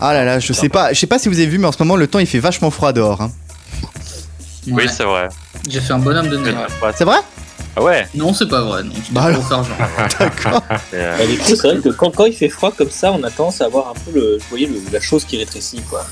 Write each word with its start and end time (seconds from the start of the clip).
Ah 0.00 0.12
là 0.14 0.24
là, 0.24 0.38
je 0.40 0.52
sais 0.52 0.68
pas, 0.68 0.92
je 0.92 0.98
sais 0.98 1.06
pas 1.06 1.18
si 1.18 1.28
vous 1.28 1.36
avez 1.38 1.46
vu, 1.46 1.58
mais 1.58 1.66
en 1.66 1.72
ce 1.72 1.78
moment 1.80 1.96
le 1.96 2.06
temps 2.06 2.18
il 2.20 2.26
fait 2.26 2.38
vachement 2.38 2.70
froid 2.70 2.92
dehors. 2.92 3.20
hein. 3.20 3.30
Oui, 4.66 4.72
Ouais. 4.74 4.88
c'est 4.88 5.04
vrai. 5.04 5.28
J'ai 5.68 5.80
fait 5.80 5.92
un 5.92 5.98
bonhomme 5.98 6.28
de 6.28 6.36
neige. 6.38 6.54
Ouais. 6.82 6.90
C'est 6.96 7.04
vrai? 7.04 7.18
Ah 7.76 7.82
ouais. 7.82 8.06
Non, 8.14 8.32
c'est 8.34 8.48
pas 8.48 8.62
vrai. 8.62 8.82
Non, 8.82 8.92
c'est 8.94 9.12
Bah 9.12 9.20
pas 9.22 9.26
alors. 9.28 9.40
pour 9.40 9.48
faire 9.48 9.64
genre. 9.64 9.76
D'accord. 10.18 10.62
c'est, 10.90 10.96
euh, 10.96 11.16
Bah, 11.18 11.26
du 11.26 11.38
coup, 11.38 11.44
c'est 11.48 11.62
vrai 11.68 11.76
que 11.78 11.88
quand, 11.90 12.10
quand 12.14 12.24
il 12.24 12.32
fait 12.34 12.48
froid 12.48 12.72
comme 12.76 12.90
ça, 12.90 13.12
on 13.12 13.22
a 13.22 13.30
tendance 13.30 13.60
à 13.60 13.66
avoir 13.66 13.88
un 13.88 13.92
peu 13.94 14.10
le, 14.18 14.36
vous 14.38 14.44
voyez, 14.50 14.66
le- 14.66 14.80
la 14.92 15.00
chose 15.00 15.24
qui 15.24 15.36
rétrécit, 15.38 15.80
quoi. 15.88 16.04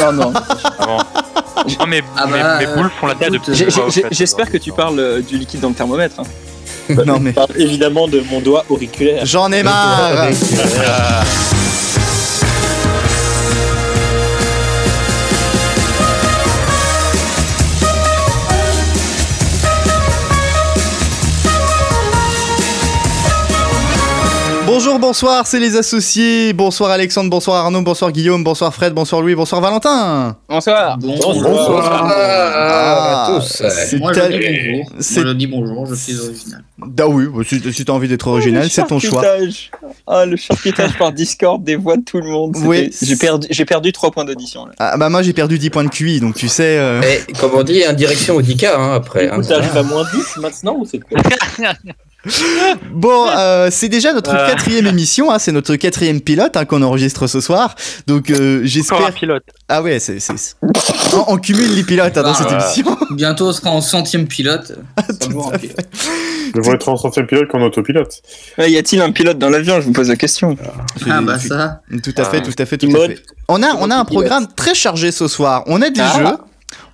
Oh 0.00 0.12
non. 0.12 0.32
avant. 0.78 0.98
Non, 0.98 1.86
mais 1.86 2.02
Ah 2.16 2.26
mes, 2.26 2.32
bah, 2.40 2.58
mes 2.58 2.66
boules 2.66 2.90
font 3.00 3.06
la 3.06 3.14
taille 3.14 3.30
de 3.30 3.36
écoute, 3.36 3.54
J'ai- 3.54 3.68
j'ai- 3.70 4.04
J'espère 4.10 4.50
que 4.50 4.56
tu 4.56 4.72
parles 4.72 4.98
euh, 4.98 5.20
du 5.22 5.38
liquide 5.38 5.60
dans 5.60 5.68
le 5.68 5.74
thermomètre. 5.74 6.20
hein. 6.20 6.24
Non 7.06 7.20
mais 7.20 7.30
Je 7.30 7.34
parle 7.36 7.50
évidemment 7.56 8.08
de 8.08 8.20
mon 8.30 8.40
doigt 8.40 8.64
auriculaire. 8.68 9.24
j'en 9.24 9.52
ai 9.52 9.62
marre. 9.62 10.28
bonsoir, 25.10 25.44
c'est 25.44 25.58
les 25.58 25.74
associés. 25.76 26.52
Bonsoir 26.52 26.92
Alexandre, 26.92 27.30
bonsoir 27.30 27.64
Arnaud, 27.64 27.82
bonsoir 27.82 28.12
Guillaume, 28.12 28.44
bonsoir 28.44 28.72
Fred, 28.72 28.94
bonsoir 28.94 29.20
Louis, 29.22 29.34
bonsoir 29.34 29.60
Valentin. 29.60 30.36
Bonsoir. 30.48 30.98
Bonjour. 30.98 31.82
Ah, 31.84 33.40
c'est 33.42 33.98
Moi, 33.98 34.12
je 34.12 34.20
dis 34.20 34.38
bonjour. 34.38 34.92
c'est- 35.00 35.20
Moi, 35.22 35.30
je 35.30 35.34
dis 35.36 35.46
bonjour, 35.48 35.86
je 35.86 35.94
suis 35.96 36.16
original. 36.16 36.62
Ah 37.00 37.08
oui, 37.08 37.24
bah, 37.26 37.42
si, 37.44 37.60
si 37.72 37.84
t'as 37.84 37.92
envie 37.92 38.06
d'être 38.06 38.28
original, 38.28 38.70
c'est 38.70 38.86
ton 38.86 39.00
choix. 39.00 39.24
Ah, 40.06 40.26
le 40.26 40.36
charcutage 40.36 40.96
par 40.96 41.10
Discord 41.10 41.60
des 41.64 41.74
voix 41.74 41.96
de 41.96 42.04
tout 42.04 42.18
le 42.18 42.28
monde. 42.30 42.56
Oui. 42.64 42.90
J'ai 43.02 43.16
perdu, 43.16 43.48
j'ai 43.50 43.64
perdu 43.64 43.90
3 43.90 44.12
points 44.12 44.24
d'audition. 44.24 44.66
là. 44.66 44.72
Ah 44.78 44.96
bah 44.96 45.08
moi 45.08 45.22
j'ai 45.22 45.32
perdu 45.32 45.58
10 45.58 45.70
points 45.70 45.82
de 45.84 45.88
QI, 45.90 46.20
donc 46.20 46.36
tu 46.36 46.46
sais... 46.46 46.78
euh, 46.78 47.00
Et 47.02 47.32
comme 47.32 47.50
on 47.54 47.64
dit, 47.64 47.84
indirection 47.84 48.36
au 48.36 48.42
10K 48.42 48.68
hein, 48.76 48.92
après. 48.94 49.26
Du 49.26 49.32
hein. 49.32 49.40
coup, 49.40 49.48
t'arrives 49.48 49.76
à 49.76 49.82
moins 49.82 50.04
10 50.14 50.36
maintenant 50.40 50.76
ou 50.78 50.86
c'est 50.86 51.00
quoi? 51.00 51.18
Bon, 52.92 53.26
euh, 53.34 53.68
c'est 53.70 53.88
déjà 53.88 54.12
notre 54.12 54.34
Euh. 54.34 54.46
quatrième 54.48 54.86
émission, 54.86 55.30
hein, 55.30 55.38
c'est 55.38 55.52
notre 55.52 55.74
quatrième 55.76 56.20
pilote 56.20 56.56
hein, 56.56 56.64
qu'on 56.64 56.82
enregistre 56.82 57.26
ce 57.26 57.40
soir. 57.40 57.74
Donc 58.06 58.30
euh, 58.30 58.58
Encore 58.58 58.62
un 58.62 58.66
j'espère... 58.66 59.12
pilote. 59.14 59.42
Ah 59.68 59.82
ouais, 59.82 59.98
c'est... 59.98 60.18
On, 61.14 61.24
on 61.34 61.36
cumule 61.38 61.74
les 61.74 61.82
pilotes 61.82 62.16
hein, 62.18 62.22
dans 62.22 62.30
Ah, 62.32 62.34
cette 62.34 62.48
voilà. 62.48 62.64
émission. 62.74 62.96
Bientôt, 63.10 63.48
on 63.48 63.52
sera 63.52 63.70
en 63.70 63.80
centième 63.80 64.26
pilote. 64.26 64.72
Pilote. 65.20 65.52
Nous 66.54 66.62
devons 66.62 66.74
être 66.74 66.88
en 66.88 66.96
centième 66.96 67.26
pilote 67.26 67.48
qu'en 67.48 67.62
autopilote. 67.62 68.20
Ouais, 68.58 68.70
y 68.70 68.76
a-t-il 68.76 69.00
un 69.00 69.12
pilote 69.12 69.38
dans 69.38 69.48
l'avion? 69.50 69.80
Je 69.80 69.86
vous 69.86 69.92
pose 69.92 70.08
la 70.08 70.16
question. 70.16 70.56
Ah 71.08 71.20
bah 71.22 71.38
ça. 71.38 71.80
Tout 72.02 72.14
à 72.16 72.24
fait, 72.24 72.42
tout 72.42 72.52
à 72.58 72.66
fait, 72.66 72.76
tout 72.76 72.88
à 72.94 73.06
fait. 73.06 73.22
On 73.48 73.62
a, 73.62 73.74
on 73.80 73.90
a 73.90 73.96
un 73.96 74.04
programme 74.04 74.46
très 74.56 74.74
chargé 74.74 75.10
ce 75.12 75.26
soir. 75.28 75.62
On 75.66 75.80
a 75.80 75.90
des 75.90 76.00
Ah. 76.00 76.18
jeux. 76.18 76.36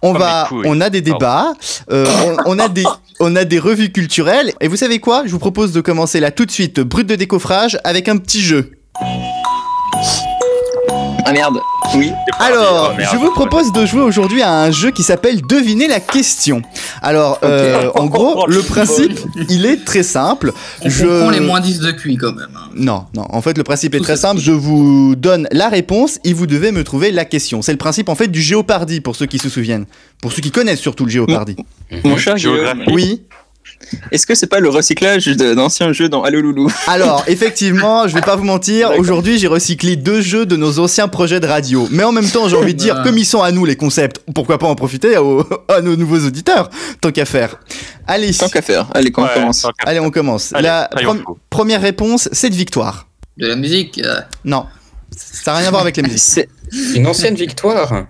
On 0.03 0.15
Oh, 0.15 0.19
va, 0.19 0.49
on 0.65 0.81
a 0.81 0.91
des 0.91 1.01
débats, 1.01 1.55
euh, 1.91 2.07
on, 2.47 2.55
on 2.55 2.59
a 2.59 2.69
des, 2.69 2.85
on 3.19 3.35
a 3.35 3.45
des 3.45 3.59
revues 3.59 3.91
culturelles. 3.91 4.53
Et 4.61 4.69
vous 4.69 4.77
savez 4.77 4.99
quoi? 4.99 5.23
Je 5.27 5.31
vous 5.33 5.39
propose 5.39 5.73
de 5.73 5.81
commencer 5.81 6.21
là 6.21 6.31
tout 6.31 6.45
de 6.47 6.51
suite, 6.51 6.81
brut 6.81 7.07
de 7.07 7.15
décoffrage, 7.17 7.79
avec 7.85 8.09
un 8.09 8.17
petit 8.19 8.41
jeu. 8.43 8.73
Ah 11.29 11.33
merde. 11.33 11.59
Oui. 11.97 12.13
Alors, 12.39 12.91
Oh, 12.93 12.97
merde, 12.97 13.11
je 13.13 13.19
vous 13.19 13.33
propose 13.33 13.73
de 13.73 13.85
jouer 13.85 14.03
aujourd'hui 14.03 14.43
à 14.43 14.61
un 14.63 14.71
jeu 14.71 14.91
qui 14.93 15.03
s'appelle 15.03 15.43
Deviner 15.43 15.89
la 15.89 15.99
question. 15.99 16.63
Alors, 17.03 17.39
euh, 17.43 17.91
en 17.97 18.07
gros, 18.07 18.47
le 18.47 18.63
principe, 18.63 19.19
il 19.49 19.67
est 19.67 19.85
très 19.85 20.03
simple. 20.05 20.53
On 20.83 20.89
Je- 20.89 21.05
comprend 21.05 21.31
les 21.31 21.41
moins 21.41 21.61
10 21.61 21.81
de 21.81 21.91
QI 21.91 22.17
quand 22.17 22.33
même. 22.33 22.49
hein. 22.57 22.69
Non, 22.77 23.07
non. 23.15 23.27
En 23.31 23.43
fait, 23.43 23.59
le 23.59 23.65
principe 23.65 23.95
est 23.95 23.99
Tout 23.99 24.05
très 24.05 24.17
simple. 24.17 24.41
Je 24.41 24.53
vous 24.53 25.15
donne 25.17 25.49
la 25.51 25.69
réponse 25.69 26.19
et 26.25 26.33
vous 26.33 26.47
devez 26.47 26.71
me 26.71 26.85
trouver 26.85 27.11
la 27.11 27.25
question. 27.25 27.61
C'est 27.63 27.73
le 27.73 27.79
principe 27.79 28.09
en 28.09 28.15
fait 28.15 28.29
du 28.29 28.41
Géopardy 28.41 29.01
pour 29.01 29.17
ceux 29.17 29.27
qui 29.27 29.39
se 29.39 29.49
souviennent, 29.49 29.87
pour 30.23 30.33
ceux 30.33 30.43
qui 30.43 30.51
connaissent 30.53 30.81
surtout 30.81 31.05
le 31.07 31.11
Géopardy. 31.11 31.57
Mon 32.05 32.17
cher 32.19 32.37
Géographie. 32.37 32.81
Guillaume, 32.87 32.95
Oui. 32.95 33.23
Est-ce 34.11 34.27
que 34.27 34.35
c'est 34.35 34.47
pas 34.47 34.61
le 34.61 34.69
recyclage 34.69 35.27
d'anciens 35.27 35.93
jeux 35.93 36.09
dans 36.09 36.23
Allo 36.23 36.41
Loulou 36.41 36.73
Alors, 36.87 37.23
effectivement, 37.27 38.09
je 38.09 38.15
vais 38.15 38.21
pas 38.21 38.37
vous 38.37 38.45
mentir. 38.45 38.91
Aujourd'hui, 38.99 39.39
j'ai 39.39 39.47
recyclé 39.47 39.97
deux 39.97 40.21
jeux 40.21 40.47
de 40.47 40.57
nos 40.57 40.79
anciens 40.79 41.09
projets 41.09 41.41
de 41.41 41.47
radio. 41.47 41.87
Mais 41.91 42.03
en 42.05 42.13
même 42.13 42.29
temps, 42.29 42.49
j'ai 42.49 42.57
envie 42.57 42.75
de 42.75 42.79
dire, 42.79 43.03
comme 43.05 43.19
ils 43.19 43.25
sont 43.27 43.43
à 43.43 43.53
nous 43.53 43.65
les 43.65 43.77
concepts, 43.77 44.21
pourquoi 44.35 44.59
pas 44.59 44.67
en 44.67 44.75
profiter 44.75 45.17
aux- 45.19 45.47
à 45.69 45.81
nos 45.81 45.97
nouveaux 45.97 46.19
auditeurs, 46.27 46.71
tant 47.01 47.11
qu'à 47.13 47.25
faire. 47.25 47.61
Allez, 48.07 48.33
Tant 48.33 48.49
qu'à 48.49 48.63
faire. 48.63 48.89
Allez, 48.95 49.11
qu'on 49.11 49.23
Ouais, 49.25 49.35
commence. 49.35 49.67
allez, 49.85 50.01
on 50.01 50.11
commence. 50.11 50.53
Allez, 50.53 50.69
la 50.69 50.91
première 51.51 51.81
réponse, 51.81 52.29
c'est 52.33 52.51
de 52.51 52.55
victoire. 52.55 53.07
De 53.37 53.47
la 53.47 53.57
musique. 53.57 54.01
euh, 54.05 54.21
Non, 54.45 54.67
ça 55.17 55.53
n'a 55.53 55.59
rien 55.59 55.69
à 55.69 55.71
voir 55.71 55.83
avec 55.83 55.97
la 55.97 56.03
musique. 56.05 56.19
C'est 56.19 56.49
Une 56.95 57.07
ancienne 57.07 57.35
victoire. 57.35 58.05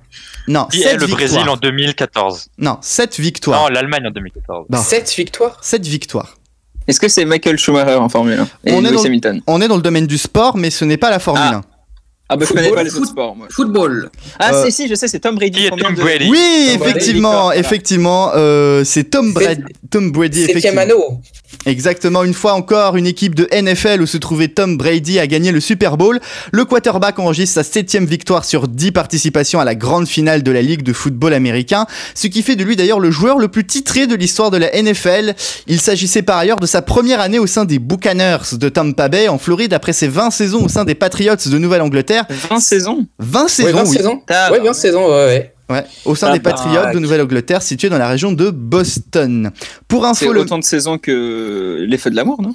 Non, 0.49 0.67
Qui 0.71 0.81
est 0.83 0.85
sept 0.91 1.01
le 1.01 1.07
Brésil 1.09 1.37
victoires. 1.39 1.55
en 1.55 1.57
2014 1.57 2.49
Non, 2.59 2.79
7 2.81 3.19
victoires. 3.19 3.63
Non, 3.63 3.69
l'Allemagne 3.69 4.07
en 4.07 4.11
2014. 4.11 4.67
Non. 4.71 4.79
7 4.79 5.13
victoires 5.17 5.59
7 5.63 5.85
victoires. 5.87 6.37
est-ce 6.87 7.01
que 7.01 7.09
c'est 7.09 7.25
Michael 7.25 7.59
Schumacher 7.59 7.95
en 7.97 8.09
Formule 8.09 8.39
1 8.41 8.49
et 8.65 8.73
On 8.75 8.85
est 8.85 8.93
dans- 8.93 9.05
Hamilton? 9.05 9.41
On 9.49 9.61
est 9.61 9.67
dans 9.69 9.77
le 9.77 9.83
domaine 9.83 10.07
du 10.07 10.19
sport, 10.19 10.57
mais 10.57 10.71
ce 10.71 10.85
n'est 10.85 10.97
pas 10.97 11.11
la 11.11 11.19
Formule 11.19 11.43
Ah. 11.45 11.57
1. 11.57 11.65
Ah 12.29 12.37
bah 12.37 12.45
je 12.45 12.53
connais 12.53 12.63
Football, 12.65 12.77
pas 12.77 12.83
les 12.83 12.91
foot- 12.91 13.03
autres 13.03 13.11
sports 13.11 13.37
moi. 13.37 13.47
Football. 13.51 14.11
Ah 14.41 14.53
Euh, 14.53 14.65
si 14.67 14.73
si, 14.73 14.89
je 14.89 14.97
sais, 14.97 15.07
c'est 15.07 15.21
Tom 15.21 15.37
Brady. 15.37 15.61
Qui 15.61 15.67
est 15.67 15.71
Combien 15.71 15.87
Tom 15.87 15.95
de- 15.95 16.01
Brady 16.03 16.29
Oui, 16.29 16.39
Tom 16.73 16.79
Brady, 16.79 16.91
effectivement, 16.91 17.43
voilà. 17.45 17.59
effectivement, 17.61 18.31
euh, 18.35 18.83
c'est 18.85 19.05
Tom 19.05 19.33
Brady. 19.33 19.63
Tom 19.91 20.11
Brady, 20.11 20.43
effectivement. 20.43 20.81
anneau. 20.81 21.21
Exactement, 21.67 22.23
une 22.23 22.33
fois 22.33 22.53
encore, 22.55 22.97
une 22.97 23.07
équipe 23.09 23.35
de 23.35 23.49
NFL 23.53 24.01
où 24.01 24.07
se 24.07 24.17
trouvait 24.19 24.49
Tom 24.49 24.77
Brady 24.77 25.19
a 25.19 25.27
gagné 25.27 25.51
le 25.51 25.59
Super 25.61 25.97
Bowl. 25.97 26.21
Le 26.53 26.65
quarterback 26.65 27.19
enregistre 27.19 27.55
sa 27.57 27.65
septième 27.65 28.07
victoire 28.07 28.45
sur 28.45 28.69
10 28.69 28.93
participations 28.93 29.59
à 29.59 29.65
la 29.65 29.75
grande 29.75 30.07
finale 30.07 30.45
de 30.45 30.53
la 30.53 30.63
Ligue 30.63 30.83
de 30.83 30.93
football 30.93 31.35
américain, 31.35 31.87
ce 32.15 32.29
qui 32.29 32.43
fait 32.43 32.55
de 32.55 32.63
lui 32.63 32.77
d'ailleurs 32.77 33.01
le 33.01 33.11
joueur 33.11 33.39
le 33.39 33.49
plus 33.49 33.67
titré 33.67 34.07
de 34.07 34.15
l'histoire 34.15 34.51
de 34.53 34.59
la 34.59 34.71
NFL. 34.81 35.35
Il 35.67 35.81
s'agissait 35.81 36.23
par 36.23 36.39
ailleurs 36.39 36.61
de 36.61 36.67
sa 36.67 36.83
première 36.83 37.21
année 37.21 37.41
au 37.41 37.49
sein 37.49 37.65
des 37.65 37.81
Buccaneers 37.81 38.39
de 38.53 38.69
Tampa 38.69 39.09
Bay 39.09 39.27
en 39.29 39.39
Floride 39.39 39.73
après 39.75 39.93
ses 39.93 40.07
20 40.09 40.31
saisons 40.31 40.65
au 40.65 40.69
sein 40.69 40.85
des 40.85 40.95
Patriots 40.95 41.35
de 41.35 41.59
Nouvelle-Angleterre. 41.59 42.25
20 42.51 42.61
saisons? 42.61 43.07
20 43.19 43.43
Ouais, 43.43 43.49
saisons, 43.49 43.73
20 43.79 43.83
oui. 43.91 43.97
saisons. 43.97 44.23
Tabarnak. 44.27 44.61
Ouais, 44.61 44.67
20 44.69 44.73
saisons, 44.73 45.07
ouais, 45.09 45.25
ouais. 45.27 45.53
Ouais, 45.69 45.85
au 46.05 46.15
sein 46.15 46.29
Ah 46.31 46.33
des 46.33 46.39
bah, 46.39 46.51
Patriots 46.53 46.93
de 46.95 46.99
Nouvelle-Angleterre 47.01 47.61
situés 47.61 47.89
dans 47.89 47.99
la 47.99 48.09
région 48.09 48.33
de 48.33 48.51
Boston. 48.51 49.51
Pour 49.89 50.03
C'est 50.15 50.27
info, 50.27 50.33
le... 50.33 50.41
autant 50.41 50.59
de 50.59 50.65
saisons 50.65 50.97
que 50.99 51.85
les 51.89 51.99
feux 51.99 52.11
de 52.11 52.17
l'amour, 52.17 52.41
non? 52.41 52.55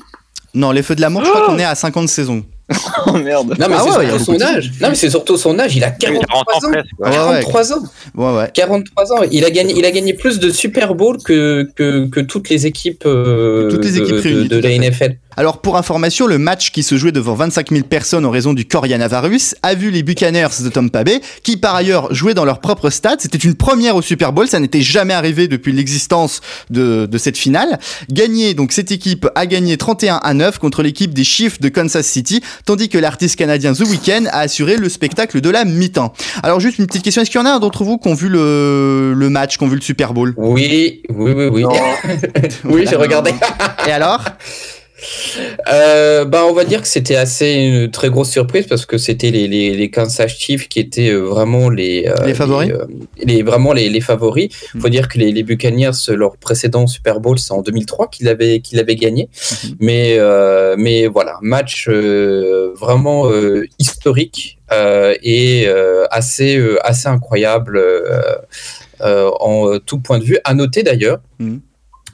Non, 0.53 0.71
les 0.71 0.83
Feux 0.83 0.95
de 0.95 1.01
l'amour, 1.01 1.23
je 1.23 1.29
crois 1.29 1.45
qu'on 1.45 1.59
est 1.59 1.63
à 1.63 1.75
50 1.75 2.09
saisons. 2.09 2.43
Oh 3.07 3.13
merde. 3.13 3.55
Non, 3.59 3.67
mais 3.69 3.75
Ah 3.77 3.83
c'est 3.83 3.97
ouais, 3.97 4.07
surtout 4.09 4.23
son 4.25 4.41
âge. 4.41 4.71
Non, 4.81 4.89
mais 4.89 4.95
c'est 4.95 5.09
surtout 5.09 5.37
son 5.37 5.59
âge. 5.59 5.75
Il 5.75 5.83
a 5.83 5.91
40 5.91 6.25
43 6.27 6.53
ans 6.53 6.57
ans. 6.57 6.71
presque. 6.71 6.99
ouais. 6.99 7.09
Ouais, 7.09 7.17
ouais. 7.33 7.41
43 7.43 7.73
ans. 7.73 7.83
Ouais, 8.15 8.37
ouais. 8.37 8.51
43 8.53 9.13
ans. 9.13 9.17
Il 9.31 9.43
a 9.45 9.49
gagné, 9.49 9.73
il 9.77 9.85
a 9.85 9.91
gagné 9.91 10.13
plus 10.13 10.39
de 10.39 10.49
Super 10.49 10.95
Bowl 10.95 11.17
que, 11.23 11.67
que, 11.75 12.07
que 12.07 12.19
toutes 12.19 12.49
les 12.49 12.65
équipes, 12.65 13.03
euh, 13.05 13.69
Toutes 13.69 13.83
les 13.85 13.91
de- 13.91 13.97
équipes 14.03 14.15
de, 14.15 14.21
réunies, 14.21 14.47
de 14.47 14.57
la. 14.57 14.77
NFL. 14.77 15.17
Alors 15.37 15.61
pour 15.61 15.77
information, 15.77 16.27
le 16.27 16.37
match 16.37 16.71
qui 16.71 16.83
se 16.83 16.97
jouait 16.97 17.13
devant 17.13 17.33
25 17.35 17.69
000 17.71 17.83
personnes 17.85 18.25
en 18.25 18.31
raison 18.31 18.51
du 18.53 18.65
coronavirus 18.67 19.55
a 19.63 19.75
vu 19.75 19.89
les 19.89 20.03
Buccaneers 20.03 20.47
de 20.61 20.67
Tampa 20.69 21.05
Bay, 21.05 21.21
qui 21.43 21.55
par 21.55 21.73
ailleurs 21.75 22.13
jouaient 22.13 22.33
dans 22.33 22.43
leur 22.43 22.59
propre 22.59 22.89
stade. 22.89 23.21
C'était 23.21 23.37
une 23.37 23.55
première 23.55 23.95
au 23.95 24.01
Super 24.01 24.33
Bowl, 24.33 24.47
ça 24.47 24.59
n'était 24.59 24.81
jamais 24.81 25.13
arrivé 25.13 25.47
depuis 25.47 25.71
l'existence 25.71 26.41
de, 26.69 27.05
de 27.05 27.17
cette 27.17 27.37
finale. 27.37 27.79
Gagné, 28.09 28.53
donc 28.53 28.73
cette 28.73 28.91
équipe 28.91 29.27
a 29.35 29.45
gagné 29.45 29.77
31 29.77 30.17
à 30.21 30.33
9 30.33 30.59
contre 30.59 30.83
l'équipe 30.83 31.13
des 31.13 31.23
Chiefs 31.23 31.61
de 31.61 31.69
Kansas 31.69 32.05
City, 32.05 32.41
tandis 32.65 32.89
que 32.89 32.97
l'artiste 32.97 33.35
canadien 33.35 33.73
The 33.73 33.81
Weeknd 33.81 34.27
a 34.31 34.39
assuré 34.39 34.77
le 34.77 34.89
spectacle 34.89 35.41
de 35.41 35.49
la 35.49 35.65
mi-temps. 35.65 36.13
Alors 36.43 36.59
juste 36.59 36.79
une 36.79 36.87
petite 36.87 37.03
question, 37.03 37.21
est-ce 37.21 37.31
qu'il 37.31 37.39
y 37.39 37.43
en 37.43 37.47
a 37.47 37.51
un 37.51 37.59
d'entre 37.59 37.83
vous 37.83 37.97
qui 37.97 38.07
ont 38.07 38.13
vu 38.13 38.29
le, 38.29 39.13
le 39.15 39.29
match, 39.29 39.57
qui 39.57 39.63
ont 39.63 39.67
vu 39.67 39.75
le 39.75 39.81
Super 39.81 40.13
Bowl? 40.13 40.33
Oui, 40.37 41.03
oui, 41.09 41.31
oui, 41.31 41.45
oui. 41.47 41.63
oui, 42.65 42.85
j'ai 42.89 42.95
regardé. 42.95 43.31
Et 43.87 43.91
alors? 43.91 44.25
Euh, 45.71 46.25
bah, 46.25 46.45
on 46.47 46.53
va 46.53 46.63
dire 46.63 46.81
que 46.81 46.87
c'était 46.87 47.15
assez 47.15 47.53
une 47.53 47.91
très 47.91 48.09
grosse 48.09 48.29
surprise 48.29 48.67
parce 48.67 48.85
que 48.85 48.97
c'était 48.97 49.31
les, 49.31 49.47
les, 49.47 49.75
les 49.75 49.89
Kansas 49.89 50.31
Chiefs 50.31 50.67
qui 50.67 50.79
étaient 50.79 51.09
euh, 51.09 51.19
vraiment 51.21 51.69
les, 51.69 52.07
euh, 52.07 52.25
Les 52.25 52.33
favoris 52.33 52.71
euh, 52.71 52.85
les, 53.17 53.43
vraiment 53.43 53.73
les, 53.73 53.89
les 53.89 54.01
favoris. 54.01 54.49
Faut 54.79 54.89
dire 54.89 55.07
que 55.07 55.17
les, 55.17 55.31
les 55.31 55.43
Buccaneers, 55.43 55.91
leur 56.09 56.37
précédent 56.37 56.87
Super 56.87 57.19
Bowl, 57.19 57.39
c'est 57.39 57.53
en 57.53 57.61
2003 57.61 58.07
qu'ils 58.09 58.27
avaient, 58.27 58.59
qu'ils 58.59 58.79
avaient 58.79 58.95
gagné. 58.95 59.29
Mais, 59.79 60.15
euh, 60.17 60.75
mais 60.77 61.07
voilà, 61.07 61.37
match 61.41 61.87
euh, 61.89 62.73
vraiment 62.75 63.29
euh, 63.29 63.65
historique 63.79 64.59
euh, 64.71 65.15
et 65.21 65.65
euh, 65.67 66.05
assez, 66.11 66.57
euh, 66.57 66.77
assez 66.85 67.07
incroyable 67.07 67.77
euh, 67.77 68.35
euh, 69.01 69.29
en 69.39 69.67
euh, 69.69 69.79
tout 69.79 69.99
point 69.99 70.19
de 70.19 70.23
vue. 70.23 70.37
À 70.43 70.53
noter 70.53 70.83
d'ailleurs 70.83 71.19
Mhm. 71.39 71.61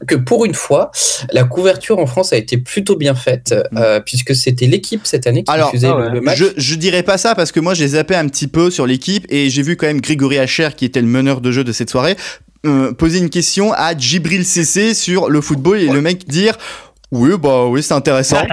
Que 0.05 0.15
pour 0.15 0.45
une 0.45 0.53
fois, 0.53 0.91
la 1.31 1.43
couverture 1.43 1.97
en 1.99 2.05
France 2.05 2.33
a 2.33 2.37
été 2.37 2.57
plutôt 2.57 2.95
bien 2.95 3.15
faite, 3.15 3.55
euh, 3.75 3.99
puisque 3.99 4.35
c'était 4.35 4.67
l'équipe 4.67 5.01
cette 5.05 5.25
année 5.25 5.43
qui 5.43 5.51
Alors, 5.51 5.71
diffusait 5.71 5.87
ah 5.87 5.97
le- 5.97 6.03
ouais. 6.05 6.11
le 6.11 6.21
match. 6.21 6.37
Je, 6.37 6.45
je 6.55 6.75
dirais 6.75 7.03
pas 7.03 7.17
ça 7.17 7.33
parce 7.35 7.51
que 7.51 7.59
moi 7.59 7.73
j'ai 7.73 7.87
zappé 7.89 8.15
un 8.15 8.27
petit 8.27 8.47
peu 8.47 8.69
sur 8.69 8.85
l'équipe 8.85 9.25
et 9.29 9.49
j'ai 9.49 9.61
vu 9.63 9.75
quand 9.77 9.87
même 9.87 10.01
Grégory 10.01 10.37
Hacher 10.37 10.69
qui 10.75 10.85
était 10.85 11.01
le 11.01 11.07
meneur 11.07 11.41
de 11.41 11.51
jeu 11.51 11.63
de 11.63 11.71
cette 11.71 11.89
soirée 11.89 12.15
euh, 12.65 12.91
poser 12.91 13.19
une 13.19 13.29
question 13.29 13.71
à 13.73 13.95
Djibril 13.97 14.43
Cissé 14.45 14.93
sur 14.93 15.29
le 15.29 15.41
football 15.41 15.79
et 15.79 15.87
le 15.87 16.01
mec 16.01 16.27
dire 16.27 16.57
oui 17.11 17.31
bah 17.39 17.65
oui 17.65 17.81
c'est 17.83 17.93
intéressant. 17.93 18.41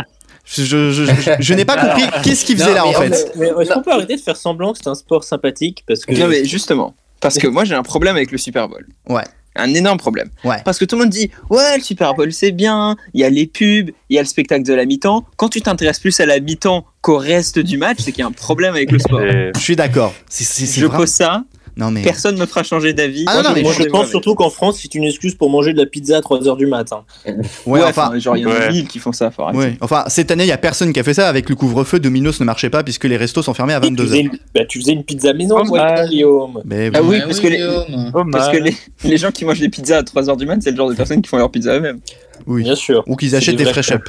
Je, 0.46 0.62
je, 0.62 0.90
je, 0.92 1.04
je- 1.06 1.30
je 1.40 1.54
n'ai 1.54 1.64
pas 1.64 1.78
compris 1.78 2.02
qu'est-ce 2.22 2.44
qu'il 2.44 2.58
faisait 2.58 2.68
Non, 2.68 2.74
là 2.74 2.86
en 2.86 2.92
fait. 2.92 3.32
Mais 3.36 3.46
est-ce 3.48 3.72
qu'on 3.72 3.80
peut 3.80 3.92
arrêter 3.92 4.16
de 4.16 4.20
faire 4.20 4.36
semblant 4.36 4.74
que 4.74 4.78
c'est 4.78 4.90
un 4.90 4.94
sport 4.94 5.24
sympathique 5.24 5.82
parce 5.88 6.04
que 6.04 6.12
Non, 6.12 6.28
mais 6.28 6.44
justement, 6.56 6.94
parce 7.20 7.38
que 7.38 7.46
moi 7.46 7.64
j'ai 7.64 7.74
un 7.74 7.82
problème 7.82 8.14
avec 8.16 8.30
le 8.30 8.36
Super 8.36 8.68
Bowl. 8.68 8.86
Ouais. 9.08 9.24
Un 9.56 9.72
énorme 9.74 9.98
problème. 9.98 10.30
Ouais. 10.44 10.56
Parce 10.64 10.78
que 10.78 10.84
tout 10.84 10.96
le 10.96 11.02
monde 11.02 11.10
dit 11.10 11.30
Ouais, 11.50 11.76
le 11.76 11.82
Super 11.82 12.14
Bowl 12.14 12.32
c'est 12.32 12.52
bien, 12.52 12.96
il 13.12 13.20
y 13.20 13.24
a 13.24 13.30
les 13.30 13.46
pubs, 13.46 13.90
il 14.08 14.16
y 14.16 14.18
a 14.18 14.22
le 14.22 14.26
spectacle 14.26 14.64
de 14.64 14.74
la 14.74 14.84
mi-temps. 14.84 15.24
Quand 15.36 15.48
tu 15.48 15.60
t'intéresses 15.60 16.00
plus 16.00 16.18
à 16.20 16.26
la 16.26 16.40
mi-temps 16.40 16.84
qu'au 17.00 17.18
reste 17.18 17.58
du 17.58 17.78
match, 17.78 17.98
c'est 18.00 18.12
qu'il 18.12 18.20
y 18.20 18.24
a 18.24 18.28
un 18.28 18.32
problème 18.32 18.74
avec 18.74 18.90
le 18.90 18.98
sport. 18.98 19.20
Je 19.20 19.60
suis 19.60 19.76
d'accord. 19.76 20.14
Je 20.30 20.86
vrai. 20.86 20.96
pose 20.96 21.10
ça, 21.10 21.44
Non 21.76 21.90
mais. 21.90 22.02
personne 22.02 22.36
ne 22.36 22.40
me 22.40 22.46
fera 22.46 22.62
changer 22.62 22.92
d'avis. 22.92 23.24
Ah 23.26 23.36
non, 23.38 23.48
non, 23.48 23.54
mais 23.54 23.62
moi 23.62 23.72
je 23.76 23.82
pense 23.84 24.00
avec. 24.02 24.10
surtout 24.10 24.34
qu'en 24.34 24.50
France 24.50 24.78
c'est 24.80 24.94
une 24.94 25.04
excuse 25.04 25.34
pour 25.34 25.50
manger 25.50 25.72
de 25.72 25.78
la 25.78 25.86
pizza 25.86 26.16
à 26.16 26.20
3h 26.20 26.56
du 26.56 26.66
matin. 26.66 27.02
Ouais, 27.26 27.34
Ouais, 27.66 27.82
enfin. 27.82 28.16
genre 28.18 28.36
il 28.36 28.42
y 28.42 28.46
en 28.46 28.50
a 28.50 28.54
Ouais. 28.58 28.70
mille 28.70 28.86
qui 28.88 28.98
font 28.98 29.12
ça. 29.12 29.30
faut 29.30 29.42
arrêter. 29.42 29.58
Ouais. 29.58 29.76
Enfin, 29.80 30.04
cette 30.08 30.30
année, 30.30 30.44
il 30.44 30.48
y 30.48 30.52
a 30.52 30.58
personne 30.58 30.92
qui 30.92 31.00
a 31.00 31.04
fait 31.04 31.14
ça. 31.14 31.28
Avec 31.28 31.48
le 31.48 31.56
couvre-feu, 31.56 31.98
Domino's 31.98 32.38
ne 32.40 32.44
marchait 32.44 32.70
pas 32.70 32.82
puisque 32.84 33.04
les 33.04 33.16
restos 33.16 33.42
sont 33.42 33.54
fermés 33.54 33.74
à 33.74 33.80
Tu 33.80 33.94
faisais, 33.96 34.18
22h. 34.18 34.20
une, 34.20 34.30
bah, 34.54 34.64
tu 34.66 34.78
faisais 34.80 34.92
une 34.92 35.02
pizza 35.04 35.32
maison, 35.32 35.56
Oh, 35.62 35.66
toi. 35.66 36.04
Guillaume. 36.06 36.60
Mais 36.64 36.90
Ah 36.94 37.02
oui, 37.02 37.18
Ah 37.20 37.26
parce 37.26 37.40
que 37.40 37.48
les- 37.48 37.56
Guillaume. 37.56 38.10
Oh, 38.14 38.22
Parce 38.30 38.48
que 38.50 38.56
les, 38.58 38.74
les 39.04 39.16
gens 39.16 39.30
qui 39.30 39.44
mangent 39.44 39.60
des 39.60 39.68
pizzas 39.68 39.98
à 39.98 40.02
3h 40.02 40.36
du 40.36 40.46
mat, 40.46 40.58
c'est 40.62 40.70
le 40.70 40.76
genre 40.76 40.88
de 40.90 40.94
personnes 40.94 41.22
qui 41.22 41.28
font 41.28 41.38
leur 41.38 41.50
pizza 41.50 41.76
eux-mêmes. 41.76 41.98
Oui. 42.46 42.62
Bien 42.62 42.74
sûr. 42.74 43.02
Ou 43.06 43.16
qu'ils 43.16 43.34
achètent 43.36 43.56
des 43.56 43.64
des 43.64 43.72
fresh 43.72 43.92
up. 43.92 44.02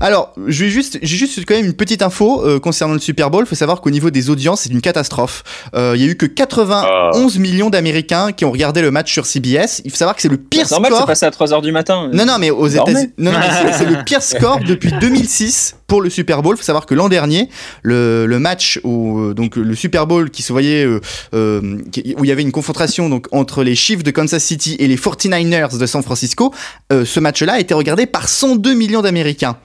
Alors, 0.00 0.32
je 0.46 0.64
vais 0.64 0.70
juste, 0.70 0.98
j'ai 1.02 1.16
juste 1.16 1.38
quand 1.46 1.54
même 1.54 1.64
une 1.66 1.72
petite 1.74 2.02
info 2.02 2.42
euh, 2.44 2.58
concernant 2.60 2.94
le 2.94 3.00
Super 3.00 3.30
Bowl. 3.30 3.44
Il 3.44 3.48
faut 3.48 3.54
savoir 3.54 3.80
qu'au 3.80 3.90
niveau 3.90 4.10
des 4.10 4.28
audiences, 4.30 4.62
c'est 4.62 4.70
une 4.70 4.80
catastrophe. 4.80 5.42
Euh, 5.74 5.92
Il 5.96 6.02
y 6.04 6.08
a 6.08 6.10
eu 6.10 6.16
que 6.16 6.26
91 6.26 7.38
millions 7.38 7.70
d'Américains 7.70 8.32
qui 8.32 8.44
ont 8.44 8.50
regardé 8.52 8.82
le 8.82 8.90
match 8.90 9.12
sur 9.12 9.26
CBS. 9.26 9.80
Il 9.84 9.90
faut 9.90 9.96
savoir 9.96 10.14
que 10.16 10.22
c'est 10.22 10.28
le 10.28 10.36
pire 10.36 10.66
C'est 10.66 10.74
normal, 10.74 10.90
c'est 10.92 10.96
score. 10.96 11.06
passé 11.06 11.26
à 11.26 11.30
3h 11.30 11.62
du 11.62 11.72
matin. 11.72 12.10
Non, 12.12 12.26
non, 12.26 12.36
mais 12.38 12.50
aux. 12.50 12.66
États-Unis, 12.68 13.12
non, 13.18 13.32
non, 13.32 13.38
mais 13.38 13.46
c'est- 13.72 13.78
c'est 13.78 13.90
le 13.90 14.04
pire 14.04 14.22
score 14.22 14.60
depuis 14.60 14.92
2006 15.00 15.76
pour 15.86 16.02
le 16.02 16.10
Super 16.10 16.42
Bowl. 16.42 16.56
Il 16.56 16.58
faut 16.58 16.64
savoir 16.64 16.84
que 16.86 16.94
l'an 16.94 17.08
dernier, 17.08 17.48
le, 17.82 18.26
le 18.26 18.38
match 18.38 18.80
où 18.84 19.18
euh, 19.20 19.34
donc 19.34 19.56
le 19.56 19.74
Super 19.74 20.06
Bowl 20.06 20.30
qui 20.30 20.42
se 20.42 20.52
voyait 20.52 20.84
euh, 20.84 21.00
euh, 21.34 21.78
qui- 21.92 22.14
où 22.18 22.24
il 22.24 22.28
y 22.28 22.32
avait 22.32 22.42
une 22.42 22.52
confrontation 22.52 23.08
donc 23.08 23.28
entre 23.32 23.62
les 23.62 23.74
Chiefs 23.74 24.02
de 24.02 24.10
Kansas 24.10 24.42
City 24.42 24.76
et 24.78 24.88
les 24.88 24.96
49ers 24.96 25.78
de 25.78 25.86
San 25.86 26.02
Francisco, 26.02 26.52
euh, 26.92 27.04
ce 27.04 27.20
match-là 27.36 27.54
a 27.54 27.60
été 27.60 27.74
regardé 27.74 28.06
par 28.06 28.28
102 28.28 28.74
millions 28.74 29.02
d'Américains. 29.02 29.56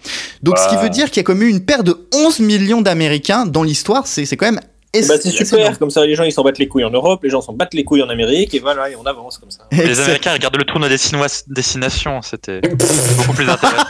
Donc, 0.44 0.58
ce 0.58 0.68
qui 0.70 0.76
veut 0.76 0.90
dire 0.90 1.10
qu'il 1.10 1.18
y 1.18 1.20
a 1.22 1.24
comme 1.24 1.42
eu 1.42 1.48
une 1.48 1.64
perte 1.64 1.84
de 1.84 2.08
11 2.14 2.40
millions 2.40 2.82
d'Américains 2.82 3.46
dans 3.46 3.64
l'histoire. 3.64 4.08
C'est 4.08 4.26
c'est 4.26 4.38
quand 4.38 4.52
même. 4.52 4.60
Bah, 4.94 5.00
c'est 5.08 5.14
assez 5.30 5.32
super, 5.46 5.80
comme 5.80 5.90
ça 5.90 6.06
les 6.06 6.16
gens 6.16 6.24
ils 6.26 6.34
s'en 6.34 6.44
battent 6.44 6.58
les 6.60 6.68
couilles 6.68 6.84
en 6.84 6.90
Europe, 6.90 7.24
les 7.24 7.30
gens 7.30 7.40
s'en 7.42 7.54
battent 7.54 7.74
les 7.74 7.86
couilles 7.86 8.04
en 8.04 8.10
Amérique, 8.10 8.54
et 8.54 8.60
voilà, 8.60 8.90
et 8.90 8.96
on 8.98 9.06
avance 9.06 9.38
comme 9.38 9.50
ça. 9.50 9.60
Les. 9.72 9.98
Américains 10.00 10.34
regardent 10.34 10.58
le 10.58 10.66
tournoi 10.66 10.90
des 10.90 10.98
Chinois 10.98 11.28
Destination, 11.48 12.22
c'était 12.22 12.60
beaucoup 13.18 13.32
plus 13.34 13.50
intéressant. 13.50 13.86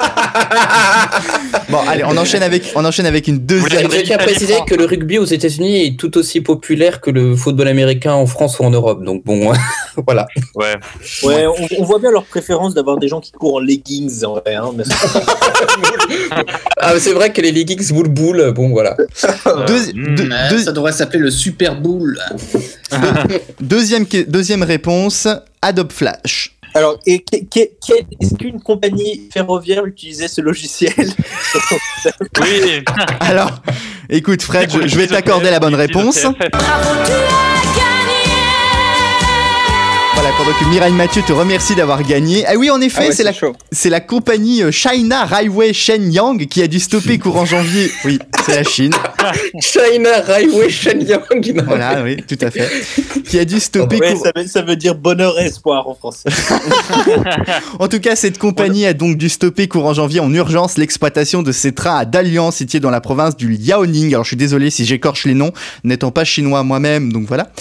Bon, 1.70 1.80
allez, 1.90 2.04
on 2.04 2.16
enchaîne 2.18 2.44
avec, 2.44 2.72
on 2.76 2.86
enchaîne 2.86 3.06
avec 3.08 3.28
une 3.28 3.40
deuxième. 3.40 3.90
Je 3.92 4.02
tiens 4.02 4.18
à 4.18 4.24
préciser 4.24 4.54
que 4.68 4.76
le 4.76 4.86
rugby 4.86 5.18
aux 5.18 5.26
États-Unis 5.26 5.86
est 5.88 6.00
tout 6.00 6.18
aussi 6.18 6.42
populaire 6.42 7.02
que 7.02 7.10
le 7.10 7.36
football 7.36 7.68
américain 7.68 8.14
en 8.14 8.26
France 8.28 8.60
ou 8.60 8.64
en 8.64 8.70
Europe. 8.70 9.04
Donc 9.04 9.24
bon, 9.26 9.52
voilà. 10.06 10.28
Ouais. 10.56 10.76
Ouais, 11.24 11.48
on, 11.48 11.68
on 11.80 11.84
voit 11.84 12.00
bien 12.00 12.12
leur 12.12 12.26
préférence 12.26 12.74
d'avoir 12.74 12.98
des 12.98 13.08
gens 13.08 13.22
qui 13.22 13.32
courent 13.32 13.56
en 13.56 13.60
leggings 13.60 14.24
en 14.26 14.36
vrai. 14.36 14.56
Hein, 14.56 14.72
mais 14.76 14.84
Ah, 16.78 16.94
c'est 17.00 17.14
vrai 17.14 17.32
que 17.32 17.42
les 17.42 17.52
leggings 17.52 17.92
boule 17.92 18.08
boule, 18.10 18.52
bon 18.52 18.70
voilà. 18.70 18.96
Deux- 19.68 19.82
Mm. 19.94 20.16
deux- 20.16 20.30
Ouais, 20.30 20.50
deux- 20.50 20.60
Ça 20.60 20.72
devrait 20.72 20.91
s'appeler 20.92 21.20
le 21.20 21.32
Super 21.32 21.76
Bowl. 21.80 22.20
deuxième, 23.62 24.06
que- 24.08 24.24
deuxième 24.24 24.64
réponse, 24.64 25.28
Adobe 25.62 25.92
Flash. 25.92 26.56
Alors, 26.74 26.98
est-ce 27.06 28.34
qu'une 28.36 28.62
compagnie 28.62 29.30
ferroviaire 29.34 29.86
utilisait 29.86 30.30
ce 30.30 30.40
logiciel 30.40 30.94
Oui. 32.40 32.84
Alors, 33.20 33.62
écoute 34.10 34.42
Fred, 34.42 34.72
je, 34.72 34.88
je 34.88 34.96
vais 34.96 35.08
t'accorder 35.08 35.50
la 35.52 35.60
bonne 35.60 35.76
réponse. 35.76 36.26
Voilà, 40.14 40.30
pendant 40.38 40.52
que 40.54 40.66
Mireille 40.70 40.94
Mathieu 40.94 41.22
te 41.24 41.32
remercie 41.34 41.74
d'avoir 41.74 42.04
gagné. 42.04 42.46
Ah 42.46 42.54
oui, 42.56 42.70
en 42.70 42.80
effet, 42.80 43.00
Ah 43.04 43.08
ouais, 43.08 43.12
c'est 43.14 43.24
la, 43.24 43.34
chaud. 43.34 43.54
c'est 43.72 43.90
la 43.90 44.02
compagnie 44.02 44.62
euh, 44.62 44.70
China 44.72 45.26
Railway 45.26 45.74
Shenyang 45.74 46.46
qui 46.48 46.62
a 46.62 46.68
dû 46.68 46.80
stopper 46.80 47.18
courant 47.18 47.46
janvier. 47.46 47.90
Oui, 48.06 48.20
c'est 48.46 48.56
la 48.56 48.64
Chine. 48.64 48.92
China 49.60 50.10
Railway 50.26 50.70
Shenyang. 50.70 51.22
Voilà, 51.66 52.04
oui, 52.04 52.18
tout 52.28 52.38
à 52.42 52.52
fait. 52.52 52.70
Qui 53.28 53.40
a 53.40 53.46
dû 53.46 53.60
stopper 53.60 54.00
Ouais, 54.00 54.16
ça, 54.16 54.32
veut, 54.36 54.48
ça 54.48 54.62
veut 54.62 54.76
dire 54.76 54.96
bonheur 54.96 55.40
et 55.40 55.46
espoir 55.46 55.88
en 55.88 55.96
français. 55.96 56.30
En 57.80 57.88
tout 57.88 58.00
cas, 58.00 58.16
cette 58.16 58.38
compagnie 58.38 58.86
a 58.86 58.94
donc 58.94 59.18
dû 59.18 59.30
stopper 59.30 59.68
courant 59.68 59.94
janvier 59.94 60.20
en 60.20 60.34
urgence 60.34 60.78
l'exploitation 60.78 61.42
de 61.42 61.52
ses 61.52 61.72
trains 61.74 61.98
à 61.98 62.06
Dalian, 62.06 62.52
situé 62.52 62.80
dans 62.80 62.90
la 62.90 63.02
province 63.02 63.36
du 63.36 63.50
Liaoning. 63.50 64.14
Alors, 64.14 64.24
je 64.24 64.30
suis 64.30 64.38
désolé 64.38 64.70
si 64.70 64.86
j'écorche 64.86 65.26
les 65.26 65.34
noms, 65.34 65.52
n'étant 65.84 66.12
pas 66.12 66.24
chinois 66.24 66.64
moi-même, 66.64 67.12
donc 67.12 67.28
voilà. 67.28 67.52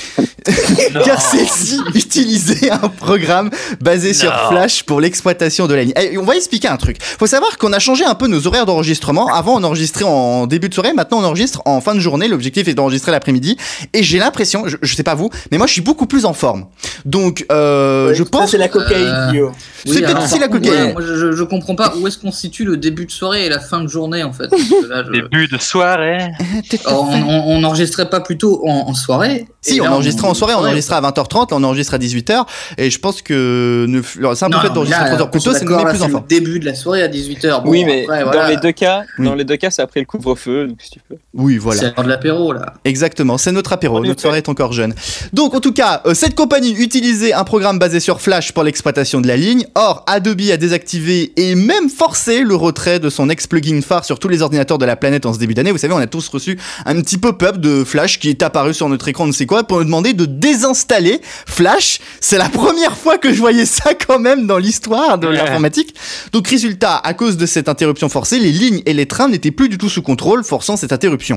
Car 1.04 1.20
celle-ci 1.20 1.80
utilisait 1.94 2.70
un 2.70 2.88
programme 2.88 3.50
basé 3.80 4.14
sur. 4.14 4.30
Flash 4.48 4.82
pour 4.82 5.00
l'exploitation 5.00 5.66
de 5.66 5.74
la 5.74 5.84
ligne. 5.84 5.92
Et 6.00 6.18
on 6.18 6.24
va 6.24 6.36
expliquer 6.36 6.68
un 6.68 6.76
truc. 6.76 6.98
Faut 7.00 7.26
savoir 7.26 7.58
qu'on 7.58 7.72
a 7.72 7.78
changé 7.78 8.04
un 8.04 8.14
peu 8.14 8.26
nos 8.26 8.46
horaires 8.46 8.66
d'enregistrement. 8.66 9.26
Avant, 9.28 9.60
on 9.60 9.64
enregistrait 9.64 10.04
en 10.04 10.46
début 10.46 10.68
de 10.68 10.74
soirée. 10.74 10.92
Maintenant, 10.92 11.20
on 11.20 11.24
enregistre 11.24 11.49
en 11.64 11.80
fin 11.80 11.94
de 11.94 12.00
journée. 12.00 12.28
L'objectif 12.28 12.68
est 12.68 12.74
d'enregistrer 12.74 13.12
l'après-midi. 13.12 13.56
Et 13.92 14.02
j'ai 14.02 14.18
l'impression, 14.18 14.64
je, 14.66 14.76
je 14.82 14.94
sais 14.94 15.02
pas 15.02 15.14
vous, 15.14 15.30
mais 15.50 15.58
moi, 15.58 15.66
je 15.66 15.72
suis 15.72 15.80
beaucoup 15.82 16.06
plus 16.06 16.24
en 16.24 16.32
forme. 16.32 16.66
Donc, 17.04 17.46
euh, 17.52 18.12
je 18.14 18.22
ça, 18.24 18.30
pense 18.30 18.50
c'est 18.50 18.58
la 18.58 18.68
cocaïne, 18.68 19.06
Euh, 19.06 19.30
Guillaume. 19.30 19.52
C'est 19.86 20.02
peut-être 20.02 20.22
aussi 20.24 20.38
la 20.38 20.48
cocaïne. 20.48 20.72
ouais, 20.88 20.92
moi, 20.92 21.02
je, 21.02 21.42
comprends 21.44 21.74
pas 21.74 21.94
où 21.96 22.06
est-ce 22.06 22.18
qu'on 22.18 22.30
situe 22.32 22.64
le 22.64 22.76
début 22.76 23.06
de 23.06 23.10
soirée 23.10 23.46
et 23.46 23.48
la 23.48 23.58
fin 23.60 23.80
de 23.82 23.88
journée 23.88 24.22
en 24.22 24.32
fait. 24.32 24.48
Là, 24.88 25.02
je- 25.06 25.12
Début 25.20 25.48
de 25.48 25.58
soirée. 25.58 26.18
Alors, 26.86 27.08
on, 27.08 27.14
on, 27.22 27.44
on 27.58 27.64
enregistrait 27.64 28.08
pas 28.10 28.20
plutôt 28.20 28.66
en, 28.68 28.88
en 28.88 28.94
soirée 28.94 29.46
Si, 29.62 29.76
Et 29.76 29.80
on 29.80 29.86
enregistrait 29.86 30.28
en 30.28 30.34
soirée, 30.34 30.54
on 30.54 30.58
enregistrait 30.64 30.96
à 30.96 31.00
20h30, 31.00 31.50
là 31.50 31.56
on 31.56 31.64
enregistre 31.64 31.94
à 31.94 31.98
18h, 31.98 32.44
et 32.78 32.90
je 32.90 32.98
pense 32.98 33.22
que 33.22 33.86
ne, 33.88 34.00
le 34.18 34.34
simple 34.34 34.52
Non, 34.54 34.60
fait 34.60 34.68
non, 34.68 34.74
d'enregistrer 34.74 35.00
là, 35.02 35.06
3 35.16 35.20
heures 35.20 35.26
on 35.26 35.30
plus 35.30 35.40
tôt, 35.40 35.52
ça 35.52 35.64
là, 35.64 35.84
plus 35.90 35.98
c'est 35.98 36.04
en 36.04 36.08
forme. 36.08 36.24
début 36.28 36.60
de 36.60 36.66
la 36.66 36.74
soirée 36.74 37.02
à 37.02 37.08
18h. 37.08 37.62
Bon, 37.64 37.70
oui, 37.70 37.84
mais 37.84 38.04
après, 38.04 38.18
dans 38.24 38.30
voilà, 38.30 38.50
les 38.50 38.56
deux 38.58 38.72
cas, 38.72 39.02
Oui. 39.18 39.26
dans 39.26 39.34
les 39.34 39.44
deux 39.44 39.56
cas, 39.56 39.70
c'est 39.70 39.82
après 39.82 40.00
le 40.00 40.06
couvre-feu, 40.06 40.66
donc 40.68 40.78
si 40.82 40.90
tu 40.90 41.00
peux. 41.08 41.16
Oui, 41.40 41.56
voilà. 41.58 41.80
C'est 41.80 41.86
l'heure 41.96 42.04
de 42.04 42.08
l'apéro 42.08 42.52
là. 42.52 42.74
Exactement, 42.84 43.38
c'est 43.38 43.52
notre 43.52 43.72
apéro, 43.72 44.04
notre 44.04 44.20
soirée 44.20 44.38
est 44.38 44.48
encore 44.48 44.72
jeune. 44.72 44.94
Donc 45.32 45.54
en 45.54 45.60
tout 45.60 45.72
cas, 45.72 46.02
euh, 46.06 46.14
cette 46.14 46.34
compagnie 46.34 46.72
utilisait 46.72 47.32
un 47.32 47.44
programme 47.44 47.78
basé 47.78 47.98
sur 47.98 48.20
Flash 48.20 48.52
pour 48.52 48.62
l'exploitation 48.62 49.20
de 49.20 49.26
la 49.28 49.36
ligne. 49.36 49.66
Or, 49.74 50.04
Adobe 50.06 50.42
a 50.52 50.56
désactivé 50.56 51.32
et 51.36 51.54
même 51.54 51.88
forcé 51.88 52.40
le 52.42 52.54
retrait 52.54 53.00
de 53.00 53.08
son 53.10 53.28
ex-plugin 53.30 53.80
phare 53.82 54.04
sur 54.04 54.18
tous 54.18 54.28
les 54.28 54.42
ordinateurs 54.42 54.78
de 54.78 54.84
la 54.84 54.96
planète 54.96 55.24
en 55.26 55.32
ce 55.32 55.38
début 55.38 55.54
d'année. 55.54 55.72
Vous 55.72 55.78
savez, 55.78 55.94
on 55.94 55.98
a 55.98 56.06
tous 56.06 56.28
reçu 56.28 56.58
un 56.86 56.94
petit 57.00 57.18
pop-up 57.18 57.56
de 57.56 57.84
Flash 57.84 58.18
qui 58.18 58.28
est 58.28 58.42
apparu 58.42 58.74
sur 58.74 58.88
notre 58.88 59.08
écran, 59.08 59.26
ne 59.26 59.32
sais 59.32 59.46
quoi, 59.46 59.64
pour 59.64 59.78
nous 59.78 59.84
demander 59.84 60.12
de 60.12 60.26
désinstaller 60.26 61.20
Flash. 61.46 62.00
C'est 62.20 62.38
la 62.38 62.48
première 62.48 62.96
fois 62.96 63.16
que 63.18 63.32
je 63.32 63.38
voyais 63.38 63.66
ça 63.66 63.94
quand 63.94 64.18
même 64.18 64.46
dans 64.46 64.58
l'histoire 64.58 65.18
de 65.18 65.28
Ouais. 65.28 65.36
l'informatique. 65.36 65.94
Donc 66.32 66.48
résultat, 66.48 66.96
à 66.96 67.14
cause 67.14 67.36
de 67.36 67.46
cette 67.46 67.68
interruption 67.68 68.08
forcée, 68.08 68.40
les 68.40 68.50
lignes 68.50 68.82
et 68.84 68.92
les 68.92 69.06
trains 69.06 69.28
n'étaient 69.28 69.52
plus 69.52 69.68
du 69.68 69.78
tout 69.78 69.88
sous 69.88 70.02
contrôle, 70.02 70.42
forçant 70.42 70.76
cette 70.76 70.92
interruption. 70.92 71.29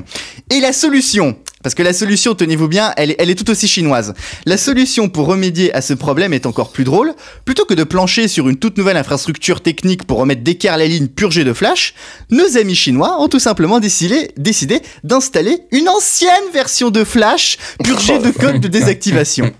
Et 0.49 0.59
la 0.59 0.73
solution, 0.73 1.35
parce 1.63 1.75
que 1.75 1.83
la 1.83 1.93
solution, 1.93 2.35
tenez-vous 2.35 2.67
bien, 2.67 2.93
elle 2.97 3.11
est, 3.11 3.15
elle 3.19 3.29
est 3.29 3.35
tout 3.35 3.49
aussi 3.49 3.67
chinoise. 3.67 4.13
La 4.45 4.57
solution 4.57 5.09
pour 5.09 5.27
remédier 5.27 5.73
à 5.73 5.81
ce 5.81 5.93
problème 5.93 6.33
est 6.33 6.45
encore 6.45 6.71
plus 6.71 6.83
drôle. 6.83 7.13
Plutôt 7.45 7.65
que 7.65 7.73
de 7.73 7.83
plancher 7.83 8.27
sur 8.27 8.49
une 8.49 8.57
toute 8.57 8.77
nouvelle 8.77 8.97
infrastructure 8.97 9.61
technique 9.61 10.03
pour 10.05 10.17
remettre 10.17 10.43
d'équerre 10.43 10.77
la 10.77 10.87
ligne 10.87 11.07
purgée 11.07 11.43
de 11.45 11.53
flash, 11.53 11.93
nos 12.29 12.57
amis 12.57 12.75
chinois 12.75 13.21
ont 13.21 13.29
tout 13.29 13.39
simplement 13.39 13.79
décidé, 13.79 14.31
décidé 14.37 14.81
d'installer 15.03 15.59
une 15.71 15.87
ancienne 15.87 16.51
version 16.53 16.89
de 16.89 17.03
flash 17.03 17.57
purgée 17.83 18.19
de 18.19 18.31
code 18.37 18.59
de 18.59 18.67
désactivation. 18.67 19.51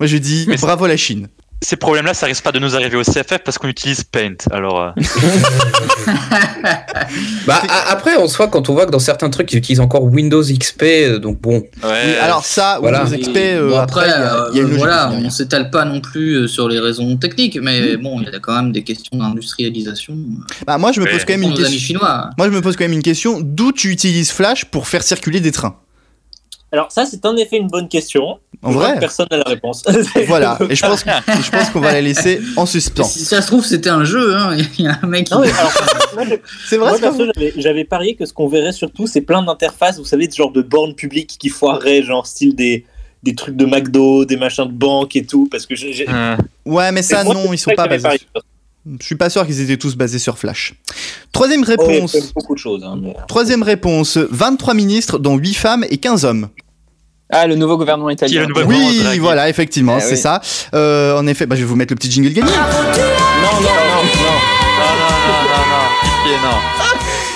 Moi 0.00 0.06
je 0.06 0.16
dis 0.16 0.46
bravo 0.60 0.86
la 0.86 0.96
Chine. 0.96 1.28
Ces 1.64 1.76
problèmes-là, 1.76 2.12
ça 2.12 2.26
risque 2.26 2.42
pas 2.42 2.50
de 2.52 2.58
nous 2.58 2.74
arriver 2.74 2.96
au 2.96 3.02
CFF 3.04 3.38
parce 3.44 3.56
qu'on 3.56 3.68
utilise 3.68 4.02
Paint. 4.02 4.34
Alors, 4.50 4.80
euh, 4.82 4.90
Bah, 7.46 7.62
a- 7.68 7.92
après, 7.92 8.16
en 8.16 8.26
soi, 8.28 8.48
quand 8.48 8.68
on 8.68 8.74
voit 8.74 8.86
que 8.86 8.90
dans 8.90 8.98
certains 8.98 9.30
trucs, 9.30 9.52
ils 9.52 9.58
utilisent 9.58 9.80
encore 9.80 10.02
Windows 10.04 10.42
XP, 10.42 10.82
euh, 10.82 11.18
donc 11.18 11.40
bon. 11.40 11.58
ouais. 11.60 11.68
Oui, 11.84 12.14
alors 12.20 12.44
ça, 12.44 12.78
Voilà. 12.80 13.04
Windows 13.04 13.16
XP, 13.18 13.36
euh, 13.36 13.70
Bon, 13.70 13.76
après, 13.78 14.00
après, 14.02 14.06
il 14.06 14.10
y 14.10 14.24
a- 14.24 14.34
euh, 14.34 14.48
il 14.52 14.56
y 14.56 14.58
a 14.58 14.62
une 14.62 14.68
logique 14.68 14.78
voilà, 14.78 15.06
derrière. 15.08 15.26
on 15.26 15.30
s'étale 15.30 15.70
pas 15.70 15.84
non 15.84 16.00
plus 16.00 16.48
sur 16.48 16.68
les 16.68 16.80
raisons 16.80 17.16
techniques, 17.16 17.58
mais 17.62 17.96
bon, 17.96 18.20
il 18.20 18.28
y 18.32 18.34
a 18.34 18.38
quand 18.40 18.54
même 18.54 18.72
des 18.72 18.82
questions 18.82 19.16
d'industrialisation. 19.16 20.16
Bah, 20.66 20.78
moi 20.78 20.92
je 20.92 21.00
me 21.00 21.04
Ouais. 21.06 21.12
pose 21.12 21.24
quand 21.24 21.32
même 21.34 21.42
une 21.42 21.54
question. 21.54 22.00
Moi, 22.38 22.46
je 22.46 22.50
me 22.50 22.60
pose 22.60 22.76
quand 22.76 22.84
même 22.84 22.92
une 22.92 23.02
question. 23.02 23.40
D'où 23.40 23.72
tu 23.72 23.90
utilises 23.90 24.30
Flash 24.32 24.64
pour 24.66 24.86
faire 24.88 25.02
circuler 25.02 25.40
des 25.40 25.52
trains? 25.52 25.76
Alors, 26.72 26.90
ça, 26.90 27.04
c'est 27.04 27.24
en 27.26 27.36
effet 27.36 27.58
une 27.58 27.68
bonne 27.68 27.88
question. 27.88 28.38
En 28.62 28.70
Je 28.72 28.78
vrai 28.78 28.98
Personne 28.98 29.26
n'a 29.30 29.36
la 29.38 29.42
réponse. 29.44 29.82
Voilà. 30.26 30.58
Et 30.70 30.74
je 30.74 30.80
pense, 30.86 31.04
je 31.04 31.50
pense 31.50 31.70
qu'on 31.70 31.80
va 31.80 31.92
la 31.92 32.00
laisser 32.00 32.40
en 32.56 32.64
suspens. 32.64 33.04
Si 33.04 33.24
ça 33.24 33.42
se 33.42 33.46
trouve, 33.48 33.64
c'était 33.64 33.90
un 33.90 34.04
jeu, 34.04 34.34
hein. 34.36 34.56
il 34.78 34.84
y 34.84 34.88
a 34.88 34.98
un 35.02 35.06
mec 35.06 35.26
qui. 35.26 35.34
C'est 36.68 36.76
vrai, 36.78 36.92
j'avais- 37.00 37.52
j'avais 37.56 37.84
parié 37.84 38.14
que 38.14 38.24
ce 38.26 38.32
qu'on 38.32 38.48
verrait 38.48 38.72
surtout, 38.72 39.06
c'est 39.06 39.20
plein 39.20 39.42
d'interfaces, 39.42 39.98
vous 39.98 40.04
savez, 40.04 40.26
de 40.28 40.32
genre 40.32 40.52
de 40.52 40.62
bornes 40.62 40.94
publiques 40.94 41.36
qui 41.38 41.48
foireraient, 41.48 42.02
genre 42.02 42.26
style 42.26 42.54
des, 42.54 42.84
des 43.22 43.34
trucs 43.34 43.56
de 43.56 43.66
McDo, 43.66 44.24
des 44.24 44.36
machins 44.36 44.66
de 44.66 44.72
banque 44.72 45.16
et 45.16 45.24
tout, 45.24 45.48
parce 45.50 45.66
que 45.66 45.74
j'ai. 45.74 45.92
j'ai- 45.92 46.08
Euh, 46.08 46.36
Ouais, 46.64 46.92
mais 46.92 47.02
ça, 47.02 47.24
Moi, 47.24 47.34
non, 47.34 47.52
ils 47.52 47.58
sont 47.58 47.72
pas 47.74 47.86
basés. 47.88 48.02
parié. 48.02 48.20
Je 49.00 49.04
suis 49.06 49.14
pas 49.14 49.30
sûr 49.30 49.46
qu'ils 49.46 49.60
étaient 49.60 49.76
tous 49.76 49.94
basés 49.94 50.18
sur 50.18 50.38
Flash. 50.38 50.74
Troisième 51.30 51.62
Oh, 51.78 51.86
réponse. 51.86 52.32
beaucoup 52.34 52.54
de 52.54 52.58
choses. 52.58 52.82
hein, 52.84 52.98
mais- 53.00 53.14
Troisième 53.28 53.62
réponse. 53.62 54.16
23 54.16 54.74
ministres, 54.74 55.18
dont 55.18 55.36
8 55.36 55.54
femmes 55.54 55.84
et 55.88 55.98
15 55.98 56.24
hommes. 56.24 56.48
Ah, 57.32 57.46
le 57.46 57.54
nouveau 57.56 57.76
gouvernement 57.78 58.08
Qui 58.08 58.12
est 58.24 58.28
italien. 58.28 58.42
le 58.42 58.46
nouveau- 58.48 58.62
Oui, 58.68 59.00
Draghi. 59.02 59.18
voilà, 59.18 59.48
effectivement, 59.48 59.96
Eh 59.98 60.02
c'est 60.02 60.10
oui. 60.12 60.16
ça. 60.18 60.40
Euh, 60.74 61.18
en 61.18 61.26
effet, 61.26 61.46
bah, 61.46 61.56
je 61.56 61.60
vais 61.62 61.66
vous 61.66 61.76
mettre 61.76 61.92
le 61.92 61.96
petit 61.96 62.10
jingle 62.10 62.30
gagnant. 62.32 62.46
Non, 62.46 62.52
non, 62.52 62.60
non, 62.60 62.82
non. 62.82 64.02
Non, 64.78 64.92
non, 65.00 65.12
non, 65.26 65.42
non, 65.48 66.42
non. 66.42 66.91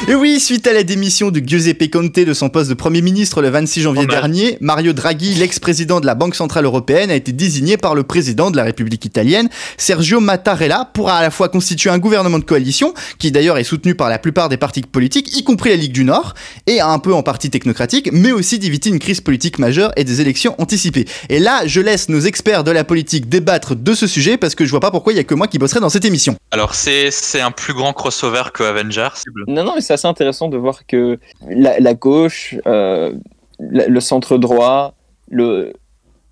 Et 0.08 0.14
oui, 0.14 0.38
suite 0.38 0.66
à 0.66 0.74
la 0.74 0.84
démission 0.84 1.30
de 1.30 1.40
Giuseppe 1.40 1.90
Conte 1.90 2.20
de 2.20 2.34
son 2.34 2.50
poste 2.50 2.68
de 2.68 2.74
Premier 2.74 3.00
ministre 3.00 3.40
le 3.40 3.48
26 3.48 3.80
janvier 3.80 4.06
dernier, 4.06 4.58
Mario 4.60 4.92
Draghi, 4.92 5.34
l'ex-président 5.34 6.00
de 6.00 6.06
la 6.06 6.14
Banque 6.14 6.34
Centrale 6.34 6.66
Européenne, 6.66 7.10
a 7.10 7.14
été 7.14 7.32
désigné 7.32 7.78
par 7.78 7.94
le 7.94 8.02
président 8.02 8.50
de 8.50 8.56
la 8.56 8.62
République 8.62 9.04
italienne, 9.06 9.48
Sergio 9.78 10.20
Mattarella, 10.20 10.90
pour 10.92 11.08
à 11.08 11.22
la 11.22 11.30
fois 11.30 11.48
constituer 11.48 11.88
un 11.90 11.98
gouvernement 11.98 12.38
de 12.38 12.44
coalition, 12.44 12.92
qui 13.18 13.32
d'ailleurs 13.32 13.56
est 13.56 13.64
soutenu 13.64 13.94
par 13.94 14.10
la 14.10 14.18
plupart 14.18 14.50
des 14.50 14.58
partis 14.58 14.82
politiques, 14.82 15.34
y 15.36 15.42
compris 15.42 15.70
la 15.70 15.76
Ligue 15.76 15.92
du 15.92 16.04
Nord, 16.04 16.34
et 16.66 16.80
un 16.80 16.98
peu 16.98 17.14
en 17.14 17.22
partie 17.22 17.48
technocratique, 17.48 18.10
mais 18.12 18.32
aussi 18.32 18.58
d'éviter 18.58 18.90
une 18.90 18.98
crise 18.98 19.22
politique 19.22 19.58
majeure 19.58 19.92
et 19.96 20.04
des 20.04 20.20
élections 20.20 20.54
anticipées. 20.58 21.06
Et 21.30 21.40
là, 21.40 21.62
je 21.66 21.80
laisse 21.80 22.10
nos 22.10 22.20
experts 22.20 22.64
de 22.64 22.70
la 22.70 22.84
politique 22.84 23.30
débattre 23.30 23.74
de 23.74 23.94
ce 23.94 24.06
sujet, 24.06 24.36
parce 24.36 24.54
que 24.54 24.66
je 24.66 24.70
vois 24.70 24.80
pas 24.80 24.90
pourquoi 24.90 25.14
il 25.14 25.16
y 25.16 25.20
a 25.20 25.24
que 25.24 25.34
moi 25.34 25.48
qui 25.48 25.58
bosserai 25.58 25.80
dans 25.80 25.88
cette 25.88 26.04
émission. 26.04 26.36
Alors, 26.50 26.74
c'est 26.74 27.10
c'est 27.10 27.40
un 27.40 27.50
plus 27.50 27.72
grand 27.72 27.94
crossover 27.94 28.42
que 28.52 28.62
Avengers. 28.62 29.08
Non, 29.48 29.64
non, 29.64 29.72
mais 29.74 29.85
c'est 29.86 29.94
assez 29.94 30.08
intéressant 30.08 30.48
de 30.48 30.56
voir 30.56 30.86
que 30.86 31.18
la, 31.48 31.78
la 31.80 31.94
gauche, 31.94 32.54
euh, 32.66 33.12
la- 33.60 33.86
le 33.86 34.00
centre 34.00 34.36
droit, 34.38 34.94
le, 35.30 35.72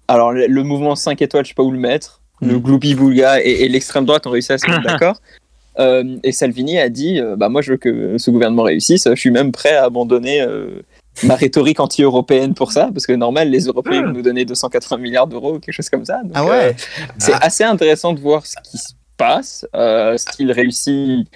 alors 0.09 0.33
le, 0.33 0.63
mouvement 0.63 0.95
5 0.97 1.23
étoiles, 1.23 1.45
je 1.45 1.49
sais 1.51 1.55
pas 1.55 1.63
où 1.63 1.71
le 1.71 1.79
mettre, 1.79 2.21
le 2.43 2.55
Mhm. 2.55 2.59
Gloubi 2.63 2.95
Boulga 2.95 3.41
et, 3.43 3.63
et 3.65 3.69
l'extrême 3.69 4.05
droite 4.05 4.27
ont 4.27 4.31
réussi 4.31 4.53
à 4.53 4.59
se 4.59 4.69
mettre 4.69 4.83
d'accord. 4.87 5.17
Euh, 5.79 6.17
et 6.23 6.31
Salvini 6.33 6.79
a 6.79 6.89
dit 6.89 7.19
euh, 7.21 7.35
bah, 7.37 7.49
Moi, 7.49 7.63
je 7.63 7.73
veux 7.73 7.77
que 7.79 8.17
ce 8.19 8.31
gouvernement 8.31 8.63
réussisse, 8.65 9.09
je 9.09 9.15
suis 9.19 9.31
même 9.31 9.51
prêt 9.51 9.75
à 9.75 9.85
abandonner 9.85 10.41
euh, 10.43 10.83
ma 11.25 11.35
rhétorique 11.35 11.81
anti-européenne 11.81 12.55
pour 12.55 12.71
ça, 12.73 12.91
parce 12.93 13.07
que 13.07 13.13
normal, 13.13 13.51
les 13.51 13.65
Européens 13.65 14.03
vont 14.03 14.13
nous 14.13 14.23
donner 14.23 14.45
280 14.45 14.99
milliards 14.99 15.27
d'euros, 15.27 15.59
quelque 15.59 15.75
chose 15.75 15.89
comme 15.89 16.05
ça. 16.05 16.21
Donc, 16.23 16.33
Ah 16.35 16.45
ouais 16.45 16.77
c'est 17.19 17.35
assez 17.35 17.65
intéressant 17.65 18.13
de 18.13 18.21
voir 18.21 18.45
ce 18.47 18.55
qui 18.63 18.79
se 18.79 18.93
passe. 19.17 19.67
S'il 20.17 20.53
réussit, 20.53 21.29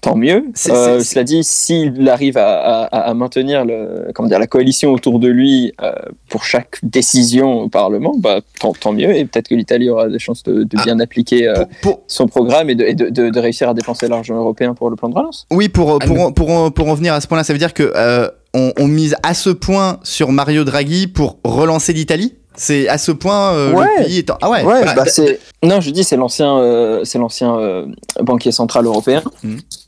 tant 0.00 0.16
mieux. 0.16 0.44
Euh, 0.68 1.00
cela 1.00 1.24
dit, 1.24 1.42
s'il 1.42 2.08
arrive 2.08 2.36
à, 2.38 2.84
à- 2.84 3.10
à 3.10 3.14
maintenir 3.14 3.64
le, 3.64 4.10
comment 4.14 4.28
dire, 4.28 4.38
la 4.38 4.46
coalition 4.46 4.92
autour 4.92 5.18
de 5.18 5.28
lui 5.28 5.72
euh, 5.82 5.92
pour 6.28 6.44
chaque 6.44 6.78
décision 6.82 7.62
au 7.62 7.68
Parlement, 7.68 8.14
bah, 8.18 8.40
tant, 8.60 8.72
tant 8.72 8.92
mieux. 8.92 9.14
Et 9.16 9.24
peut-être 9.24 9.48
que 9.48 9.54
l'Italie 9.54 9.90
aura 9.90 10.08
des 10.08 10.18
chances 10.18 10.42
de, 10.44 10.62
de 10.64 10.76
Ah. 10.78 10.84
bien 10.84 11.00
appliquer 11.00 11.48
euh, 11.48 11.64
Pour- 11.82 11.96
pour, 11.98 12.04
son 12.06 12.26
programme 12.28 12.70
et, 12.70 12.74
de, 12.74 12.84
et 12.84 12.94
de- 12.94 13.08
de- 13.10 13.30
de 13.30 13.40
réussir 13.40 13.68
à 13.68 13.74
dépenser 13.74 14.08
l'argent 14.08 14.36
européen 14.36 14.74
pour 14.74 14.90
le 14.90 14.96
plan 14.96 15.08
de 15.08 15.14
relance. 15.14 15.46
Oui, 15.50 15.68
pour, 15.68 15.98
Ah, 16.00 16.04
pour, 16.04 16.50
en- 16.50 16.70
pour 16.70 16.88
en 16.88 16.94
venir 16.94 17.14
à 17.14 17.20
ce 17.20 17.26
point-là, 17.26 17.44
ça 17.44 17.52
veut 17.52 17.58
dire 17.58 17.74
que 17.74 17.92
euh, 17.96 18.28
on, 18.54 18.72
on 18.78 18.86
mise 18.86 19.16
à 19.22 19.34
ce 19.34 19.50
point 19.50 20.00
sur 20.04 20.32
Mario 20.32 20.64
Draghi 20.64 21.06
pour 21.06 21.38
relancer 21.44 21.92
l'Italie? 21.92 22.34
C'est 22.58 22.88
à 22.88 22.98
ce 22.98 23.12
point 23.12 23.54
euh, 23.54 23.72
Ouais. 23.72 23.86
le 24.00 24.04
pays 24.04 24.18
étant... 24.18 24.36
Ah 24.42 24.50
ouais, 24.50 24.64
Ouais, 24.64 24.84
bah, 24.84 24.92
bah, 24.96 25.04
c'est 25.06 25.38
non, 25.62 25.80
je 25.80 25.90
dis 25.90 26.04
c'est 26.04 26.16
l'ancien, 26.16 26.58
euh, 26.58 27.04
c'est 27.04 27.18
l'ancien 27.18 27.56
euh, 27.58 27.86
banquier 28.20 28.52
central 28.52 28.84
européen. 28.84 29.22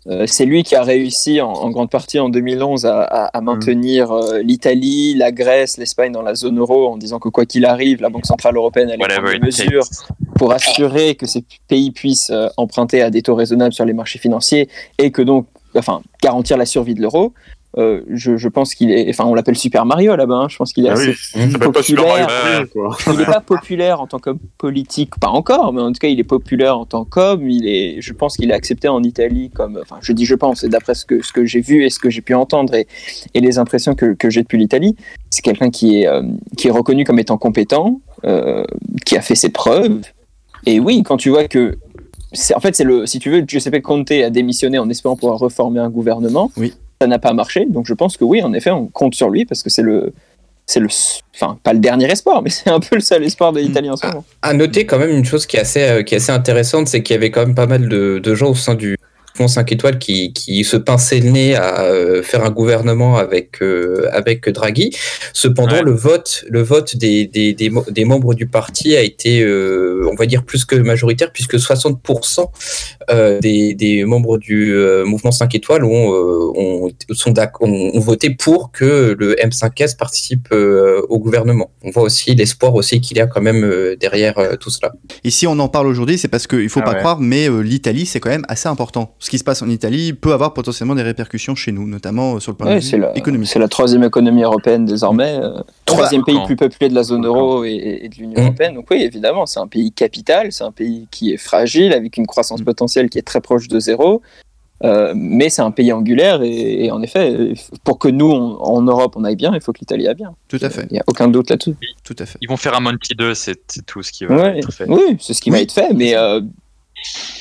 Euh, 0.08 0.24
c'est 0.26 0.44
lui 0.46 0.62
qui 0.62 0.74
a 0.76 0.82
réussi 0.82 1.40
en, 1.40 1.52
en 1.52 1.70
grande 1.70 1.90
partie 1.90 2.18
en 2.18 2.28
2011 2.28 2.86
à, 2.86 3.02
à- 3.02 3.24
à 3.36 3.40
maintenir 3.40 4.10
euh, 4.12 4.38
l'Italie, 4.40 5.14
la 5.14 5.30
Grèce, 5.32 5.76
l'Espagne 5.78 6.12
dans 6.12 6.22
la 6.22 6.34
zone 6.34 6.58
euro 6.58 6.88
en 6.88 6.96
disant 6.96 7.18
que 7.18 7.28
quoi 7.28 7.44
qu'il 7.44 7.64
arrive, 7.66 8.00
la 8.00 8.08
Banque 8.08 8.26
centrale 8.26 8.56
européenne 8.56 8.88
allait 8.88 8.98
prendre 8.98 9.22
Whatever 9.22 9.38
des 9.38 9.48
it 9.48 9.64
mesures 9.66 9.84
pour 10.36 10.52
assurer 10.52 11.14
que 11.16 11.26
ces 11.26 11.44
pays 11.68 11.90
puissent 11.90 12.30
euh, 12.30 12.48
emprunter 12.56 13.02
à 13.02 13.10
des 13.10 13.22
taux 13.22 13.34
raisonnables 13.34 13.74
sur 13.74 13.84
les 13.84 13.92
marchés 13.92 14.18
financiers 14.18 14.68
et 14.98 15.10
que 15.10 15.22
donc, 15.22 15.46
enfin, 15.76 16.00
garantir 16.22 16.56
la 16.56 16.66
survie 16.66 16.94
de 16.94 17.02
l'euro. 17.02 17.32
Euh, 17.78 18.00
je, 18.10 18.36
je 18.36 18.48
pense 18.48 18.74
qu'il 18.74 18.90
est, 18.90 19.08
enfin, 19.10 19.24
on 19.26 19.34
l'appelle 19.34 19.56
Super 19.56 19.86
Mario 19.86 20.16
là-bas. 20.16 20.34
hein. 20.34 20.48
Je 20.48 20.56
pense 20.56 20.72
qu'il 20.72 20.86
est 20.86 20.88
Ah 20.88 20.94
assez 20.94 21.14
oui, 21.36 21.52
pas 21.52 21.58
Mario 21.58 21.72
populaire. 21.72 22.66
il 23.06 23.12
n'est 23.16 23.24
pas 23.24 23.40
populaire 23.40 24.00
en 24.00 24.06
tant 24.08 24.18
qu'homme 24.18 24.40
politique, 24.58 25.10
pas 25.20 25.28
encore, 25.28 25.72
mais 25.72 25.80
en 25.80 25.92
tout 25.92 25.98
cas, 26.00 26.08
il 26.08 26.18
est 26.18 26.24
populaire 26.24 26.76
en 26.78 26.84
tant 26.84 27.04
qu'homme. 27.04 27.48
Il 27.48 27.68
est, 27.68 28.00
je 28.00 28.12
pense 28.12 28.36
qu'il 28.36 28.50
est 28.50 28.54
accepté 28.54 28.88
en 28.88 29.02
Italie 29.04 29.50
comme, 29.54 29.78
enfin, 29.80 29.98
je 30.00 30.12
dis 30.12 30.24
je 30.24 30.34
pense, 30.34 30.64
et 30.64 30.68
d'après 30.68 30.94
ce 30.94 31.04
que, 31.06 31.22
ce 31.22 31.32
que 31.32 31.44
j'ai 31.44 31.60
vu 31.60 31.84
et 31.84 31.90
ce 31.90 32.00
que 32.00 32.10
j'ai 32.10 32.22
pu 32.22 32.34
entendre 32.34 32.74
et, 32.74 32.88
et 33.34 33.40
les 33.40 33.58
impressions 33.58 33.94
que, 33.94 34.14
que 34.14 34.30
j'ai 34.30 34.42
depuis 34.42 34.58
l'Italie, 34.58 34.96
c'est 35.30 35.42
quelqu'un 35.42 35.70
qui 35.70 36.00
est, 36.02 36.08
euh, 36.08 36.22
qui 36.56 36.66
est 36.68 36.72
reconnu 36.72 37.04
comme 37.04 37.20
étant 37.20 37.38
compétent, 37.38 38.00
euh, 38.24 38.64
qui 39.06 39.16
a 39.16 39.20
fait 39.20 39.36
ses 39.36 39.50
preuves. 39.50 40.00
Et 40.66 40.80
oui, 40.80 41.02
quand 41.04 41.16
tu 41.18 41.30
vois 41.30 41.44
que, 41.46 41.78
en 42.54 42.60
fait, 42.60 42.74
c'est 42.74 42.84
le, 42.84 43.06
si 43.06 43.18
tu 43.20 43.30
veux, 43.30 43.44
Giuseppe 43.46 43.80
Conte 43.80 44.10
a 44.10 44.28
démissionné 44.30 44.78
en 44.78 44.88
espérant 44.90 45.14
pouvoir 45.16 45.38
reformer 45.38 45.78
un 45.80 45.88
gouvernement. 45.88 46.50
Oui. 46.56 46.74
Ça 47.00 47.06
n'a 47.06 47.18
pas 47.18 47.32
marché, 47.32 47.66
donc 47.66 47.86
je 47.86 47.94
pense 47.94 48.16
que 48.16 48.24
oui, 48.24 48.42
en 48.42 48.52
effet, 48.52 48.70
on 48.70 48.86
compte 48.86 49.14
sur 49.14 49.30
lui 49.30 49.46
parce 49.46 49.62
que 49.62 49.70
c'est 49.70 49.82
le, 49.82 50.12
c'est 50.66 50.80
le, 50.80 50.88
enfin, 51.34 51.58
pas 51.62 51.72
le 51.72 51.78
dernier 51.78 52.10
espoir, 52.10 52.42
mais 52.42 52.50
c'est 52.50 52.70
un 52.70 52.80
peu 52.80 52.96
le 52.96 53.00
seul 53.00 53.24
espoir 53.24 53.52
de 53.52 53.60
l'Italie 53.60 53.90
en 53.90 53.96
ce 53.96 54.06
moment. 54.06 54.24
À 54.42 54.52
noter 54.52 54.86
quand 54.86 54.98
même 54.98 55.10
une 55.10 55.24
chose 55.24 55.46
qui 55.46 55.56
est 55.56 55.60
assez, 55.60 55.82
euh, 55.82 56.02
qui 56.02 56.14
est 56.14 56.18
assez 56.18 56.32
intéressante, 56.32 56.88
c'est 56.88 57.02
qu'il 57.02 57.14
y 57.14 57.16
avait 57.16 57.30
quand 57.30 57.40
même 57.40 57.54
pas 57.54 57.66
mal 57.66 57.88
de, 57.88 58.20
de 58.22 58.34
gens 58.34 58.50
au 58.50 58.54
sein 58.54 58.74
du 58.74 58.96
mouvement 59.40 59.48
5 59.48 59.72
étoiles 59.72 59.98
qui, 59.98 60.32
qui 60.34 60.64
se 60.64 60.76
pinçaient 60.76 61.20
le 61.20 61.30
nez 61.30 61.54
à 61.56 61.82
euh, 61.84 62.22
faire 62.22 62.44
un 62.44 62.50
gouvernement 62.50 63.16
avec, 63.16 63.62
euh, 63.62 64.06
avec 64.12 64.48
Draghi. 64.50 64.90
Cependant, 65.32 65.70
Ouais. 65.76 65.82
le 65.82 65.92
vote, 65.92 66.44
le 66.48 66.62
vote 66.62 66.96
des, 66.96 67.26
des, 67.26 67.54
des, 67.54 67.70
mo- 67.70 67.84
des 67.88 68.04
membres 68.04 68.34
du 68.34 68.46
parti 68.46 68.96
a 68.96 69.02
été, 69.02 69.40
euh, 69.42 70.06
on 70.10 70.14
va 70.16 70.26
dire, 70.26 70.42
plus 70.44 70.64
que 70.64 70.74
majoritaire, 70.76 71.30
puisque 71.32 71.54
60% 71.56 72.46
euh, 73.10 73.38
des, 73.40 73.74
des 73.74 74.04
membres 74.04 74.36
du 74.36 74.74
euh, 74.74 75.04
mouvement 75.04 75.30
5 75.30 75.54
étoiles 75.54 75.84
ont, 75.84 76.12
euh, 76.12 76.52
ont, 76.56 76.90
sont 77.12 77.32
ont, 77.60 77.90
ont 77.94 78.00
voté 78.00 78.30
pour 78.30 78.72
que 78.72 79.14
le 79.18 79.34
M5S 79.36 79.96
participe 79.96 80.48
euh, 80.52 81.00
au 81.08 81.18
gouvernement. 81.18 81.70
On 81.82 81.90
voit 81.90 82.02
aussi 82.02 82.34
l'espoir 82.34 82.74
aussi 82.74 83.00
qu'il 83.00 83.16
y 83.16 83.20
a 83.20 83.26
quand 83.26 83.40
même 83.40 83.64
euh, 83.64 83.96
derrière 83.96 84.38
euh, 84.38 84.56
tout 84.56 84.70
cela. 84.70 84.92
Et 85.24 85.30
si 85.30 85.46
on 85.46 85.58
en 85.60 85.68
parle 85.68 85.86
aujourd'hui, 85.86 86.18
c'est 86.18 86.28
parce 86.28 86.46
qu'il 86.46 86.68
faut 86.68 86.80
Ah 86.82 86.86
pas 86.86 86.92
ouais. 86.92 86.98
croire, 86.98 87.20
mais 87.20 87.48
euh, 87.48 87.60
l'Italie, 87.60 88.06
c'est 88.06 88.18
quand 88.20 88.30
même 88.30 88.44
assez 88.48 88.68
important. 88.68 89.14
Ce 89.30 89.36
qui 89.36 89.38
se 89.38 89.44
passe 89.44 89.62
en 89.62 89.68
Italie 89.68 90.12
peut 90.12 90.32
avoir 90.32 90.52
potentiellement 90.54 90.96
des 90.96 91.04
répercussions 91.04 91.54
chez 91.54 91.70
nous, 91.70 91.86
notamment 91.86 92.34
euh, 92.34 92.40
sur 92.40 92.50
le 92.50 92.56
plan 92.56 92.66
Ouais, 92.66 92.80
économique. 93.14 93.48
c'est 93.48 93.60
la 93.60 93.68
troisième 93.68 94.02
économie 94.02 94.42
européenne 94.42 94.84
désormais, 94.84 95.38
euh, 95.40 95.60
troisième 95.84 96.24
pays 96.24 96.36
le 96.36 96.44
plus 96.46 96.56
peuplé 96.56 96.88
de 96.88 96.96
la 96.96 97.04
zone 97.04 97.24
euro 97.24 97.62
et, 97.64 98.00
et 98.02 98.08
de 98.08 98.14
l'Union 98.16 98.40
européenne. 98.42 98.74
Donc 98.74 98.88
oui, 98.90 99.02
évidemment, 99.02 99.46
c'est 99.46 99.60
un 99.60 99.68
pays 99.68 99.92
capital, 99.92 100.50
c'est 100.50 100.64
un 100.64 100.72
pays 100.72 101.06
qui 101.12 101.32
est 101.32 101.36
fragile, 101.36 101.92
avec 101.92 102.16
une 102.16 102.26
croissance 102.26 102.60
Mm. 102.62 102.64
potentielle 102.64 103.08
qui 103.08 103.18
est 103.18 103.22
très 103.22 103.40
proche 103.40 103.68
de 103.68 103.78
zéro. 103.78 104.20
Euh, 104.82 105.12
mais 105.14 105.48
c'est 105.48 105.62
un 105.62 105.70
pays 105.70 105.92
angulaire 105.92 106.42
et, 106.42 106.86
et 106.86 106.90
en 106.90 107.00
effet, 107.00 107.52
pour 107.84 108.00
que 108.00 108.08
nous, 108.08 108.32
on- 108.32 108.56
en 108.60 108.82
Europe, 108.82 109.14
on 109.16 109.22
aille 109.22 109.36
bien, 109.36 109.52
il 109.54 109.60
faut 109.60 109.72
que 109.72 109.78
l'Italie 109.78 110.08
aille 110.08 110.16
bien. 110.16 110.34
Tout 110.48 110.58
à 110.60 110.70
fait, 110.70 110.88
Il 110.90 110.94
n'y 110.94 110.98
a 110.98 111.04
aucun 111.06 111.28
doute 111.28 111.50
là-dessus. 111.50 111.76
tout 112.02 112.16
à 112.18 112.26
fait. 112.26 112.38
Ils 112.40 112.48
vont 112.48 112.56
faire 112.56 112.74
un 112.76 112.80
Monty 112.80 113.14
2, 113.16 113.34
c'est 113.34 113.60
c'est 113.68 113.86
tout 113.86 114.02
ce 114.02 114.10
qui 114.10 114.24
va 114.24 114.34
Ouais, 114.34 114.58
être 114.58 114.72
fait. 114.72 114.86
oui, 114.88 115.16
c'est 115.20 115.34
ce 115.34 115.40
qui 115.40 115.50
va 115.50 115.60
être 115.60 115.70
fait, 115.72 115.92
mais 115.94 116.16
euh, 116.16 116.40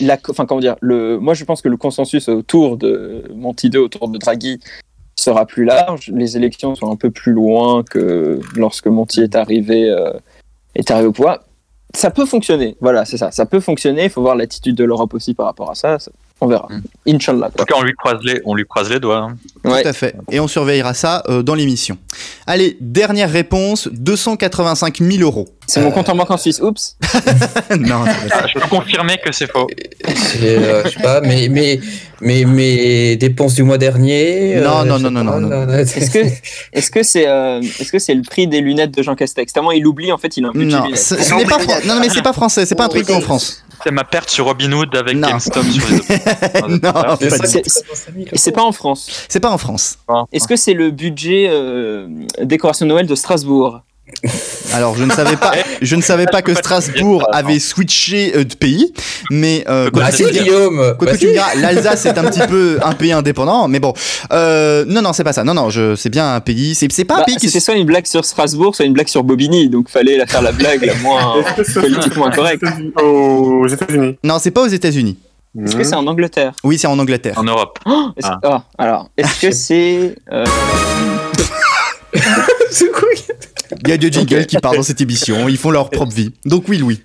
la, 0.02 0.18
enfin, 0.30 0.46
comment 0.46 0.62
dire, 0.62 0.76
le, 0.82 1.20
moi 1.20 1.34
je 1.34 1.44
pense 1.46 1.62
que 1.62 1.70
le 1.70 1.78
consensus 1.78 2.28
autour 2.30 2.78
de 2.78 3.24
Monti 3.36 3.70
2, 3.70 3.80
autour 3.80 4.08
de 4.10 4.18
Draghi, 4.18 4.60
sera 5.18 5.46
plus 5.46 5.66
large. 5.66 6.12
Les 6.16 6.38
élections 6.38 6.76
sont 6.76 6.90
un 6.92 6.96
peu 6.96 7.12
plus 7.12 7.34
loin 7.34 7.84
que 7.84 8.40
lorsque 8.56 8.88
Monti 8.88 9.22
est 9.22 9.36
arrivé, 9.36 9.90
euh, 9.90 10.12
est 10.76 10.90
arrivé 10.92 11.08
au 11.08 11.12
pouvoir. 11.12 11.40
Ça 11.96 12.12
peut 12.12 12.26
fonctionner, 12.26 12.78
voilà, 12.82 13.04
c'est 13.04 13.18
ça. 13.18 13.32
Ça 13.32 13.46
peut 13.48 13.60
fonctionner. 13.60 14.04
Il 14.06 14.10
faut 14.12 14.22
voir 14.22 14.36
l'attitude 14.36 14.76
de 14.76 14.84
l'Europe 14.84 15.14
aussi 15.16 15.34
par 15.34 15.48
rapport 15.48 15.72
à 15.72 15.76
ça. 15.76 15.98
ça- 16.00 16.12
on 16.42 16.48
verra. 16.48 16.68
Mm. 16.70 17.16
Inch'Allah. 17.16 17.48
En 17.48 17.50
Quoi. 17.50 17.66
tout 17.66 17.74
cas, 17.74 17.80
on 17.80 17.84
lui 17.84 17.94
croise 17.96 18.20
les, 18.24 18.40
on 18.46 18.56
lui 18.56 18.64
croise 18.66 18.90
les 18.90 19.00
doigts. 19.02 19.18
hein. 19.18 19.38
Ouais. 19.66 19.82
Tout 19.82 19.90
à 19.90 19.92
fait. 19.92 20.16
Et 20.32 20.40
on 20.40 20.48
surveillera 20.48 20.94
ça 20.94 21.22
euh, 21.28 21.44
dans 21.44 21.54
l'émission. 21.56 21.98
Allez, 22.48 22.78
dernière 22.80 23.30
réponse 23.30 23.90
285 23.92 25.00
000 25.02 25.22
euros. 25.24 25.50
C'est 25.70 25.82
mon 25.82 25.92
compte 25.92 26.10
en 26.10 26.16
banque 26.16 26.32
en 26.32 26.38
Suisse. 26.38 26.60
Oups. 26.62 26.98
non. 27.80 28.04
Ah, 28.32 28.46
je 28.48 28.60
peux 28.60 28.68
confirmer 28.68 29.18
que 29.24 29.32
c'est 29.32 29.50
faux. 29.50 29.68
Euh, 30.42 30.82
je 30.86 30.90
sais 30.90 31.00
pas, 31.02 31.22
mais 31.22 31.48
mais 31.50 31.80
mais 32.22 32.44
mes 32.46 33.16
dépenses 33.16 33.54
du 33.56 33.64
mois 33.64 33.78
dernier. 33.78 34.58
euh, 34.58 34.64
Non, 34.64 34.84
non, 34.86 35.00
non, 35.00 35.12
non, 35.12 35.24
non, 35.24 35.40
non. 35.66 35.74
Est-ce 35.78 36.10
que 36.12 36.20
est-ce 36.74 36.90
que 36.92 37.04
c'est 37.04 37.28
euh, 37.28 37.62
est-ce 37.62 37.92
que 37.92 38.00
c'est 38.00 38.14
le 38.16 38.24
prix 38.24 38.48
des 38.48 38.62
lunettes 38.62 38.92
de 38.92 39.04
Jean 39.04 39.16
Castex? 39.16 39.54
Tellement 39.54 39.72
il 39.72 39.86
oublie 39.86 40.12
en 40.12 40.18
fait, 40.18 40.36
il 40.38 40.46
a 40.46 40.50
un 40.50 40.52
budget 40.52 40.78
non, 40.78 40.84
lunettes. 40.86 40.98
ce, 41.00 41.16
n'est 41.36 41.46
pas 41.46 41.58
non, 41.86 41.96
non, 41.96 42.00
mais 42.02 42.10
c'est 42.10 42.22
pas 42.22 42.34
français, 42.34 42.66
c'est 42.66 42.76
pas 42.76 42.86
un 42.86 42.90
truc 42.90 43.10
en 43.10 43.22
France. 43.22 43.64
C'est 43.84 43.92
ma 43.92 44.04
perte 44.04 44.30
sur 44.30 44.44
Robinhood 44.46 44.94
avec 44.96 45.16
Non. 45.16 45.30
GameStop 45.30 45.64
sur 45.64 45.88
les 45.90 45.96
autres. 46.00 46.68
non, 46.84 46.92
Ah, 46.94 47.18
C'est 48.34 48.52
pas 48.52 48.64
en 48.64 48.74
France. 48.74 49.10
c'est 49.30 49.40
pas 49.40 49.52
en 49.52 49.58
France. 49.58 50.00
Est-ce 50.34 50.48
que 50.50 50.58
c'est 50.58 50.74
le 50.74 50.92
budget 50.92 51.48
euh, 51.50 52.08
décoration 52.44 52.86
de 52.86 52.90
Noël 52.92 53.08
de 53.08 53.16
Strasbourg? 53.16 53.82
Alors, 54.74 54.96
je 54.96 55.04
ne 55.04 55.12
savais 55.12 55.36
pas, 55.36 55.52
je 55.82 55.96
ne 55.96 56.02
savais 56.02 56.26
pas 56.26 56.42
que 56.42 56.54
Strasbourg 56.54 57.24
avait 57.32 57.60
switché 57.60 58.34
euh, 58.36 58.44
de 58.44 58.54
pays, 58.56 58.94
mais 59.32 59.64
euh, 59.70 59.90
Bah 59.92 60.12
si, 60.12 60.24
diras- 60.24 60.32
Guillaume. 60.44 60.96
quoi 60.98 61.08
bah 61.08 61.14
que 61.14 61.18
tu 61.18 61.28
me 61.28 61.32
diras, 61.34 61.56
l'Alsace 61.56 62.06
est 62.06 62.18
un 62.18 62.24
petit 62.26 62.46
peu 62.48 62.80
un 62.84 62.94
pays 62.94 63.12
indépendant, 63.12 63.68
mais 63.68 63.80
bon, 63.80 63.94
euh, 64.32 64.86
non, 64.88 65.02
non, 65.02 65.14
c'est 65.14 65.24
pas 65.24 65.34
ça. 65.34 65.44
Non, 65.44 65.54
non, 65.54 65.70
je, 65.70 65.96
c'est 65.96 66.10
bien 66.10 66.36
un 66.36 66.40
pays. 66.40 66.76
C'est, 66.76 66.92
c'est 66.92 67.06
pas 67.06 67.16
un 67.16 67.20
Bah, 67.20 67.24
pays 67.26 67.36
qui. 67.38 67.50
Soit 67.50 67.74
une 67.76 67.86
blague 67.86 68.06
sur 68.06 68.24
Strasbourg, 68.24 68.76
soit 68.76 68.86
une 68.86 68.94
blague 68.94 69.08
sur 69.10 69.24
Bobigny, 69.24 69.70
donc 69.70 69.90
fallait 69.90 70.18
la 70.18 70.26
faire 70.26 70.42
la 70.42 70.52
blague 70.52 70.84
la 70.86 70.96
moins 70.96 71.36
politiquement 71.74 72.28
incorrecte. 72.28 72.64
Aux 73.02 73.68
États-Unis? 73.68 74.18
Non, 74.24 74.38
c'est 74.40 74.52
pas 74.52 74.62
aux 74.62 74.68
États-Unis. 74.68 75.18
Est-ce 75.66 75.76
que 75.76 75.84
c'est 75.84 75.96
en 75.96 76.06
Angleterre? 76.08 76.54
Oui, 76.64 76.78
c'est 76.78 76.88
en 76.88 76.98
Angleterre. 77.00 77.34
En 77.38 77.44
Europe. 77.44 77.80
Est-ce- 78.18 78.28
Ah. 78.28 78.40
ah, 78.44 78.64
Alors, 78.78 79.10
est-ce 79.18 79.42
que 79.42 79.52
c'est. 79.52 80.16
euh, 80.32 80.46
C'est 82.72 82.92
quoi 82.92 83.08
Il 83.84 83.90
y 83.90 83.92
a 83.92 83.98
des 83.98 84.12
jingles 84.12 84.46
qui 84.46 84.58
partent 84.58 84.76
dans 84.78 84.84
cette 84.84 85.02
émission, 85.02 85.48
ils 85.50 85.58
font 85.58 85.72
leur 85.72 85.90
propre 85.90 86.12
vie. 86.14 86.32
Donc 86.46 86.66
oui, 86.68 86.78
Louis. 86.78 87.02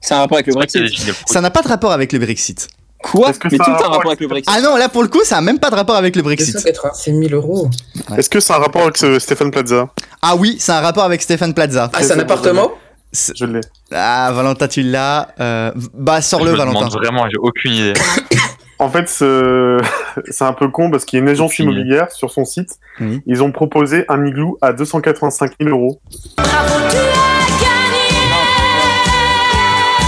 C'est 0.00 0.14
un 0.14 0.18
rapport 0.20 0.36
avec 0.36 0.46
le 0.46 0.54
Brexit 0.54 0.82
Ça 1.26 1.40
n'a 1.40 1.50
pas 1.50 1.62
de 1.62 1.68
rapport 1.68 1.92
avec 1.92 2.12
le 2.12 2.18
Brexit. 2.20 2.68
Quoi 3.02 3.32
que 3.32 3.48
Mais 3.50 3.58
tout 3.58 3.62
a 3.64 3.70
un 3.70 3.74
un 3.74 3.88
rapport 3.88 4.06
avec 4.08 4.20
le 4.20 4.26
Brexit. 4.28 4.52
Ah 4.54 4.60
non, 4.60 4.76
là 4.76 4.88
pour 4.88 5.02
le 5.02 5.08
coup, 5.08 5.22
ça 5.24 5.36
a 5.38 5.40
même 5.40 5.58
pas 5.60 5.70
de 5.70 5.76
rapport 5.76 5.94
avec 5.96 6.16
le 6.16 6.22
Brexit. 6.22 6.54
285 6.54 7.14
000 7.14 7.34
euros. 7.34 7.70
Est-ce 8.16 8.28
que 8.28 8.40
c'est 8.40 8.52
un 8.52 8.58
rapport 8.58 8.82
avec 8.82 8.96
ce 8.96 9.18
Stéphane 9.20 9.50
Plaza 9.52 9.88
Ah 10.22 10.34
oui, 10.36 10.56
c'est 10.58 10.72
un 10.72 10.80
rapport 10.80 11.04
avec 11.04 11.22
Stéphane 11.22 11.54
Plaza. 11.54 11.90
Ah, 11.92 12.02
c'est 12.02 12.12
un 12.14 12.18
appartement 12.18 12.72
Je 13.12 13.44
l'ai. 13.44 13.60
Ah, 13.92 14.32
Valentin, 14.34 14.66
tu 14.68 14.82
l'as. 14.82 15.28
Euh, 15.38 15.70
Bah, 15.94 16.20
Je 16.20 16.26
sors-le, 16.26 16.50
Valentin. 16.52 16.86
demande 16.86 16.92
vraiment, 16.94 17.24
j'ai 17.30 17.38
aucune 17.38 17.72
idée. 17.72 17.92
En 18.80 18.88
fait, 18.88 19.08
ce- 19.08 19.78
c'est 20.30 20.44
un 20.44 20.52
peu 20.52 20.68
con 20.68 20.90
parce 20.90 21.04
qu'il 21.04 21.18
y 21.18 21.20
a 21.20 21.22
une 21.22 21.28
agence 21.28 21.52
immobilière 21.64 22.10
sur 22.12 22.30
son 22.30 22.44
site. 22.44 22.78
Ils 23.26 23.42
ont 23.42 23.50
proposé 23.52 24.04
un 24.08 24.24
igloo 24.24 24.56
à 24.60 24.72
285 24.72 25.52
000 25.60 25.70
euros. 25.76 26.00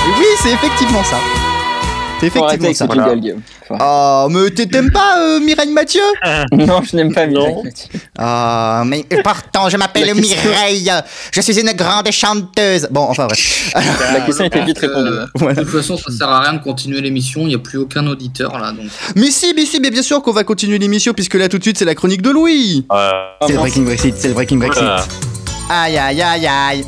Et 0.07 0.13
oui, 0.19 0.27
c'est 0.39 0.53
effectivement 0.53 1.03
ça. 1.05 1.17
Effectivement 2.23 2.73
ça. 2.75 2.87
arrêter. 2.91 3.35
Oh, 3.81 4.27
mais 4.31 4.51
t'aimes 4.51 4.91
pas 4.91 5.19
euh, 5.21 5.41
Mireille 5.41 5.73
Mathieu? 5.73 6.03
Non, 6.53 6.83
je 6.83 6.97
n'aime 6.97 7.13
pas 7.15 7.27
Non. 7.27 7.41
Mireille 7.41 7.63
Mathieu. 7.65 8.01
Ah, 8.19 8.83
mais 8.87 9.05
pourtant, 9.23 9.69
je 9.69 9.77
m'appelle 9.77 10.15
Mireille. 10.15 10.91
Je 11.33 11.41
suis 11.41 11.59
une 11.61 11.73
grande 11.73 12.11
chanteuse. 12.11 12.89
Bon, 12.91 13.03
enfin 13.03 13.27
bref. 13.27 13.73
La 14.13 14.21
question 14.21 14.45
était 14.45 14.65
vite 14.65 14.79
répondue. 14.79 15.09
Euh. 15.11 15.27
Voilà. 15.37 15.55
De 15.55 15.61
toute 15.63 15.71
façon, 15.81 15.97
ça 15.97 16.11
sert 16.11 16.29
à 16.29 16.41
rien 16.41 16.55
de 16.55 16.63
continuer 16.63 17.01
l'émission. 17.01 17.43
Il 17.43 17.49
n'y 17.49 17.55
a 17.55 17.59
plus 17.59 17.79
aucun 17.79 18.07
auditeur 18.07 18.59
là. 18.59 18.73
Donc, 18.73 18.87
Mais 19.17 19.31
si, 19.31 19.53
mais 19.55 19.65
si, 19.65 19.81
mais 19.81 19.91
bien 19.91 20.03
sûr 20.03 20.21
qu'on 20.23 20.33
va 20.33 20.45
continuer 20.45 20.79
l'émission 20.79 21.13
puisque 21.13 21.35
là 21.35 21.49
tout 21.49 21.59
de 21.59 21.63
suite 21.63 21.79
c'est 21.79 21.85
la 21.85 21.95
chronique 21.95 22.23
de 22.23 22.31
Louis. 22.31 22.87
Euh, 22.93 23.11
C'est 23.47 23.53
le. 23.53 23.59
Breaking 23.59 23.83
Brexit, 23.83 24.15
c'est 24.17 24.29
le 24.29 24.35
Breaking 24.35 24.57
Brexit. 24.59 24.83
voilà. 24.83 25.05
Aïe 25.71 25.97
aïe 25.97 26.21
aïe 26.23 26.47
aïe. 26.47 26.85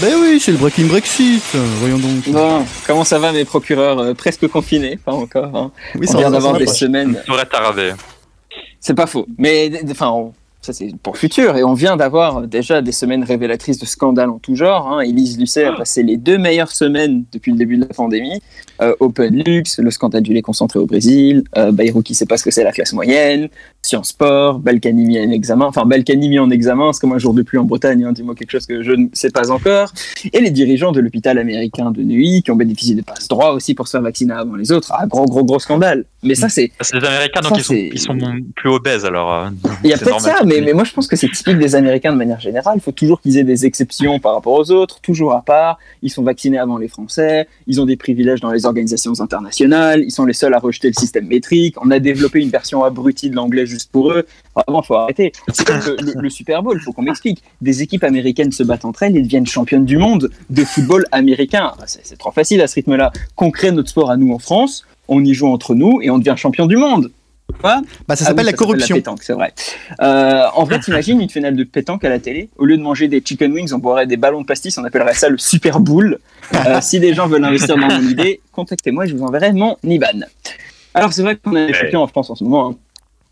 Ben 0.00 0.14
oui, 0.20 0.38
c'est 0.40 0.52
le 0.52 0.58
Breaking 0.58 0.86
Brexit. 0.86 1.42
Voyons 1.80 1.98
donc. 1.98 2.28
Bon, 2.28 2.64
comment 2.86 3.02
ça 3.04 3.18
va 3.18 3.32
mes 3.32 3.44
procureurs 3.44 3.98
euh, 3.98 4.14
presque 4.14 4.46
confinés 4.46 4.96
Pas 5.04 5.12
encore. 5.12 5.54
hein. 5.56 5.72
Oui, 5.96 6.06
On 6.08 6.12
ça 6.12 6.18
vient 6.18 6.30
d'avoir 6.30 6.56
des 6.56 6.66
semaines. 6.68 7.14
Ça 7.14 7.22
devrait 7.26 7.46
t'arraver. 7.46 7.94
C'est 8.80 8.94
pas 8.94 9.06
faux. 9.06 9.26
Mais 9.38 9.72
enfin, 9.90 10.10
on- 10.10 10.32
ça 10.68 10.72
c'est 10.74 10.94
pour 11.02 11.14
le 11.14 11.18
futur. 11.18 11.56
Et 11.56 11.64
on 11.64 11.72
vient 11.74 11.96
d'avoir 11.96 12.42
déjà 12.42 12.82
des 12.82 12.92
semaines 12.92 13.24
révélatrices 13.24 13.78
de 13.78 13.86
scandales 13.86 14.28
en 14.28 14.38
tout 14.38 14.54
genre. 14.54 14.86
Hein. 14.92 15.00
Elise 15.00 15.38
Lucet 15.38 15.64
a 15.64 15.72
passé 15.72 16.02
les 16.02 16.16
deux 16.16 16.36
meilleures 16.38 16.70
semaines 16.70 17.24
depuis 17.32 17.52
le 17.52 17.58
début 17.58 17.76
de 17.76 17.82
la 17.82 17.94
pandémie. 17.94 18.40
Euh, 18.80 18.94
Open 19.00 19.34
Lux, 19.44 19.78
le 19.78 19.90
scandale 19.90 20.22
du 20.22 20.32
lait 20.32 20.42
concentré 20.42 20.78
au 20.78 20.86
Brésil, 20.86 21.42
euh, 21.56 21.72
Bayrou 21.72 22.02
qui 22.02 22.14
sait 22.14 22.26
pas 22.26 22.36
ce 22.36 22.44
que 22.44 22.50
c'est 22.50 22.62
la 22.62 22.70
classe 22.72 22.92
moyenne, 22.92 23.48
Sciences 23.82 24.10
Sport, 24.10 24.60
Balkany 24.60 25.04
mis 25.06 25.18
en 25.18 25.30
examen. 25.30 25.66
Enfin, 25.66 25.84
Balkany 25.84 26.28
mis 26.28 26.38
en 26.38 26.50
examen, 26.50 26.92
c'est 26.92 27.00
comme 27.00 27.12
un 27.12 27.18
jour 27.18 27.34
de 27.34 27.42
pluie 27.42 27.58
en 27.58 27.64
Bretagne. 27.64 28.04
Hein. 28.04 28.12
Dis-moi 28.12 28.34
quelque 28.34 28.50
chose 28.52 28.66
que 28.66 28.82
je 28.82 28.92
ne 28.92 29.06
sais 29.14 29.30
pas 29.30 29.50
encore. 29.50 29.92
Et 30.32 30.40
les 30.40 30.50
dirigeants 30.50 30.92
de 30.92 31.00
l'hôpital 31.00 31.38
américain 31.38 31.90
de 31.90 32.02
Neuilly 32.02 32.42
qui 32.42 32.50
ont 32.50 32.56
bénéficié 32.56 32.94
de 32.94 33.02
passe 33.02 33.26
droit 33.26 33.50
aussi 33.50 33.74
pour 33.74 33.88
se 33.88 33.92
faire 33.92 34.02
vacciner 34.02 34.34
avant 34.34 34.54
les 34.54 34.70
autres. 34.70 34.92
Ah, 34.94 35.06
gros, 35.06 35.24
gros, 35.24 35.44
gros 35.44 35.58
scandale. 35.58 36.04
Mais 36.22 36.34
ça, 36.34 36.48
c'est 36.48 36.70
C'est 36.80 37.00
les 37.00 37.06
Américains, 37.06 37.40
donc 37.40 37.52
Ça, 37.52 37.58
ils, 37.58 37.64
sont, 37.64 37.74
ils 37.74 37.98
sont 38.00 38.18
plus 38.56 38.70
obèses 38.70 39.04
alors. 39.04 39.32
euh, 39.32 39.48
Il 39.84 39.90
y 39.90 39.92
a 39.92 39.98
peut-être 39.98 40.20
ça, 40.20 40.36
mais, 40.44 40.57
mais 40.60 40.72
moi 40.72 40.84
je 40.84 40.92
pense 40.92 41.06
que 41.06 41.16
c'est 41.16 41.30
typique 41.30 41.58
des 41.58 41.74
Américains 41.74 42.12
de 42.12 42.16
manière 42.18 42.40
générale. 42.40 42.74
Il 42.76 42.80
faut 42.80 42.92
toujours 42.92 43.20
qu'ils 43.20 43.36
aient 43.38 43.44
des 43.44 43.66
exceptions 43.66 44.18
par 44.18 44.34
rapport 44.34 44.52
aux 44.54 44.70
autres, 44.70 45.00
toujours 45.00 45.32
à 45.32 45.42
part. 45.42 45.78
Ils 46.02 46.10
sont 46.10 46.22
vaccinés 46.22 46.58
avant 46.58 46.78
les 46.78 46.88
Français, 46.88 47.48
ils 47.66 47.80
ont 47.80 47.86
des 47.86 47.96
privilèges 47.96 48.40
dans 48.40 48.50
les 48.50 48.66
organisations 48.66 49.20
internationales, 49.20 50.02
ils 50.02 50.10
sont 50.10 50.24
les 50.24 50.32
seuls 50.32 50.54
à 50.54 50.58
rejeter 50.58 50.88
le 50.88 50.94
système 50.94 51.26
métrique. 51.26 51.76
On 51.82 51.90
a 51.90 51.98
développé 51.98 52.40
une 52.40 52.50
version 52.50 52.84
abrutie 52.84 53.30
de 53.30 53.36
l'anglais 53.36 53.66
juste 53.66 53.90
pour 53.90 54.10
eux. 54.12 54.26
Vraiment, 54.54 54.82
faut 54.82 54.94
arrêter. 54.94 55.32
C'est 55.52 55.68
le, 55.68 56.20
le- 56.22 56.30
Super 56.30 56.62
Bowl, 56.62 56.76
il 56.78 56.82
faut 56.82 56.92
qu'on 56.92 57.02
m'explique. 57.02 57.42
Des 57.60 57.82
équipes 57.82 58.04
américaines 58.04 58.52
se 58.52 58.62
battent 58.62 58.84
entre 58.84 59.02
elles 59.04 59.16
et 59.16 59.22
deviennent 59.22 59.46
championnes 59.46 59.84
du 59.84 59.96
monde 59.98 60.30
de 60.50 60.64
football 60.64 61.04
américain. 61.12 61.72
Ah, 61.80 61.84
c'est 61.86 62.18
trop 62.18 62.30
facile 62.32 62.60
à 62.60 62.66
ce 62.66 62.74
rythme-là. 62.74 63.12
Qu'on 63.36 63.50
crée 63.50 63.70
notre 63.70 63.88
sport 63.88 64.10
à 64.10 64.16
nous 64.16 64.32
en 64.32 64.38
France, 64.38 64.84
on 65.08 65.24
y 65.24 65.32
joue 65.34 65.46
entre 65.48 65.74
nous 65.74 66.00
et 66.02 66.10
on 66.10 66.18
devient 66.18 66.34
champion 66.36 66.66
du 66.66 66.76
monde. 66.76 67.10
Quoi 67.60 67.80
Bah, 68.06 68.14
ça 68.16 68.24
ah 68.24 68.28
s'appelle 68.28 68.46
oui, 68.46 68.50
la 68.52 68.56
corruption. 68.56 68.96
pétanque, 68.96 69.22
c'est 69.22 69.32
vrai. 69.32 69.52
Euh, 70.00 70.42
en 70.54 70.64
vrai, 70.64 70.78
t'imagines 70.80 71.20
une 71.20 71.28
finale 71.28 71.56
de 71.56 71.64
pétanque 71.64 72.04
à 72.04 72.08
la 72.08 72.18
télé 72.18 72.48
Au 72.56 72.64
lieu 72.64 72.76
de 72.76 72.82
manger 72.82 73.08
des 73.08 73.20
chicken 73.24 73.52
wings, 73.52 73.72
on 73.72 73.78
boirait 73.78 74.06
des 74.06 74.16
ballons 74.16 74.40
de 74.42 74.46
pastis, 74.46 74.76
on 74.78 74.84
appellerait 74.84 75.14
ça 75.14 75.28
le 75.28 75.38
Super 75.38 75.80
Bowl. 75.80 76.18
Euh, 76.54 76.78
si 76.80 77.00
des 77.00 77.14
gens 77.14 77.26
veulent 77.26 77.44
investir 77.44 77.76
dans 77.76 77.88
mon 77.88 78.00
idée, 78.08 78.40
contactez-moi 78.52 79.04
et 79.06 79.08
je 79.08 79.16
vous 79.16 79.24
enverrai 79.24 79.52
mon 79.52 79.76
IBAN. 79.82 80.20
Alors, 80.94 81.12
c'est 81.12 81.22
vrai 81.22 81.36
qu'on 81.36 81.54
a 81.56 81.66
des 81.66 81.72
champions 81.72 82.02
en 82.02 82.06
France 82.06 82.30
en 82.30 82.34
ce 82.34 82.44
moment. 82.44 82.70
hein. 82.70 82.76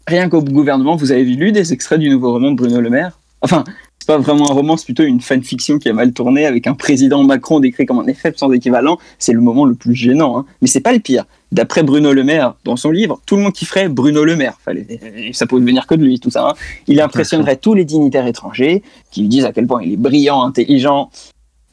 Rien 0.09 0.29
qu'au 0.29 0.43
gouvernement, 0.43 0.95
vous 0.97 1.11
avez 1.13 1.25
lu 1.25 1.51
des 1.53 1.73
extraits 1.73 1.99
du 1.99 2.09
nouveau 2.09 2.33
roman 2.33 2.51
de 2.53 2.57
Bruno 2.57 2.81
Le 2.81 2.91
Maire 2.91 3.19
Enfin, 3.43 3.65
c'est 4.07 4.13
pas 4.13 4.19
vraiment 4.19 4.49
un 4.49 4.55
roman, 4.55 4.77
c'est 4.77 4.85
plutôt 4.85 5.03
une 5.03 5.21
fanfiction 5.21 5.79
qui 5.81 5.89
a 5.89 5.93
mal 5.93 6.13
tourné 6.13 6.47
avec 6.47 6.69
un 6.69 6.75
président 6.75 7.25
Macron 7.25 7.59
décrit 7.59 7.87
comme 7.87 7.99
un 7.99 8.07
effet 8.07 8.33
sans 8.37 8.53
équivalent. 8.53 8.99
C'est 9.19 9.33
le 9.33 9.41
moment 9.41 9.65
le 9.65 9.75
plus 9.75 9.97
gênant. 9.97 10.39
hein. 10.39 10.45
Mais 10.63 10.69
c'est 10.69 10.79
pas 10.81 10.93
le 10.93 11.01
pire. 11.01 11.25
D'après 11.51 11.83
Bruno 11.83 12.13
Le 12.13 12.23
Maire, 12.23 12.55
dans 12.63 12.77
son 12.77 12.93
livre, 12.93 13.21
tout 13.27 13.35
le 13.35 13.43
monde 13.43 13.53
kifferait 13.53 13.89
Bruno 13.89 14.23
Le 14.25 14.37
Maire. 14.37 14.59
Fallait, 14.65 14.87
ça 15.33 15.47
pouvait 15.49 15.65
venir 15.65 15.89
que 15.89 15.97
de 15.97 16.05
lui, 16.05 16.21
tout 16.21 16.31
ça. 16.31 16.51
hein. 16.51 16.55
Il 16.87 17.01
impressionnerait 17.01 17.57
tous 17.57 17.75
les 17.75 17.85
dignitaires 17.85 18.29
étrangers 18.29 18.85
qui 19.11 19.23
lui 19.23 19.29
disent 19.29 19.45
à 19.45 19.53
quel 19.53 19.67
point 19.67 19.83
il 19.83 19.95
est 19.95 19.97
brillant, 19.97 20.41
intelligent. 20.45 21.11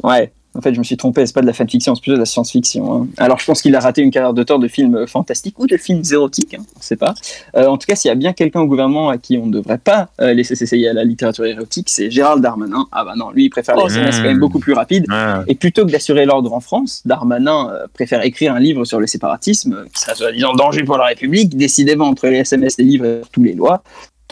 Ouais, 0.01 0.31
en 0.55 0.61
fait, 0.61 0.73
je 0.73 0.79
me 0.79 0.83
suis 0.83 0.97
trompé, 0.97 1.25
c'est 1.25 1.33
pas 1.33 1.41
de 1.41 1.47
la 1.47 1.53
fanfiction, 1.53 1.95
c'est 1.95 2.01
plutôt 2.01 2.15
de 2.15 2.19
la 2.19 2.25
science-fiction. 2.25 2.93
hein. 2.93 3.07
Alors, 3.17 3.39
je 3.39 3.45
pense 3.45 3.61
qu'il 3.61 3.75
a 3.75 3.79
raté 3.79 4.01
une 4.01 4.11
carrière 4.11 4.33
d'auteur 4.33 4.59
de 4.59 4.67
films 4.67 5.07
fantastiques 5.07 5.57
ou 5.59 5.65
de 5.67 5.77
films 5.77 6.03
érotiques, 6.11 6.53
hein, 6.53 6.63
on 6.77 6.81
sait 6.81 6.95
pas. 6.95 7.13
Euh, 7.55 7.65
en 7.67 7.77
tout 7.77 7.85
cas, 7.87 7.95
s'il 7.95 8.09
y 8.09 8.11
a 8.11 8.15
bien 8.15 8.33
quelqu'un 8.33 8.61
au 8.61 8.67
gouvernement 8.67 9.09
à 9.09 9.17
qui 9.17 9.37
on 9.37 9.47
ne 9.47 9.51
devrait 9.51 9.77
pas 9.79 10.09
euh, 10.21 10.33
laisser 10.33 10.55
s'essayer 10.55 10.87
à 10.89 10.93
la 10.93 11.03
littérature 11.03 11.45
érotique, 11.45 11.89
c'est 11.89 12.11
Gérald 12.11 12.41
Darmanin. 12.43 12.85
Ah 12.91 13.03
bah 13.03 13.13
non, 13.15 13.31
lui, 13.31 13.45
il 13.45 13.49
préfère 13.49 13.75
les 13.75 13.83
Oh, 13.83 13.87
SMS 13.87 14.17
quand 14.17 14.23
même 14.23 14.39
beaucoup 14.39 14.59
plus 14.59 14.73
rapides. 14.73 15.05
Ouais. 15.09 15.43
Et 15.47 15.55
plutôt 15.55 15.85
que 15.85 15.91
d'assurer 15.91 16.25
l'ordre 16.25 16.53
en 16.53 16.59
France, 16.59 17.01
Darmanin 17.05 17.69
euh, 17.71 17.87
préfère 17.93 18.21
écrire 18.23 18.53
un 18.53 18.59
livre 18.59 18.85
sur 18.85 18.99
le 18.99 19.07
séparatisme, 19.07 19.73
euh, 19.73 19.85
qui 19.93 20.01
serait 20.01 20.15
soi-disant 20.15 20.53
danger 20.53 20.83
pour 20.83 20.97
la 20.97 21.05
République, 21.05 21.57
décidément 21.57 22.05
entre 22.07 22.27
les 22.27 22.37
SMS, 22.37 22.77
les 22.77 22.85
livres 22.85 23.05
et 23.05 23.21
toutes 23.31 23.43
les 23.43 23.53
lois. 23.53 23.83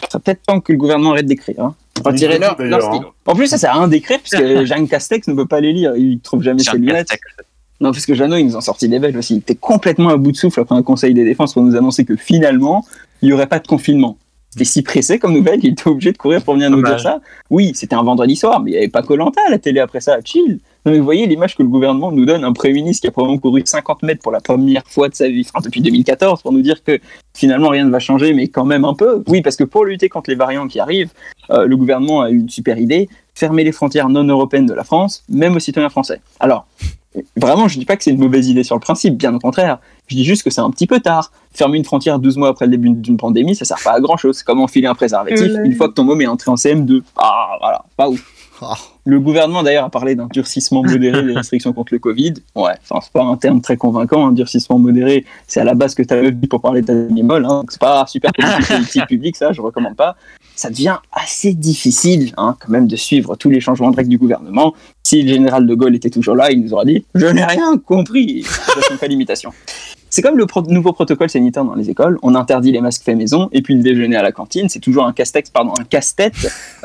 Ce 0.04 0.08
serait 0.10 0.20
peut-être 0.20 0.42
temps 0.46 0.60
que 0.60 0.72
le 0.72 0.78
gouvernement 0.78 1.12
arrête 1.12 1.26
d'écrire. 1.26 1.60
Hein. 1.60 1.74
Leur 2.58 2.82
stylo. 2.82 3.14
En 3.26 3.34
plus, 3.34 3.46
ça 3.46 3.70
à 3.70 3.74
rien 3.74 3.88
d'écrire, 3.88 4.18
puisque 4.18 4.64
Jean 4.64 4.86
Castex 4.86 5.28
ne 5.28 5.34
peut 5.34 5.46
pas 5.46 5.60
les 5.60 5.72
lire. 5.72 5.96
Il 5.96 6.20
trouve 6.20 6.42
jamais 6.42 6.60
ses 6.60 6.72
Jean 6.72 6.78
lunettes. 6.78 7.08
Castex. 7.08 7.22
Non, 7.80 7.90
parce 7.90 8.06
que 8.06 8.14
Jeannot, 8.14 8.36
ils 8.36 8.46
nous 8.46 8.56
ont 8.56 8.60
sorti 8.60 8.88
des 8.88 9.00
belles 9.00 9.16
aussi. 9.18 9.34
Il 9.34 9.38
était 9.38 9.56
complètement 9.56 10.10
à 10.10 10.16
bout 10.16 10.30
de 10.30 10.36
souffle 10.36 10.60
après 10.60 10.76
un 10.76 10.84
conseil 10.84 11.14
des 11.14 11.24
défenses 11.24 11.52
pour 11.52 11.62
nous 11.62 11.74
annoncer 11.74 12.04
que 12.04 12.14
finalement, 12.14 12.84
il 13.22 13.26
n'y 13.26 13.32
aurait 13.32 13.48
pas 13.48 13.58
de 13.58 13.66
confinement. 13.66 14.16
C'était 14.52 14.66
si 14.66 14.82
pressé 14.82 15.18
comme 15.18 15.32
nouvelle, 15.32 15.60
il 15.62 15.70
était 15.70 15.88
obligé 15.88 16.12
de 16.12 16.18
courir 16.18 16.44
pour 16.44 16.52
venir 16.52 16.70
nous 16.70 16.82
dire 16.82 17.00
ça. 17.00 17.20
Oui, 17.48 17.72
c'était 17.74 17.94
un 17.94 18.02
vendredi 18.02 18.36
soir, 18.36 18.60
mais 18.60 18.72
il 18.72 18.74
n'y 18.74 18.78
avait 18.80 18.88
pas 18.88 19.02
Colanta 19.02 19.40
à 19.46 19.50
la 19.50 19.58
télé 19.58 19.80
après 19.80 20.02
ça, 20.02 20.18
chill. 20.22 20.58
Non, 20.84 20.92
mais 20.92 20.98
vous 20.98 21.04
voyez 21.04 21.26
l'image 21.26 21.56
que 21.56 21.62
le 21.62 21.70
gouvernement 21.70 22.12
nous 22.12 22.26
donne, 22.26 22.44
un 22.44 22.52
Premier 22.52 22.74
ministre 22.74 23.00
qui 23.00 23.06
a 23.06 23.12
probablement 23.12 23.38
couru 23.38 23.62
50 23.64 24.02
mètres 24.02 24.20
pour 24.20 24.30
la 24.30 24.40
première 24.40 24.82
fois 24.86 25.08
de 25.08 25.14
sa 25.14 25.26
vie, 25.26 25.46
enfin 25.48 25.64
depuis 25.64 25.80
2014, 25.80 26.42
pour 26.42 26.52
nous 26.52 26.60
dire 26.60 26.84
que 26.84 26.98
finalement 27.32 27.68
rien 27.68 27.86
ne 27.86 27.90
va 27.90 27.98
changer, 27.98 28.34
mais 28.34 28.48
quand 28.48 28.66
même 28.66 28.84
un 28.84 28.92
peu. 28.92 29.24
Oui, 29.26 29.40
parce 29.40 29.56
que 29.56 29.64
pour 29.64 29.86
lutter 29.86 30.10
contre 30.10 30.28
les 30.28 30.36
variants 30.36 30.68
qui 30.68 30.80
arrivent, 30.80 31.12
euh, 31.48 31.64
le 31.64 31.76
gouvernement 31.78 32.20
a 32.20 32.30
eu 32.30 32.36
une 32.36 32.50
super 32.50 32.78
idée, 32.78 33.08
fermer 33.34 33.64
les 33.64 33.72
frontières 33.72 34.10
non 34.10 34.24
européennes 34.24 34.66
de 34.66 34.74
la 34.74 34.84
France, 34.84 35.24
même 35.30 35.56
aux 35.56 35.60
citoyens 35.60 35.88
français. 35.88 36.20
Alors, 36.40 36.66
Vraiment, 37.36 37.68
je 37.68 37.78
dis 37.78 37.84
pas 37.84 37.96
que 37.96 38.04
c'est 38.04 38.10
une 38.10 38.18
mauvaise 38.18 38.48
idée 38.48 38.64
sur 38.64 38.74
le 38.74 38.80
principe, 38.80 39.16
bien 39.16 39.34
au 39.34 39.38
contraire. 39.38 39.78
Je 40.08 40.16
dis 40.16 40.24
juste 40.24 40.42
que 40.42 40.50
c'est 40.50 40.60
un 40.60 40.70
petit 40.70 40.86
peu 40.86 41.00
tard. 41.00 41.30
Fermer 41.52 41.78
une 41.78 41.84
frontière 41.84 42.18
12 42.18 42.36
mois 42.36 42.48
après 42.48 42.66
le 42.66 42.70
début 42.70 42.90
d'une 42.90 43.16
pandémie, 43.16 43.54
ça 43.54 43.64
sert 43.64 43.78
pas 43.82 43.92
à 43.92 44.00
grand 44.00 44.16
chose. 44.16 44.36
C'est 44.36 44.44
comme 44.44 44.60
enfiler 44.60 44.86
un 44.86 44.94
préservatif 44.94 45.52
une 45.64 45.74
fois 45.74 45.88
que 45.88 45.94
ton 45.94 46.04
môme 46.04 46.20
est 46.20 46.26
entré 46.26 46.50
en 46.50 46.56
CM2. 46.56 47.02
Ah, 47.16 47.56
voilà, 47.60 47.84
pas 47.96 48.08
ouf. 48.08 48.32
Le 49.04 49.18
gouvernement 49.18 49.64
d'ailleurs 49.64 49.84
a 49.84 49.90
parlé 49.90 50.14
d'un 50.14 50.28
durcissement 50.32 50.82
modéré 50.82 51.22
des 51.22 51.32
restrictions 51.36 51.72
contre 51.72 51.92
le 51.92 51.98
Covid. 51.98 52.34
Ouais, 52.54 52.72
enfin, 52.82 53.00
c'est 53.02 53.12
pas 53.12 53.24
un 53.24 53.36
terme 53.36 53.60
très 53.60 53.76
convaincant, 53.76 54.26
un 54.28 54.32
durcissement 54.32 54.78
modéré. 54.78 55.24
C'est 55.48 55.60
à 55.60 55.64
la 55.64 55.74
base 55.74 55.94
que 55.94 56.02
tu 56.02 56.14
as 56.14 56.30
dit 56.30 56.46
pour 56.46 56.60
parler 56.60 56.82
de 56.82 56.86
ta 56.86 57.22
molle. 57.22 57.44
Hein. 57.44 57.64
C'est 57.68 57.80
pas 57.80 58.06
super 58.06 58.30
politique, 58.68 59.06
publique, 59.06 59.36
ça, 59.36 59.52
je 59.52 59.60
recommande 59.60 59.96
pas. 59.96 60.16
Ça 60.54 60.70
devient 60.70 60.98
assez 61.12 61.54
difficile, 61.54 62.32
hein, 62.36 62.56
quand 62.60 62.68
même, 62.68 62.86
de 62.86 62.94
suivre 62.94 63.34
tous 63.34 63.50
les 63.50 63.60
changements 63.60 63.90
de 63.90 63.96
règles 63.96 64.10
du 64.10 64.18
gouvernement. 64.18 64.74
Si 65.02 65.22
le 65.22 65.28
général 65.28 65.66
de 65.66 65.74
Gaulle 65.74 65.96
était 65.96 66.10
toujours 66.10 66.36
là, 66.36 66.52
il 66.52 66.62
nous 66.62 66.72
aurait 66.72 66.86
dit 66.86 67.04
Je 67.14 67.26
n'ai 67.26 67.44
rien 67.44 67.78
compris. 67.78 68.44
Je 68.44 68.92
ne 68.92 68.98
pas 68.98 69.06
l'imitation. 69.08 69.52
C'est 70.14 70.20
comme 70.20 70.36
le 70.36 70.44
pro- 70.44 70.60
nouveau 70.60 70.92
protocole 70.92 71.30
sanitaire 71.30 71.64
dans 71.64 71.74
les 71.74 71.88
écoles. 71.88 72.18
On 72.22 72.34
interdit 72.34 72.70
les 72.70 72.82
masques 72.82 73.02
faits 73.02 73.16
maison 73.16 73.48
et 73.50 73.62
puis 73.62 73.74
le 73.74 73.82
déjeuner 73.82 74.14
à 74.14 74.22
la 74.22 74.30
cantine. 74.30 74.68
C'est 74.68 74.78
toujours 74.78 75.06
un 75.06 75.14
casse-tête, 75.14 75.50
pardon, 75.50 75.72
un 75.80 75.84
casse-tête. 75.84 76.34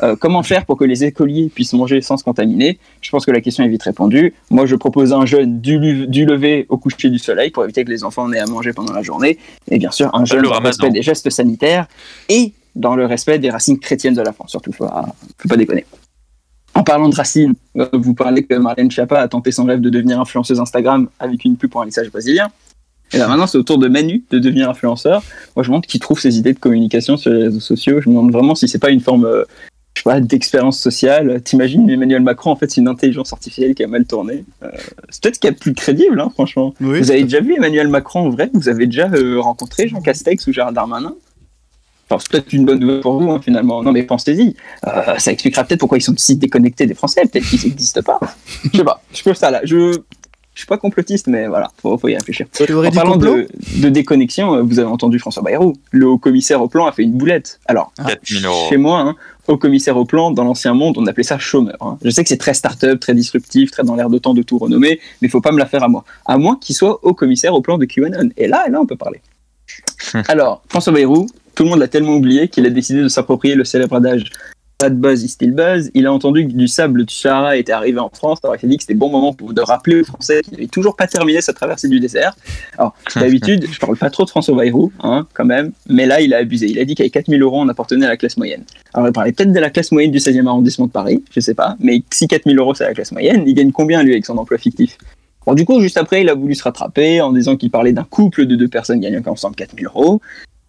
Euh, 0.02 0.16
comment 0.18 0.42
faire 0.42 0.64
pour 0.64 0.78
que 0.78 0.86
les 0.86 1.04
écoliers 1.04 1.50
puissent 1.54 1.74
manger 1.74 2.00
sans 2.00 2.16
se 2.16 2.24
contaminer? 2.24 2.78
Je 3.02 3.10
pense 3.10 3.26
que 3.26 3.30
la 3.30 3.42
question 3.42 3.62
est 3.64 3.68
vite 3.68 3.82
répondue. 3.82 4.32
Moi, 4.48 4.64
je 4.64 4.76
propose 4.76 5.12
un 5.12 5.26
jeûne 5.26 5.60
du, 5.60 5.78
lever 5.78 6.64
au 6.70 6.78
coucher 6.78 7.10
du 7.10 7.18
soleil 7.18 7.50
pour 7.50 7.64
éviter 7.64 7.84
que 7.84 7.90
les 7.90 8.02
enfants 8.02 8.26
n'aient 8.28 8.38
à 8.40 8.46
manger 8.46 8.72
pendant 8.72 8.94
la 8.94 9.02
journée. 9.02 9.36
Et 9.70 9.76
bien 9.76 9.90
sûr, 9.90 10.08
un 10.14 10.24
jeûne 10.24 10.40
dans 10.40 10.58
le 10.58 10.66
respect 10.66 10.88
des 10.88 11.02
gestes 11.02 11.28
sanitaires 11.28 11.86
et 12.30 12.54
dans 12.76 12.96
le 12.96 13.04
respect 13.04 13.38
des 13.38 13.50
racines 13.50 13.78
chrétiennes 13.78 14.14
de 14.14 14.22
la 14.22 14.32
France. 14.32 14.52
Surtout, 14.52 14.72
faut 14.72 14.86
pas, 14.86 15.04
faut 15.36 15.48
pas 15.48 15.56
déconner. 15.58 15.84
En 16.72 16.82
parlant 16.82 17.10
de 17.10 17.14
racines, 17.14 17.52
euh, 17.76 17.88
vous 17.92 18.14
parlez 18.14 18.44
que 18.46 18.54
Marlène 18.54 18.90
Schiappa 18.90 19.20
a 19.20 19.28
tenté 19.28 19.52
son 19.52 19.64
rêve 19.64 19.80
de 19.80 19.90
devenir 19.90 20.18
influenceuse 20.18 20.60
Instagram 20.60 21.08
avec 21.18 21.44
une 21.44 21.58
pub 21.58 21.70
pour 21.70 21.82
un 21.82 21.84
lissage 21.84 22.10
brésilien. 22.10 22.48
Et 23.12 23.18
là 23.18 23.28
maintenant, 23.28 23.46
c'est 23.46 23.58
au 23.58 23.62
tour 23.62 23.78
de 23.78 23.88
Manu 23.88 24.22
de 24.30 24.38
devenir 24.38 24.68
influenceur. 24.68 25.22
Moi, 25.56 25.62
je 25.62 25.68
me 25.68 25.74
demande 25.74 25.86
qui 25.86 25.98
trouve 25.98 26.20
ses 26.20 26.38
idées 26.38 26.52
de 26.52 26.58
communication 26.58 27.16
sur 27.16 27.30
les 27.30 27.44
réseaux 27.44 27.60
sociaux. 27.60 28.00
Je 28.00 28.08
me 28.08 28.14
demande 28.14 28.32
vraiment 28.32 28.54
si 28.54 28.68
c'est 28.68 28.78
pas 28.78 28.90
une 28.90 29.00
forme, 29.00 29.24
euh, 29.24 29.44
je 29.94 30.00
sais 30.00 30.04
pas, 30.04 30.20
d'expérience 30.20 30.78
sociale. 30.78 31.40
T'imagines 31.42 31.88
Emmanuel 31.88 32.22
Macron, 32.22 32.50
en 32.50 32.56
fait, 32.56 32.70
c'est 32.70 32.80
une 32.80 32.88
intelligence 32.88 33.32
artificielle 33.32 33.74
qui 33.74 33.82
a 33.82 33.86
mal 33.86 34.04
tourné. 34.04 34.44
Euh, 34.62 34.68
c'est 35.08 35.22
peut-être 35.22 35.38
qu'il 35.38 35.48
y 35.48 35.52
a 35.52 35.54
de 35.54 35.58
plus 35.58 35.74
crédible, 35.74 36.20
hein, 36.20 36.30
franchement. 36.34 36.74
Oui, 36.80 36.98
Vous 36.98 37.10
avez 37.10 37.22
déjà 37.22 37.40
vu 37.40 37.54
Emmanuel 37.54 37.88
Macron 37.88 38.26
en 38.26 38.30
vrai? 38.30 38.50
Vous 38.52 38.68
avez 38.68 38.86
déjà 38.86 39.08
euh, 39.08 39.40
rencontré 39.40 39.88
Jean 39.88 40.00
Castex 40.00 40.46
ou 40.46 40.52
Gérald 40.52 40.74
Darmanin? 40.74 41.14
Enfin, 42.10 42.22
c'est 42.22 42.30
peut-être 42.30 42.52
une 42.54 42.64
bonne 42.64 42.78
nouvelle 42.78 43.00
pour 43.00 43.20
vous, 43.20 43.30
hein, 43.30 43.40
finalement. 43.42 43.82
Non, 43.82 43.92
mais 43.92 44.02
pensez-y. 44.02 44.54
Euh, 44.86 45.18
ça 45.18 45.30
expliquera 45.30 45.64
peut-être 45.64 45.80
pourquoi 45.80 45.98
ils 45.98 46.02
sont 46.02 46.14
si 46.16 46.36
déconnectés 46.36 46.86
des 46.86 46.94
Français. 46.94 47.22
Peut-être 47.30 47.46
qu'ils 47.46 47.68
n'existent 47.68 48.02
pas. 48.02 48.18
Je 48.72 48.78
sais 48.78 48.84
pas. 48.84 49.02
Je 49.12 49.20
trouve 49.20 49.34
ça 49.34 49.50
là. 49.50 49.60
Je, 49.64 49.94
je 50.58 50.62
suis 50.62 50.66
pas 50.66 50.76
complotiste, 50.76 51.28
mais 51.28 51.46
voilà, 51.46 51.70
faut, 51.80 51.96
faut 51.96 52.08
y 52.08 52.16
réfléchir. 52.16 52.46
En 52.68 52.90
parlant 52.90 53.16
de, 53.16 53.46
de 53.76 53.88
déconnexion, 53.90 54.56
euh, 54.56 54.62
vous 54.62 54.80
avez 54.80 54.88
entendu 54.88 55.20
François 55.20 55.40
Bayrou. 55.44 55.74
Le 55.92 56.06
haut 56.08 56.18
commissaire 56.18 56.60
au 56.60 56.66
plan 56.66 56.86
a 56.86 56.90
fait 56.90 57.04
une 57.04 57.12
boulette. 57.12 57.60
Alors, 57.66 57.92
4000 58.04 58.44
euros. 58.44 58.66
chez 58.68 58.76
moi, 58.76 58.98
hein, 58.98 59.14
haut 59.46 59.56
commissaire 59.56 59.96
au 59.96 60.04
plan, 60.04 60.32
dans 60.32 60.42
l'ancien 60.42 60.74
monde, 60.74 60.98
on 60.98 61.06
appelait 61.06 61.22
ça 61.22 61.38
chômeur. 61.38 61.76
hein. 61.80 61.96
Je 62.02 62.10
sais 62.10 62.24
que 62.24 62.28
c'est 62.28 62.38
très 62.38 62.54
start-up, 62.54 62.98
très 62.98 63.14
disruptif, 63.14 63.70
très 63.70 63.84
dans 63.84 63.94
l'air 63.94 64.10
de 64.10 64.18
temps 64.18 64.34
de 64.34 64.42
tout 64.42 64.58
renommer, 64.58 64.98
mais 65.22 65.28
il 65.28 65.30
faut 65.30 65.40
pas 65.40 65.52
me 65.52 65.60
la 65.60 65.66
faire 65.66 65.84
à 65.84 65.88
moi. 65.88 66.04
À 66.26 66.38
moins 66.38 66.56
qu'il 66.60 66.74
soit 66.74 66.98
haut 67.04 67.14
commissaire 67.14 67.54
au 67.54 67.60
plan 67.60 67.78
de 67.78 67.84
QAnon. 67.84 68.30
Et 68.36 68.48
là, 68.48 68.64
et 68.66 68.70
là, 68.72 68.80
on 68.80 68.86
peut 68.86 68.96
parler. 68.96 69.20
Alors, 70.26 70.64
François 70.68 70.92
Bayrou, 70.92 71.28
tout 71.54 71.62
le 71.62 71.70
monde 71.70 71.78
l'a 71.78 71.86
tellement 71.86 72.16
oublié 72.16 72.48
qu'il 72.48 72.66
a 72.66 72.70
décidé 72.70 73.00
de 73.00 73.06
s'approprier 73.08 73.54
le 73.54 73.62
célèbre 73.64 73.94
adage 73.94 74.24
Bad 74.80 75.00
buzz 75.00 75.24
is 75.24 75.30
still 75.30 75.50
buzz. 75.50 75.90
Il 75.92 76.06
a 76.06 76.12
entendu 76.12 76.46
que 76.46 76.52
du 76.52 76.68
sable 76.68 77.04
du 77.04 77.12
Sahara 77.12 77.56
était 77.56 77.72
arrivé 77.72 77.98
en 77.98 78.10
France. 78.10 78.38
Alors 78.44 78.54
il 78.54 78.60
s'est 78.60 78.68
dit 78.68 78.76
que 78.76 78.84
c'était 78.84 78.94
bon 78.94 79.10
moment 79.10 79.32
pour 79.32 79.52
de 79.52 79.60
rappeler 79.60 80.02
aux 80.02 80.04
Français 80.04 80.40
qu'il 80.40 80.52
n'avait 80.52 80.68
toujours 80.68 80.94
pas 80.94 81.08
terminé 81.08 81.40
sa 81.40 81.52
traversée 81.52 81.88
du 81.88 81.98
désert. 81.98 82.36
Alors 82.76 82.94
d'habitude, 83.16 83.66
je 83.68 83.76
parle 83.80 83.96
pas 83.96 84.08
trop 84.08 84.24
de 84.24 84.30
François 84.30 84.54
Bayrou, 84.54 84.92
hein, 85.02 85.26
quand 85.34 85.44
même, 85.44 85.72
mais 85.88 86.06
là 86.06 86.20
il 86.20 86.32
a 86.32 86.36
abusé. 86.36 86.66
Il 86.66 86.78
a 86.78 86.84
dit 86.84 86.94
qu'avec 86.94 87.12
4000 87.12 87.42
euros, 87.42 87.60
on 87.60 87.68
appartenait 87.68 88.06
à 88.06 88.08
la 88.08 88.16
classe 88.16 88.36
moyenne. 88.36 88.62
Alors 88.94 89.08
il 89.08 89.12
parlait 89.12 89.32
peut-être 89.32 89.52
de 89.52 89.58
la 89.58 89.70
classe 89.70 89.90
moyenne 89.90 90.12
du 90.12 90.18
16e 90.18 90.46
arrondissement 90.46 90.86
de 90.86 90.92
Paris, 90.92 91.24
je 91.32 91.40
sais 91.40 91.54
pas, 91.54 91.74
mais 91.80 92.04
si 92.12 92.28
4000 92.28 92.56
euros 92.56 92.72
c'est 92.72 92.84
la 92.84 92.94
classe 92.94 93.10
moyenne, 93.10 93.42
il 93.48 93.54
gagne 93.54 93.72
combien 93.72 94.04
lui 94.04 94.12
avec 94.12 94.26
son 94.26 94.38
emploi 94.38 94.58
fictif? 94.58 94.96
Bon, 95.44 95.54
du 95.54 95.64
coup, 95.64 95.80
juste 95.80 95.96
après, 95.96 96.20
il 96.20 96.28
a 96.28 96.34
voulu 96.34 96.54
se 96.54 96.62
rattraper 96.62 97.20
en 97.20 97.32
disant 97.32 97.56
qu'il 97.56 97.70
parlait 97.70 97.92
d'un 97.92 98.04
couple 98.04 98.46
de 98.46 98.54
deux 98.54 98.68
personnes 98.68 99.00
gagnant 99.00 99.22
ensemble 99.26 99.56
4000 99.56 99.86
euros. 99.86 100.20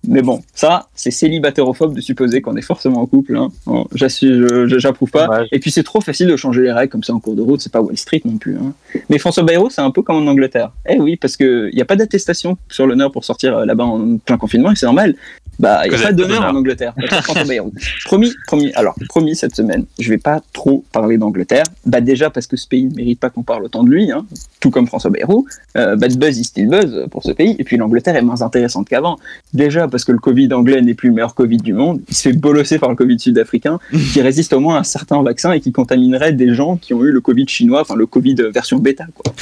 Mais 0.08 0.22
bon, 0.22 0.42
ça, 0.54 0.88
c'est 0.96 1.12
célibatérophobe 1.12 1.94
de 1.94 2.02
supposer 2.02 2.42
qu'on 2.42 2.56
est 2.56 2.62
forcément 2.62 3.02
en 3.02 3.06
couple. 3.06 3.36
Hein. 3.36 3.50
Bon, 3.66 3.86
J'approuve 3.94 5.12
pas. 5.12 5.26
Dommage. 5.26 5.48
Et 5.52 5.60
puis 5.60 5.72
c'est 5.72 5.84
trop 5.84 6.00
facile 6.02 6.28
de 6.28 6.36
changer 6.38 6.62
les 6.62 6.72
règles 6.72 6.92
comme 6.92 7.04
ça 7.04 7.14
en 7.14 7.20
cours 7.20 7.36
de 7.36 7.42
route, 7.42 7.60
c'est 7.62 7.72
pas 7.72 7.82
Wall 7.82 7.98
Street 7.98 8.22
non 8.26 8.38
plus. 8.38 8.56
hein. 8.56 8.74
Mais 9.10 9.18
François 9.18 9.44
Bayrou, 9.44 9.70
c'est 9.70 9.82
un 9.82 9.92
peu 9.92 10.02
comme 10.02 10.16
en 10.16 10.32
Angleterre. 10.32 10.72
Eh 10.88 11.00
oui, 11.00 11.18
parce 11.18 11.36
qu'il 11.36 11.72
n'y 11.74 11.82
a 11.82 11.86
pas 11.86 11.96
d'attestation 11.98 12.58
sur 12.70 12.88
l'honneur 12.88 13.12
pour 13.12 13.26
sortir 13.26 13.58
euh, 13.58 13.66
là-bas 13.66 13.84
en 13.84 14.18
plein 14.18 14.38
confinement, 14.38 14.72
et 14.72 14.76
c'est 14.76 14.86
normal. 14.86 15.16
Bah, 15.60 15.82
il 15.86 15.92
n'y 15.92 15.98
a 15.98 16.08
pas 16.08 16.14
d'honneur 16.14 16.44
en 16.44 16.56
Angleterre. 16.56 16.94
Promis, 18.06 18.34
promis. 18.48 18.72
Alors, 18.76 18.96
promis 19.10 19.36
cette 19.36 19.56
semaine, 19.56 19.86
je 20.00 20.10
vais 20.10 20.18
pas 20.18 20.42
trop 20.54 20.86
parler 20.92 21.18
d'Angleterre. 21.18 21.66
Bah, 21.86 22.00
déjà 22.00 22.30
parce 22.30 22.48
que 22.48 22.56
ce 22.56 22.68
pays 22.68 22.86
ne 22.86 22.96
mérite 22.96 23.20
pas 23.20 23.30
qu'on 23.30 23.44
parle 23.44 23.66
autant 23.66 23.84
de 23.84 23.90
lui, 23.90 24.12
hein, 24.12 24.26
tout 24.62 24.72
comme 24.72 24.88
François 24.88 25.12
Bayrou. 25.12 25.46
Euh, 25.78 25.96
bad 25.98 26.18
buzz 26.18 26.40
is 26.40 26.46
still 26.46 26.68
buzz 26.68 27.06
pour 27.12 27.24
ce 27.24 27.32
pays. 27.32 27.56
Et 27.60 27.64
puis 27.64 27.78
l'Angleterre 27.78 28.16
est 28.16 28.22
moins 28.22 28.42
intéressante 28.42 28.88
qu'avant. 28.88 29.18
Déjà 29.54 29.88
parce 29.88 30.06
que 30.06 30.12
le 30.14 30.20
Covid 30.20 30.54
anglais 30.54 30.82
n'est 30.82 30.94
plus 30.94 31.10
le 31.10 31.16
meilleur 31.16 31.36
Covid 31.36 31.58
du 31.58 31.74
monde. 31.74 32.02
Il 32.08 32.16
se 32.16 32.22
fait 32.22 32.34
bolosser 32.34 32.80
par 32.80 32.90
le 32.90 32.96
Covid 32.96 33.20
sud-africain 33.20 33.80
qui 34.14 34.22
résiste 34.22 34.54
au 34.54 34.62
moins 34.62 34.80
à 34.80 34.84
certains 34.84 35.22
vaccins 35.22 35.52
et 35.52 35.60
qui 35.60 35.72
contaminerait 35.72 36.34
des 36.34 36.54
gens 36.54 36.78
qui 36.78 36.94
ont 36.94 37.04
eu 37.04 37.12
le 37.12 37.22
Covid 37.22 37.48
chinois, 37.48 37.82
enfin 37.82 37.96
le 37.96 38.06
Covid 38.06 38.36
version 38.54 38.78
bêta. 38.78 39.06
Quoi. 39.14 39.34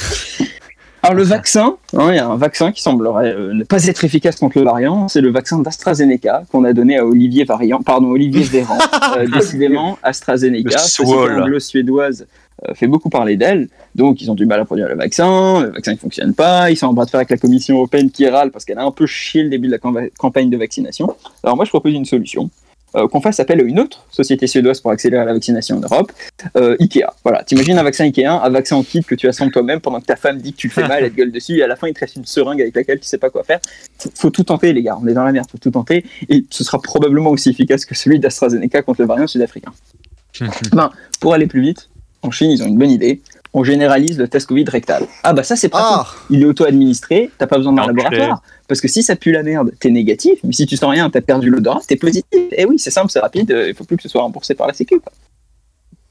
Alors 1.08 1.16
le 1.16 1.24
vaccin, 1.24 1.78
hein, 1.96 2.08
il 2.10 2.16
y 2.16 2.18
a 2.18 2.28
un 2.28 2.36
vaccin 2.36 2.70
qui 2.70 2.82
semblerait 2.82 3.32
euh, 3.32 3.54
ne 3.54 3.64
pas 3.64 3.86
être 3.86 4.04
efficace 4.04 4.36
contre 4.36 4.58
le 4.58 4.64
variant, 4.66 5.08
c'est 5.08 5.22
le 5.22 5.30
vaccin 5.30 5.58
d'AstraZeneca 5.58 6.42
qu'on 6.52 6.64
a 6.64 6.74
donné 6.74 6.98
à 6.98 7.06
Olivier 7.06 7.44
Variant, 7.44 7.80
pardon 7.80 8.08
Olivier 8.10 8.42
Véran. 8.42 8.76
Euh, 9.16 9.26
décidément, 9.26 9.96
AstraZeneca, 10.02 10.76
anglo-suédoise, 11.44 12.26
euh, 12.68 12.74
fait 12.74 12.86
beaucoup 12.86 13.08
parler 13.08 13.38
d'elle. 13.38 13.68
Donc 13.94 14.20
ils 14.20 14.30
ont 14.30 14.34
du 14.34 14.44
mal 14.44 14.60
à 14.60 14.66
produire 14.66 14.86
le 14.86 14.96
vaccin, 14.96 15.62
le 15.62 15.70
vaccin 15.70 15.92
ne 15.92 15.96
fonctionne 15.96 16.34
pas, 16.34 16.70
ils 16.70 16.76
sont 16.76 16.88
en 16.88 16.92
bras 16.92 17.06
de 17.06 17.10
fer 17.10 17.16
avec 17.18 17.30
la 17.30 17.38
Commission 17.38 17.76
européenne 17.76 18.10
qui 18.10 18.28
râle 18.28 18.50
parce 18.50 18.66
qu'elle 18.66 18.78
a 18.78 18.84
un 18.84 18.90
peu 18.90 19.06
chié 19.06 19.42
le 19.44 19.48
début 19.48 19.68
de 19.68 19.72
la 19.72 19.78
campa- 19.78 20.10
campagne 20.18 20.50
de 20.50 20.58
vaccination. 20.58 21.16
Alors 21.42 21.56
moi 21.56 21.64
je 21.64 21.70
propose 21.70 21.94
une 21.94 22.04
solution. 22.04 22.50
Euh, 22.96 23.06
qu'on 23.08 23.20
fasse 23.20 23.38
appel 23.40 23.60
à 23.60 23.62
une 23.62 23.78
autre 23.80 24.04
société 24.10 24.46
suédoise 24.46 24.80
pour 24.80 24.90
accélérer 24.90 25.24
la 25.24 25.32
vaccination 25.32 25.76
en 25.76 25.80
Europe, 25.80 26.12
euh, 26.56 26.76
Ikea. 26.80 27.04
Voilà, 27.22 27.42
t'imagines 27.44 27.78
un 27.78 27.82
vaccin 27.82 28.04
Ikea, 28.04 28.26
un 28.26 28.50
vaccin 28.50 28.76
en 28.76 28.82
kit 28.82 29.04
que 29.04 29.14
tu 29.14 29.28
assembles 29.28 29.52
toi-même 29.52 29.80
pendant 29.80 30.00
que 30.00 30.06
ta 30.06 30.16
femme 30.16 30.38
dit 30.38 30.52
que 30.52 30.58
tu 30.58 30.68
le 30.68 30.72
fais 30.72 30.88
mal, 30.88 31.04
elle 31.04 31.10
te 31.10 31.16
gueule 31.16 31.32
dessus, 31.32 31.58
et 31.58 31.62
à 31.62 31.66
la 31.66 31.76
fin 31.76 31.86
il 31.88 31.94
te 31.94 32.00
reste 32.00 32.16
une 32.16 32.24
seringue 32.24 32.60
avec 32.62 32.74
laquelle 32.74 32.98
tu 32.98 33.06
sais 33.06 33.18
pas 33.18 33.30
quoi 33.30 33.44
faire. 33.44 33.60
Faut, 33.98 34.10
faut 34.14 34.30
tout 34.30 34.44
tenter 34.44 34.72
les 34.72 34.82
gars, 34.82 34.96
on 35.00 35.06
est 35.06 35.14
dans 35.14 35.24
la 35.24 35.32
merde, 35.32 35.46
faut 35.50 35.58
tout 35.58 35.70
tenter, 35.70 36.04
et 36.28 36.44
ce 36.50 36.64
sera 36.64 36.80
probablement 36.80 37.30
aussi 37.30 37.50
efficace 37.50 37.84
que 37.84 37.94
celui 37.94 38.18
d'AstraZeneca 38.18 38.82
contre 38.82 39.02
le 39.02 39.06
variant 39.06 39.26
sud-africain. 39.26 39.72
Ben, 40.72 40.90
pour 41.20 41.34
aller 41.34 41.46
plus 41.46 41.60
vite, 41.60 41.88
en 42.22 42.30
Chine 42.30 42.50
ils 42.50 42.62
ont 42.62 42.66
une 42.66 42.78
bonne 42.78 42.90
idée, 42.90 43.20
on 43.54 43.64
généralise 43.64 44.18
le 44.18 44.28
test 44.28 44.46
Covid 44.46 44.64
rectal. 44.64 45.04
Ah 45.24 45.32
bah 45.32 45.42
ça 45.42 45.56
c'est 45.56 45.68
pratique 45.68 45.88
Ah 45.90 46.06
il 46.30 46.42
est 46.42 46.44
auto-administré, 46.44 47.30
t'as 47.38 47.46
pas 47.46 47.56
besoin 47.56 47.72
d'un 47.72 47.82
Enculé. 47.82 48.02
laboratoire. 48.02 48.42
Parce 48.68 48.80
que 48.82 48.88
si 48.88 49.02
ça 49.02 49.16
pue 49.16 49.32
la 49.32 49.42
merde, 49.42 49.72
t'es 49.80 49.90
négatif, 49.90 50.38
mais 50.44 50.52
si 50.52 50.66
tu 50.66 50.76
sens 50.76 50.90
rien, 50.90 51.08
t'as 51.10 51.22
perdu 51.22 51.48
l'odorat, 51.48 51.80
t'es 51.86 51.96
positif. 51.96 52.40
Et 52.52 52.66
oui, 52.66 52.78
c'est 52.78 52.90
simple, 52.90 53.10
c'est 53.10 53.18
rapide, 53.18 53.50
euh, 53.50 53.68
il 53.68 53.74
faut 53.74 53.84
plus 53.84 53.96
que 53.96 54.02
ce 54.02 54.08
soit 54.10 54.22
remboursé 54.22 54.54
par 54.54 54.66
la 54.66 54.74
Sécu. 54.74 55.00
quoi. 55.00 55.10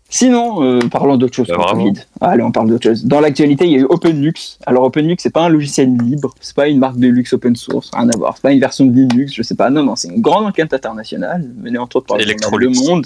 Sinon, 0.10 0.63
euh, 0.63 0.80
parlons 0.89 1.17
d'autre 1.17 1.36
chose. 1.36 1.48
Bah. 1.48 1.65
Covid. 1.72 1.93
Allez, 2.22 2.41
on 2.41 2.52
parle 2.52 2.70
d'autre 2.70 2.84
chose. 2.84 3.06
Dans 3.06 3.20
l'actualité, 3.20 3.65
il 3.65 3.72
y 3.72 3.76
a 3.76 3.80
eu 3.80 3.86
OpenLux. 3.89 4.58
Alors 4.65 4.84
OpenLux, 4.86 5.17
c'est 5.20 5.34
pas 5.34 5.41
un 5.41 5.50
logiciel 5.50 5.96
libre, 5.98 6.34
c'est 6.39 6.56
pas 6.56 6.67
une 6.67 6.80
marque 6.80 6.98
de 6.98 7.08
luxe 7.08 7.34
open 7.34 7.56
source, 7.56 7.91
rien 7.93 8.10
à 8.10 8.17
voir. 8.17 8.36
C'est 8.36 8.41
pas 8.41 8.54
une 8.54 8.60
version 8.60 8.86
de 8.86 8.93
Linux, 8.93 9.34
je 9.34 9.43
sais 9.43 9.56
pas. 9.56 9.70
Non, 9.70 9.84
non, 9.84 9.96
c'est 9.96 10.08
une 10.08 10.22
grande 10.22 10.46
enquête 10.46 10.74
internationale 10.74 11.48
menée 11.58 11.78
entre 11.78 11.98
autres 11.98 12.08
par 12.08 12.17
le. 12.17 12.70
Monde. 12.70 13.06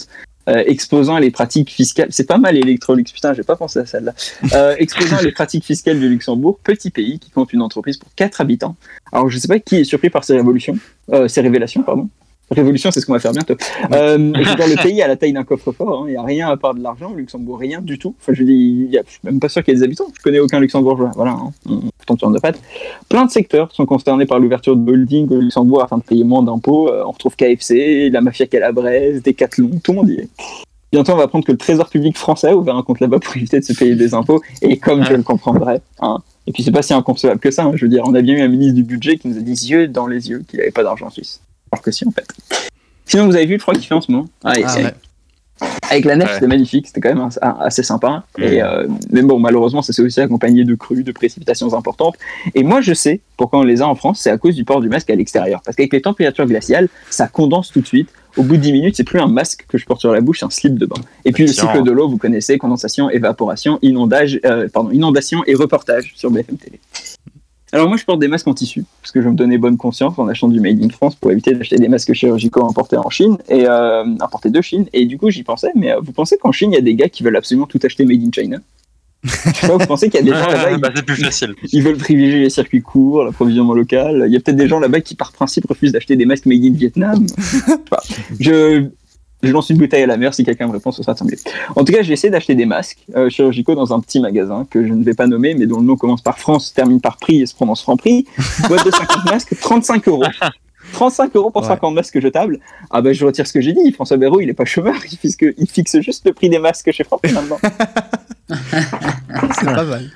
Euh, 0.50 0.64
exposant 0.66 1.18
les 1.18 1.32
pratiques 1.32 1.70
fiscales, 1.70 2.08
c'est 2.10 2.28
pas 2.28 2.38
mal 2.38 2.58
Electrolux, 2.58 3.04
putain, 3.04 3.34
j'ai 3.34 3.44
pas 3.44 3.56
pensé 3.56 3.80
à 3.80 3.86
celle-là. 3.86 4.14
Euh, 4.54 4.76
exposant 4.80 5.20
les 5.22 5.32
pratiques 5.32 5.66
fiscales 5.66 6.00
du 6.00 6.10
Luxembourg, 6.10 6.60
petit 6.64 6.90
pays 6.90 7.20
qui 7.20 7.30
compte 7.30 7.54
une 7.54 7.62
entreprise 7.62 7.98
pour 7.98 8.10
4 8.16 8.42
habitants. 8.42 8.76
Alors 9.12 9.30
je 9.30 9.38
sais 9.38 9.48
pas 9.48 9.60
qui 9.60 9.78
est 9.78 9.84
surpris 9.84 10.10
par 10.10 10.24
ces 10.24 10.34
révolutions, 10.36 10.78
euh, 11.12 11.28
ces 11.28 11.42
révélations, 11.42 11.84
pardon. 11.84 12.10
Révolution, 12.52 12.92
c'est 12.92 13.00
ce 13.00 13.06
qu'on 13.06 13.14
va 13.14 13.20
faire 13.20 13.32
bientôt. 13.32 13.56
Euh, 13.94 14.18
le 14.18 14.76
pays 14.84 15.02
a 15.02 15.08
la 15.08 15.16
taille 15.16 15.32
d'un 15.32 15.46
coffre-fort, 15.46 16.04
hein. 16.04 16.06
il 16.08 16.12
n'y 16.12 16.18
a 16.18 16.24
rien 16.24 16.50
à 16.50 16.58
part 16.58 16.74
de 16.74 16.84
l'argent, 16.84 17.12
au 17.12 17.16
Luxembourg, 17.16 17.58
rien 17.60 17.80
du 17.80 17.98
tout. 17.98 18.14
Enfin, 18.20 18.34
je 18.34 18.44
dis, 18.44 18.86
il 18.88 18.92
y 18.92 18.98
a, 18.98 19.04
je 19.06 19.12
suis 19.12 19.20
même 19.24 19.40
pas 19.40 19.48
sûr 19.48 19.64
qu'il 19.64 19.74
y 19.74 19.78
ait 19.78 19.80
des 19.80 19.86
habitants, 19.86 20.08
je 20.14 20.22
connais 20.22 20.40
aucun 20.40 20.60
luxembourgeois, 20.60 21.12
voilà, 21.16 21.32
hein. 21.32 21.52
tu 21.66 22.26
en 22.26 22.32
de 22.32 22.40
pattes. 22.40 22.60
Plein 23.08 23.26
de 23.26 23.32
secteurs 23.32 23.72
sont 23.72 23.86
concernés 23.86 24.26
par 24.26 24.40
l'ouverture 24.40 24.76
de 24.76 24.92
holding 24.92 25.30
au 25.30 25.40
Luxembourg 25.40 25.82
afin 25.82 25.98
de 25.98 26.04
payer 26.04 26.24
moins 26.24 26.44
d'impôts. 26.44 26.90
Euh, 26.90 27.04
on 27.06 27.12
retrouve 27.12 27.36
KFC, 27.38 28.10
la 28.12 28.20
mafia 28.22 28.48
calabraise, 28.48 29.24
Decathlon, 29.24 29.80
tout 29.82 29.94
le 29.94 29.98
monde 29.98 30.10
y 30.10 30.16
est. 30.16 30.30
Bientôt, 30.92 31.14
on 31.14 31.16
va 31.16 31.24
apprendre 31.24 31.46
que 31.46 31.54
le 31.54 31.58
trésor 31.58 31.90
public 31.90 32.18
français 32.18 32.50
a 32.50 32.56
ouvert 32.56 32.76
un 32.76 32.84
compte 32.84 33.00
là-bas 33.00 33.20
pour 33.20 33.38
éviter 33.38 33.62
de 33.62 33.64
se 33.64 33.72
payer 33.72 33.96
des 33.96 34.14
impôts, 34.14 34.42
et 34.62 34.78
comme 34.78 35.06
je 35.06 35.14
le 35.14 35.24
comprendrais, 35.24 35.82
hein. 36.02 36.18
Et 36.48 36.52
puis 36.52 36.64
c'est 36.64 36.72
pas 36.72 36.82
si 36.82 36.94
inconcevable 36.94 37.40
que 37.40 37.52
ça, 37.52 37.64
hein. 37.64 37.72
je 37.76 37.86
veux 37.86 37.90
dire, 37.90 38.04
on 38.06 38.14
a 38.14 38.22
bien 38.22 38.36
eu 38.36 38.42
un 38.42 38.48
ministre 38.48 38.76
du 38.76 38.84
budget 38.84 39.18
qui 39.18 39.30
nous 39.30 39.38
a 39.38 39.42
dit 39.42 39.70
yeux 39.70 39.88
dans 39.88 40.08
les 40.08 40.30
yeux 40.30 40.44
qu'il 40.48 40.60
n'avait 40.60 40.72
pas 40.72 40.84
d'argent 40.84 41.06
en 41.06 41.10
Suisse. 41.10 41.40
Alors 41.72 41.82
que 41.82 41.92
si, 41.92 42.08
en 42.08 42.12
fait. 42.12 42.28
Sinon, 43.06 43.26
vous 43.26 43.36
avez 43.36 43.46
vu 43.46 43.54
le 43.54 43.60
froid 43.60 43.74
qu'il 43.74 43.86
fait 43.86 43.94
en 43.94 44.02
ce 44.02 44.12
moment 44.12 44.28
ah, 44.44 44.58
et 44.58 44.64
Ah 44.66 44.76
ouais. 44.76 44.94
Avec 45.92 46.06
la 46.06 46.16
neige, 46.16 46.28
Ouais. 46.28 46.34
c'était 46.36 46.48
magnifique, 46.48 46.88
c'était 46.88 47.02
quand 47.02 47.14
même 47.14 47.30
assez, 47.42 47.84
sympa. 47.84 48.24
Et, 48.38 48.64
euh, 48.64 48.88
mais 49.12 49.22
bon, 49.22 49.40
malheureusement, 49.40 49.82
ça 49.82 49.94
s'est 49.94 50.02
aussi 50.02 50.20
accompagné 50.20 50.64
de 50.64 50.74
crues, 50.74 51.04
de 51.04 51.12
précipitations 51.12 51.74
importantes. 51.76 52.16
Et 52.56 52.64
moi, 52.64 52.82
je 52.82 52.94
sais 52.94 53.20
pourquoi 53.38 53.60
on 53.60 53.64
les 53.64 53.82
a 53.82 53.88
en 53.88 53.94
France, 53.94 54.22
c'est 54.22 54.32
à 54.32 54.38
cause 54.38 54.56
du 54.56 54.64
port 54.64 54.82
du 54.82 54.90
masque 54.90 55.10
à 55.10 55.16
l'extérieur. 55.16 55.62
Parce 55.64 55.76
qu'avec 55.76 55.94
les 55.94 56.02
températures 56.02 56.46
glaciales, 56.48 56.88
ça 57.10 57.28
condense 57.28 57.72
tout 57.72 57.82
de 57.82 57.86
suite. 57.86 58.10
Au 58.38 58.44
bout 58.44 58.56
de 58.56 58.62
10 58.62 58.72
minutes, 58.72 58.96
c'est 58.96 59.04
plus 59.04 59.20
un 59.20 59.28
masque 59.28 59.66
que 59.68 59.78
je 59.78 59.86
porte 59.86 60.00
sur 60.00 60.14
la 60.14 60.22
bouche, 60.22 60.40
c'est 60.40 60.46
un 60.46 60.50
slip 60.50 60.76
de 60.80 60.86
bain. 60.86 61.02
Et 61.26 61.32
puis 61.34 61.46
le 61.46 61.52
cycle 61.52 61.84
de 61.84 61.92
l'eau, 61.92 62.08
vous 62.08 62.18
connaissez, 62.18 62.58
condensation, 62.58 63.10
évaporation, 63.10 63.78
inondage, 63.82 64.40
euh, 64.46 64.68
pardon, 64.74 64.90
inondation 64.92 65.44
et 65.46 65.54
reportage 65.54 66.14
sur 66.16 66.32
BFM 66.32 66.56
TV. 66.58 66.80
Alors 67.74 67.88
moi, 67.88 67.98
je 67.98 68.04
porte 68.04 68.20
des 68.20 68.28
masques 68.28 68.48
en 68.48 68.54
tissu, 68.54 68.84
parce 69.02 69.12
que 69.12 69.22
je 69.22 69.30
me 69.30 69.36
donner 69.36 69.58
bonne 69.58 69.78
conscience 69.78 70.20
en 70.20 70.28
achetant 70.28 70.50
du 70.50 70.60
Made 70.60 70.84
in 70.84 70.90
France 70.90 71.16
pour 71.16 71.32
éviter 71.32 71.54
d'acheter 71.54 71.78
des 71.78 71.88
masques 71.88 72.12
chirurgicaux 72.14 72.66
importés 72.66 72.98
en 72.98 73.10
Chine, 73.10 73.38
et 73.48 73.66
euh, 73.66 74.04
importés 74.20 74.50
de 74.50 74.62
Chine. 74.62 74.88
Et 74.92 75.06
du 75.06 75.18
coup, 75.18 75.30
j'y 75.30 75.44
pensais, 75.44 75.72
mais 75.76 75.92
euh, 75.92 76.00
vous 76.02 76.12
pensez 76.12 76.38
qu'en 76.38 76.52
Chine, 76.52 76.72
il 76.72 76.76
y 76.76 76.78
a 76.78 76.82
des 76.82 76.96
gars 76.96 77.08
qui 77.08 77.24
veulent 77.24 77.38
absolument 77.38 77.68
tout 77.68 77.80
acheter 77.84 78.04
Made 78.06 78.22
in 78.22 78.32
China? 78.34 78.58
Pas, 79.62 79.78
Vous 79.78 79.86
pensez 79.86 80.10
qu'il 80.10 80.26
y 80.26 80.30
a 80.30 80.34
des 80.34 80.38
gens 80.38 80.48
là-bas, 80.48 80.78
bah, 80.80 80.90
c'est 80.96 81.06
plus 81.06 81.16
facile. 81.16 81.54
ils, 81.62 81.70
ils 81.74 81.84
veulent 81.84 81.98
privilégier 81.98 82.40
les 82.40 82.50
circuits 82.50 82.82
courts, 82.82 83.24
l'approvisionnement 83.24 83.76
local. 83.76 84.24
Il 84.28 84.34
y 84.34 84.36
a 84.36 84.40
peut-être 84.40 84.58
des 84.58 84.68
gens 84.68 84.80
là-bas 84.80 85.00
qui, 85.00 85.16
par 85.16 85.32
principe, 85.32 85.68
refusent 85.68 85.92
d'acheter 85.92 86.16
des 86.16 86.26
masques 86.26 86.48
Made 86.48 86.66
in 86.66 86.74
Vietnam. 86.74 87.28
Je. 88.40 88.90
Je, 89.44 89.52
lance 89.52 89.70
une 89.70 89.78
bouteille 89.78 90.04
à 90.04 90.08
la 90.08 90.18
mer, 90.18 90.34
si 90.34 90.44
quelqu'un 90.44 90.68
me 90.68 90.74
répond, 90.74 90.92
ce 90.92 91.04
sera 91.04 91.16
semblé. 91.16 91.38
En 91.76 91.84
tout 91.84 91.94
cas, 91.94 92.02
j'ai 92.02 92.14
essayé 92.14 92.30
d'acheter 92.32 92.56
des 92.56 92.66
masques 92.66 93.00
euh, 93.16 93.30
chirurgicaux 93.30 93.76
dans 93.76 93.94
un 93.94 94.00
petit 94.00 94.20
magasin 94.20 94.66
que 94.70 94.86
je 94.86 94.94
ne 94.94 95.04
vais 95.04 95.14
pas 95.14 95.28
nommer, 95.28 95.54
mais 95.54 95.66
dont 95.66 95.80
le 95.80 95.86
nom 95.86 95.96
commence 95.96 96.22
par 96.22 96.40
France, 96.40 96.74
termine 96.74 97.02
par 97.02 97.18
prix 97.18 97.42
et 97.42 97.46
se 97.46 97.56
prononce 97.56 97.82
Franprix. 97.82 98.26
Boîte 98.68 98.86
de 98.86 98.92
50 98.92 99.26
masques, 99.32 99.56
35 99.60 100.08
euros. 100.08 100.24
35 100.94 101.36
euros 101.36 101.52
pour 101.52 101.62
Ouais. 101.62 101.68
50 101.68 101.94
masques 101.94 102.20
jetables. 102.20 102.60
Ah 102.90 103.02
ben 103.02 103.14
je 103.14 103.26
retire 103.26 103.48
ce 103.48 103.54
que 103.54 103.62
j'ai 103.62 103.74
dit. 103.74 103.92
François 103.92 104.18
Bayrou, 104.18 104.42
il 104.42 104.50
est 104.50 104.54
pas 104.54 104.66
chômeur, 104.66 104.96
il 105.12 105.18
fixe, 105.18 105.38
il 105.58 105.70
fixe 105.70 106.00
juste 106.02 106.26
le 106.26 106.34
prix 106.34 106.50
des 106.50 106.60
masques 106.60 106.92
chez 106.92 107.04
Franprix 107.04 107.34
maintenant. 107.34 107.60
C'est 108.50 109.66
pas 109.66 109.84
mal. 109.84 110.12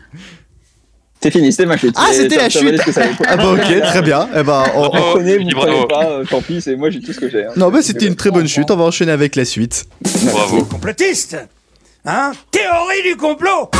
C'est 1.25 1.31
fini, 1.31 1.51
c'était 1.51 1.65
ma 1.65 1.75
chute. 1.75 1.95
Ah, 1.97 2.09
c'était 2.13 2.35
la 2.37 2.49
chute. 2.49 2.79
Ah 3.27 3.35
bah 3.35 3.47
ok, 3.53 3.81
très 3.81 4.01
bien. 4.03 4.29
Eh 4.35 4.43
ben, 4.43 4.63
on- 4.75 4.89
prenez, 4.91 5.39
vous 5.39 5.49
prenez 5.49 5.71
bravo. 5.87 5.87
pas, 5.87 6.29
tant 6.29 6.39
pis, 6.41 6.61
c'est 6.61 6.75
moi 6.75 6.91
j'ai 6.91 6.99
tout 7.01 7.13
ce 7.13 7.19
que 7.19 7.27
j'ai. 7.31 7.45
hein. 7.45 7.49
Non, 7.55 7.69
bah 7.71 7.79
c'était 7.81 8.05
une 8.05 8.15
très 8.15 8.29
bonne 8.29 8.47
chute. 8.47 8.69
On 8.69 8.75
va 8.75 8.83
enchaîner 8.83 9.11
avec 9.11 9.35
la 9.35 9.43
suite. 9.45 9.85
Bravo. 10.31 10.63
Complotiste 10.65 11.35
Hein? 12.05 12.33
Théorie 12.51 13.01
du 13.03 13.15
complot 13.17 13.71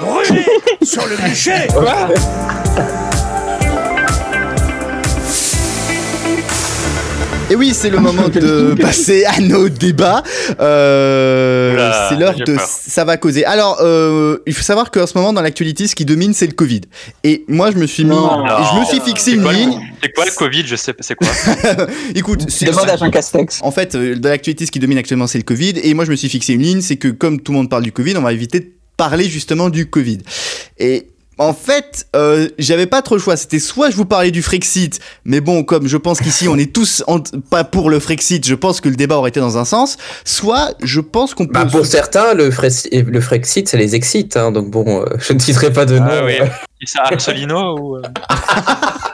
Brûlé 0.00 0.44
sur 0.84 1.04
le 1.08 1.16
bûcher 1.16 1.66
Et 7.50 7.56
oui, 7.56 7.72
c'est 7.74 7.90
le 7.90 7.98
moment 7.98 8.28
de 8.32 8.74
passer 8.80 9.24
à 9.24 9.40
nos 9.40 9.68
débats. 9.68 10.22
Euh, 10.60 11.92
c'est 12.08 12.14
l'heure 12.16 12.36
de 12.36 12.44
peur. 12.44 12.64
ça 12.64 13.04
va 13.04 13.16
causer. 13.16 13.44
Alors, 13.44 13.78
euh, 13.80 14.38
il 14.46 14.54
faut 14.54 14.62
savoir 14.62 14.92
qu'en 14.92 15.04
ce 15.04 15.18
moment 15.18 15.32
dans 15.32 15.42
l'actualité, 15.42 15.88
ce 15.88 15.96
qui 15.96 16.04
domine, 16.04 16.32
c'est 16.32 16.46
le 16.46 16.52
Covid. 16.52 16.82
Et 17.24 17.44
moi, 17.48 17.72
je 17.72 17.76
me 17.78 17.86
suis 17.86 18.04
mis, 18.04 18.10
Non. 18.10 18.46
je 18.46 18.80
me 18.80 18.84
suis 18.84 19.00
fixé 19.00 19.32
une 19.32 19.42
quoi, 19.42 19.52
ligne. 19.52 19.80
C'est 20.00 20.14
quoi 20.14 20.24
le 20.26 20.30
Covid? 20.30 20.64
Je 20.64 20.76
sais 20.76 20.92
pas, 20.92 21.02
c'est 21.02 21.16
quoi? 21.16 21.26
Écoute, 22.14 22.46
Demande 22.64 22.88
à 22.88 22.96
Jean 22.96 23.10
Castex. 23.10 23.58
En 23.62 23.72
fait, 23.72 23.96
euh, 23.96 24.14
dans 24.14 24.28
l'actualité, 24.28 24.64
ce 24.64 24.70
qui 24.70 24.78
domine 24.78 24.98
actuellement, 24.98 25.26
c'est 25.26 25.38
le 25.38 25.44
Covid. 25.44 25.74
Et 25.82 25.92
moi, 25.94 26.04
je 26.04 26.12
me 26.12 26.16
suis 26.16 26.28
fixé 26.28 26.52
une 26.52 26.62
ligne, 26.62 26.80
c'est 26.80 26.96
que 26.96 27.08
comme 27.08 27.40
tout 27.40 27.50
le 27.50 27.58
monde 27.58 27.68
parle 27.70 27.82
du 27.82 27.90
Covid, 27.90 28.16
on 28.16 28.22
va 28.22 28.32
éviter 28.32 28.60
de 28.60 28.68
parler 28.96 29.28
justement 29.28 29.70
du 29.70 29.86
Covid. 29.86 30.18
Et 30.78 31.08
en 31.40 31.54
fait, 31.54 32.06
euh, 32.14 32.48
j'avais 32.58 32.86
pas 32.86 33.00
trop 33.02 33.14
le 33.16 33.20
choix. 33.20 33.36
C'était 33.36 33.58
soit 33.58 33.90
je 33.90 33.96
vous 33.96 34.04
parlais 34.04 34.30
du 34.30 34.42
Frexit, 34.42 35.00
mais 35.24 35.40
bon, 35.40 35.64
comme 35.64 35.88
je 35.88 35.96
pense 35.96 36.20
qu'ici 36.20 36.46
on 36.48 36.56
est 36.58 36.72
tous 36.72 37.02
en- 37.06 37.18
pas 37.50 37.64
pour 37.64 37.88
le 37.90 37.98
Frexit, 37.98 38.46
je 38.46 38.54
pense 38.54 38.80
que 38.80 38.88
le 38.90 38.94
débat 38.94 39.16
aurait 39.16 39.30
été 39.30 39.40
dans 39.40 39.56
un 39.58 39.64
sens. 39.64 39.96
Soit 40.24 40.74
je 40.82 41.00
pense 41.00 41.34
qu'on 41.34 41.46
peut. 41.46 41.54
Bah, 41.54 41.64
pour 41.64 41.86
certains, 41.86 42.34
le, 42.34 42.50
Fres- 42.50 42.88
le 42.92 43.20
Frexit, 43.20 43.68
ça 43.68 43.76
les 43.78 43.94
excite. 43.94 44.36
hein, 44.36 44.52
donc 44.52 44.70
bon, 44.70 45.00
euh, 45.02 45.06
je 45.18 45.32
ne 45.32 45.38
citerai 45.38 45.72
pas 45.72 45.86
de 45.86 45.98
nom. 45.98 46.06
Ah 46.08 46.24
oui. 46.24 46.34
euh. 46.40 46.46
C'est 46.86 46.96
ça 46.98 47.02
Arcelino 47.04 47.78
ou 47.78 47.96
euh 47.96 48.02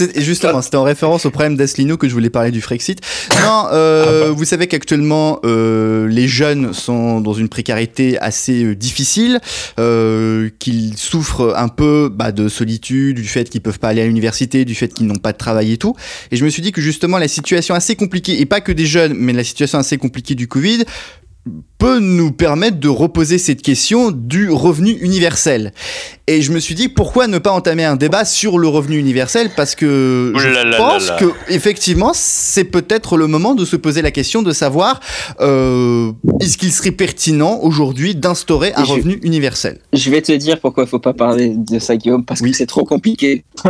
et 0.00 0.22
Justement, 0.28 0.62
c'était 0.62 0.76
en 0.76 0.84
référence 0.84 1.26
au 1.26 1.30
problème 1.30 1.56
d'Aslino 1.56 1.96
que 1.96 2.08
je 2.08 2.12
voulais 2.14 2.30
parler 2.30 2.50
du 2.50 2.60
Frexit. 2.60 3.00
Non, 3.42 3.66
euh, 3.72 4.30
vous 4.34 4.44
savez 4.44 4.66
qu'actuellement, 4.66 5.40
euh, 5.44 6.06
les 6.08 6.28
jeunes 6.28 6.72
sont 6.72 7.20
dans 7.20 7.32
une 7.32 7.48
précarité 7.48 8.18
assez 8.18 8.64
euh, 8.64 8.76
difficile, 8.76 9.40
euh, 9.78 10.50
qu'ils 10.58 10.96
souffrent 10.96 11.54
un 11.56 11.68
peu 11.68 12.10
bah, 12.12 12.32
de 12.32 12.48
solitude, 12.48 13.16
du 13.16 13.28
fait 13.28 13.48
qu'ils 13.48 13.60
peuvent 13.60 13.78
pas 13.78 13.88
aller 13.88 14.02
à 14.02 14.06
l'université, 14.06 14.64
du 14.64 14.74
fait 14.74 14.92
qu'ils 14.92 15.06
n'ont 15.06 15.16
pas 15.16 15.32
de 15.32 15.38
travail 15.38 15.72
et 15.72 15.78
tout. 15.78 15.94
Et 16.30 16.36
je 16.36 16.44
me 16.44 16.50
suis 16.50 16.62
dit 16.62 16.72
que 16.72 16.80
justement, 16.80 17.18
la 17.18 17.28
situation 17.28 17.74
assez 17.74 17.96
compliquée, 17.96 18.40
et 18.40 18.46
pas 18.46 18.60
que 18.60 18.72
des 18.72 18.86
jeunes, 18.86 19.14
mais 19.14 19.32
la 19.32 19.44
situation 19.44 19.78
assez 19.78 19.98
compliquée 19.98 20.34
du 20.34 20.46
Covid, 20.46 20.84
peut 21.78 22.00
nous 22.00 22.32
permettre 22.32 22.78
de 22.80 22.88
reposer 22.88 23.38
cette 23.38 23.62
question 23.62 24.10
du 24.10 24.50
revenu 24.50 24.90
universel. 25.00 25.72
Et 26.26 26.42
je 26.42 26.50
me 26.52 26.58
suis 26.58 26.74
dit 26.74 26.88
pourquoi 26.88 27.28
ne 27.28 27.38
pas 27.38 27.52
entamer 27.52 27.84
un 27.84 27.94
débat 27.94 28.24
sur 28.24 28.58
le 28.58 28.66
revenu 28.66 28.98
universel? 28.98 29.50
Parce 29.56 29.74
que 29.76 30.32
je 30.36 30.48
là 30.48 30.64
là 30.64 30.76
pense 30.76 31.06
là 31.08 31.12
là. 31.14 31.18
que 31.20 31.32
effectivement 31.52 32.10
c'est 32.14 32.64
peut-être 32.64 33.16
le 33.16 33.28
moment 33.28 33.54
de 33.54 33.64
se 33.64 33.76
poser 33.76 34.02
la 34.02 34.10
question 34.10 34.42
de 34.42 34.52
savoir 34.52 35.00
euh, 35.40 36.10
est-ce 36.40 36.58
qu'il 36.58 36.72
serait 36.72 36.90
pertinent 36.90 37.60
aujourd'hui 37.62 38.14
d'instaurer 38.16 38.72
un 38.74 38.84
je- 38.84 38.92
revenu 38.94 39.20
universel? 39.22 39.78
Je 39.92 40.10
vais 40.10 40.20
te 40.20 40.32
dire 40.32 40.60
pourquoi 40.60 40.82
il 40.84 40.88
faut 40.88 40.98
pas 40.98 41.14
parler 41.14 41.54
de 41.56 41.78
ça, 41.78 41.96
Guillaume, 41.96 42.24
parce 42.24 42.40
Oui. 42.40 42.50
que 42.50 42.56
c'est 42.56 42.66
trop 42.66 42.84
compliqué. 42.84 43.44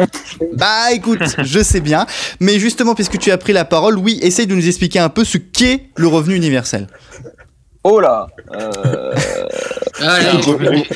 Bah 0.57 0.93
écoute, 0.93 1.21
je 1.43 1.63
sais 1.63 1.81
bien, 1.81 2.07
mais 2.41 2.59
justement 2.59 2.95
puisque 2.95 3.19
tu 3.19 3.31
as 3.31 3.39
pris 3.39 3.53
la 3.53 3.65
parole, 3.65 3.99
oui, 3.99 4.19
essaye 4.23 4.47
de 4.47 4.55
nous 4.55 4.67
expliquer 4.67 4.99
un 4.99 5.09
peu 5.11 5.25
ce 5.25 5.37
qu'est 5.39 5.89
le 5.97 6.07
revenu 6.09 6.35
universel. 6.35 6.87
Oh 7.85 8.01
là 8.01 8.27
euh, 8.55 9.13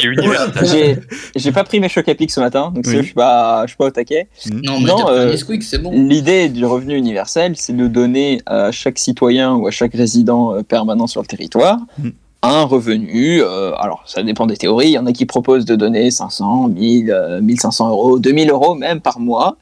universel. 0.04 0.64
J'ai 0.64 0.98
j'ai 1.36 1.52
pas 1.52 1.64
pris 1.64 1.80
mes 1.80 1.88
chocs 1.88 2.08
à 2.08 2.14
pic 2.14 2.30
ce 2.30 2.40
matin, 2.40 2.72
donc 2.74 2.84
Oui. 2.86 2.96
je 2.96 3.02
suis 3.02 3.14
pas, 3.14 3.62
je 3.64 3.68
suis 3.68 3.76
pas 3.76 3.86
au 3.86 3.90
taquet. 3.90 4.28
non, 4.50 4.80
mais 4.80 4.86
Non, 4.88 5.08
euh, 5.08 5.36
c'est 5.60 5.78
bon. 5.78 5.90
L'idée 5.92 6.48
du 6.48 6.64
revenu 6.64 6.96
universel, 6.96 7.54
c'est 7.56 7.76
de 7.76 7.86
donner 7.86 8.40
à 8.46 8.70
chaque 8.72 8.98
citoyen 8.98 9.54
ou 9.54 9.66
à 9.66 9.70
chaque 9.70 9.94
résident 9.94 10.54
euh, 10.54 10.62
permanent 10.62 11.06
sur 11.06 11.20
le 11.20 11.26
territoire 11.26 11.78
Mm. 11.98 12.08
un 12.42 12.62
revenu. 12.64 13.40
euh, 13.42 13.72
alors, 13.76 14.02
ça 14.06 14.22
dépend 14.22 14.46
des 14.46 14.56
théories. 14.56 14.88
Il 14.88 14.92
y 14.92 14.98
en 14.98 15.06
a 15.06 15.12
qui 15.12 15.26
proposent 15.26 15.64
de 15.64 15.76
donner 15.76 16.10
500, 16.10 16.68
1000, 16.68 17.10
euh, 17.10 17.40
1500 17.40 17.88
euros, 17.90 18.18
2000 18.18 18.50
euros 18.50 18.74
même 18.74 19.00
par 19.00 19.20
mois 19.20 19.56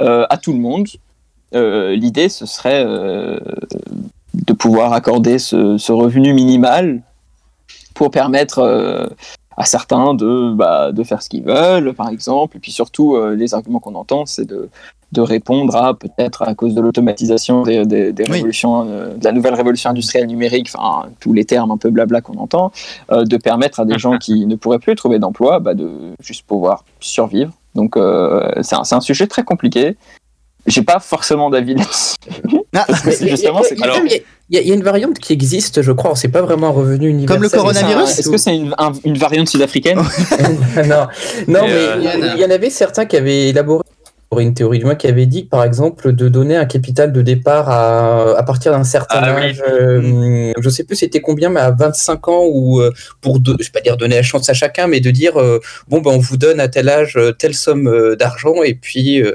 euh, 0.00 0.26
à 0.28 0.36
tout 0.36 0.52
le 0.52 0.58
monde. 0.58 0.86
Euh, 1.54 1.94
L'idée, 1.96 2.28
ce 2.28 2.44
serait 2.46 2.84
euh, 2.86 3.38
de 4.46 4.52
pouvoir 4.52 4.92
accorder 4.92 5.38
ce, 5.38 5.78
ce 5.78 5.92
revenu 5.92 6.32
minimal 6.32 7.02
pour 7.94 8.10
permettre 8.10 8.60
euh, 8.60 9.06
à 9.56 9.64
certains 9.64 10.14
de, 10.14 10.52
bah, 10.54 10.92
de 10.92 11.02
faire 11.02 11.20
ce 11.22 11.28
qu'ils 11.28 11.42
veulent, 11.42 11.92
par 11.94 12.08
exemple. 12.08 12.56
Et 12.56 12.60
puis 12.60 12.70
surtout, 12.70 13.16
euh, 13.16 13.34
les 13.34 13.54
arguments 13.54 13.80
qu'on 13.80 13.96
entend, 13.96 14.24
c'est 14.24 14.44
de, 14.44 14.68
de 15.10 15.20
répondre 15.20 15.74
à 15.74 15.94
peut-être 15.94 16.42
à 16.42 16.54
cause 16.54 16.74
de 16.74 16.80
l'automatisation 16.80 17.62
des, 17.62 17.84
des, 17.84 18.12
des 18.12 18.22
Oui. 18.24 18.32
révolutions, 18.34 18.86
euh, 18.88 19.14
de 19.16 19.24
la 19.24 19.32
nouvelle 19.32 19.54
révolution 19.54 19.90
industrielle 19.90 20.28
numérique, 20.28 20.68
enfin 20.72 21.08
tous 21.18 21.32
les 21.32 21.44
termes 21.44 21.72
un 21.72 21.76
peu 21.78 21.90
blabla 21.90 22.20
qu'on 22.20 22.38
entend, 22.38 22.70
de 23.10 23.36
permettre 23.36 23.80
à 23.80 23.84
des 23.84 23.98
gens 23.98 24.18
qui 24.24 24.46
ne 24.46 24.54
pourraient 24.54 24.78
plus 24.78 24.94
trouver 24.94 25.18
d'emploi 25.18 25.58
bah, 25.58 25.74
de 25.74 25.90
juste 26.20 26.46
pouvoir 26.46 26.84
survivre. 27.00 27.52
Donc 27.74 27.96
c'est 28.62 28.76
un, 28.76 28.84
c'est 28.84 28.94
un 28.94 29.00
sujet 29.00 29.26
très 29.26 29.44
compliqué. 29.44 29.96
J'ai 30.68 30.82
pas 30.82 31.00
forcément 31.00 31.50
d'avis 31.50 31.74
justement, 33.20 33.62
c'est 33.68 33.76
Il 34.50 34.56
y 34.66 34.70
a- 34.70 34.74
une 34.74 34.82
variante 34.82 35.18
qui 35.18 35.32
existe, 35.32 35.82
je 35.82 35.92
crois. 35.92 36.14
C'est 36.16 36.28
pas 36.28 36.42
vraiment 36.42 36.68
un 36.68 36.70
revenu 36.70 37.08
universel. 37.08 37.36
Comme 37.36 37.42
le 37.42 37.48
coronavirus 37.48 38.18
Est-ce 38.18 38.30
que 38.30 38.36
c'est 38.36 38.56
une, 38.56 38.74
un- 38.78 38.92
une 39.04 39.18
variante 39.18 39.48
sud-africaine? 39.48 39.98
Non, 40.86 41.06
non 41.48 41.60
mais 41.62 41.72
euh, 41.72 41.96
il 41.98 42.04
y- 42.04 42.32
il 42.36 42.40
y 42.40 42.44
en 42.44 42.50
avait 42.50 42.70
certains 42.70 43.04
qui 43.06 43.16
avaient 43.16 43.48
élaboré 43.48 43.82
une 44.36 44.52
théorie 44.54 44.78
du 44.78 44.84
moins 44.84 44.94
qui 44.94 45.06
avait 45.06 45.24
dit 45.26 45.42
par 45.44 45.64
exemple 45.64 46.12
de 46.12 46.28
donner 46.28 46.54
un 46.54 46.66
capital 46.66 47.12
de 47.12 47.22
départ 47.22 47.70
à, 47.70 48.36
à 48.38 48.42
partir 48.42 48.72
d'un 48.72 48.84
certain 48.84 49.20
Ah 49.22 49.34
oui. 49.36 49.42
âge 49.46 49.62
euh, 49.68 50.52
je 50.60 50.68
sais 50.68 50.84
plus 50.84 50.96
c'était 50.96 51.20
combien 51.22 51.48
mais 51.48 51.60
à 51.60 51.70
25 51.70 52.28
ans 52.28 52.44
ou 52.46 52.78
euh, 52.80 52.92
pour 53.22 53.40
de, 53.40 53.56
je 53.58 53.64
vais 53.64 53.70
pas 53.72 53.80
dire 53.80 53.96
donner 53.96 54.16
la 54.16 54.22
chance 54.22 54.48
à 54.50 54.52
chacun 54.52 54.86
mais 54.86 55.00
de 55.00 55.10
dire 55.10 55.40
euh, 55.40 55.60
bon 55.88 56.00
ben 56.02 56.10
on 56.12 56.18
vous 56.18 56.36
donne 56.36 56.60
à 56.60 56.68
tel 56.68 56.88
âge 56.90 57.14
euh, 57.16 57.32
telle 57.32 57.54
somme 57.54 58.14
d'argent 58.18 58.62
et 58.62 58.74
puis 58.74 59.22
euh, 59.22 59.32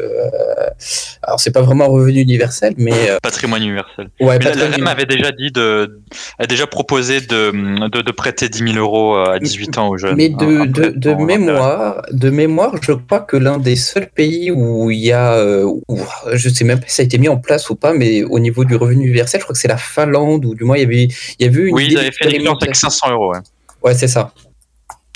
alors 1.23 1.39
c'est 1.39 1.51
pas 1.51 1.61
vraiment 1.61 1.85
un 1.85 1.89
revenu 1.89 2.21
universel 2.21 2.73
mais 2.77 2.91
Patrimoine 3.21 3.63
universel. 3.63 4.09
ouais 4.19 4.37
Mais 4.37 4.45
la, 4.45 4.51
la 4.51 4.55
patrimoine- 4.67 4.77
dame 4.77 4.87
avait 4.87 5.05
déjà 5.05 5.31
dit 5.31 5.51
de, 5.51 5.99
a 6.39 6.45
déjà 6.45 6.67
proposé 6.67 7.19
de, 7.21 7.51
de, 7.89 8.01
de 8.01 8.11
prêter 8.11 8.47
10 8.49 8.73
000 8.73 8.77
euros 8.77 9.15
à 9.15 9.39
18 9.39 9.77
ans 9.77 9.89
aux 9.89 9.97
jeunes. 9.97 10.15
Mais 10.17 10.29
de, 10.29 10.61
un 10.61 10.65
de, 10.65 10.89
de 10.95 11.13
mémoire, 11.13 12.01
de 12.11 12.29
mémoire, 12.29 12.75
je 12.81 12.91
crois 12.93 13.21
que 13.21 13.37
l'un 13.37 13.57
des 13.57 13.75
seuls 13.75 14.07
pays 14.13 14.51
où 14.51 14.82
il 14.91 14.99
y 14.99 15.11
a, 15.11 15.33
euh, 15.33 15.63
où- 15.65 15.99
je 16.33 16.49
sais 16.49 16.63
même 16.63 16.79
pas 16.79 16.87
si 16.87 16.95
ça 16.95 17.01
a 17.01 17.05
été 17.05 17.17
mis 17.17 17.27
en 17.29 17.37
place 17.37 17.69
ou 17.69 17.75
pas, 17.75 17.93
mais 17.93 18.23
au 18.23 18.39
niveau 18.39 18.65
du 18.65 18.75
revenu 18.75 19.05
universel, 19.05 19.39
je 19.39 19.45
crois 19.45 19.53
que 19.53 19.59
c'est 19.59 19.67
la 19.67 19.77
Finlande 19.77 20.45
ou 20.45 20.55
du 20.55 20.63
moins 20.63 20.77
il 20.77 20.81
y 20.81 20.85
avait, 20.85 21.03
il 21.39 21.45
y 21.45 21.45
avait 21.45 21.63
une 21.69 21.73
Oui, 21.75 21.85
idée 21.85 21.93
ils 21.93 21.97
avaient 21.99 22.11
fait 22.11 22.23
une 22.25 22.27
avec 22.27 22.37
d'expérimentation. 22.41 22.89
500 22.89 23.11
euros. 23.11 23.31
Ouais. 23.33 23.39
Ouais, 23.83 23.93
c'est 23.93 24.07
ça. 24.07 24.31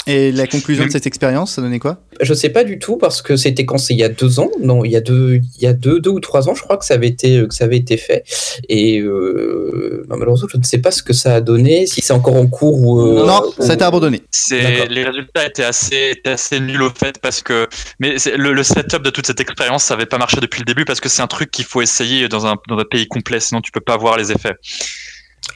Et 0.08 0.32
la 0.32 0.48
conclusion 0.48 0.86
de 0.86 0.92
cette 0.92 1.06
expérience, 1.06 1.54
ça 1.56 1.62
donnait 1.62 1.80
quoi? 1.80 2.00
Je 2.22 2.34
sais 2.34 2.50
pas 2.50 2.64
du 2.64 2.80
tout 2.80 2.98
parce 2.98 3.22
que 3.22 3.36
c'était 3.36 3.66
quand 3.66 3.78
c'est 3.78 3.94
il 3.94 4.00
y 4.00 4.04
a 4.04 4.10
deux 4.10 4.40
ans, 4.40 4.50
non, 4.62 4.84
il 4.86 4.92
y 4.92 4.96
a 4.96 5.02
deux, 5.02 5.36
il 5.58 5.62
y 5.62 5.68
a 5.68 5.74
deux, 5.74 6.00
deux 6.00 6.10
ou 6.10 6.20
trois 6.20 6.50
ans, 6.50 6.56
je 6.56 6.62
crois 6.64 6.78
que 6.78 6.86
ça 6.86 6.94
avait 6.96 7.08
été, 7.10 7.46
que 7.48 7.54
ça 7.54 7.66
avait 7.66 7.78
été 7.78 7.98
fait. 7.98 8.24
Et 8.70 9.00
euh, 9.00 10.06
malheureusement, 10.10 10.48
je 10.52 10.58
ne 10.58 10.64
sais 10.64 10.80
pas 10.80 10.92
ce 10.92 11.04
que 11.04 11.14
ça 11.14 11.36
a 11.36 11.42
donné, 11.42 11.86
si 11.86 12.02
c'est 12.02 12.14
encore 12.14 12.36
en 12.36 12.48
cours 12.48 12.80
ou. 12.82 13.02
euh, 13.02 13.26
Non, 13.26 13.42
ou- 13.58 13.62
ça 13.62 13.72
a 13.72 13.76
été 13.76 13.84
abandonné. 13.84 14.22
C'est 14.32 14.88
les 14.88 15.04
résultats 15.04 15.46
étaient 15.46 15.64
assez 15.64 16.12
étaient 16.18 16.32
assez 16.32 16.60
nuls 16.60 16.82
au 16.82 16.90
fait 16.90 17.20
parce 17.22 17.42
que 17.42 17.68
mais 18.00 18.16
le, 18.36 18.54
le 18.54 18.64
setup 18.64 19.04
de 19.04 19.10
toute 19.10 19.28
cette 19.28 19.40
expérience 19.42 19.84
ça 19.84 19.94
avait 19.94 20.06
pas 20.06 20.18
marché 20.18 20.38
depuis 20.42 20.60
le 20.60 20.66
début 20.66 20.86
parce 20.86 21.00
que 21.00 21.10
c'est 21.10 21.22
un 21.22 21.28
truc 21.28 21.52
qu'il 21.52 21.66
faut 21.66 21.82
essayer 21.82 22.28
dans 22.30 22.46
un 22.48 22.56
dans 22.68 22.78
un 22.78 22.86
pays 22.90 23.08
complet 23.08 23.40
sinon 23.40 23.62
tu 23.62 23.72
peux 23.72 23.82
pas 23.82 23.98
voir 23.98 24.18
les 24.18 24.32
effets. 24.32 24.56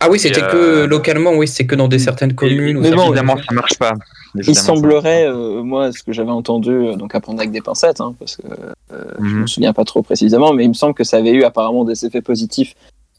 Ah 0.02 0.10
oui, 0.10 0.20
c'était 0.20 0.42
que 0.42 0.56
euh, 0.56 0.88
localement, 0.88 1.32
oui, 1.34 1.48
c'est 1.48 1.66
que 1.66 1.76
dans 1.76 1.88
des 1.88 2.00
certaines 2.00 2.34
communes. 2.34 2.80
Mais 2.80 2.92
bon, 2.92 3.06
évidemment 3.08 3.38
ça 3.38 3.54
marche 3.54 3.78
pas. 3.78 3.94
Il 4.36 4.56
semblerait, 4.56 5.28
euh, 5.28 5.62
moi, 5.62 5.92
ce 5.92 6.02
que 6.04 6.12
j'avais 6.14 6.32
entendu, 6.32 6.72
euh, 6.72 6.96
donc 6.96 7.14
à 7.16 7.20
prendre 7.20 7.40
avec 7.40 7.52
des 7.52 7.62
pincettes, 7.62 8.00
hein, 8.02 8.16
parce 8.18 8.38
que 8.38 8.44
euh, 8.94 9.12
je 9.20 9.24
Mhm. 9.36 9.42
me 9.42 9.48
souviens 9.48 9.74
pas 9.74 9.84
trop 9.86 10.02
précisément, 10.02 10.54
mais 10.54 10.64
il 10.64 10.70
me 10.70 10.74
semble 10.74 10.94
que 10.94 11.04
ça 11.04 11.18
avait 11.18 11.32
eu 11.32 11.44
apparemment 11.44 11.84
des 11.86 12.06
effets 12.06 12.22
positifs 12.22 12.74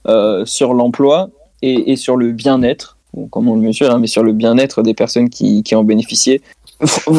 euh, 0.09 0.45
sur 0.47 0.75
l'emploi 0.75 1.29
et, 1.61 1.93
et 1.93 1.97
sur 1.97 2.17
le 2.17 2.33
bien-être, 2.33 2.97
bon, 3.15 3.29
comme 3.29 3.47
on 3.49 3.55
le 3.55 3.61
mesure, 3.61 3.91
hein, 3.91 3.99
mais 4.01 4.07
sur 4.09 4.23
le 4.25 4.33
bien-être 4.33 4.83
des 4.83 4.95
personnes 4.95 5.29
qui, 5.29 5.63
qui 5.63 5.75
en 5.77 5.85
bénéficiaient. 5.85 6.41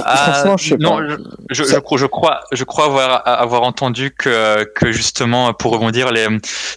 Ah, 0.06 0.34
Franchement, 0.34 0.58
je 0.58 0.70
sais 0.70 0.76
non. 0.78 1.00
Je, 1.50 1.64
crois- 1.80 1.98
je 1.98 2.06
crois, 2.06 2.40
je 2.52 2.64
crois 2.64 2.86
avoir, 2.86 3.22
avoir 3.28 3.64
entendu 3.64 4.12
que, 4.12 4.64
que 4.76 4.92
justement, 4.92 5.54
pour 5.54 5.72
rebondir, 5.74 6.12
les, 6.12 6.28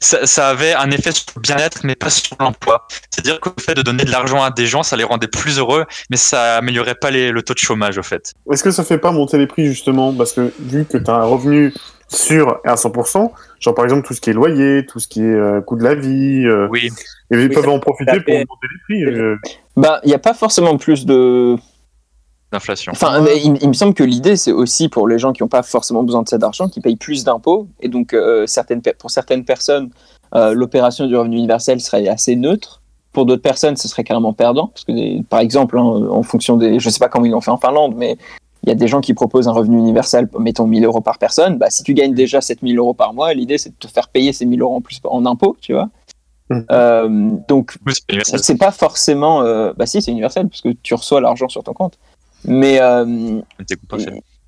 ça, 0.01 0.27
ça 0.27 0.49
avait 0.49 0.75
un 0.75 0.91
effet 0.91 1.13
sur 1.13 1.25
le 1.37 1.41
bien-être, 1.41 1.81
mais 1.85 1.95
pas 1.95 2.11
sur 2.11 2.37
l'emploi. 2.41 2.87
C'est-à-dire 3.11 3.41
que 3.41 3.49
le 3.57 3.63
fait 3.63 3.75
de 3.75 3.83
donner 3.83 4.05
de 4.05 4.11
l'argent 4.11 4.43
à 4.43 4.51
des 4.51 4.67
gens, 4.67 4.83
ça 4.83 4.97
les 4.97 5.05
rendait 5.05 5.29
plus 5.29 5.59
heureux, 5.59 5.85
mais 6.11 6.17
ça 6.17 6.57
améliorait 6.57 6.95
pas 6.95 7.11
les, 7.11 7.31
le 7.33 7.43
taux 7.43 7.55
de 7.55 7.59
chômage, 7.59 7.99
au 7.99 8.03
fait. 8.03 8.33
Est-ce 8.53 8.63
que 8.63 8.71
ça 8.71 8.85
fait 8.85 8.99
pas 8.99 9.11
monter 9.13 9.39
les 9.39 9.47
prix 9.47 9.67
justement? 9.67 10.13
Parce 10.15 10.33
que 10.33 10.53
vu 10.61 10.85
que 10.85 10.99
tu 10.99 11.11
as 11.11 11.15
un 11.15 11.25
revenu 11.25 11.73
sûr 12.09 12.61
et 12.65 12.69
à 12.69 12.75
100%, 12.77 13.33
genre 13.59 13.75
par 13.75 13.85
exemple 13.85 14.07
tout 14.07 14.15
ce 14.15 14.21
qui 14.21 14.31
est 14.31 14.33
loyer, 14.33 14.87
tout 14.87 15.01
ce 15.01 15.09
qui 15.09 15.23
est 15.23 15.25
euh, 15.25 15.61
coût 15.61 15.75
de 15.77 15.83
la 15.83 15.97
vie, 15.97 16.45
euh, 16.47 16.69
Oui. 16.71 16.89
et 17.33 17.37
ils 17.37 17.49
Oui, 17.49 17.49
peuvent 17.49 17.69
en 17.69 17.81
profiter 17.81 18.21
pour 18.21 18.35
monter 18.35 18.67
les 18.71 18.79
prix. 18.85 19.05
euh. 19.05 19.37
Bah, 19.77 20.01
il 20.05 20.09
n'y 20.09 20.15
a 20.15 20.21
pas 20.21 20.33
forcément 20.35 20.77
plus 20.77 21.05
de. 21.05 21.57
D'inflation. 22.53 22.93
Enfin, 22.93 23.21
mais 23.21 23.41
il, 23.45 23.57
il 23.63 23.69
me 23.69 23.73
semble 23.75 23.95
que 23.95 24.05
l'idée, 24.05 24.37
c'est 24.37 24.53
aussi 24.53 24.89
pour 24.89 25.09
les 25.09 25.19
gens 25.19 25.33
qui 25.33 25.43
n'ont 25.43 25.49
pas 25.49 25.63
forcément 25.63 26.03
besoin 26.03 26.23
de 26.23 26.29
cet 26.29 26.43
argent, 26.43 26.69
qui 26.69 26.81
payent 26.81 26.97
plus 26.97 27.25
d'impôts. 27.25 27.67
Et 27.81 27.89
donc, 27.89 28.13
euh, 28.15 28.47
certaines, 28.47 28.83
pour 28.99 29.11
certaines 29.11 29.45
personnes, 29.45 29.91
euh, 30.35 30.53
l'opération 30.55 31.07
du 31.07 31.17
revenu 31.17 31.37
universel 31.37 31.81
serait 31.81 32.07
assez 32.09 32.37
neutre. 32.37 32.83
Pour 33.13 33.27
d'autres 33.27 33.43
personnes, 33.43 33.77
ce 33.77 33.89
serait 33.89 34.05
carrément 34.05 34.33
perdant. 34.33 34.69
Parce 34.69 34.85
que, 34.85 34.93
des- 34.93 35.23
par 35.29 35.41
exemple, 35.41 35.79
hein, 35.79 35.83
en 35.83 36.23
fonction 36.23 36.57
des. 36.57 36.79
Je 36.79 36.89
ne 36.89 36.93
sais 36.93 36.99
pas 36.99 37.09
comment 37.09 37.25
ils 37.25 37.31
l'ont 37.33 37.41
fait 37.41 37.51
en 37.51 37.57
Finlande, 37.57 37.95
mais 37.97 38.17
il 38.63 38.69
y 38.69 38.73
a 38.73 38.75
des 38.75 38.89
gens 38.89 39.01
qui 39.01 39.15
proposent 39.15 39.49
un 39.49 39.53
revenu 39.53 39.79
universel, 39.79 40.29
mettons 40.39 40.67
1000 40.67 40.85
euros 40.85 41.01
par 41.01 41.19
personne. 41.19 41.57
Bah, 41.57 41.71
si 41.71 41.83
tu 41.83 41.95
gagnes 41.95 42.15
déjà 42.15 42.41
7000 42.41 42.79
euros 42.79 42.95
par 42.95 43.15
mois, 43.15 43.33
l'idée, 43.33 43.59
c'est 43.59 43.71
de 43.71 43.75
te 43.79 43.87
faire 43.89 44.09
payer 44.09 44.33
ces 44.33 44.45
1000 44.45 44.61
euros 44.61 44.77
en 44.77 44.81
plus 44.81 45.01
en 45.05 45.25
impôts, 45.27 45.57
tu 45.61 45.73
vois. 45.73 45.89
Mhm. 46.51 46.65
Euh, 46.71 47.31
donc, 47.49 47.77
Oui, 47.87 47.93
c'est 48.25 48.59
pas 48.59 48.71
forcément. 48.73 49.43
euh, 49.43 49.73
Bah, 49.77 49.87
si, 49.87 50.03
c'est 50.03 50.11
universel, 50.11 50.49
parce 50.49 50.61
que 50.61 50.69
tu 50.83 50.95
reçois 50.95 51.21
l'argent 51.21 51.49
sur 51.49 51.63
ton 51.65 51.73
compte. 51.73 51.99
Mais. 52.47 52.79
euh, 52.81 53.41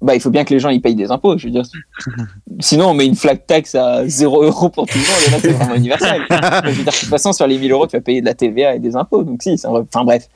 bah, 0.00 0.14
il 0.14 0.20
faut 0.20 0.30
bien 0.30 0.44
que 0.44 0.54
les 0.54 0.60
gens 0.60 0.68
ils 0.68 0.80
payent 0.80 0.94
des 0.94 1.10
impôts, 1.10 1.36
je 1.36 1.46
veux 1.46 1.50
dire. 1.52 1.64
Sinon, 2.60 2.90
on 2.90 2.94
met 2.94 3.06
une 3.06 3.16
flat 3.16 3.36
tax 3.36 3.74
à 3.74 4.06
0 4.06 4.44
euros 4.44 4.68
pour 4.68 4.86
tout 4.86 4.96
le 4.98 5.00
monde, 5.00 5.22
et 5.26 5.30
là, 5.32 5.38
c'est 5.40 5.52
vraiment 5.52 5.74
universel. 5.74 6.22
Je 6.30 6.68
veux 6.70 6.74
dire, 6.84 6.84
de 6.92 6.98
toute 7.00 7.08
façon, 7.08 7.32
sur 7.32 7.46
les 7.48 7.58
1000 7.58 7.72
euros, 7.72 7.86
tu 7.86 7.96
vas 7.96 8.00
payer 8.00 8.20
de 8.20 8.26
la 8.26 8.34
TVA 8.34 8.76
et 8.76 8.78
des 8.78 8.94
impôts. 8.94 9.24
Donc, 9.24 9.42
si, 9.42 9.58
c'est 9.58 9.66
un... 9.66 9.70
enfin 9.72 10.04
bref, 10.04 10.28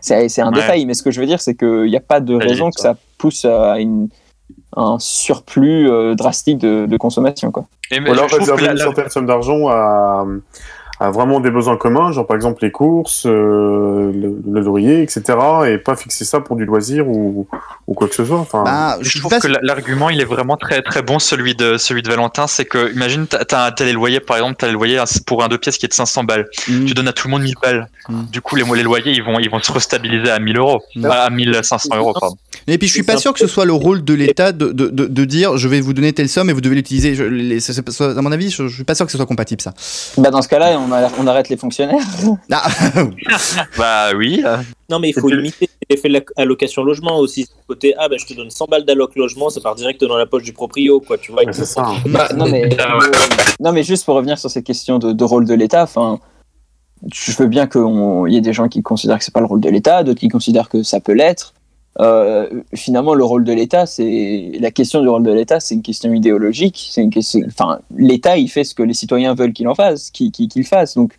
c'est 0.00 0.28
c'est 0.28 0.42
un 0.42 0.48
Ouais. 0.52 0.60
détail. 0.60 0.84
Mais 0.86 0.94
ce 0.94 1.02
que 1.04 1.10
je 1.12 1.20
veux 1.20 1.26
dire, 1.26 1.40
c'est 1.40 1.54
qu'il 1.54 1.84
n'y 1.84 1.96
a 1.96 2.00
pas 2.00 2.20
de 2.20 2.34
raison 2.34 2.70
que 2.70 2.80
ça 2.80 2.96
pousse 3.16 3.44
à 3.44 3.78
une... 3.78 4.08
un 4.76 4.96
surplus 4.98 5.88
euh, 5.88 6.14
drastique 6.16 6.58
de, 6.58 6.86
de 6.86 6.96
consommation. 6.96 7.52
Quoi. 7.52 7.66
Et, 7.92 8.00
mais 8.00 8.10
Ou 8.10 8.12
alors 8.14 8.28
je 8.28 8.34
trouve 8.36 8.48
que 8.48 8.52
réserver 8.52 8.66
la- 8.66 8.72
une 8.72 8.78
la- 8.78 8.84
certaine 8.84 9.10
somme 9.10 9.26
d'argent 9.26 9.68
à, 9.68 10.24
à 11.00 11.10
vraiment 11.10 11.40
des 11.40 11.50
besoins 11.50 11.76
communs, 11.76 12.12
genre 12.12 12.26
par 12.26 12.36
exemple 12.36 12.62
les 12.62 12.70
courses, 12.70 13.26
euh, 13.26 14.12
le, 14.12 14.40
le 14.48 14.60
loyer, 14.60 15.02
etc. 15.02 15.22
Et 15.66 15.78
pas 15.78 15.96
fixer 15.96 16.24
ça 16.24 16.40
pour 16.40 16.54
du 16.56 16.64
loisir 16.64 17.08
ou, 17.08 17.46
ou 17.88 17.94
quoi 17.94 18.06
que 18.08 18.14
ce 18.14 18.24
soit. 18.24 18.38
Enfin, 18.38 18.62
Bah, 18.64 18.96
je 19.00 19.18
trouve 19.18 19.30
pas 19.30 19.40
que 19.40 19.48
la- 19.48 19.58
l'argument 19.62 20.08
il 20.10 20.20
est 20.20 20.24
vraiment 20.24 20.56
très 20.56 20.82
très 20.82 21.02
bon 21.02 21.18
celui 21.18 21.54
de 21.56 21.76
celui 21.78 22.02
de 22.02 22.08
Valentin 22.08 22.46
c'est 22.46 22.64
que 22.64 22.92
imagine 22.92 23.26
t'as 23.26 23.44
t'as 23.72 23.84
les 23.84 23.92
loyers 23.92 24.20
par 24.20 24.36
exemple 24.36 24.56
t'as 24.58 24.68
les 24.68 24.72
loyers 24.72 25.00
pour 25.26 25.42
un 25.42 25.48
deux 25.48 25.58
pièces 25.58 25.78
qui 25.78 25.86
est 25.86 25.88
de 25.88 25.94
500 25.94 26.24
balles 26.24 26.46
Mm. 26.68 26.84
tu 26.84 26.94
donnes 26.94 27.08
à 27.08 27.12
tout 27.12 27.26
le 27.28 27.32
monde 27.32 27.42
1000 27.42 27.54
balles 27.62 27.88
Mm. 28.08 28.22
du 28.30 28.40
coup 28.42 28.54
les, 28.56 28.64
les 28.64 28.82
loyers 28.82 29.12
ils 29.12 29.22
vont 29.22 29.38
ils 29.38 29.50
vont 29.50 29.58
se 29.60 29.72
restabiliser 29.72 30.30
à 30.30 30.38
1000 30.38 30.58
euros 30.58 30.80
Mm. 30.94 31.06
à 31.06 31.30
1500 31.30 31.96
euros 31.96 32.12
pardon 32.18 32.36
Et 32.68 32.78
puis 32.78 32.86
je 32.88 32.92
suis 32.92 33.02
pas 33.02 33.16
sûr 33.16 33.32
que 33.32 33.40
ce 33.40 33.46
soit 33.48 33.64
le 33.64 33.72
rôle 33.72 34.04
de 34.04 34.14
l'État 34.14 34.52
de, 34.52 34.66
de, 34.72 34.88
de, 34.88 35.06
de 35.06 35.24
dire 35.24 35.56
je 35.56 35.66
vais 35.68 35.80
vous 35.80 35.92
donner 35.92 36.12
telle 36.12 36.28
somme 36.28 36.48
et 36.50 36.52
vous 36.52 36.60
devez 36.60 36.76
l'utiliser. 36.76 37.14
À 37.20 38.22
mon 38.22 38.32
avis, 38.32 38.50
je, 38.50 38.68
je 38.68 38.74
suis 38.74 38.84
pas 38.84 38.94
sûr 38.94 39.04
que 39.06 39.12
ce 39.12 39.18
soit 39.18 39.26
compatible 39.26 39.60
ça. 39.60 39.72
Bah, 40.18 40.30
dans 40.30 40.40
ce 40.42 40.48
cas-là, 40.48 40.78
on, 40.86 40.92
a- 40.92 41.10
on 41.18 41.26
arrête 41.26 41.48
les 41.48 41.56
fonctionnaires. 41.56 42.04
Ah, 42.52 42.68
bah 43.78 44.10
oui 44.16 44.42
Non, 44.90 44.98
mais 44.98 45.10
il 45.10 45.14
faut 45.14 45.28
limiter 45.28 45.68
l'effet 45.90 46.08
de 46.08 46.22
l'allocation 46.36 46.82
logement 46.84 47.18
aussi. 47.18 47.46
Côté, 47.66 47.94
ah, 47.98 48.08
bah, 48.08 48.16
je 48.18 48.26
te 48.26 48.34
donne 48.34 48.50
100 48.50 48.66
balles 48.66 48.84
d'alloc 48.84 49.16
logement, 49.16 49.50
ça 49.50 49.60
part 49.60 49.74
direct 49.74 50.02
dans 50.04 50.16
la 50.16 50.26
poche 50.26 50.42
du 50.42 50.52
proprio, 50.52 51.00
quoi, 51.00 51.18
tu 51.18 51.32
vois. 51.32 51.42
c'est 51.52 51.64
ça. 51.64 51.92
Bah, 52.06 52.28
non, 52.36 52.46
mais, 52.48 52.68
Ah 52.80 52.98
non, 53.60 53.72
mais 53.72 53.82
juste 53.82 54.04
pour 54.04 54.14
revenir 54.16 54.38
sur 54.38 54.50
cette 54.50 54.64
question 54.64 54.98
de, 54.98 55.12
de 55.12 55.24
rôle 55.24 55.46
de 55.46 55.54
l'État, 55.54 55.82
enfin, 55.82 56.20
je 57.12 57.32
veux 57.32 57.46
bien 57.46 57.66
qu'il 57.66 57.82
y 58.28 58.36
ait 58.36 58.40
des 58.40 58.52
gens 58.52 58.68
qui 58.68 58.82
considèrent 58.82 59.18
que 59.18 59.24
c'est 59.24 59.34
pas 59.34 59.40
le 59.40 59.46
rôle 59.46 59.60
de 59.60 59.68
l'État, 59.70 60.02
d'autres 60.04 60.20
qui 60.20 60.28
considèrent 60.28 60.68
que 60.68 60.82
ça 60.82 61.00
peut 61.00 61.12
l'être. 61.12 61.54
Euh, 62.00 62.62
finalement, 62.74 63.14
le 63.14 63.24
rôle 63.24 63.44
de 63.44 63.52
l'État, 63.52 63.86
c'est 63.86 64.52
la 64.60 64.70
question 64.70 65.00
du 65.00 65.08
rôle 65.08 65.22
de 65.22 65.32
l'État, 65.32 65.60
c'est 65.60 65.74
une 65.74 65.82
question 65.82 66.12
idéologique. 66.12 66.88
C'est 66.90 67.02
une 67.02 67.10
question, 67.10 67.40
enfin, 67.46 67.78
l'État, 67.96 68.36
il 68.36 68.48
fait 68.48 68.64
ce 68.64 68.74
que 68.74 68.82
les 68.82 68.94
citoyens 68.94 69.34
veulent 69.34 69.52
qu'il 69.52 69.68
en 69.68 69.74
fasse, 69.74 70.10
qu'il 70.10 70.66
fasse. 70.66 70.94
Donc, 70.94 71.16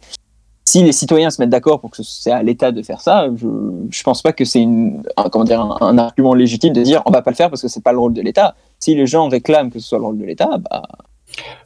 si 0.67 0.83
les 0.83 0.91
citoyens 0.91 1.29
se 1.29 1.41
mettent 1.41 1.51
d'accord 1.51 1.79
pour 1.79 1.91
que 1.91 2.01
c'est 2.01 2.31
à 2.31 2.41
l'État 2.41 2.71
de 2.71 2.81
faire 2.81 2.99
ça, 2.99 3.27
je, 3.35 3.47
je 3.89 4.03
pense 4.03 4.21
pas 4.21 4.33
que 4.33 4.43
c'est 4.43 4.63
un, 4.63 5.29
comment 5.29 5.45
dire, 5.45 5.61
un, 5.61 5.77
un 5.79 5.97
argument 5.97 6.33
légitime 6.33 6.73
de 6.73 6.81
dire 6.81 7.03
on 7.05 7.11
va 7.11 7.21
pas 7.21 7.29
le 7.29 7.35
faire 7.35 7.49
parce 7.49 7.61
que 7.61 7.67
c'est 7.67 7.83
pas 7.83 7.91
le 7.91 7.99
rôle 7.99 8.13
de 8.13 8.21
l'État. 8.21 8.55
Si 8.79 8.95
les 8.95 9.05
gens 9.05 9.29
réclament 9.29 9.69
que 9.69 9.79
ce 9.79 9.87
soit 9.87 9.99
le 9.99 10.05
rôle 10.05 10.17
de 10.17 10.25
l'État, 10.25 10.57
bah, 10.57 10.81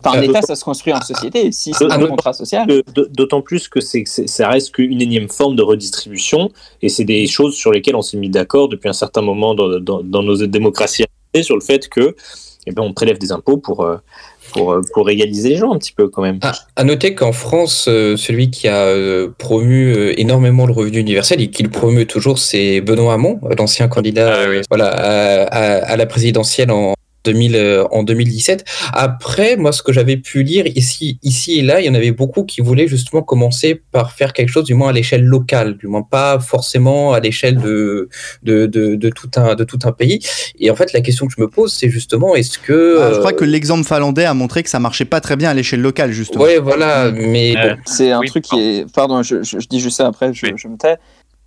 enfin, 0.03 0.17
un 0.17 0.21
Euh, 0.21 0.25
État, 0.25 0.41
ça 0.41 0.55
se 0.55 0.63
construit 0.63 0.93
en 0.93 1.01
société. 1.01 1.51
Si 1.51 1.73
c'est 1.73 1.85
Ah, 1.89 1.95
un 1.95 2.03
ah, 2.03 2.07
contrat 2.07 2.33
social. 2.33 2.67
D'autant 3.11 3.41
plus 3.41 3.67
que 3.67 3.79
c'est, 3.81 4.03
c'est- 4.05 4.27
ça 4.27 4.47
reste 4.49 4.71
qu'une 4.73 5.01
énième 5.01 5.29
forme 5.29 5.55
de 5.55 5.63
redistribution, 5.63 6.51
et 6.81 6.89
c'est 6.89 7.03
des 7.05 7.27
choses 7.27 7.55
sur 7.55 7.71
lesquelles 7.71 7.95
on 7.95 8.01
s'est 8.01 8.17
mis 8.17 8.29
d'accord 8.29 8.69
depuis 8.69 8.89
un 8.89 8.93
certain 8.93 9.21
moment 9.21 9.53
dans, 9.55 9.79
dans- 9.79 10.01
dans 10.03 10.23
nos 10.23 10.35
démocraties, 10.47 11.05
sur 11.41 11.55
le 11.55 11.61
fait 11.61 11.87
que, 11.89 12.15
eh 12.67 12.71
ben, 12.71 12.83
on 12.83 12.93
prélève 12.93 13.17
des 13.19 13.31
impôts 13.31 13.57
pour, 13.57 13.81
euh, 13.83 13.97
pour, 14.53 14.71
euh, 14.71 14.81
pour 14.93 15.09
égaliser 15.09 15.49
les 15.49 15.55
gens 15.57 15.71
un 15.73 15.77
petit 15.77 15.91
peu 15.91 16.07
quand 16.09 16.23
même. 16.23 16.39
À, 16.41 16.53
à 16.75 16.83
noter 16.83 17.13
qu'en 17.13 17.31
France, 17.31 17.83
celui 17.85 18.49
qui 18.49 18.67
a 18.67 19.27
promu 19.37 20.11
énormément 20.17 20.65
le 20.65 20.73
revenu 20.73 20.97
universel 20.99 21.39
et 21.41 21.49
qui 21.51 21.61
le 21.63 21.69
promeut 21.69 22.05
toujours, 22.05 22.39
c'est 22.39 22.81
Benoît 22.81 23.13
Hamon, 23.13 23.39
l'ancien 23.57 23.87
candidat 23.87 24.33
Ah 24.35 24.45
oui. 24.49 24.61
voilà, 24.69 24.87
à, 24.89 25.43
à- 25.43 25.91
à 25.91 25.97
la 25.97 26.05
présidentielle 26.07 26.71
en 26.71 26.95
2000, 27.25 27.55
euh, 27.55 27.85
en 27.91 28.03
2017. 28.03 28.65
Après, 28.93 29.55
moi, 29.57 29.71
ce 29.71 29.81
que 29.83 29.91
j'avais 29.93 30.17
pu 30.17 30.43
lire 30.43 30.65
ici, 30.67 31.19
ici 31.23 31.59
et 31.59 31.61
là, 31.61 31.81
il 31.81 31.85
y 31.85 31.89
en 31.89 31.93
avait 31.93 32.11
beaucoup 32.11 32.43
qui 32.43 32.61
voulaient 32.61 32.87
justement 32.87 33.21
commencer 33.21 33.81
par 33.91 34.11
faire 34.13 34.33
quelque 34.33 34.49
chose, 34.49 34.63
du 34.65 34.73
moins 34.73 34.89
à 34.89 34.93
l'échelle 34.93 35.23
locale, 35.25 35.77
du 35.77 35.87
moins 35.87 36.01
pas 36.03 36.39
forcément 36.39 37.13
à 37.13 37.19
l'échelle 37.19 37.57
de, 37.57 38.09
de, 38.43 38.65
de, 38.65 38.95
de 38.95 39.09
tout 39.09 39.29
un, 39.35 39.55
de 39.55 39.63
tout 39.63 39.79
un 39.83 39.91
pays. 39.91 40.19
Et 40.59 40.69
en 40.71 40.75
fait, 40.75 40.93
la 40.93 41.01
question 41.01 41.27
que 41.27 41.33
je 41.35 41.41
me 41.41 41.47
pose, 41.47 41.73
c'est 41.73 41.89
justement, 41.89 42.35
est-ce 42.35 42.57
que... 42.59 42.99
Ah, 43.01 43.11
je 43.13 43.19
crois 43.19 43.31
euh, 43.31 43.35
que 43.35 43.45
l'exemple 43.45 43.85
finlandais 43.87 44.25
a 44.25 44.33
montré 44.33 44.63
que 44.63 44.69
ça 44.69 44.79
marchait 44.79 45.05
pas 45.05 45.21
très 45.21 45.35
bien 45.35 45.49
à 45.49 45.53
l'échelle 45.53 45.81
locale 45.81 46.11
justement. 46.11 46.43
Ouais, 46.43 46.59
voilà, 46.59 47.11
mais 47.11 47.55
Euh, 47.57 47.75
bon, 47.75 47.81
C'est 47.85 48.11
un 48.11 48.19
Oui, 48.19 48.27
truc 48.27 48.43
qui 48.45 48.59
est. 48.59 48.91
Pardon, 48.93 49.21
je, 49.23 49.43
je- 49.43 49.59
je 49.59 49.67
dis 49.67 49.79
juste 49.79 49.97
ça 49.97 50.07
après, 50.07 50.33
je, 50.33 50.45
Oui. 50.47 50.53
je 50.55 50.67
me 50.67 50.77
tais. 50.77 50.95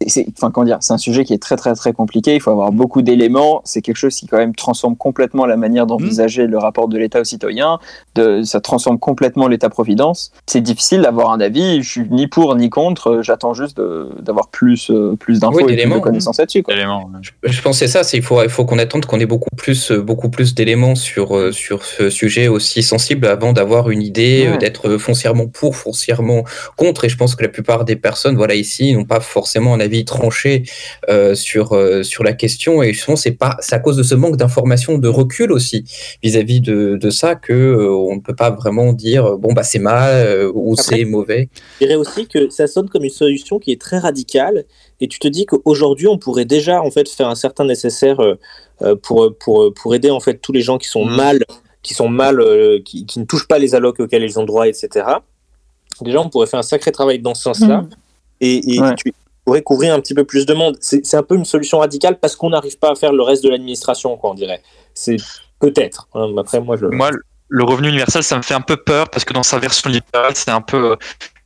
C'est- 0.08 0.26
enfin, 0.36 0.50
comment 0.50 0.64
dire, 0.64 0.78
c'est 0.80 0.92
un 0.92 0.98
sujet 0.98 1.24
qui 1.24 1.32
est 1.34 1.42
très 1.42 1.56
très 1.56 1.74
très 1.74 1.92
compliqué. 1.92 2.34
Il 2.34 2.40
faut 2.40 2.50
avoir 2.50 2.72
beaucoup 2.72 3.02
d'éléments. 3.02 3.60
C'est 3.64 3.82
quelque 3.82 3.96
chose 3.96 4.14
qui 4.14 4.26
quand 4.26 4.38
même 4.38 4.54
transforme 4.54 4.96
complètement 4.96 5.46
la 5.46 5.56
manière 5.56 5.86
d'envisager 5.86 6.46
le 6.46 6.58
rapport 6.58 6.88
de 6.88 6.98
l'État 6.98 7.20
aux 7.20 7.24
citoyens. 7.24 7.78
De, 8.14 8.42
ça 8.42 8.60
transforme 8.60 8.98
complètement 8.98 9.48
l'État-providence. 9.48 10.32
C'est 10.46 10.60
difficile 10.60 11.02
d'avoir 11.02 11.32
un 11.32 11.40
avis. 11.40 11.82
Je 11.82 11.88
suis 11.90 12.08
ni 12.10 12.26
pour 12.26 12.54
ni 12.56 12.70
contre. 12.70 13.20
J'attends 13.22 13.54
juste 13.54 13.76
de- 13.76 14.08
d'avoir 14.20 14.48
plus 14.48 14.90
euh, 14.90 15.16
plus 15.18 15.40
d'infos 15.40 15.56
Oui, 15.64 15.72
et 15.72 15.76
plus 15.82 15.90
de 15.94 15.98
connaissances 15.98 16.38
là-dessus. 16.38 16.62
quoi. 16.62 16.74
Je, 16.74 17.50
je 17.52 17.62
pense 17.62 17.78
que 17.78 17.86
c'est 17.86 17.92
ça, 17.92 18.04
c'est 18.04 18.16
il 18.16 18.22
faut 18.22 18.42
il 18.42 18.48
faut 18.48 18.64
qu'on 18.64 18.78
attende 18.78 19.06
qu'on 19.06 19.20
ait 19.20 19.26
beaucoup 19.26 19.48
plus 19.56 19.90
euh, 19.90 20.00
beaucoup 20.00 20.30
plus 20.30 20.54
d'éléments 20.54 20.94
sur 20.94 21.36
euh, 21.36 21.52
sur 21.52 21.84
ce 21.84 22.10
sujet 22.10 22.48
aussi 22.48 22.82
sensible 22.82 23.26
avant 23.26 23.52
d'avoir 23.52 23.90
une 23.90 24.02
idée, 24.02 24.48
Ouais. 24.50 24.58
d'être 24.58 24.96
foncièrement 24.96 25.46
pour, 25.46 25.76
foncièrement 25.76 26.44
contre. 26.76 27.04
Et 27.04 27.08
je 27.08 27.16
pense 27.16 27.34
que 27.34 27.42
la 27.42 27.48
plupart 27.48 27.84
des 27.84 27.96
personnes, 27.96 28.36
voilà 28.36 28.54
ici, 28.54 28.94
n'ont 28.94 29.04
pas 29.04 29.20
forcément 29.20 29.74
un 29.74 29.80
avis 29.80 29.91
tranché 30.04 30.64
euh, 31.08 31.34
sur 31.34 31.72
euh, 31.72 32.02
sur 32.02 32.24
la 32.24 32.32
question. 32.32 32.82
Et 32.82 32.92
je 32.92 33.04
pense 33.04 33.20
que 33.20 33.22
c'est 33.24 33.36
pas 33.36 33.56
c'est 33.60 33.74
à 33.74 33.78
cause 33.78 33.96
de 33.96 34.02
ce 34.02 34.14
manque 34.14 34.36
d'information, 34.36 34.98
de 34.98 35.08
recul 35.08 35.52
aussi 35.52 35.84
vis-à-vis 36.22 36.60
de, 36.60 36.96
de 36.96 37.10
ça 37.10 37.34
que 37.34 37.52
euh, 37.52 37.90
on 37.90 38.16
ne 38.16 38.20
peut 38.20 38.34
pas 38.34 38.50
vraiment 38.50 38.92
dire 38.92 39.36
bon 39.38 39.52
bah 39.52 39.62
c'est 39.62 39.78
mal 39.78 40.12
euh, 40.26 40.50
ou 40.54 40.74
c'est 40.76 41.04
mauvais. 41.04 41.48
Je 41.80 41.86
dirais 41.86 41.96
aussi 41.96 42.26
que 42.26 42.50
ça 42.50 42.66
sonne 42.66 42.88
comme 42.88 43.04
une 43.04 43.10
solution 43.10 43.58
qui 43.58 43.70
est 43.72 43.80
très 43.80 43.98
radicale 43.98 44.64
et 45.00 45.08
tu 45.08 45.18
te 45.18 45.28
dis 45.28 45.46
qu'aujourd'hui 45.46 46.08
on 46.08 46.18
pourrait 46.18 46.44
déjà 46.46 46.80
en 46.82 46.90
fait 46.90 47.08
faire 47.08 47.28
un 47.28 47.34
certain 47.34 47.64
nécessaire 47.64 48.18
pour, 49.02 49.32
pour, 49.38 49.72
pour 49.74 49.94
aider 49.94 50.10
en 50.10 50.20
fait 50.20 50.34
tous 50.40 50.52
les 50.52 50.60
gens 50.62 50.78
qui 50.78 50.88
sont 50.88 51.04
Mm. 51.04 51.16
mal 51.16 51.38
qui 51.82 51.94
sont 51.94 52.08
mal 52.08 52.40
euh, 52.40 52.80
qui, 52.84 53.06
qui 53.06 53.18
ne 53.18 53.24
touchent 53.24 53.48
pas 53.48 53.58
les 53.58 53.74
allocs 53.74 53.98
auxquels 54.00 54.22
ils 54.22 54.38
ont 54.38 54.44
droit 54.44 54.66
etc 54.68 55.04
déjà 56.00 56.20
on 56.20 56.28
pourrait 56.28 56.46
faire 56.46 56.60
un 56.60 56.62
sacré 56.64 56.92
travail 56.92 57.18
dans 57.18 57.34
ce 57.34 57.42
sens 57.42 57.60
là 57.60 57.84
et, 58.40 58.74
et 58.76 58.80
Ouais. 58.80 58.94
tu 58.96 59.12
pourrais 59.44 59.62
couvrir 59.62 59.94
un 59.94 60.00
petit 60.00 60.14
peu 60.14 60.24
plus 60.24 60.46
de 60.46 60.54
monde 60.54 60.76
c'est 60.80 61.04
c'est 61.04 61.16
un 61.16 61.22
peu 61.22 61.34
une 61.34 61.44
solution 61.44 61.78
radicale 61.78 62.18
parce 62.18 62.36
qu'on 62.36 62.50
n'arrive 62.50 62.78
pas 62.78 62.90
à 62.92 62.94
faire 62.94 63.12
le 63.12 63.22
reste 63.22 63.42
de 63.44 63.48
l'administration 63.50 64.16
quoi 64.16 64.30
on 64.30 64.34
dirait 64.34 64.62
c'est 64.94 65.16
peut-être 65.60 66.08
hein. 66.14 66.28
après 66.38 66.60
moi 66.60 66.76
je 66.76 66.86
moi 66.86 67.10
le 67.48 67.64
revenu 67.64 67.88
universel 67.88 68.22
ça 68.22 68.36
me 68.36 68.42
fait 68.42 68.54
un 68.54 68.60
peu 68.60 68.76
peur 68.76 69.08
parce 69.10 69.24
que 69.24 69.32
dans 69.32 69.42
sa 69.42 69.58
version 69.58 69.90
libérale 69.90 70.32
c'est 70.34 70.50
un 70.50 70.60
peu 70.60 70.92
euh, 70.92 70.96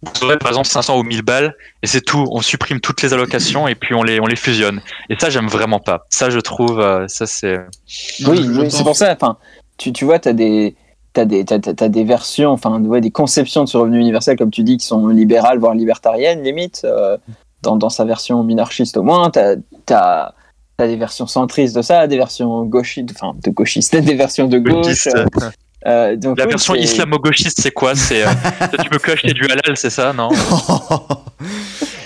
vous 0.02 0.24
aurez 0.24 0.36
par 0.36 0.48
exemple 0.50 0.68
500 0.68 0.98
ou 0.98 1.02
1000 1.02 1.22
balles 1.22 1.54
et 1.82 1.86
c'est 1.86 2.02
tout 2.02 2.26
on 2.30 2.40
supprime 2.42 2.80
toutes 2.80 3.02
les 3.02 3.12
allocations 3.12 3.66
et 3.66 3.74
puis 3.74 3.94
on 3.94 4.02
les 4.02 4.20
on 4.20 4.26
les 4.26 4.36
fusionne 4.36 4.80
et 5.08 5.16
ça 5.18 5.30
j'aime 5.30 5.48
vraiment 5.48 5.80
pas 5.80 6.06
ça 6.10 6.28
je 6.30 6.38
trouve 6.38 6.80
euh, 6.80 7.08
ça 7.08 7.26
c'est 7.26 7.58
Oui, 8.26 8.70
c'est 8.70 8.82
pour 8.84 8.94
ça. 8.96 9.12
Enfin, 9.12 9.38
tu, 9.78 9.92
tu 9.92 10.04
vois, 10.04 10.18
tu 10.18 10.28
as 10.28 10.32
des. 10.32 10.74
T'as 11.12 11.24
des, 11.24 11.46
t'as, 11.46 11.58
t'as- 11.58 11.72
t'as 11.72 11.88
des 11.88 12.04
versions, 12.04 12.50
enfin, 12.50 12.78
ouais, 12.82 13.00
des 13.00 13.10
conceptions 13.10 13.64
de 13.64 13.68
ce 13.70 13.78
revenu 13.78 13.98
universel, 13.98 14.36
comme 14.36 14.50
tu 14.50 14.62
dis, 14.62 14.76
qui 14.76 14.84
sont 14.84 15.08
libérales, 15.08 15.58
voire 15.58 15.74
libertariennes, 15.74 16.42
limite, 16.42 16.82
euh, 16.84 17.16
dans, 17.66 17.76
dans 17.76 17.90
sa 17.90 18.04
version 18.04 18.42
minarchiste 18.42 18.96
au 18.96 19.02
moins. 19.02 19.30
Tu 19.30 19.40
as, 19.92 20.34
des 20.78 20.96
versions 20.96 21.26
centristes 21.26 21.74
de 21.74 21.82
ça, 21.82 22.06
des 22.06 22.16
versions 22.16 22.64
gauchistes, 22.64 23.10
enfin, 23.14 23.36
de 23.42 23.50
gauchistes, 23.50 23.96
des 24.10 24.14
versions 24.14 24.46
de 24.46 24.58
gauche. 24.58 25.06
Euh, 25.08 25.24
euh, 25.86 26.16
donc, 26.16 26.38
la 26.38 26.44
oui, 26.44 26.50
version 26.50 26.74
islamo-gauchiste 26.74 27.60
c'est 27.60 27.70
quoi? 27.70 27.94
C'est 27.94 28.24
euh, 28.24 28.30
tu 28.82 28.88
peux 28.90 28.98
que 28.98 29.12
acheter 29.12 29.32
du 29.32 29.44
halal 29.44 29.76
c'est 29.76 29.90
ça? 29.90 30.12
Non? 30.12 30.28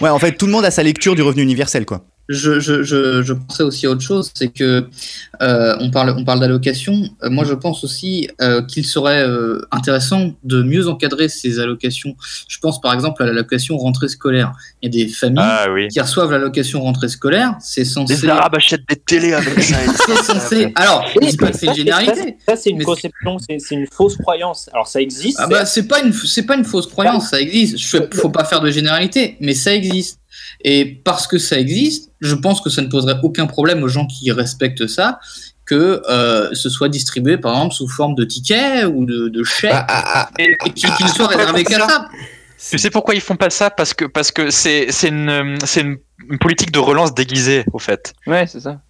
Ouais, 0.00 0.08
en 0.08 0.18
fait, 0.18 0.32
tout 0.32 0.46
le 0.46 0.52
monde 0.52 0.64
a 0.64 0.70
sa 0.70 0.82
lecture 0.82 1.14
du 1.14 1.20
revenu 1.20 1.42
universel 1.42 1.84
quoi. 1.84 2.00
Je, 2.30 2.60
je, 2.60 2.82
je, 2.84 3.22
je 3.22 3.32
pensais 3.32 3.64
aussi 3.64 3.86
à 3.86 3.90
autre 3.90 4.02
chose, 4.02 4.30
c'est 4.34 4.48
que 4.48 4.86
euh, 5.42 5.76
on 5.80 5.90
parle, 5.90 6.14
on 6.16 6.24
parle 6.24 6.38
d'allocation. 6.38 7.02
Euh, 7.24 7.28
moi, 7.28 7.44
je 7.44 7.54
pense 7.54 7.82
aussi 7.82 8.28
euh, 8.40 8.62
qu'il 8.62 8.86
serait 8.86 9.26
euh, 9.26 9.60
intéressant 9.72 10.32
de 10.44 10.62
mieux 10.62 10.88
encadrer 10.88 11.28
ces 11.28 11.58
allocations. 11.58 12.14
Je 12.48 12.58
pense 12.58 12.80
par 12.80 12.94
exemple 12.94 13.24
à 13.24 13.26
l'allocation 13.26 13.76
rentrée 13.76 14.06
scolaire. 14.06 14.52
Il 14.80 14.94
y 14.94 15.02
a 15.02 15.04
des 15.04 15.12
familles 15.12 15.42
Ah 15.44 15.66
oui. 15.72 15.88
qui 15.88 16.00
reçoivent 16.00 16.30
l'allocation 16.30 16.80
rentrée 16.82 17.08
scolaire. 17.08 17.56
C'est 17.60 17.84
censé. 17.84 18.14
Les 18.14 18.28
Arabes 18.28 18.54
achètent 18.54 18.88
des 18.88 18.96
télés 18.96 19.32
avec 19.32 19.60
ça. 19.60 19.76
C'est 20.06 20.22
censé. 20.22 20.72
Alors, 20.76 21.04
dis 21.20 21.36
pas 21.36 21.50
que 21.50 21.56
c'est 21.56 21.66
une 21.66 21.72
Ça, 21.72 21.76
généralité. 21.78 22.36
Ça, 22.46 22.54
c'est 22.54 22.70
une 22.70 22.84
conception, 22.84 23.38
c'est 23.38 23.74
une 23.74 23.86
fausse 23.88 24.16
croyance. 24.16 24.70
Alors, 24.72 24.86
ça 24.86 25.00
existe. 25.00 25.38
Ah 25.40 25.48
bah, 25.48 25.66
c'est 25.66 25.88
pas 25.88 26.00
une 26.00 26.12
c'est 26.12 26.44
pas 26.44 26.56
une 26.56 26.64
fausse 26.64 26.86
croyance, 26.86 27.30
ça 27.30 27.40
existe. 27.40 27.76
Je, 27.78 27.98
faut 28.14 28.30
pas 28.30 28.44
faire 28.44 28.60
de 28.60 28.70
généralité, 28.70 29.36
mais 29.40 29.54
ça 29.54 29.74
existe. 29.74 30.19
Et 30.62 30.84
parce 31.04 31.26
que 31.26 31.38
ça 31.38 31.58
existe, 31.58 32.10
je 32.20 32.34
pense 32.34 32.60
que 32.60 32.68
ça 32.70 32.82
ne 32.82 32.88
poserait 32.88 33.16
aucun 33.22 33.46
problème 33.46 33.82
aux 33.82 33.88
gens 33.88 34.06
qui 34.06 34.30
respectent 34.32 34.86
ça 34.86 35.18
que 35.64 36.02
euh, 36.10 36.48
ce 36.52 36.68
soit 36.68 36.88
distribué 36.88 37.38
par 37.38 37.54
exemple 37.54 37.74
sous 37.74 37.88
forme 37.88 38.14
de 38.14 38.24
tickets 38.24 38.86
ou 38.86 39.04
de, 39.06 39.28
de 39.28 39.44
chèques 39.44 39.70
Ah, 39.72 39.86
ah, 39.88 40.02
ah, 40.14 40.30
Et- 40.38 40.56
et 40.66 40.70
qu'il 40.70 40.90
qu'il 40.94 41.08
soit 41.08 41.28
réservé 41.28 41.64
qu'à 41.64 41.78
ça. 41.86 42.08
Tu 42.70 42.76
sais 42.76 42.90
pourquoi 42.90 43.14
ils 43.14 43.20
font 43.20 43.36
pas 43.36 43.48
ça? 43.50 43.70
Parce 43.70 43.94
que 43.94 44.04
parce 44.04 44.32
que 44.32 44.50
c'est 44.50 44.90
c'est 44.90 45.08
une 45.08 45.56
c'est 45.64 45.80
une, 45.82 45.96
une 46.28 46.38
politique 46.38 46.72
de 46.72 46.78
relance 46.78 47.14
déguisée 47.14 47.64
au 47.72 47.78
fait. 47.78 48.12
Ouais, 48.26 48.46
c'est 48.46 48.60
ça. 48.60 48.80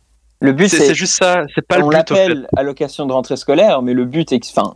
Le 0.40 0.52
but, 0.52 0.68
C'est 0.68 0.94
juste 0.94 1.12
ça. 1.18 1.44
C'est 1.54 1.64
pas 1.66 1.76
le 1.78 1.84
On 1.84 1.88
but 1.90 2.10
au 2.10 2.14
fait. 2.14 2.28
l'appelle 2.28 2.48
allocation 2.56 3.04
de 3.06 3.12
rentrée 3.12 3.36
scolaire, 3.36 3.82
mais 3.82 3.92
le 3.92 4.06
but 4.06 4.32
est. 4.32 4.40
que- 4.40 4.46
Enfin, 4.48 4.74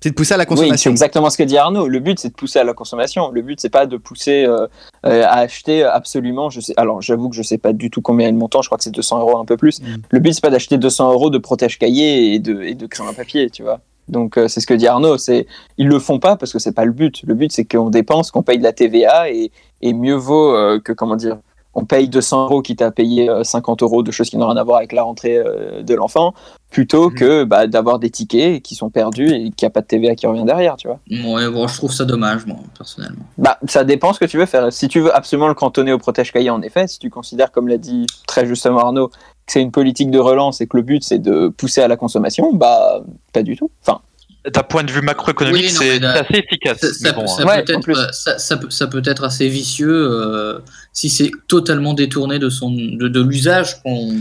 C'est 0.00 0.10
de 0.10 0.14
pousser 0.14 0.34
à 0.34 0.36
la 0.36 0.44
oui, 0.44 0.48
c'est 0.50 0.54
consommation. 0.54 0.90
exactement 0.92 1.28
ce 1.28 1.36
que 1.36 1.42
dit 1.42 1.58
Arnaud. 1.58 1.88
Le 1.88 1.98
but, 1.98 2.18
c'est 2.20 2.28
de 2.28 2.34
pousser 2.34 2.60
à 2.60 2.64
la 2.64 2.72
consommation. 2.72 3.32
Le 3.32 3.42
but, 3.42 3.60
c'est 3.60 3.68
pas 3.68 3.86
de 3.86 3.96
pousser 3.96 4.44
euh, 4.44 4.68
euh, 5.04 5.24
à 5.24 5.38
acheter 5.38 5.82
absolument. 5.82 6.50
Je 6.50 6.60
sais. 6.60 6.74
Alors, 6.76 7.02
j'avoue 7.02 7.28
que 7.28 7.34
je 7.34 7.42
sais 7.42 7.58
pas 7.58 7.72
du 7.72 7.90
tout 7.90 8.00
combien 8.00 8.28
est 8.28 8.32
le 8.32 8.36
montant. 8.38 8.62
Je 8.62 8.68
crois 8.68 8.78
que 8.78 8.84
c'est 8.84 8.92
200 8.92 9.20
euros, 9.20 9.38
un 9.38 9.44
peu 9.44 9.56
plus. 9.56 9.82
Mm. 9.82 9.96
Le 10.10 10.18
but, 10.20 10.34
c'est 10.34 10.40
pas 10.40 10.50
d'acheter 10.50 10.78
200 10.78 11.12
euros 11.12 11.30
de 11.30 11.38
protège 11.38 11.78
cahier 11.78 12.34
et 12.34 12.38
de, 12.38 12.62
et 12.62 12.74
de 12.74 12.86
crayon 12.86 13.10
à 13.10 13.12
papier, 13.12 13.50
tu 13.50 13.64
vois. 13.64 13.80
Donc, 14.06 14.38
euh, 14.38 14.46
c'est 14.46 14.60
ce 14.60 14.66
que 14.68 14.74
dit 14.74 14.86
Arnaud. 14.86 15.18
C'est 15.18 15.46
ils 15.78 15.88
le 15.88 15.98
font 15.98 16.20
pas 16.20 16.36
parce 16.36 16.52
que 16.52 16.60
c'est 16.60 16.72
pas 16.72 16.84
le 16.84 16.92
but. 16.92 17.22
Le 17.26 17.34
but, 17.34 17.50
c'est 17.50 17.64
qu'on 17.64 17.90
dépense, 17.90 18.30
qu'on 18.30 18.42
paye 18.42 18.58
de 18.58 18.62
la 18.62 18.72
TVA 18.72 19.30
et, 19.30 19.50
et 19.82 19.92
mieux 19.92 20.14
vaut 20.14 20.52
que 20.80 20.92
comment 20.92 21.16
dire. 21.16 21.38
On 21.80 21.84
paye 21.84 22.08
200 22.08 22.44
euros 22.46 22.60
quitte 22.60 22.82
à 22.82 22.90
payer 22.90 23.30
euh, 23.30 23.44
50 23.44 23.84
euros 23.84 24.02
de 24.02 24.10
choses 24.10 24.28
qui 24.30 24.36
n'ont 24.36 24.48
rien 24.48 24.56
à 24.56 24.64
voir 24.64 24.78
avec 24.78 24.90
la 24.92 25.04
rentrée 25.04 25.36
euh, 25.36 25.82
de 25.84 25.94
l'enfant, 25.94 26.34
plutôt 26.70 27.08
Mhm. 27.10 27.14
que 27.14 27.44
bah, 27.44 27.68
d'avoir 27.68 28.00
des 28.00 28.10
tickets 28.10 28.60
qui 28.62 28.74
sont 28.74 28.90
perdus 28.90 29.28
et 29.32 29.50
qu'il 29.50 29.64
n'y 29.64 29.66
a 29.66 29.70
pas 29.70 29.80
de 29.82 29.86
TVA 29.86 30.16
qui 30.16 30.26
revient 30.26 30.42
derrière, 30.44 30.74
tu 30.76 30.88
vois. 30.88 30.98
Ouais, 31.08 31.48
bon, 31.48 31.68
je 31.68 31.76
trouve 31.76 31.92
ça 31.92 32.04
dommage, 32.04 32.46
moi, 32.46 32.56
personnellement. 32.76 33.22
Bah, 33.38 33.58
ça 33.68 33.84
dépend 33.84 34.12
ce 34.12 34.18
que 34.18 34.24
tu 34.24 34.38
veux 34.38 34.46
faire. 34.46 34.72
Si 34.72 34.88
tu 34.88 34.98
veux 34.98 35.14
absolument 35.14 35.46
le 35.48 35.54
cantonner 35.54 35.92
au 35.92 35.98
protège 35.98 36.32
cahier, 36.32 36.50
en 36.50 36.62
effet, 36.62 36.88
si 36.88 36.98
tu 36.98 37.10
considères, 37.10 37.52
comme 37.52 37.68
l'a 37.68 37.78
dit 37.78 38.06
très 38.26 38.44
justement 38.44 38.80
Arnaud, 38.80 39.08
que 39.08 39.52
c'est 39.52 39.62
une 39.62 39.70
politique 39.70 40.10
de 40.10 40.18
relance 40.18 40.60
et 40.60 40.66
que 40.66 40.76
le 40.76 40.82
but 40.82 41.02
c'est 41.04 41.20
de 41.20 41.46
pousser 41.48 41.80
à 41.80 41.86
la 41.88 41.96
consommation, 41.96 42.52
bah, 42.52 43.02
pas 43.32 43.42
du 43.44 43.56
tout. 43.56 43.70
Enfin, 43.82 44.00
D'un 44.46 44.62
point 44.62 44.82
de 44.84 44.90
vue 44.90 45.02
macroéconomique, 45.02 45.64
Oui, 45.64 45.68
c'est 45.70 46.02
assez 46.02 46.38
efficace. 46.38 46.78
Ça, 46.80 47.12
bon, 47.12 47.20
peut- 47.22 47.24
hein. 47.24 47.34
ça 47.36 47.44
Ouais, 47.44 47.62
peut 47.64 47.72
être, 47.74 47.80
plus. 47.82 47.96
ça, 48.12 48.38
ça 48.38 48.56
peut, 48.56 48.70
ça 48.70 48.86
peut 48.86 49.02
être 49.04 49.24
assez 49.24 49.48
vicieux 49.48 49.90
euh, 49.92 50.60
si 50.92 51.10
c'est 51.10 51.30
totalement 51.48 51.92
détourné 51.92 52.38
de, 52.38 52.48
son, 52.48 52.70
de, 52.70 53.08
de 53.08 53.20
l'usage 53.22 53.82
qu'on. 53.82 54.12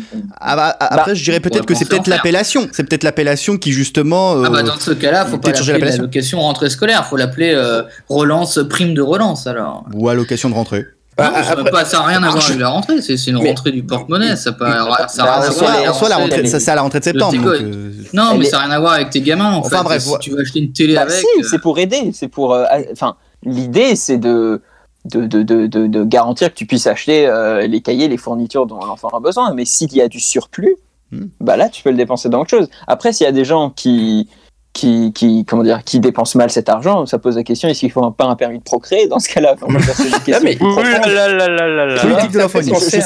Ah 0.42 0.56
bah, 0.56 0.76
après, 0.80 1.16
je 1.16 1.24
dirais 1.24 1.40
peut-être 1.40 1.66
que 1.66 1.76
c'est 1.76 1.88
peut-être 1.88 2.08
l'appellation. 2.08 2.68
C'est 2.74 2.84
peut-être 2.84 3.04
l'appellation 3.04 3.58
qui 3.58 3.72
justement. 3.72 4.36
euh, 4.38 4.44
Ah 4.48 4.50
bah 4.50 4.64
dans 4.64 4.80
ce 4.80 4.92
cas-là, 4.92 5.26
faut 5.26 5.38
pas 5.38 5.54
changer 5.54 5.78
l'allocation 5.78 6.40
rentrée 6.42 6.70
scolaire, 6.72 7.06
faut 7.06 7.16
l'appeler 7.16 7.54
euh, 7.54 7.84
relance, 8.10 8.60
prime 8.70 8.94
de 8.96 9.02
relance 9.02 9.48
alors. 9.48 9.86
Ou 9.94 10.10
allocation 10.10 10.50
de 10.50 10.56
rentrée. 10.56 10.86
Bah, 11.18 11.32
Non, 11.36 11.44
ça 11.86 11.98
n'a 12.00 12.06
rien 12.06 12.22
à 12.24 12.30
voir 12.30 12.46
avec 12.46 12.60
la 12.60 12.70
rentrée, 12.70 13.02
c'est 13.02 13.16
une 13.28 13.40
Mais- 13.42 13.50
rentrée 13.50 13.72
du 13.72 13.84
porte-monnaie, 13.84 14.36
ça 14.36 14.52
peut, 14.52 14.66
ça 14.66 14.72
a 14.72 14.76
Bah, 14.76 14.84
rien 14.86 14.94
à 15.26 15.50
voir 15.50 15.52
soi, 15.54 15.70
avec 15.72 15.90
en 15.90 15.94
soi, 15.94 16.10
la 16.10 16.18
rentrée 16.18 16.46
ça 16.48 16.60
c'est 16.60 16.72
à 16.72 16.76
la 16.76 16.82
rentrée 16.84 17.00
de 17.00 17.04
septembre. 17.06 17.34
donc, 17.34 17.46
euh, 17.46 17.92
Non, 18.14 18.36
mais 18.38 18.46
est- 18.46 18.50
ça 18.50 18.58
n'a 18.58 18.64
rien 18.66 18.72
à 18.76 18.80
voir 18.80 18.94
avec 18.94 19.10
tes 19.10 19.22
gamins 19.22 19.54
en 19.54 19.58
Enfin, 19.60 19.80
fait. 19.80 19.84
bref, 19.84 20.04
si 20.04 20.10
ouais. 20.12 20.20
tu 20.20 20.30
veux 20.32 20.40
acheter 20.42 20.60
une 20.60 20.72
télé 20.72 20.94
bah, 20.96 21.02
avec. 21.02 21.16
si, 21.16 21.26
euh, 21.40 21.44
c'est 21.50 21.60
pour 21.60 21.80
aider, 21.80 22.12
c'est 22.14 22.28
pour. 22.28 22.54
euh, 22.54 22.66
Enfin, 22.92 23.16
l'idée 23.44 23.96
c'est 23.96 24.18
de. 24.18 24.62
De, 25.06 25.26
de, 25.26 25.42
de, 25.68 26.04
garantir 26.04 26.50
que 26.50 26.54
tu 26.58 26.66
puisses 26.66 26.86
acheter 26.86 27.32
les 27.66 27.80
cahiers, 27.82 28.10
les 28.10 28.18
fournitures 28.18 28.66
dont 28.66 28.84
l'enfant 28.84 29.08
a 29.08 29.22
besoin. 29.22 29.54
Mais 29.54 29.64
s'il 29.64 29.94
y 29.94 30.02
a 30.02 30.10
du 30.10 30.20
surplus, 30.20 30.76
Hmm. 31.14 31.28
bah 31.40 31.56
là, 31.56 31.70
tu 31.70 31.82
peux 31.82 31.90
le 31.92 31.96
dépenser 31.96 32.28
dans 32.28 32.42
autre 32.42 32.50
chose. 32.50 32.68
Après, 32.88 33.14
s'il 33.14 33.24
y 33.24 33.28
a 33.30 33.32
des 33.32 33.46
gens 33.46 33.70
qui, 33.70 34.28
qui, 34.78 35.12
qui, 35.14 35.44
comment 35.46 35.64
dire, 35.64 35.84
qui 35.84 36.00
dépensent 36.00 36.38
mal 36.38 36.52
cet 36.52 36.70
argent, 36.70 37.06
ça 37.08 37.18
pose 37.18 37.36
la 37.36 37.44
question 37.44 37.68
est-ce 37.68 37.80
qu'il 37.80 37.92
faut 37.92 38.04
un- 38.04 38.12
pas 38.12 38.26
un 38.26 38.36
permis 38.36 38.60
de 38.60 38.64
procréer 38.64 39.08
dans 39.08 39.18
ce 39.20 39.28
cas-là? 39.30 39.56
Je, 39.68 39.74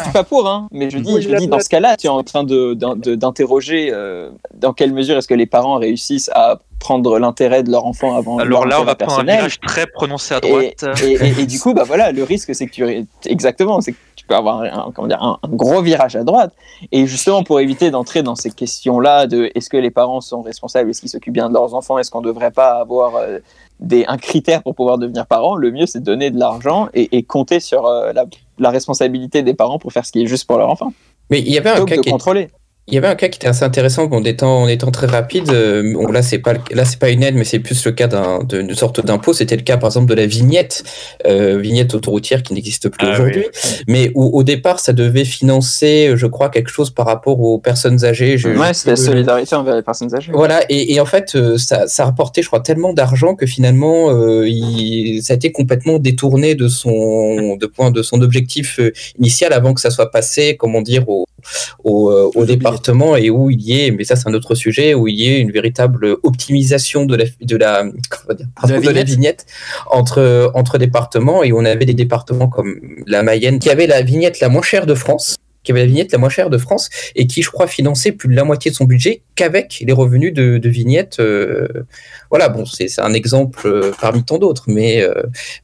suis 0.02 0.10
pas 0.14 0.24
pour, 0.24 0.48
hein, 0.50 0.68
mais 0.72 0.90
je 0.90 0.98
dis, 0.98 1.14
Oui, 1.14 1.22
je 1.22 1.30
la 1.30 1.40
dis 1.40 1.48
dans 1.48 1.60
ce 1.60 1.70
cas-là, 1.70 1.98
tu 1.98 2.08
es 2.08 2.10
en 2.10 2.24
train 2.24 2.44
de- 2.44 2.74
d'in- 2.74 2.96
de- 2.96 3.16
d'interroger 3.16 3.90
euh, 3.94 4.30
dans 4.56 4.74
quelle 4.74 4.94
mesure 4.94 5.18
est-ce 5.18 5.28
que 5.28 5.34
les 5.34 5.46
parents 5.46 5.76
réussissent 5.78 6.30
à 6.34 6.60
prendre 6.80 7.20
l'intérêt 7.20 7.64
de 7.64 7.72
leur 7.72 7.86
enfant 7.86 8.16
avant 8.16 8.40
Alors 8.40 8.66
leur 8.66 8.70
là, 8.70 8.82
on 8.82 8.86
va 8.86 8.96
prendre 8.96 9.20
un 9.20 9.24
virage 9.24 9.60
très 9.60 9.86
prononcé 9.86 10.34
à 10.34 10.38
Et, 10.44 10.50
droite. 10.50 10.86
et, 11.04 11.12
et- 11.14 11.42
et 11.42 11.46
du 11.46 11.60
coup, 11.60 11.74
bah 11.74 11.84
voilà, 11.86 12.12
le 12.12 12.24
risque, 12.24 12.54
c'est 12.56 12.66
que 12.66 12.72
tu 12.72 13.06
exactement, 13.26 13.82
c'est 13.82 13.92
que 13.92 13.98
tu 14.22 14.28
peux 14.28 14.36
avoir 14.36 14.62
un, 14.62 14.92
comment 14.94 15.08
dire, 15.08 15.22
un, 15.22 15.38
un 15.42 15.48
gros 15.50 15.82
virage 15.82 16.16
à 16.16 16.24
droite. 16.24 16.54
Et 16.92 17.06
justement, 17.08 17.44
pour 17.44 17.60
éviter 17.60 17.92
d'entrer 17.92 18.24
dans 18.24 18.36
ces 18.36 18.52
questions-là 18.52 19.28
de 19.28 19.50
est-ce 19.56 19.70
que 19.70 19.78
les 19.78 19.92
parents 19.92 20.22
sont 20.22 20.42
responsables, 20.42 20.90
est-ce 20.90 21.02
qu'ils 21.02 21.10
s'occupent 21.10 21.34
bien 21.34 21.50
de 21.50 21.54
leurs 21.54 21.74
enfants, 21.74 21.98
est-ce 21.98 22.12
qu'on 22.12 22.22
ne 22.22 22.28
devrait 22.28 22.52
pas 22.52 22.80
avoir 22.80 23.16
euh, 23.16 23.40
des, 23.80 24.06
un 24.08 24.18
critère 24.18 24.62
pour 24.64 24.76
pouvoir 24.76 24.98
devenir 24.98 25.26
parent, 25.26 25.56
le 25.56 25.72
mieux, 25.72 25.86
c'est 25.88 26.00
de 26.00 26.06
donner 26.06 26.30
de 26.30 26.40
l'argent 26.40 26.88
et, 26.94 27.18
et 27.18 27.24
compter 27.24 27.60
sur 27.60 27.86
euh, 27.88 28.14
la, 28.14 28.26
la 28.60 28.70
responsabilité 28.70 29.42
des 29.44 29.54
parents 29.56 29.80
pour 29.80 29.92
faire 29.92 30.06
ce 30.06 30.12
qui 30.12 30.22
est 30.22 30.28
juste 30.28 30.46
pour 30.48 30.58
leur 30.60 30.70
enfant, 30.70 30.94
Mais 31.30 31.40
il 31.40 31.50
y 31.52 31.58
avait 31.58 31.72
un 31.72 31.86
cas 31.86 31.96
de 31.98 32.02
qui 32.02 32.10
est- 32.10 32.12
contrôler. 32.12 32.50
Il 32.88 32.96
y 32.96 32.98
avait 32.98 33.08
un 33.08 33.16
cas 33.16 33.30
qui 33.30 33.38
était 33.38 33.48
assez 33.48 33.64
intéressant 33.64 34.10
en 34.12 34.24
étant, 34.24 34.64
en 34.64 34.68
étant 34.68 34.90
très 34.92 35.06
rapide. 35.08 35.50
euh, 35.52 35.94
bon, 35.94 36.08
là, 36.12 36.22
c'est 36.24 36.40
pas, 36.40 36.56
là, 36.72 36.84
c'est 36.84 36.98
pas 37.00 37.10
une 37.10 37.22
aide, 37.24 37.36
mais 37.36 37.44
c'est 37.44 37.60
plus 37.60 37.86
le 37.86 37.92
cas 37.92 38.10
d'une 38.44 38.74
sorte 38.74 39.06
d'impôt. 39.06 39.34
C'était 39.34 39.56
le 39.56 39.62
cas, 39.62 39.78
par 39.78 39.90
exemple, 39.90 40.08
de 40.10 40.16
la 40.16 40.26
vignette, 40.26 40.84
euh, 41.28 41.58
vignette 41.60 41.94
autoroutière 41.94 42.42
qui 42.44 42.54
n'existe 42.56 42.90
plus 42.90 43.08
Ah 43.08 43.14
aujourd'hui, 43.14 43.46
mais 43.88 44.12
où 44.16 44.36
au 44.38 44.44
départ, 44.44 44.80
ça 44.80 44.94
devait 44.94 45.24
financer, 45.26 46.14
je 46.16 46.26
crois, 46.26 46.50
quelque 46.50 46.72
chose 46.72 46.90
par 46.90 47.06
rapport 47.06 47.40
aux 47.40 47.60
personnes 47.60 48.04
âgées. 48.04 48.38
Je- 48.40 48.50
Ouais, 48.50 48.74
c'était 48.74 48.92
la 48.92 48.96
solidarité 48.98 49.56
envers 49.56 49.76
les 49.76 49.84
personnes 49.84 50.14
âgées. 50.16 50.32
Voilà, 50.34 50.62
et, 50.68 50.94
et 50.94 51.00
en 51.00 51.06
fait, 51.06 51.36
euh, 51.36 51.58
ça, 51.60 51.88
ça 51.88 52.06
rapportait, 52.06 52.42
je 52.42 52.48
crois, 52.48 52.62
tellement 52.62 52.94
d'argent 52.94 53.36
que 53.36 53.46
finalement, 53.46 54.10
euh, 54.10 54.48
il, 54.50 55.22
ça 55.24 55.34
a 55.34 55.36
été 55.36 55.52
complètement 55.52 56.00
détourné 56.00 56.56
de 56.56 56.68
son, 56.68 57.56
de 57.56 57.66
point, 57.68 57.92
de 57.92 58.02
son 58.02 58.22
objectif 58.22 58.80
initial 59.20 59.54
avant 59.54 59.74
que 59.76 59.82
ça 59.82 59.92
soit 59.92 60.10
passé, 60.12 60.58
comment 60.58 60.82
dire, 60.82 61.08
au, 61.08 61.26
au, 61.84 62.12
au 62.36 62.46
département 62.72 63.16
et 63.16 63.30
où 63.30 63.50
il 63.50 63.62
y 63.62 63.82
ait, 63.82 63.92
mais 63.92 64.04
ça 64.04 64.16
c'est 64.16 64.28
un 64.28 64.34
autre 64.34 64.56
sujet, 64.56 64.94
où 64.94 65.08
il 65.08 65.16
y 65.16 65.28
ait 65.28 65.40
une 65.40 65.52
véritable 65.52 66.18
optimisation 66.24 67.06
de 67.06 67.16
la, 67.16 67.26
de 67.42 67.56
la, 67.56 67.84
dire, 68.38 68.48
pardon, 68.56 68.80
de 68.80 68.86
la 68.86 69.04
vignette. 69.04 69.10
vignette 69.10 69.46
entre, 69.90 70.52
entre 70.54 70.78
départements 70.78 71.44
et 71.44 71.52
on 71.54 71.66
avait 71.66 71.86
des 71.86 71.94
départements 71.94 72.48
comme 72.48 72.80
la 73.08 73.24
Mayenne 73.24 73.60
qui 73.60 73.70
avait 73.70 73.88
la 73.88 74.02
vignette 74.02 74.40
la 74.40 74.50
moins 74.50 74.62
chère 74.62 74.86
de 74.86 74.96
France 74.96 75.38
qui 75.64 75.72
avait 75.72 75.82
la 75.82 75.88
vignette 75.88 76.12
la 76.12 76.18
moins 76.18 76.30
chère 76.30 76.50
de 76.50 76.58
France 76.58 76.90
et 77.16 77.28
qui, 77.28 77.42
je 77.42 77.50
crois, 77.50 77.68
finançait 77.68 78.12
plus 78.12 78.30
de 78.30 78.36
la 78.36 78.44
moitié 78.44 78.72
de 78.72 78.76
son 78.76 78.86
budget 78.86 79.22
qu'avec 79.36 79.84
les 79.86 79.94
revenus 79.94 80.34
de, 80.34 80.70
vignettes. 80.70 81.18
euh, 81.20 81.68
voilà, 82.30 82.50
bon, 82.50 82.66
c'est 82.66 83.00
un 83.00 83.14
exemple 83.14 83.62
euh, 83.66 83.92
parmi 84.00 84.24
tant 84.24 84.38
d'autres, 84.38 84.64
mais, 84.68 85.02
euh, 85.02 85.14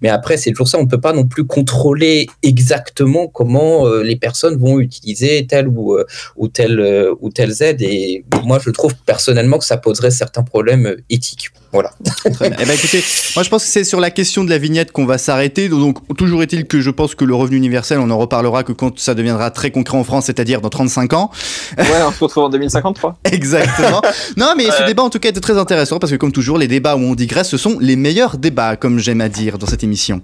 mais 0.01 0.09
après, 0.09 0.37
c'est 0.37 0.51
toujours 0.51 0.67
ça, 0.67 0.77
on 0.77 0.83
ne 0.83 0.87
peut 0.89 0.99
pas 0.99 1.13
non 1.13 1.25
plus 1.25 1.45
contrôler 1.45 2.27
exactement 2.43 3.27
comment 3.27 3.87
les 3.99 4.15
personnes 4.15 4.57
vont 4.57 4.79
utiliser 4.79 5.45
telle 5.47 5.67
ou, 5.67 5.97
ou, 6.35 6.47
telle, 6.47 7.09
ou 7.19 7.29
telle 7.29 7.53
aide. 7.61 7.81
Et 7.81 8.23
moi, 8.43 8.59
je 8.63 8.69
trouve 8.69 8.93
personnellement 9.05 9.57
que 9.57 9.65
ça 9.65 9.77
poserait 9.77 10.11
certains 10.11 10.43
problèmes 10.43 10.95
éthiques. 11.09 11.51
Voilà. 11.71 11.91
Très 12.33 12.49
bien. 12.49 12.57
Eh 12.61 12.65
ben, 12.65 12.73
écoutez, 12.73 13.03
moi 13.35 13.43
je 13.43 13.49
pense 13.49 13.63
que 13.63 13.69
c'est 13.69 13.83
sur 13.83 13.99
la 13.99 14.11
question 14.11 14.43
de 14.43 14.49
la 14.49 14.57
vignette 14.57 14.91
qu'on 14.91 15.05
va 15.05 15.17
s'arrêter. 15.17 15.69
Donc 15.69 15.97
toujours 16.17 16.43
est-il 16.43 16.65
que 16.65 16.81
je 16.81 16.89
pense 16.89 17.15
que 17.15 17.25
le 17.25 17.35
revenu 17.35 17.57
universel, 17.57 17.99
on 17.99 18.09
en 18.09 18.17
reparlera 18.17 18.63
que 18.63 18.71
quand 18.71 18.97
ça 18.99 19.13
deviendra 19.13 19.51
très 19.51 19.71
concret 19.71 19.97
en 19.97 20.03
France, 20.03 20.25
c'est-à-dire 20.25 20.61
dans 20.61 20.69
35 20.69 21.13
ans. 21.13 21.31
Ouais, 21.77 21.85
on 22.07 22.11
se 22.11 22.23
retrouve 22.23 22.45
en 22.45 22.49
2053. 22.49 23.17
Exactement. 23.31 24.01
non, 24.37 24.53
mais 24.55 24.65
ce 24.71 24.85
débat 24.85 25.03
en 25.03 25.09
tout 25.09 25.19
cas 25.19 25.29
était 25.29 25.39
très 25.39 25.57
intéressant 25.57 25.99
parce 25.99 26.11
que 26.11 26.17
comme 26.17 26.31
toujours, 26.31 26.57
les 26.57 26.67
débats 26.67 26.95
où 26.95 27.01
on 27.01 27.15
digresse, 27.15 27.49
ce 27.49 27.57
sont 27.57 27.77
les 27.79 27.95
meilleurs 27.95 28.37
débats, 28.37 28.75
comme 28.75 28.99
j'aime 28.99 29.21
à 29.21 29.29
dire 29.29 29.57
dans 29.57 29.67
cette 29.67 29.83
émission. 29.83 30.21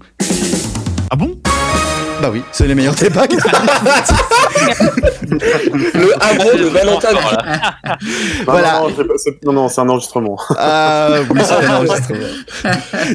Ah 2.24 2.28
Bah 2.28 2.32
oui, 2.32 2.42
c'est 2.52 2.66
les 2.66 2.74
meilleurs 2.74 2.94
débats. 2.94 3.26
Le 5.94 6.14
hameau 6.24 6.54
de 6.58 6.64
Valentin. 6.64 7.12
Non, 7.12 7.20
Voilà. 8.46 8.80
Non, 8.80 8.88
non, 8.88 8.94
c'est- 9.16 9.44
non, 9.44 9.52
non, 9.52 9.68
c'est 9.68 9.80
un 9.82 9.88
enregistrement. 9.90 10.38
Ah 10.56 11.08
oui, 11.30 11.40
c'est 11.44 11.52
un 11.66 11.76
enregistrement. 11.76 12.18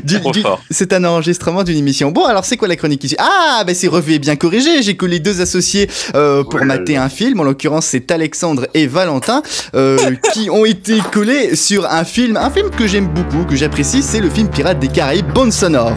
Du- 0.03 0.19
Trop 0.21 0.31
du- 0.31 0.41
fort. 0.41 0.61
C'est 0.69 0.93
un 0.93 1.03
enregistrement 1.05 1.63
d'une 1.63 1.77
émission. 1.77 2.11
Bon, 2.11 2.25
alors 2.25 2.45
c'est 2.45 2.55
quoi 2.57 2.67
la 2.67 2.75
chronique 2.75 3.03
ici? 3.03 3.15
Ah, 3.17 3.63
bah 3.65 3.73
c'est 3.73 3.87
revu 3.87 4.13
et 4.13 4.19
bien 4.19 4.35
corrigé. 4.35 4.83
J'ai 4.83 4.95
que 4.95 5.07
les 5.07 5.19
deux 5.19 5.41
associés 5.41 5.89
euh, 6.15 6.43
pour 6.43 6.63
mater 6.63 6.97
un 6.97 7.09
film. 7.09 7.39
En 7.39 7.43
l'occurrence, 7.43 7.87
c'est 7.87 8.11
Alexandre 8.11 8.67
et 8.75 8.85
Valentin 8.85 9.41
euh, 9.75 9.97
qui 10.33 10.49
ont 10.51 10.65
été 10.65 10.99
collés 11.11 11.55
sur 11.55 11.89
un 11.89 12.03
film, 12.03 12.37
un 12.37 12.51
film 12.51 12.69
que 12.69 12.85
j'aime 12.85 13.07
beaucoup, 13.07 13.43
que 13.45 13.55
j'apprécie. 13.55 14.03
C'est 14.03 14.19
le 14.19 14.29
film 14.29 14.49
Pirates 14.49 14.77
des 14.79 14.87
Caraïbes, 14.89 15.31
bande 15.33 15.51
sonore. 15.51 15.95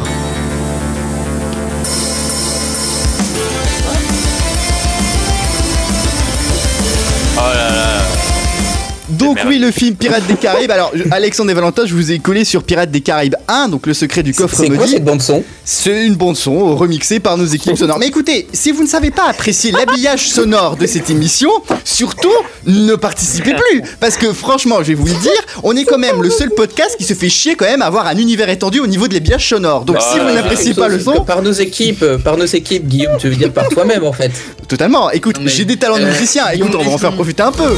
Le 9.62 9.70
film 9.70 9.94
Pirates 9.96 10.26
des 10.26 10.34
Caraïbes. 10.34 10.70
Alors, 10.70 10.90
je- 10.94 11.04
Alexandre 11.10 11.50
et 11.50 11.54
Valentin, 11.54 11.84
je 11.86 11.94
vous 11.94 12.12
ai 12.12 12.18
collé 12.18 12.44
sur 12.44 12.62
Pirates 12.64 12.90
des 12.90 13.00
Caraïbes 13.00 13.36
1, 13.48 13.68
donc 13.68 13.86
le 13.86 13.94
secret 13.94 14.22
du 14.22 14.34
coffre 14.34 14.54
C'est 14.56 14.66
quoi 14.68 14.76
maudit. 14.76 14.92
cette 14.92 15.04
bande 15.04 15.22
son? 15.22 15.42
C'est 15.64 16.04
une 16.06 16.14
bande 16.16 16.36
son 16.36 16.74
remixée 16.76 17.20
par 17.20 17.36
nos 17.38 17.46
équipes 17.46 17.76
sonores. 17.76 17.98
Mais 17.98 18.08
écoutez, 18.08 18.46
si 18.52 18.72
vous 18.72 18.82
ne 18.82 18.88
savez 18.88 19.10
pas 19.10 19.28
apprécier 19.28 19.70
l'habillage 19.72 20.28
sonore 20.28 20.76
de 20.76 20.86
cette 20.86 21.08
émission, 21.10 21.50
surtout 21.84 22.28
ne 22.66 22.94
participez 22.96 23.54
plus. 23.54 23.82
Parce 24.00 24.16
que 24.16 24.32
franchement, 24.32 24.76
je 24.80 24.88
vais 24.88 24.94
vous 24.94 25.06
le 25.06 25.14
dire, 25.14 25.30
on 25.62 25.74
est 25.76 25.84
quand 25.84 25.98
même 25.98 26.20
le 26.22 26.30
seul 26.30 26.50
podcast 26.50 26.96
qui 26.98 27.04
se 27.04 27.14
fait 27.14 27.28
chier 27.30 27.54
quand 27.54 27.64
même 27.66 27.82
à 27.82 27.86
avoir 27.86 28.06
un 28.06 28.16
univers 28.18 28.48
étendu 28.48 28.80
au 28.80 28.86
niveau 28.86 29.06
de 29.08 29.14
l'habillage 29.14 29.48
sonore. 29.48 29.84
Donc 29.84 29.98
si 30.00 30.18
Ah, 30.20 30.24
vous 30.28 30.34
n'appréciez 30.34 30.74
pas 30.74 30.88
le 30.88 30.98
son, 31.00 31.24
Par 31.24 31.42
nos 31.42 31.52
équipes, 31.52 32.02
euh, 32.02 32.18
par 32.18 32.36
nos 32.36 32.44
équipes, 32.46 32.86
Guillaume, 32.88 33.16
tu 33.18 33.28
veux 33.28 33.36
dire 33.36 33.52
par 33.52 33.68
toi-même 33.68 34.04
en 34.04 34.12
fait. 34.12 34.32
totalement. 34.68 35.10
Écoute, 35.10 35.36
j'ai 35.46 35.64
des 35.64 35.76
talents 35.76 35.98
de 35.98 36.02
euh, 36.02 36.12
musicien. 36.12 36.48
Écoute, 36.52 36.74
on 36.74 36.82
va 36.82 36.90
en 36.90 36.98
faire 36.98 37.12
profiter 37.12 37.42
un 37.42 37.52
peu. 37.52 37.72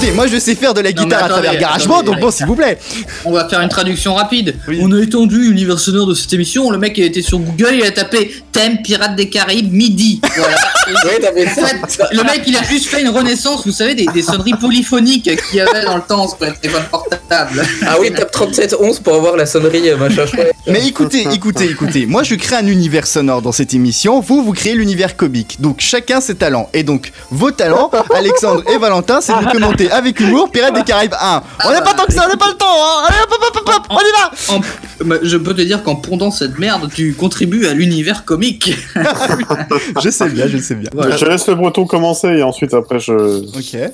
Écoutez, 0.00 0.12
moi 0.12 0.28
je 0.28 0.38
sais 0.38 0.54
faire 0.54 0.74
de 0.74 0.80
la 0.80 0.92
Non, 0.92 1.02
guitare 1.02 1.24
à 1.24 1.28
travers 1.28 1.58
GarageBand, 1.58 2.04
donc 2.04 2.20
bon, 2.20 2.30
s'il 2.30 2.46
vous 2.46 2.54
plaît. 2.54 2.78
On 3.24 3.32
va 3.32 3.48
faire 3.48 3.60
une 3.60 3.68
traduction 3.68 4.14
rapide. 4.14 4.54
Oui. 4.68 4.78
On 4.80 4.92
a 4.92 5.00
étendu 5.00 5.48
l'univers 5.48 5.80
sonore 5.80 6.06
de 6.06 6.14
cette 6.14 6.32
émission. 6.32 6.70
Le 6.70 6.78
mec 6.78 6.96
il 6.98 7.02
a 7.02 7.06
été 7.06 7.20
sur 7.20 7.40
Google, 7.40 7.70
il 7.74 7.82
a 7.82 7.90
tapé 7.90 8.32
thème 8.58 8.82
Pirates 8.82 9.14
des 9.14 9.28
Caraïbes 9.28 9.72
midi. 9.72 10.20
Voilà. 10.36 10.56
Oui, 10.90 11.20
t'avais 11.20 11.46
En 11.46 11.50
fait, 11.50 12.02
le 12.12 12.22
mec 12.22 12.42
il 12.46 12.56
a 12.56 12.62
juste 12.62 12.86
fait 12.86 13.02
une 13.02 13.10
renaissance, 13.10 13.66
vous 13.66 13.72
savez, 13.72 13.94
des, 13.94 14.06
des 14.06 14.22
sonneries 14.22 14.54
polyphoniques 14.54 15.24
qu'il 15.24 15.58
y 15.58 15.60
avait 15.60 15.84
dans 15.84 15.96
le 15.96 16.02
temps 16.02 16.26
sur 16.26 16.38
les 16.40 16.54
téléphones 16.54 16.86
portables. 16.90 17.62
Ah 17.86 17.96
oui, 18.00 18.10
tape 18.10 18.30
3711 18.30 19.00
pour 19.00 19.16
avoir 19.16 19.36
la 19.36 19.44
sonnerie 19.44 19.90
euh, 19.90 19.98
machin 19.98 20.24
chouette. 20.24 20.50
Mais 20.66 20.86
écoutez, 20.88 21.26
écoutez, 21.30 21.66
écoutez, 21.66 22.06
moi 22.06 22.22
je 22.22 22.34
crée 22.36 22.56
un 22.56 22.66
univers 22.66 23.06
sonore 23.06 23.42
dans 23.42 23.52
cette 23.52 23.74
émission, 23.74 24.20
vous, 24.20 24.42
vous 24.42 24.54
créez 24.54 24.74
l'univers 24.74 25.14
comique. 25.14 25.60
Donc 25.60 25.80
chacun 25.80 26.22
ses 26.22 26.36
talents. 26.36 26.70
Et 26.72 26.84
donc, 26.84 27.12
vos 27.30 27.50
talents, 27.50 27.90
Alexandre 28.14 28.62
et 28.72 28.78
Valentin, 28.78 29.20
c'est 29.20 29.34
de 29.38 29.52
commenter 29.52 29.90
avec 29.90 30.18
humour 30.20 30.50
Pirates 30.50 30.74
des 30.74 30.84
Caraïbes 30.84 31.14
1. 31.20 31.42
On 31.66 31.70
n'a 31.70 31.82
pas 31.82 31.92
tant 31.92 32.06
que 32.06 32.14
ça, 32.14 32.24
on 32.24 32.30
n'a 32.30 32.36
pas 32.38 32.48
le 32.48 32.54
temps, 32.56 32.66
hein 32.66 33.08
Allez 33.08 33.18
hop, 33.24 33.38
hop, 33.42 33.56
hop, 33.56 33.74
hop, 33.76 33.86
on 33.90 33.98
y 33.98 34.54
va 34.54 34.54
En- 34.54 34.60
bah, 35.04 35.16
je 35.22 35.36
peux 35.36 35.54
te 35.54 35.62
dire 35.62 35.82
qu'en 35.82 35.96
pondant 35.96 36.30
cette 36.30 36.58
merde, 36.58 36.90
tu 36.94 37.12
contribues 37.12 37.66
à 37.66 37.74
l'univers 37.74 38.24
comique. 38.24 38.47
Je 40.02 40.10
sais 40.10 40.28
bien, 40.28 40.46
je 40.46 40.58
sais 40.58 40.74
bien. 40.74 40.90
Voilà. 40.92 41.16
Je 41.16 41.24
laisse 41.24 41.46
le 41.48 41.54
breton 41.54 41.86
commencer 41.86 42.28
et 42.28 42.42
ensuite 42.42 42.74
après 42.74 43.00
je. 43.00 43.12
Ok. 43.12 43.92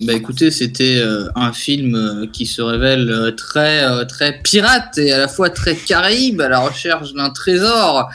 Bah 0.00 0.12
écoutez, 0.12 0.50
c'était 0.52 0.98
euh, 0.98 1.26
un 1.34 1.52
film 1.52 1.96
euh, 1.96 2.26
qui 2.32 2.46
se 2.46 2.62
révèle 2.62 3.10
euh, 3.10 3.32
très 3.32 3.82
euh, 3.82 4.04
très 4.04 4.40
pirate 4.42 4.96
et 4.98 5.10
à 5.12 5.18
la 5.18 5.26
fois 5.26 5.50
très 5.50 5.74
caraïbe 5.74 6.40
à 6.40 6.48
la 6.48 6.60
recherche 6.60 7.12
d'un 7.14 7.30
trésor. 7.30 8.08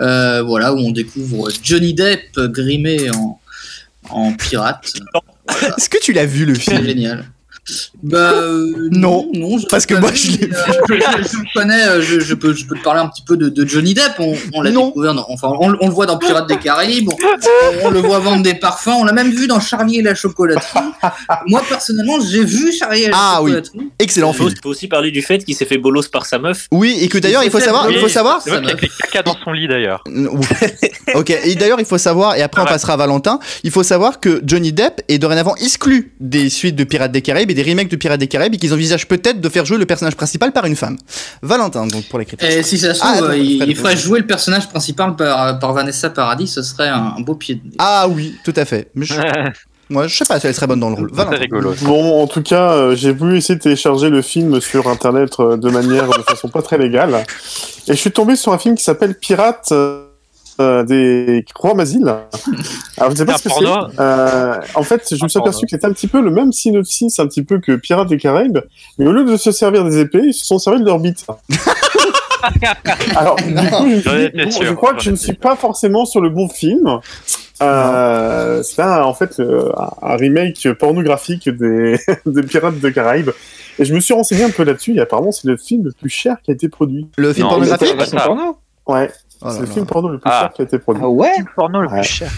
Euh, 0.00 0.42
voilà 0.42 0.74
où 0.74 0.78
on 0.78 0.90
découvre 0.90 1.50
Johnny 1.62 1.94
Depp 1.94 2.36
grimé 2.38 3.10
en 3.10 3.38
en 4.10 4.32
pirate. 4.32 4.92
Est-ce 5.78 5.88
que 5.88 5.98
tu 6.02 6.12
l'as 6.12 6.26
vu 6.26 6.44
le 6.46 6.54
C'est 6.56 6.72
film? 6.72 6.84
génial. 6.84 7.24
Bah 8.02 8.32
euh, 8.34 8.88
Non, 8.92 9.30
non, 9.34 9.58
je 9.58 9.66
parce 9.66 9.86
que 9.86 9.94
moi, 9.94 10.10
vu, 10.10 10.16
je 10.18 10.30
l'ai 10.32 10.44
euh, 10.52 10.56
je, 10.88 10.94
je- 11.28 11.52
connais. 11.54 11.82
euh, 11.84 12.02
Je, 12.02 12.20
je 12.20 12.34
peux 12.34 12.52
je 12.54 12.66
peux 12.66 12.76
te 12.76 12.82
parler 12.82 13.00
un 13.00 13.06
petit 13.08 13.22
peu 13.26 13.36
de, 13.36 13.48
de 13.48 13.66
Johnny 13.66 13.94
Depp. 13.94 14.12
On, 14.18 14.34
on 14.52 14.60
l'a 14.62 14.70
découvert. 14.70 15.14
Dans, 15.14 15.24
enfin, 15.30 15.48
on, 15.60 15.74
on 15.80 15.88
le 15.88 15.94
voit 15.94 16.06
dans 16.06 16.18
Pirates 16.18 16.46
des 16.48 16.58
Caraïbes. 16.58 17.08
On, 17.08 17.86
on 17.86 17.90
le 17.90 18.00
voit 18.00 18.18
vendre 18.18 18.42
des 18.42 18.54
parfums. 18.54 18.88
On 18.98 19.04
l'a 19.04 19.12
même 19.12 19.30
vu 19.30 19.46
dans 19.46 19.60
Charlie 19.60 19.98
et 19.98 20.02
la 20.02 20.14
chocolaterie. 20.14 20.80
Moi 21.46 21.62
personnellement, 21.68 22.18
j'ai 22.20 22.44
vu 22.44 22.72
Charlie 22.72 23.04
et 23.04 23.08
la 23.10 23.16
Ah 23.16 23.38
oui. 23.42 23.50
chocolaterie. 23.52 23.90
Excellent 23.98 24.30
On 24.30 24.32
film. 24.34 24.52
peut 24.62 24.68
aussi 24.68 24.88
parler 24.88 25.10
du 25.10 25.22
fait 25.22 25.42
qu'il 25.44 25.54
s'est 25.54 25.64
fait 25.64 25.78
bolos 25.78 26.08
par 26.08 26.26
sa 26.26 26.38
meuf. 26.38 26.68
Oui, 26.70 26.96
et 27.00 27.08
que 27.08 27.16
d'ailleurs, 27.18 27.44
il 27.44 27.50
faut 27.50 27.60
savoir, 27.60 27.90
il 27.90 27.98
faut 27.98 28.08
savoir, 28.08 28.42
qu'il 28.42 28.52
y 28.52 28.56
a 28.56 28.74
caca 29.06 29.22
dans 29.22 29.36
son 29.42 29.52
lit 29.52 29.68
d'ailleurs. 29.68 30.04
Ok, 31.14 31.30
et 31.30 31.54
d'ailleurs, 31.54 31.78
il 31.80 31.86
faut 31.86 31.98
savoir, 31.98 32.34
et 32.36 32.42
après 32.42 32.60
on 32.62 32.64
passera 32.64 32.94
à 32.94 32.96
Valentin, 32.96 33.38
il 33.62 33.70
faut 33.70 33.82
savoir 33.82 34.20
que 34.20 34.40
Johnny 34.44 34.72
Depp 34.72 35.02
est 35.08 35.18
dorénavant 35.18 35.54
exclu 35.56 36.12
des 36.18 36.48
suites 36.50 36.74
de 36.76 36.84
Pirates 36.84 37.12
des 37.12 37.22
Caraïbes 37.22 37.50
et 37.54 37.62
des 37.62 37.70
remakes 37.70 37.88
de 37.90 37.96
Pirates 37.96 38.20
des 38.20 38.26
Caraïbes 38.26 38.54
et 38.54 38.58
qu'ils 38.58 38.72
envisagent 38.74 39.06
peut-être 39.08 39.40
de 39.40 39.48
faire 39.48 39.64
jouer 39.64 39.78
le 39.78 39.86
personnage 39.86 40.16
principal 40.16 40.52
par 40.52 40.64
une 40.66 40.76
femme. 40.76 40.96
Valentin, 41.42 41.86
donc 41.86 42.04
pour 42.08 42.18
les 42.18 42.24
critiques. 42.24 42.48
Et 42.48 42.62
si 42.62 42.78
ça 42.78 42.94
se 42.94 43.00
Ah, 43.02 43.12
trouve, 43.14 43.24
attends, 43.26 43.32
euh, 43.34 43.38
il, 43.38 43.56
Fred, 43.58 43.68
il 43.68 43.76
ferait 43.76 43.94
vas-y. 43.94 44.02
jouer 44.02 44.18
le 44.20 44.26
personnage 44.26 44.68
principal 44.68 45.16
par, 45.16 45.58
par 45.58 45.72
Vanessa 45.72 46.10
Paradis, 46.10 46.48
ce 46.48 46.62
serait 46.62 46.88
un, 46.88 47.14
un 47.16 47.20
beau 47.20 47.34
pied 47.34 47.54
de 47.56 47.64
nez. 47.64 47.74
Ah 47.78 48.06
oui, 48.08 48.34
tout 48.44 48.52
à 48.56 48.64
fait. 48.64 48.90
Mais 48.94 49.04
je- 49.06 49.14
moi, 49.90 50.06
je 50.06 50.16
sais 50.16 50.24
pas 50.24 50.40
si 50.40 50.46
elle 50.46 50.54
serait 50.54 50.66
bonne 50.66 50.80
dans 50.80 50.88
le 50.90 50.96
rôle. 50.96 51.10
Valentin. 51.12 51.36
rigolo. 51.38 51.74
Bon, 51.82 52.22
en 52.22 52.26
tout 52.26 52.42
cas, 52.42 52.72
euh, 52.72 52.96
j'ai 52.96 53.12
voulu 53.12 53.36
essayer 53.38 53.56
de 53.56 53.60
télécharger 53.62 54.08
le 54.10 54.22
film 54.22 54.60
sur 54.60 54.88
internet 54.88 55.34
euh, 55.40 55.56
de 55.56 55.70
manière 55.70 56.08
de 56.08 56.22
façon 56.22 56.48
pas 56.48 56.62
très 56.62 56.78
légale. 56.78 57.24
Et 57.86 57.92
je 57.92 57.98
suis 57.98 58.10
tombé 58.10 58.34
sur 58.36 58.52
un 58.52 58.58
film 58.58 58.74
qui 58.76 58.82
s'appelle 58.84 59.14
Pirates 59.14 59.68
euh, 59.72 60.00
euh, 60.00 60.03
des 60.58 61.44
Rois 61.54 61.74
Masil. 61.74 62.02
Alors, 62.98 63.10
je 63.10 63.16
sais 63.16 63.26
pas 63.26 63.38
ce 63.38 63.44
que 63.44 63.48
porno 63.48 63.88
c'est. 63.90 64.00
Euh, 64.00 64.60
en 64.74 64.82
fait, 64.82 65.14
je 65.14 65.22
me 65.22 65.28
suis 65.28 65.38
aperçu 65.38 65.66
que 65.66 65.70
c'était 65.70 65.86
un 65.86 65.92
petit 65.92 66.06
peu 66.06 66.20
le 66.20 66.30
même 66.30 66.52
synopsis, 66.52 67.18
un 67.18 67.26
petit 67.26 67.42
peu 67.42 67.58
que 67.60 67.72
Pirates 67.72 68.08
des 68.08 68.18
Caraïbes, 68.18 68.58
mais 68.98 69.06
au 69.06 69.12
lieu 69.12 69.24
de 69.24 69.36
se 69.36 69.52
servir 69.52 69.84
des 69.84 69.98
épées, 69.98 70.22
ils 70.24 70.34
se 70.34 70.46
sont 70.46 70.58
servis 70.58 70.80
de 70.80 70.86
leur 70.86 70.98
bite. 70.98 71.26
Alors, 73.16 73.36
du 73.36 73.54
coup, 73.54 73.88
je, 73.88 74.42
suis 74.42 74.52
sûr, 74.52 74.76
crois 74.76 74.94
que 74.94 75.02
je 75.02 75.10
ne 75.10 75.16
suis 75.16 75.32
pas 75.32 75.56
forcément 75.56 76.04
sur 76.04 76.20
le 76.20 76.28
bon 76.28 76.48
film. 76.48 77.00
Euh, 77.62 78.62
c'est 78.62 78.82
un- 78.82 79.02
en 79.02 79.14
fait 79.14 79.38
euh, 79.38 79.70
un 80.02 80.16
remake 80.16 80.68
pornographique 80.72 81.48
des, 81.48 81.96
des 82.26 82.42
Pirates 82.42 82.80
de 82.80 82.88
Caraïbes. 82.90 83.30
Et 83.78 83.84
je 83.84 83.94
me 83.94 84.00
suis 84.00 84.12
renseigné 84.12 84.44
un 84.44 84.50
peu 84.50 84.64
là-dessus, 84.64 84.96
et 84.96 85.00
apparemment 85.00 85.32
c'est 85.32 85.48
le 85.48 85.56
film 85.56 85.84
le 85.84 85.92
plus 85.92 86.10
cher 86.10 86.36
qui 86.42 86.50
a 86.50 86.54
été 86.54 86.68
produit. 86.68 87.06
Le 87.16 87.32
film 87.32 87.46
Non, 87.46 87.54
pornographique. 87.54 87.94
Ouais, 88.86 89.10
Oh 89.44 89.50
c'est 89.50 89.60
le 89.60 89.66
film 89.66 89.86
porno 89.86 90.08
le 90.08 90.18
plus 90.18 90.30
Ah. 90.32 90.40
cher 90.40 90.52
qui 90.52 90.62
a 90.62 90.64
été 90.64 90.78
produit. 90.78 91.02
Ah 91.04 91.08
ouais 91.08 91.32
porno 91.54 91.80
le 91.82 91.88
Ouais. 91.88 92.00
plus 92.00 92.08
cher. 92.08 92.30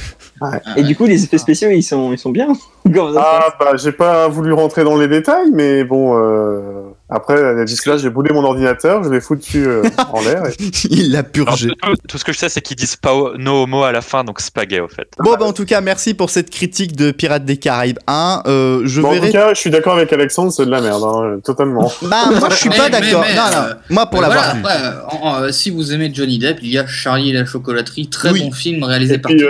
Et 0.76 0.82
du 0.82 0.95
coup, 0.97 1.07
les 1.07 1.24
effets 1.24 1.39
spéciaux, 1.39 1.70
ils 1.70 1.82
sont, 1.82 2.12
ils 2.12 2.18
sont 2.18 2.30
bien 2.30 2.49
Ah 3.18 3.49
bah 3.59 3.72
j'ai 3.76 3.91
pas 3.93 4.28
voulu 4.28 4.53
rentrer 4.53 4.84
dans 4.84 4.97
les 4.97 5.09
détails, 5.09 5.51
mais 5.53 5.82
bon, 5.82 6.16
euh, 6.16 6.82
après 7.11 7.66
jusque 7.66 7.87
là 7.87 7.97
j'ai 7.97 8.11
boulé 8.11 8.32
mon 8.32 8.45
ordinateur, 8.45 9.03
je 9.03 9.11
l'ai 9.11 9.20
foutu 9.20 9.64
euh, 9.66 9.82
en 10.12 10.20
l'air. 10.20 10.47
et- 10.47 10.55
Il 10.89 11.11
l'a 11.11 11.18
Alors, 11.20 11.30
purgé. 11.32 11.68
tout, 11.82 11.95
tout 12.09 12.18
ce 12.18 12.24
que 12.24 12.32
je 12.32 12.39
sais, 12.39 12.49
c'est 12.49 12.61
qu'ils 12.61 12.76
disent 12.76 12.95
pas 12.95 13.12
no 13.39 13.64
homo 13.64 13.82
à 13.82 13.91
la 13.91 14.03
fin, 14.03 14.22
donc 14.22 14.41
c'est 14.41 14.53
pas 14.55 14.66
gay 14.66 14.78
au 14.78 14.87
fait. 14.87 15.09
Bon, 15.18 15.32
bah 15.37 15.47
en 15.47 15.53
tout 15.53 15.64
cas, 15.64 15.80
merci 15.80 16.14
pour 16.14 16.30
cette 16.30 16.49
critique 16.51 16.95
de 16.95 17.11
Pirates 17.11 17.45
des 17.45 17.57
Caraïbes 17.57 17.99
1. 18.07 18.43
Euh, 18.47 18.82
je 18.84 19.01
Bon, 19.01 19.16
en 19.16 19.20
tout 19.20 19.32
cas, 19.32 19.53
je 19.53 19.59
suis 19.59 19.70
d'accord 19.70 19.97
avec 19.97 20.12
Alexandre, 20.12 20.53
c'est 20.53 20.64
de 20.66 20.70
la 20.70 20.80
merde, 20.80 21.03
hein, 21.03 21.41
totalement. 21.45 21.91
Bah, 22.03 22.26
moi, 22.39 22.51
je 22.51 22.55
suis 22.57 22.68
pas 22.70 22.84
mais- 22.84 22.91
d'accord. 23.01 23.24
mais, 23.26 23.34
Non, 23.34 23.43
non. 23.51 23.68
euh, 23.68 23.74
Moi, 23.91 24.07
pour 24.07 24.20
l'avoir 24.20 24.45
voilà, 24.45 24.55
vu. 24.55 24.61
après, 24.61 24.76
euh, 24.87 25.16
en- 25.22 25.26
en- 25.28 25.43
euh, 25.43 25.51
si 25.51 25.70
vous 25.70 25.93
aimez 25.93 26.11
Johnny 26.14 26.39
Depp, 26.39 26.59
il 26.62 26.70
y 26.70 26.78
a 26.78 26.87
Charlie 26.87 27.30
et 27.30 27.32
la 27.32 27.45
chocolaterie, 27.45 28.09
très 28.09 28.30
Oui. 28.30 28.45
bon 28.45 28.53
film 28.53 28.84
réalisé 28.84 29.14
Et 29.14 29.18
par 29.18 29.30
puis 29.32 29.41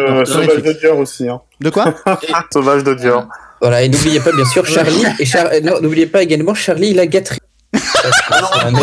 Dior 0.76 0.98
aussi. 0.98 1.28
Hein. 1.28 1.40
De 1.60 1.70
quoi 1.70 1.94
Sauvage 2.52 2.84
de 2.84 2.94
Dior. 2.94 3.26
Voilà, 3.60 3.82
et 3.82 3.88
n'oubliez 3.88 4.20
pas 4.20 4.32
bien 4.32 4.44
sûr 4.44 4.66
Charlie 4.66 5.04
et 5.18 5.24
Char- 5.24 5.48
euh, 5.52 5.60
non, 5.60 5.80
n'oubliez 5.80 6.06
pas 6.06 6.22
également 6.22 6.54
Charlie 6.54 6.92
la 6.94 7.06
gâterie. 7.06 7.38
Non, 7.72 8.70
non, 8.70 8.78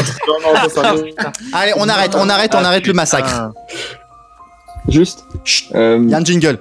Allez, 1.54 1.74
on 1.78 1.88
arrête, 1.88 2.16
on 2.16 2.28
arrête, 2.30 2.54
on 2.56 2.64
arrête 2.64 2.86
le 2.88 2.94
massacre. 2.94 3.52
Juste. 4.90 5.24
Euh, 5.76 6.00
Il 6.04 6.10
y 6.10 6.14
a 6.14 6.18
un 6.18 6.24
jingle. 6.26 6.60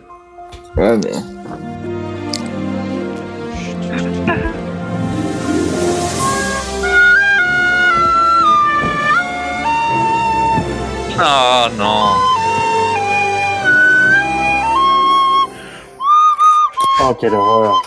ouais, 0.77 0.97
mais. 0.99 1.13
Ah 11.19 11.69
non. 11.79 12.32
Oh, 17.05 17.15
quelle 17.21 17.35
horreur. 17.35 17.83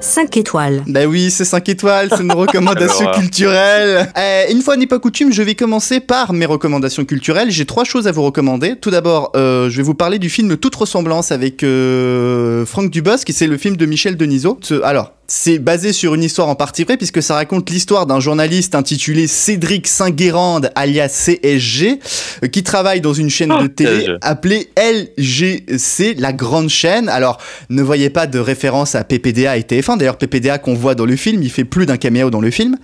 Cinq 0.00 0.36
étoiles. 0.36 0.84
Bah 0.86 1.06
oui, 1.06 1.30
c'est 1.30 1.44
5 1.44 1.68
étoiles, 1.68 2.08
c'est 2.10 2.22
une 2.22 2.32
recommandation 2.44 3.10
culturelle. 3.10 4.10
Euh, 4.16 4.44
une 4.50 4.62
fois 4.62 4.76
n'est 4.76 4.86
pas 4.86 5.00
coutume, 5.00 5.32
je 5.32 5.42
vais 5.42 5.56
commencer 5.56 5.98
par 5.98 6.32
mes 6.32 6.46
recommandations 6.46 7.04
culturelles. 7.04 7.50
J'ai 7.50 7.66
trois 7.66 7.84
choses 7.84 8.06
à 8.06 8.12
vous 8.12 8.22
recommander. 8.22 8.76
Tout 8.76 8.90
d'abord, 8.90 9.32
euh, 9.34 9.68
je 9.68 9.76
vais 9.78 9.82
vous 9.82 9.94
parler 9.94 10.20
du 10.20 10.30
film 10.30 10.56
Toute 10.56 10.76
ressemblance 10.76 11.32
avec 11.32 11.64
euh, 11.64 12.64
Franck 12.66 12.90
Dubosc, 12.90 13.24
qui 13.24 13.32
c'est 13.32 13.48
le 13.48 13.58
film 13.58 13.76
de 13.76 13.84
Michel 13.84 14.16
Denisot. 14.16 14.60
Alors, 14.84 15.12
c'est 15.30 15.58
basé 15.58 15.92
sur 15.92 16.14
une 16.14 16.24
histoire 16.24 16.48
en 16.48 16.54
partie 16.54 16.84
vraie, 16.84 16.96
puisque 16.96 17.22
ça 17.22 17.34
raconte 17.34 17.68
l'histoire 17.68 18.06
d'un 18.06 18.18
journaliste 18.18 18.74
intitulé 18.74 19.26
Cédric 19.26 19.86
Saint-Guérande, 19.86 20.70
alias 20.74 21.08
CSG, 21.08 22.00
euh, 22.42 22.48
qui 22.48 22.62
travaille 22.62 23.02
dans 23.02 23.12
une 23.12 23.28
chaîne 23.28 23.56
de 23.60 23.66
télé 23.66 24.04
CSG. 24.04 24.18
appelée 24.22 24.70
LGC, 24.76 26.14
la 26.18 26.32
grande 26.32 26.70
chaîne. 26.70 27.10
Alors, 27.10 27.38
ne 27.68 27.82
voyez 27.82 28.08
pas 28.08 28.26
de 28.26 28.38
référence 28.38 28.94
à 28.94 29.04
PPDA 29.04 29.58
et 29.58 29.62
TF1. 29.62 29.98
D'ailleurs, 29.98 30.16
PPDA 30.16 30.56
qu'on 30.56 30.74
voit 30.74 30.94
dans 30.94 31.04
le 31.04 31.16
film, 31.16 31.42
il 31.42 31.50
fait 31.50 31.64
plus 31.64 31.84
d'un 31.84 31.98
caméo 31.98 32.30
dans 32.30 32.40
le 32.40 32.50
film. 32.50 32.76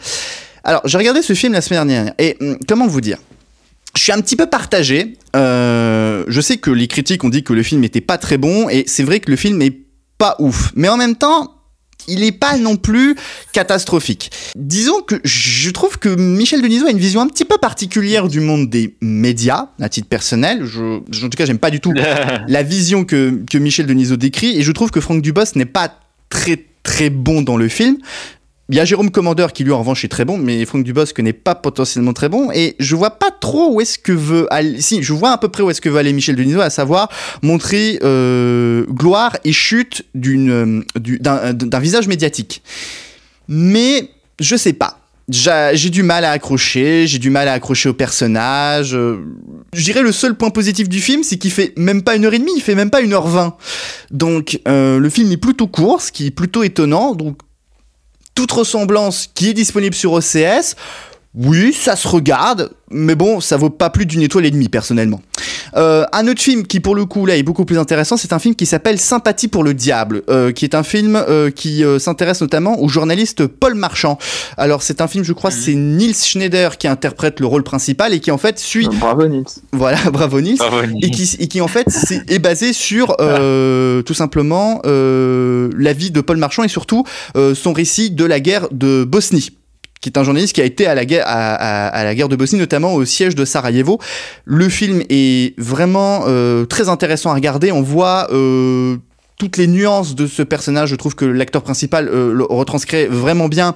Alors, 0.65 0.83
j'ai 0.85 0.99
regardé 0.99 1.23
ce 1.23 1.33
film 1.33 1.55
la 1.55 1.63
semaine 1.63 1.87
dernière 1.87 2.15
et 2.19 2.37
hum, 2.41 2.59
comment 2.69 2.87
vous 2.87 3.01
dire? 3.01 3.19
Je 3.97 4.03
suis 4.03 4.13
un 4.13 4.21
petit 4.21 4.37
peu 4.37 4.47
partagé. 4.47 5.17
Euh, 5.35 6.25
je 6.29 6.41
sais 6.43 6.59
que 6.59 6.71
les 6.71 6.89
critiques 6.89 7.25
ont 7.25 7.29
dit 7.31 7.43
que 7.43 7.55
le 7.55 7.63
film 7.63 7.85
était 7.85 8.01
pas 8.03 8.19
très 8.19 8.37
bon 8.37 8.69
et 8.69 8.85
c'est 8.87 9.05
vrai 9.05 9.21
que 9.21 9.31
le 9.31 9.37
film 9.37 9.63
est 9.63 9.79
pas 10.19 10.37
ouf. 10.41 10.73
Mais 10.75 10.89
en 10.89 10.97
même 10.97 11.17
temps, 11.17 11.55
il 12.09 12.23
est 12.23 12.33
pas 12.33 12.57
non 12.57 12.77
plus 12.77 13.17
catastrophique. 13.53 14.31
Disons 14.57 15.01
que 15.03 15.17
je 15.25 15.71
trouve 15.71 15.99
que 15.99 16.09
Michel 16.09 16.63
Denisot 16.63 16.87
a 16.87 16.91
une 16.91 16.99
vision 16.99 17.21
un 17.21 17.29
petit 17.29 17.45
peu 17.45 17.59
particulière 17.59 18.29
du 18.29 18.41
monde 18.41 18.69
des 18.69 18.95
médias, 19.01 19.69
à 19.81 19.89
titre 19.89 20.09
personnel. 20.09 20.65
Je, 20.65 20.99
en 20.99 21.29
tout 21.29 21.37
cas, 21.37 21.47
j'aime 21.47 21.59
pas 21.59 21.71
du 21.71 21.81
tout 21.81 21.93
la 22.49 22.63
vision 22.63 23.05
que, 23.05 23.43
que 23.51 23.59
Michel 23.59 23.87
Denisot 23.87 24.17
décrit, 24.17 24.59
et 24.59 24.63
je 24.63 24.73
trouve 24.73 24.91
que 24.91 25.01
Franck 25.01 25.23
Dubos 25.23 25.55
n'est 25.57 25.65
pas 25.65 25.93
très 26.29 26.65
très 26.83 27.11
bon 27.11 27.43
dans 27.43 27.57
le 27.57 27.69
film. 27.69 27.97
Il 28.71 28.77
y 28.77 28.81
a 28.81 28.87
Jérôme 28.87 29.11
Commandeur 29.11 29.53
qui 29.53 29.63
lui 29.63 29.73
en 29.73 29.79
revanche 29.81 30.05
est 30.07 30.09
très 30.09 30.25
bon, 30.25 30.39
mais 30.39 30.65
Franck 30.65 30.85
Dubosc 30.85 31.19
n'est 31.21 31.35
pas 31.35 31.55
potentiellement 31.55 32.15
très 32.15 32.31
bon. 32.31 32.51
Et 32.53 32.77
je 32.79 32.97
vois 32.97 33.11
pas 33.11 33.31
trop 33.31 33.75
où 33.75 33.81
est-ce 33.83 33.99
que 33.99 34.13
veut 34.13 34.47
aller. 34.51 34.81
Si, 34.81 35.03
je 35.03 35.13
vois 35.13 35.33
à 35.33 35.39
peu 35.39 35.49
près 35.49 35.63
où 35.63 35.69
est-ce 35.69 35.83
que 35.83 35.91
veut 35.91 35.99
aller 35.99 36.15
Michel 36.15 36.35
Denisot, 36.35 36.63
à 36.63 36.71
savoir 36.71 37.11
montrer 37.43 37.99
euh, 38.03 38.87
gloire 38.89 39.37
et 39.45 39.53
chute 39.53 40.05
euh, 40.17 40.81
du- 40.99 41.19
d'un, 41.19 41.79
visage 41.81 42.09
médiatique. 42.09 42.63
Mais 43.49 44.09
je 44.41 44.57
sais 44.57 44.73
pas. 44.73 44.99
J'a- 45.29 45.75
J'ai 45.75 45.91
du 45.91 46.03
mal 46.03 46.25
à 46.25 46.31
accrocher, 46.31 47.07
j'ai 47.07 47.19
du 47.19 47.29
mal 47.31 47.49
à 47.49 47.53
accrocher 47.53 47.91
au 47.91 47.95
personnage. 47.95 48.95
euh, 48.95 49.19
Je 49.75 49.85
dirais 49.85 50.03
le 50.03 50.13
seul 50.13 50.35
point 50.37 50.49
positif 50.51 50.89
du 50.89 51.01
film, 51.01 51.23
c'est 51.23 51.37
qu'il 51.37 51.51
fait 51.51 51.73
même 51.79 52.03
pas 52.03 52.17
une 52.17 52.25
heure 52.25 52.33
et 52.35 52.39
demie, 52.39 52.53
il 52.57 52.63
fait 52.63 52.75
même 52.75 52.91
pas 52.91 53.03
une 53.03 53.13
heure 53.13 53.27
vingt. 53.29 53.57
Donc 54.11 54.59
euh, 54.69 54.99
le 54.99 55.11
film 55.11 55.31
est 55.33 55.37
plutôt 55.39 55.67
court, 55.67 56.01
ce 56.01 56.13
qui 56.13 56.27
est 56.29 56.31
plutôt 56.31 56.63
étonnant. 56.63 57.15
Donc 57.15 57.39
toute 58.35 58.53
ressemblance 58.53 59.29
qui 59.35 59.51
est 59.51 59.55
disponible 59.55 59.95
sur 59.95 60.13
OCS, 60.13 60.77
oui, 61.35 61.73
ça 61.73 61.97
se 61.97 62.07
regarde, 62.07 62.71
mais 62.91 63.17
bon, 63.17 63.41
ça 63.41 63.57
vaut 63.57 63.71
pas 63.71 63.91
plus 63.91 64.07
d'une 64.07 64.23
étoile 64.23 64.47
et 64.47 64.51
demie 64.51 64.69
personnellement. 64.69 65.21
Euh, 65.77 66.05
un 66.13 66.29
autre 66.29 66.41
film 66.41 66.65
qui 66.65 66.79
pour 66.79 66.95
le 66.95 67.05
coup 67.05 67.27
là 67.27 67.37
est 67.37 67.43
beaucoup 67.43 67.65
plus 67.65 67.79
intéressant, 67.79 68.17
c'est 68.17 68.33
un 68.33 68.39
film 68.39 68.55
qui 68.55 68.67
s'appelle 68.67 69.01
Sympathie 69.01 69.49
pour 69.49 69.65
le 69.65 69.75
diable, 69.75 70.23
euh, 70.31 70.53
qui 70.53 70.65
est 70.65 70.77
un 70.77 70.85
film 70.85 71.17
euh, 71.17 71.51
qui 71.51 71.83
euh, 71.83 71.99
s'intéresse 71.99 72.41
notamment 72.41 72.81
au 72.81 72.89
journaliste 72.89 73.47
Paul 73.47 73.75
Marchand. 73.75 74.19
Alors 74.57 74.83
c'est 74.83 75.01
un 75.01 75.09
film, 75.09 75.25
je 75.25 75.33
crois, 75.33 75.51
c'est 75.51 75.75
Nils 75.75 76.15
Schneider 76.15 76.79
qui 76.79 76.87
interprète 76.87 77.41
le 77.41 77.47
rôle 77.47 77.65
principal 77.65 78.15
et 78.15 78.21
qui 78.21 78.31
en 78.31 78.39
fait 78.39 78.59
suit. 78.61 78.89
Bravo 79.01 79.27
Nils. 79.27 79.45
Voilà, 79.73 79.99
bravo 80.13 80.41
Nils. 80.41 80.59
Bravo, 80.59 80.87
Nils. 80.87 81.05
Et 81.05 81.11
qui, 81.11 81.37
et 81.41 81.49
qui 81.49 81.61
en 81.61 81.69
fait 81.69 81.87
est 82.29 82.39
basé 82.39 82.73
sur 82.73 83.17
euh, 83.21 84.03
tout 84.03 84.15
simplement 84.15 84.81
euh, 84.87 85.71
la 85.77 85.93
vie 85.93 86.13
de 86.13 86.21
Paul 86.21 86.37
Marchand 86.37 86.63
et 86.63 86.69
surtout 86.69 87.05
euh, 87.37 87.57
son 87.57 87.73
récit 87.73 88.13
de 88.13 88.25
la 88.25 88.39
guerre 88.39 88.69
de 88.71 89.03
Bosnie 89.03 89.51
qui 90.05 90.11
est 90.11 90.19
un 90.19 90.23
journaliste 90.23 90.55
qui 90.55 90.61
a 90.61 90.67
été 90.67 90.87
à 90.87 90.95
la 90.95 91.07
guerre, 91.07 92.29
de 92.29 92.37
Bosnie, 92.37 92.59
notamment 92.59 92.93
au 92.93 93.07
siège 93.07 93.35
de 93.35 93.47
Sarajevo. 93.47 93.99
Le 94.45 94.69
film 94.69 95.03
est 95.09 95.59
vraiment 95.59 96.25
euh, 96.27 96.67
très 96.67 96.91
intéressant 96.91 97.31
à 97.31 97.35
regarder. 97.35 97.73
On 97.73 97.81
voit 97.81 98.29
euh, 98.31 98.99
toutes 99.39 99.57
les 99.57 99.67
nuances 99.67 100.15
de 100.15 100.27
ce 100.27 100.43
personnage. 100.43 100.91
Je 100.91 100.97
trouve 100.97 101.15
que 101.15 101.25
l'acteur 101.25 101.63
principal 101.63 102.09
euh, 102.09 102.35
le 102.35 102.45
retranscrit 102.45 103.07
vraiment 103.07 103.49
bien 103.49 103.75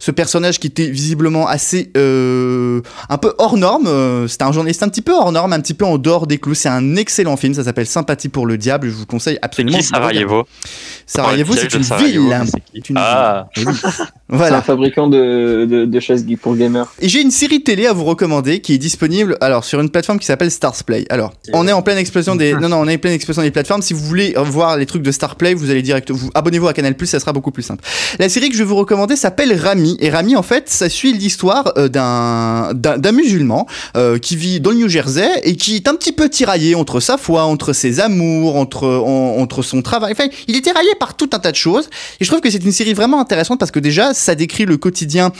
ce 0.00 0.10
personnage 0.10 0.58
qui 0.58 0.66
était 0.66 0.88
visiblement 0.90 1.46
assez 1.46 1.92
euh, 1.96 2.80
un 3.08 3.18
peu 3.18 3.34
hors 3.38 3.56
norme. 3.56 3.86
Euh, 3.86 4.26
C'était 4.26 4.42
un 4.44 4.50
journaliste 4.52 4.82
un 4.82 4.88
petit 4.88 5.02
peu 5.02 5.12
hors 5.12 5.30
norme, 5.30 5.52
un 5.52 5.60
petit 5.60 5.74
peu 5.74 5.84
en 5.84 5.98
dehors 5.98 6.26
des 6.26 6.38
clous. 6.38 6.54
C'est 6.54 6.68
un 6.70 6.96
excellent 6.96 7.36
film. 7.36 7.54
Ça 7.54 7.62
s'appelle 7.62 7.86
Sympathie 7.86 8.28
pour 8.30 8.46
le 8.46 8.58
diable. 8.58 8.88
Je 8.88 8.94
vous 8.94 9.06
conseille 9.06 9.38
absolument. 9.42 9.78
Qui. 9.78 9.84
Sarajevo 9.84 10.44
Sarajevo, 11.06 11.54
c'est 11.54 11.72
une 11.74 11.82
Sarajevo, 11.84 12.28
ville. 12.28 12.42
c'est 12.74 12.88
une 12.90 12.96
Ah. 12.98 13.48
ville. 13.56 13.68
C'est 14.30 14.34
un 14.34 14.38
Voilà. 14.38 14.62
fabricant 14.62 15.08
de, 15.08 15.66
de, 15.68 15.84
de 15.86 16.00
chaises 16.00 16.24
geek 16.24 16.40
pour 16.40 16.54
gamers. 16.54 16.86
Et 17.00 17.08
j'ai 17.08 17.20
une 17.20 17.32
série 17.32 17.64
télé 17.64 17.86
à 17.88 17.92
vous 17.92 18.04
recommander 18.04 18.60
qui 18.60 18.74
est 18.74 18.78
disponible 18.78 19.36
alors 19.40 19.64
sur 19.64 19.80
une 19.80 19.90
plateforme 19.90 20.20
qui 20.20 20.26
s'appelle 20.26 20.52
Starsplay. 20.52 21.04
Alors, 21.10 21.32
on 21.52 21.66
est 21.66 21.72
en 21.72 21.82
pleine 21.82 21.98
explosion 21.98 22.36
des 22.36 22.52
non 22.60 22.68
non, 22.68 22.76
on 22.76 22.86
est 22.86 22.94
en 22.94 22.98
pleine 22.98 23.12
explosion 23.14 23.42
des 23.42 23.50
plateformes. 23.50 23.82
Si 23.82 23.92
vous 23.92 24.04
voulez 24.04 24.34
voir 24.36 24.76
les 24.76 24.86
trucs 24.86 25.02
de 25.02 25.10
Starplay, 25.10 25.54
vous 25.54 25.68
allez 25.70 25.82
direct 25.82 26.12
vous 26.12 26.30
abonnez-vous 26.34 26.68
à 26.68 26.72
Canal+, 26.72 26.94
ça 27.06 27.18
sera 27.18 27.32
beaucoup 27.32 27.50
plus 27.50 27.64
simple. 27.64 27.82
La 28.20 28.28
série 28.28 28.48
que 28.50 28.54
je 28.54 28.60
vais 28.62 28.68
vous 28.68 28.76
recommander 28.76 29.16
s'appelle 29.16 29.52
Rami 29.52 29.89
et 30.00 30.10
Rami 30.10 30.36
en 30.36 30.42
fait, 30.42 30.68
ça 30.68 30.88
suit 30.88 31.12
l'histoire 31.12 31.72
euh, 31.76 31.88
d'un 31.88 32.72
d'un 32.74 32.98
d'un 32.98 33.12
musulman 33.12 33.66
euh, 33.96 34.18
qui 34.18 34.36
vit 34.36 34.60
dans 34.60 34.70
le 34.70 34.76
New 34.76 34.88
Jersey 34.88 35.28
et 35.44 35.56
qui 35.56 35.76
est 35.76 35.88
un 35.88 35.94
petit 35.94 36.12
peu 36.12 36.28
tiraillé 36.28 36.74
entre 36.74 37.00
sa 37.00 37.16
foi, 37.18 37.44
entre 37.44 37.72
ses 37.72 38.00
amours, 38.00 38.56
entre 38.56 38.86
en- 38.86 39.36
entre 39.38 39.62
son 39.62 39.82
travail. 39.82 40.12
Enfin, 40.12 40.28
il 40.48 40.56
est 40.56 40.60
tiraillé 40.62 40.90
par 40.98 41.16
tout 41.16 41.30
un 41.32 41.38
tas 41.38 41.50
de 41.52 41.56
choses. 41.56 41.88
Et 42.20 42.24
je 42.24 42.28
trouve 42.30 42.40
que 42.40 42.50
c'est 42.50 42.62
une 42.64 42.72
série 42.72 42.94
vraiment 42.94 43.20
intéressante 43.20 43.58
parce 43.58 43.70
que 43.70 43.80
déjà 43.80 44.14
ça 44.14 44.34
décrit 44.34 44.64
le 44.66 44.76
quotidien 44.76 45.32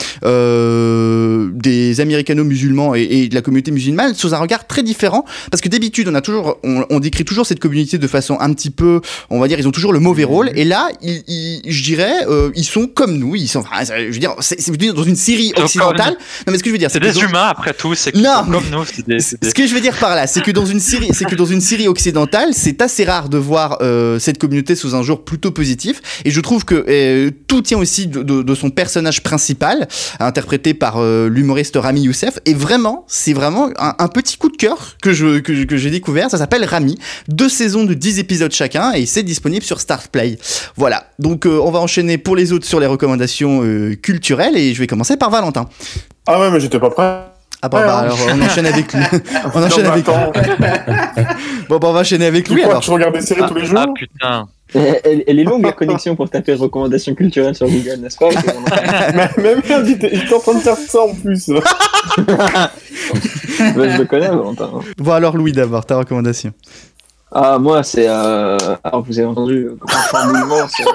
euh, 0.55 1.49
des 1.55 2.01
américano-musulmans 2.01 2.95
et, 2.95 3.03
et 3.03 3.29
de 3.29 3.35
la 3.35 3.43
communauté 3.43 3.71
musulmane 3.71 4.15
sous 4.15 4.35
un 4.35 4.39
regard 4.39 4.67
très 4.67 4.83
différent. 4.83 5.25
Parce 5.51 5.61
que 5.61 5.69
d'habitude 5.69 6.09
on 6.09 6.15
a 6.15 6.21
toujours 6.21 6.59
on, 6.65 6.85
on 6.91 7.01
décrit 7.01 7.25
toujours 7.25 7.47
cette 7.47 7.61
communauté 7.61 7.99
de 7.99 8.07
façon 8.07 8.37
un 8.41 8.53
petit 8.53 8.71
peu 8.71 9.01
on 9.31 9.39
va 9.41 9.49
dire 9.49 9.59
ils 9.59 9.69
ont 9.69 9.73
toujours 9.73 9.93
le 9.93 10.01
mauvais 10.01 10.25
rôle. 10.25 10.51
Et 10.55 10.65
là 10.65 10.89
ils, 11.03 11.23
ils- 11.29 11.63
je 11.67 11.83
dirais 11.83 12.27
euh, 12.29 12.51
ils 12.55 12.65
sont 12.65 12.87
comme 12.87 13.17
nous. 13.17 13.35
Ils 13.37 13.49
sont 13.49 13.61
enfin, 13.61 13.85
je 13.85 14.13
veux 14.13 14.19
dire 14.19 14.35
c'est 14.41 14.61
c'est 14.61 14.77
dans 14.77 15.03
une 15.03 15.17
série 15.17 15.53
occidentale 15.57 16.15
non 16.47 16.53
mais 16.53 16.59
ce 16.59 16.63
que 16.63 16.71
je 16.71 16.73
veux 16.73 16.79
dire 16.79 16.91
C'est 16.91 17.01
des 17.01 17.13
dans- 17.13 17.21
humains 17.23 17.49
après 17.49 17.73
tout, 17.75 17.95
c'est 17.95 18.15
Non, 18.15 18.45
comme 18.45 18.65
nous. 18.71 18.85
des- 19.07 19.15
des- 19.17 19.21
ce 19.21 19.55
que 19.55 19.67
je 19.67 19.75
veux 19.75 19.81
dire 19.81 19.97
par 19.99 20.15
là, 20.15 20.27
c'est 20.27 20.41
que 20.43 20.51
dans 20.51 20.67
une 20.67 20.81
série, 20.81 21.09
c'est 21.13 21.25
que 21.25 21.35
dans 21.35 21.45
une 21.47 21.61
série 21.61 21.89
occidentale, 21.89 22.51
c'est 22.53 22.81
assez 22.83 23.05
rare 23.05 23.29
de 23.29 23.39
voir 23.39 23.79
euh, 23.83 24.19
cette 24.19 24.39
communauté 24.39 24.75
sous 24.75 24.95
un 24.95 25.03
jour 25.03 25.25
plutôt 25.25 25.51
positif. 25.51 26.01
Et 26.25 26.31
je 26.31 26.41
trouve 26.41 26.65
que 26.65 26.85
euh, 26.89 27.31
tout 27.47 27.63
tient 27.63 27.79
aussi 27.79 28.07
de, 28.07 28.23
de- 28.23 28.43
de 28.43 28.55
son 28.55 28.71
personnage 28.71 29.23
principal, 29.23 29.89
interprété 30.19 30.75
par 30.75 30.97
euh, 30.99 31.29
l'humoriste 31.29 31.77
Rami 31.77 32.03
Youssef. 32.03 32.39
Et 32.47 32.55
vraiment, 32.55 33.05
c'est 33.09 33.33
vraiment 33.33 33.71
un, 33.79 33.95
un 33.99 34.09
petit 34.09 34.37
coup 34.37 34.49
de 34.51 34.57
cœur 34.57 34.97
que 35.03 35.13
je 35.13 35.39
que, 35.41 35.77
j'ai 35.77 35.91
découvert. 35.91 36.31
Ça 36.31 36.39
s'appelle 36.39 36.65
Rami. 36.65 36.99
Deux 37.29 37.49
saisons 37.49 37.85
de 37.85 37.95
10 37.95 38.19
épisodes 38.19 38.53
chacun 38.53 38.93
et 38.93 39.07
c'est 39.07 39.23
disponible 39.23 39.65
sur 39.65 39.81
Startplay. 39.81 40.39
Voilà. 40.77 41.11
Donc 41.19 41.47
euh, 41.47 41.59
on 41.63 41.71
va 41.71 41.79
enchaîner 41.81 42.19
pour 42.19 42.37
les 42.37 42.53
autres 42.53 42.67
sur 42.67 42.81
les 42.81 42.87
recommandations 42.87 43.63
euh, 43.65 43.95
et 44.39 44.75
je 44.75 44.81
vais 44.81 44.87
commencer 44.87 45.17
par 45.17 45.31
Valentin. 45.31 45.69
Ah 46.27 46.39
ouais, 46.41 46.51
mais 46.51 46.61
j'étais 46.61 46.79
pas 46.79 46.91
prêt. 46.91 47.25
Ah 47.63 47.69
bah, 47.69 47.79
Ouais, 47.79 47.85
bah, 47.87 47.99
hein. 47.99 48.03
alors 48.05 48.19
on 48.35 48.43
enchaîne 48.43 48.67
avec 48.67 48.93
lui. 48.93 49.03
on 49.55 49.63
enchaîne 49.63 49.85
Non, 49.85 49.91
avec 49.91 50.07
lui. 50.07 50.15
Bon, 51.69 51.79
bah, 51.79 51.89
on 51.89 51.93
va 51.93 52.01
enchaîner 52.01 52.27
avec 52.27 52.47
tu 52.47 52.55
lui 52.55 52.63
crois 52.63 52.73
alors. 52.73 52.81
que 52.81 52.87
je 52.87 52.91
regarde 52.93 53.15
des 53.15 53.21
séries 53.21 53.43
tous 53.47 53.55
les 53.55 53.65
jours 53.67 53.79
Ah 53.81 53.87
putain. 53.95 54.49
Elle, 54.75 55.25
elle 55.27 55.39
est 55.41 55.45
longue 55.45 55.65
la 55.65 55.73
connexion 55.73 56.15
pour 56.17 56.31
taper 56.31 56.55
recommandations 56.55 57.15
culturelles 57.15 57.55
sur 57.57 57.67
Google, 57.69 57.97
n'est-ce 58.01 58.17
pas? 58.17 58.29
Mais 59.37 59.43
Même 59.43 59.61
merde, 59.69 59.87
il 59.89 59.93
était 60.05 60.33
en 60.35 60.39
train 60.39 60.55
de 60.55 60.61
faire 60.61 60.77
ça 60.77 61.01
en 61.03 61.15
plus. 61.15 61.51
Bah, 62.19 62.71
Je 63.59 63.99
le 63.99 64.05
connais, 64.05 64.29
Valentin. 64.29 64.71
Bon, 64.99 65.13
alors 65.13 65.37
Louis 65.37 65.53
d'abord, 65.53 65.85
ta 65.85 65.97
recommandation. 65.99 66.53
Ah, 67.33 67.59
moi, 67.59 67.83
c'est. 67.83 68.07
Euh... 68.09 68.59
Alors, 68.83 69.03
vous 69.03 69.19
avez 69.19 69.29
entendu, 69.29 69.69
grand 69.79 70.03
chamboulement 70.11 70.67
sur 70.69 70.89
euh, 70.89 70.93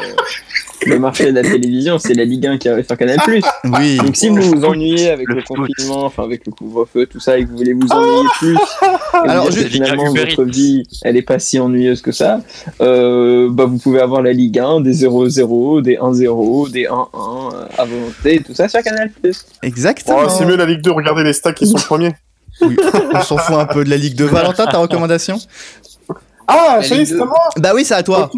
le 0.86 1.00
marché 1.00 1.32
de 1.32 1.32
la 1.32 1.42
télévision, 1.42 1.98
c'est 2.00 2.14
la 2.14 2.26
Ligue 2.26 2.46
1 2.48 2.58
qui 2.58 2.70
arrive 2.70 2.86
sur 2.86 2.98
Canal. 2.98 3.18
Oui. 3.64 3.98
Donc, 3.98 4.16
si 4.16 4.30
vous 4.30 4.42
vous 4.42 4.66
ennuyez 4.66 5.10
avec 5.10 5.28
Le 5.28 5.42
confinement, 5.42 6.06
enfin, 6.06 6.24
avec 6.24 6.46
le 6.46 6.52
couvre-feu, 6.52 7.06
tout 7.06 7.20
ça, 7.20 7.38
et 7.38 7.46
que 7.46 7.50
vous 7.50 7.58
voulez 7.58 7.74
vous 7.74 7.88
ennuyer 7.92 8.28
plus, 8.38 8.56
et 8.56 9.30
Alors, 9.30 9.48
que 9.48 9.52
finalement, 9.52 10.14
votre 10.14 10.44
vie, 10.44 10.84
elle 11.04 11.18
est 11.18 11.22
pas 11.22 11.40
si 11.40 11.60
ennuyeuse 11.60 12.02
que 12.02 12.12
ça, 12.12 12.42
euh, 12.82 13.50
bah, 13.52 13.66
vous 13.66 13.78
pouvez 13.78 14.02
avoir 14.02 14.22
la 14.22 14.34
Ligue 14.34 14.60
1, 14.60 14.82
des 14.82 15.06
0-0, 15.06 15.82
des 15.82 15.96
1-0, 15.96 16.72
des 16.72 16.86
1-1 16.86 16.90
euh, 16.94 17.66
à 17.78 17.86
volonté, 17.86 18.42
tout 18.46 18.54
ça 18.54 18.68
sur 18.68 18.82
Canal. 18.82 19.12
Exactement. 19.64 20.20
Oh, 20.26 20.30
c'est 20.30 20.46
mieux 20.46 20.56
la 20.56 20.66
Ligue 20.66 20.82
2, 20.82 20.92
regardez 20.92 21.24
les 21.24 21.34
stacks 21.34 21.56
qui 21.56 21.68
sont 21.68 21.78
premiers. 21.86 22.14
Oui, 22.62 22.78
on 23.14 23.22
s'en 23.22 23.38
fout 23.38 23.56
un 23.56 23.66
peu 23.66 23.84
de 23.84 23.90
la 23.90 23.98
Ligue 23.98 24.16
de 24.16 24.26
Valentin, 24.26 24.66
ta 24.66 24.78
recommandation? 24.78 25.38
Ah, 26.48 26.80
c'est 26.82 27.02
à 27.02 27.04
2. 27.04 27.18
moi 27.18 27.36
Bah 27.58 27.72
oui, 27.74 27.84
c'est 27.84 27.96
à 27.96 28.04
toi. 28.04 28.30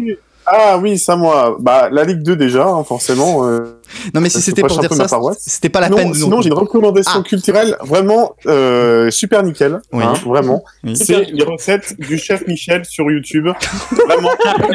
Ah 0.50 0.78
oui, 0.78 0.98
ça 0.98 1.16
moi. 1.16 1.56
Bah 1.60 1.88
la 1.90 2.04
Ligue 2.04 2.22
2 2.22 2.36
déjà, 2.36 2.66
hein, 2.66 2.84
forcément. 2.84 3.46
euh, 3.46 3.77
Non, 4.14 4.20
mais 4.20 4.28
si 4.28 4.36
Ça 4.38 4.42
c'était 4.42 4.62
pour 4.62 4.78
dire 4.78 4.92
ça, 4.92 5.06
c'était 5.38 5.68
pas 5.68 5.80
la 5.80 5.88
non, 5.88 5.96
peine 5.96 6.14
sinon 6.14 6.40
j'ai 6.40 6.48
une 6.48 6.54
recommandation 6.54 7.20
Ah. 7.20 7.22
culturelle 7.28 7.76
vraiment 7.82 8.34
euh, 8.46 9.10
super 9.10 9.42
nickel, 9.42 9.80
Oui. 9.92 10.04
hein, 10.04 10.12
vraiment. 10.26 10.64
Oui. 10.84 10.96
C'est 10.96 11.24
les 11.32 11.44
recettes 11.44 11.94
du 11.98 12.18
chef 12.18 12.46
Michel 12.46 12.84
sur 12.84 13.10
YouTube. 13.10 13.48
vraiment, 14.06 14.30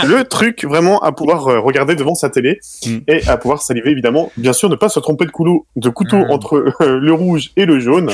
le 0.06 0.24
truc 0.24 0.64
vraiment 0.66 1.00
à 1.02 1.12
pouvoir 1.12 1.48
euh, 1.48 1.60
regarder 1.60 1.96
devant 1.96 2.16
sa 2.16 2.30
télé 2.30 2.60
Mm. 2.86 2.98
et 3.08 3.28
à 3.28 3.38
pouvoir 3.38 3.62
saliver 3.62 3.92
évidemment. 3.92 4.32
Bien 4.38 4.54
sûr, 4.54 4.70
ne 4.70 4.76
pas 4.76 4.90
se 4.90 5.00
tromper 5.00 5.26
de, 5.26 5.32
couteau, 5.32 5.66
de 5.76 5.90
couteau 5.90 6.18
Mm. 6.18 6.32
entre 6.32 6.56
euh, 6.82 7.00
le 7.00 7.14
rouge 7.14 7.52
et 7.56 7.66
le 7.66 7.80
jaune. 7.80 8.10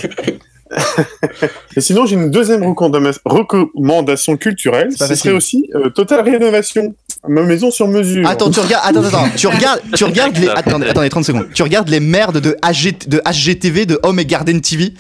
et 1.76 1.82
sinon, 1.82 2.06
j'ai 2.06 2.16
une 2.16 2.30
deuxième 2.30 2.62
recommanda- 2.64 3.18
recommandation 3.26 4.38
culturelle. 4.38 4.90
Ce 4.96 5.16
serait 5.16 5.32
aussi 5.32 5.70
euh, 5.76 5.90
Total 5.90 6.22
Rénovation, 6.22 6.94
ma 7.28 7.42
maison 7.42 7.72
sur 7.72 7.88
mesure. 7.88 8.28
Attends, 8.28 8.50
tu 8.52 8.60
regardes, 8.60 8.96
attends, 8.98 9.08
attends, 9.08 9.30
tu 9.36 9.48
regardes, 9.48 9.82
tu 9.96 10.04
regardes 10.04 10.38
les, 10.38 10.48
attendez, 10.50 10.89
attendez, 10.90 11.10
30 11.10 11.26
secondes. 11.26 11.48
Tu 11.54 11.64
regardes 11.64 11.90
les 11.90 12.00
merdes 12.00 12.40
de 12.40 12.56
HG, 12.64 13.08
de 13.08 13.22
HGTV, 13.30 13.86
de 13.86 14.00
Home 14.04 14.20
et 14.20 14.26
Garden 14.26 14.60
TV. 14.62 14.94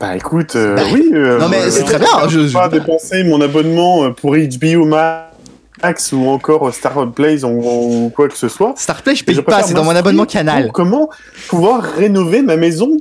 Bah 0.00 0.16
écoute, 0.16 0.56
euh, 0.56 0.76
Bah, 0.76 0.82
oui. 0.92 1.10
euh, 1.12 1.38
non, 1.38 1.48
mais 1.48 1.58
euh, 1.62 1.70
c'est 1.70 1.82
très 1.84 1.98
bien, 1.98 2.08
Je 2.28 2.46
je- 2.46 2.52
pas 2.52 2.68
dépenser 2.68 3.22
mon 3.24 3.40
abonnement 3.40 4.04
euh, 4.04 4.10
pour 4.10 4.34
HBO 4.34 4.86
Max 4.86 6.12
ou 6.12 6.26
encore 6.28 6.72
Star 6.72 7.10
Plays 7.12 7.44
ou, 7.44 8.06
ou 8.06 8.12
quoi 8.14 8.28
que 8.28 8.36
ce 8.36 8.48
soit. 8.48 8.72
Starplay, 8.78 9.14
je 9.14 9.24
paye 9.24 9.34
je 9.34 9.40
pas, 9.42 9.62
c'est 9.62 9.74
dans 9.74 9.84
mon 9.84 9.94
abonnement 9.94 10.24
canal. 10.24 10.70
Comment 10.72 11.10
pouvoir 11.48 11.82
rénover 11.82 12.40
ma 12.40 12.56
maison 12.56 12.96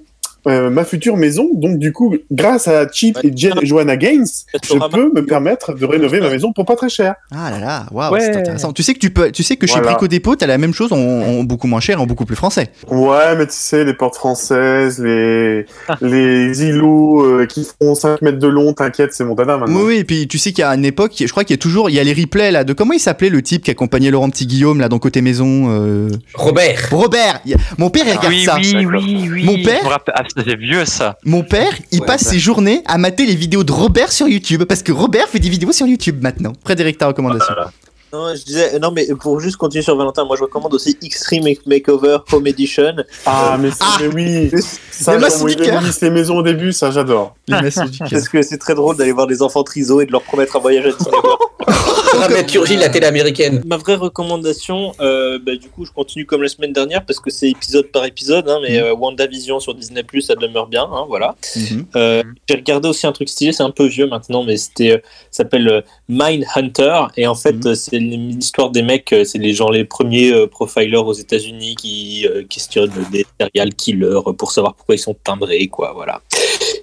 euh, 0.48 0.70
ma 0.70 0.84
future 0.84 1.18
maison. 1.18 1.50
Donc 1.54 1.78
du 1.80 1.91
coup, 1.91 2.16
grâce 2.32 2.68
à 2.68 2.88
Chip 2.91 3.18
et 3.24 3.32
Jen- 3.36 3.64
Joanna 3.64 3.96
Gaines, 3.98 4.26
je 4.64 4.89
peux 4.91 5.12
me 5.14 5.26
permettre 5.26 5.74
de 5.74 5.86
rénover 5.86 6.20
ma 6.20 6.30
maison 6.30 6.54
pour 6.54 6.66
pas 6.66 6.76
très 6.76 6.89
cher. 6.89 7.16
Ah 7.32 7.52
là 7.52 7.60
là, 7.60 7.86
waouh, 7.91 8.14
Ouais. 8.14 8.22
c'est 8.22 8.36
intéressant. 8.38 8.74
Tu 8.74 8.84
sais 8.84 8.94
que 8.94 9.00
tu 9.00 9.10
peux, 9.12 9.32
tu 9.32 9.44
sais 9.44 9.56
que 9.56 9.68
chez. 9.68 9.80
Brico 9.82 10.08
Dépôt, 10.08 10.36
t'as 10.36 10.48
la 10.48 10.58
même 10.58 10.74
chose 10.74 10.94
en, 10.94 10.98
en 10.98 11.44
beaucoup 11.44 11.68
moins 11.68 11.80
cher, 11.82 11.98
et 11.98 12.02
en 12.02 12.06
beaucoup 12.06 12.26
plus 12.26 12.36
français. 12.36 12.68
Ouais, 12.89 13.36
mais 13.38 13.46
tu 13.48 13.54
sais, 13.54 13.84
les 13.84 13.94
portes 13.94 14.16
françaises, 14.16 15.00
les, 15.00 15.66
les 16.02 16.64
îlots 16.64 17.24
euh, 17.26 17.46
qui 17.46 17.68
font 17.82 17.96
5 17.96 18.22
mètres 18.22 18.39
de 18.39 18.48
long, 18.48 18.74
t'inquiète, 18.74 19.14
c'est 19.14 19.24
mon 19.26 19.36
dada 19.36 19.58
maintenant. 19.58 19.76
Oui, 19.80 19.84
oui, 19.88 19.96
et 19.98 20.04
puis 20.04 20.28
tu 20.28 20.38
sais 20.38 20.52
qu'il 20.52 20.62
y 20.62 20.66
a 20.66 20.74
une 20.74 20.86
époque, 20.86 21.14
je 21.20 21.28
crois 21.28 21.44
qu'il 21.44 21.54
y 21.54 21.60
a 21.60 21.62
toujours, 21.62 21.89
il 21.89 21.96
y 21.96 22.00
a 22.00 22.04
les 22.04 22.14
replays 22.14 22.52
là 22.52 22.64
de 22.64 22.74
comment 22.74 22.94
il 22.94 23.00
s'appelait 23.00 23.30
le 23.30 23.41
type 23.41 23.64
qui 23.64 23.72
accompagnait 23.72 24.12
Laurent 24.12 24.30
Petit 24.30 24.46
Guillaume 24.48 24.80
là 24.80 24.89
dans 24.89 25.00
côté 25.00 25.22
maison. 25.22 25.66
euh, 25.70 26.10
Robert. 26.34 26.88
Robert. 26.91 27.41
Mon 27.78 27.89
père 27.89 28.04
il 28.08 28.12
regarde 28.18 28.28
oui, 28.34 28.44
ça. 28.44 28.56
oui, 28.58 28.86
oui, 28.86 29.30
oui. 29.32 29.44
Mon 29.44 29.56
père, 29.64 30.00
c'est 30.36 30.55
vieux 30.57 30.86
ça. 30.86 31.17
mon 31.25 31.43
père, 31.43 31.73
il 31.91 31.99
Ouais, 32.01 32.05
passe 32.05 32.23
ses 32.23 32.39
journées 32.39 32.81
à 32.86 32.97
mater 32.97 33.25
les 33.25 33.36
vidéos 33.36 33.63
de 33.63 33.71
Robert 33.71 34.11
sur 34.11 34.27
YouTube 34.27 34.63
parce 34.63 34.84
que 34.84 34.91
Robert 34.91 35.27
fait 35.29 35.39
des 35.39 35.49
vidéos 35.49 35.71
sur 35.71 35.86
YouTube 35.88 36.21
maintenant. 36.21 36.53
Frédéric, 36.63 36.97
ta 36.97 37.07
recommandation. 37.07 37.53
Non, 38.14 38.36
je 38.36 38.43
disais, 38.43 38.78
non, 38.78 38.91
mais 38.91 39.07
pour 39.20 39.39
juste 39.39 39.57
continuer 39.57 39.82
sur 39.82 39.95
Valentin, 39.97 40.24
moi 40.24 40.36
je 40.38 40.43
recommande 40.43 40.72
aussi 40.76 40.95
Extreme 41.01 41.45
Makeover 41.66 42.18
Home 42.32 42.45
Edition. 42.45 42.93
Ah, 43.26 43.57
mais, 43.59 43.72
c'est- 43.72 43.84
mais 44.07 44.14
oui, 44.14 44.51
ça, 44.91 45.18
Les 45.18 45.28
quand 45.28 45.45
du 45.47 45.55
cœur. 45.55 45.82
les 45.99 46.09
maisons 46.11 46.38
au 46.38 46.43
début, 46.43 46.72
ça 46.74 46.91
j'adore. 46.91 47.36
Les 47.47 47.57
du 47.59 47.97
Parce 48.11 48.30
que 48.30 48.43
c'est 48.43 48.59
très 48.59 48.76
drôle 48.76 48.97
d'aller 48.97 49.14
voir 49.14 49.26
des 49.26 49.41
enfants 49.41 49.64
triso 49.64 49.99
et 49.99 50.05
de 50.05 50.11
leur 50.11 50.22
promettre 50.22 50.55
un 50.55 50.59
voyage 50.59 50.86
à 50.86 50.91
Disneyland. 50.91 51.38
Dramaturgie 52.14 52.76
de 52.76 52.82
la 52.82 52.89
télé 52.89 53.07
américaine. 53.07 53.64
Ma 53.66 53.78
vraie 53.78 53.95
recommandation, 53.95 54.93
euh, 54.99 55.39
bah, 55.43 55.55
du 55.55 55.68
coup, 55.70 55.84
je 55.84 55.91
continue 55.91 56.28
comme 56.28 56.43
la 56.43 56.49
semaine 56.49 56.72
dernière 56.72 57.03
parce 57.05 57.20
que 57.20 57.32
c'est 57.32 57.49
épisode 57.49 57.88
par 57.88 58.05
épisode, 58.05 58.47
hein, 58.47 58.59
mais 58.61 58.78
euh, 58.80 58.93
WandaVision 58.93 59.59
sur 59.59 59.74
Disney 59.74 60.03
Plus, 60.03 60.22
ça 60.22 60.36
demeure 60.36 60.68
bien, 60.68 60.84
hein, 60.84 61.05
voilà. 61.07 61.36
Mhm. 61.55 61.86
Euh, 61.95 62.22
J'ai 62.47 62.55
regardé 62.57 62.88
aussi 62.89 63.07
un 63.07 63.11
truc 63.11 63.30
stylé, 63.30 63.51
c'est 63.51 63.64
un 63.64 63.72
peu 63.72 63.86
vieux 63.88 64.05
maintenant, 64.05 64.43
mais 64.43 64.57
c'était 64.57 64.91
euh, 64.91 64.97
ça 65.32 65.43
s'appelle 65.43 65.68
euh, 65.68 65.82
Mind 66.07 66.45
Hunter 66.55 67.05
et 67.18 67.26
en 67.26 67.34
fait 67.36 67.66
euh, 67.66 67.74
c'est 67.74 67.97
l'histoire 68.04 68.70
des 68.70 68.82
mecs, 68.82 69.12
euh, 69.14 69.24
c'est 69.24 69.38
les 69.38 69.54
gens 69.54 69.70
les 69.70 69.86
premiers 69.86 70.32
euh, 70.32 70.47
profilers 70.47 71.06
aux 71.06 71.14
États-Unis 71.14 71.76
qui 71.76 72.28
euh, 72.28 72.43
questionnent 72.47 72.91
des 73.12 73.26
serial 73.39 73.74
killers 73.74 74.20
pour 74.38 74.51
savoir 74.51 74.74
pourquoi 74.76 74.95
ils 74.95 74.99
sont 74.99 75.16
timbrés, 75.24 75.68
quoi, 75.68 75.93
voilà. 75.95 76.22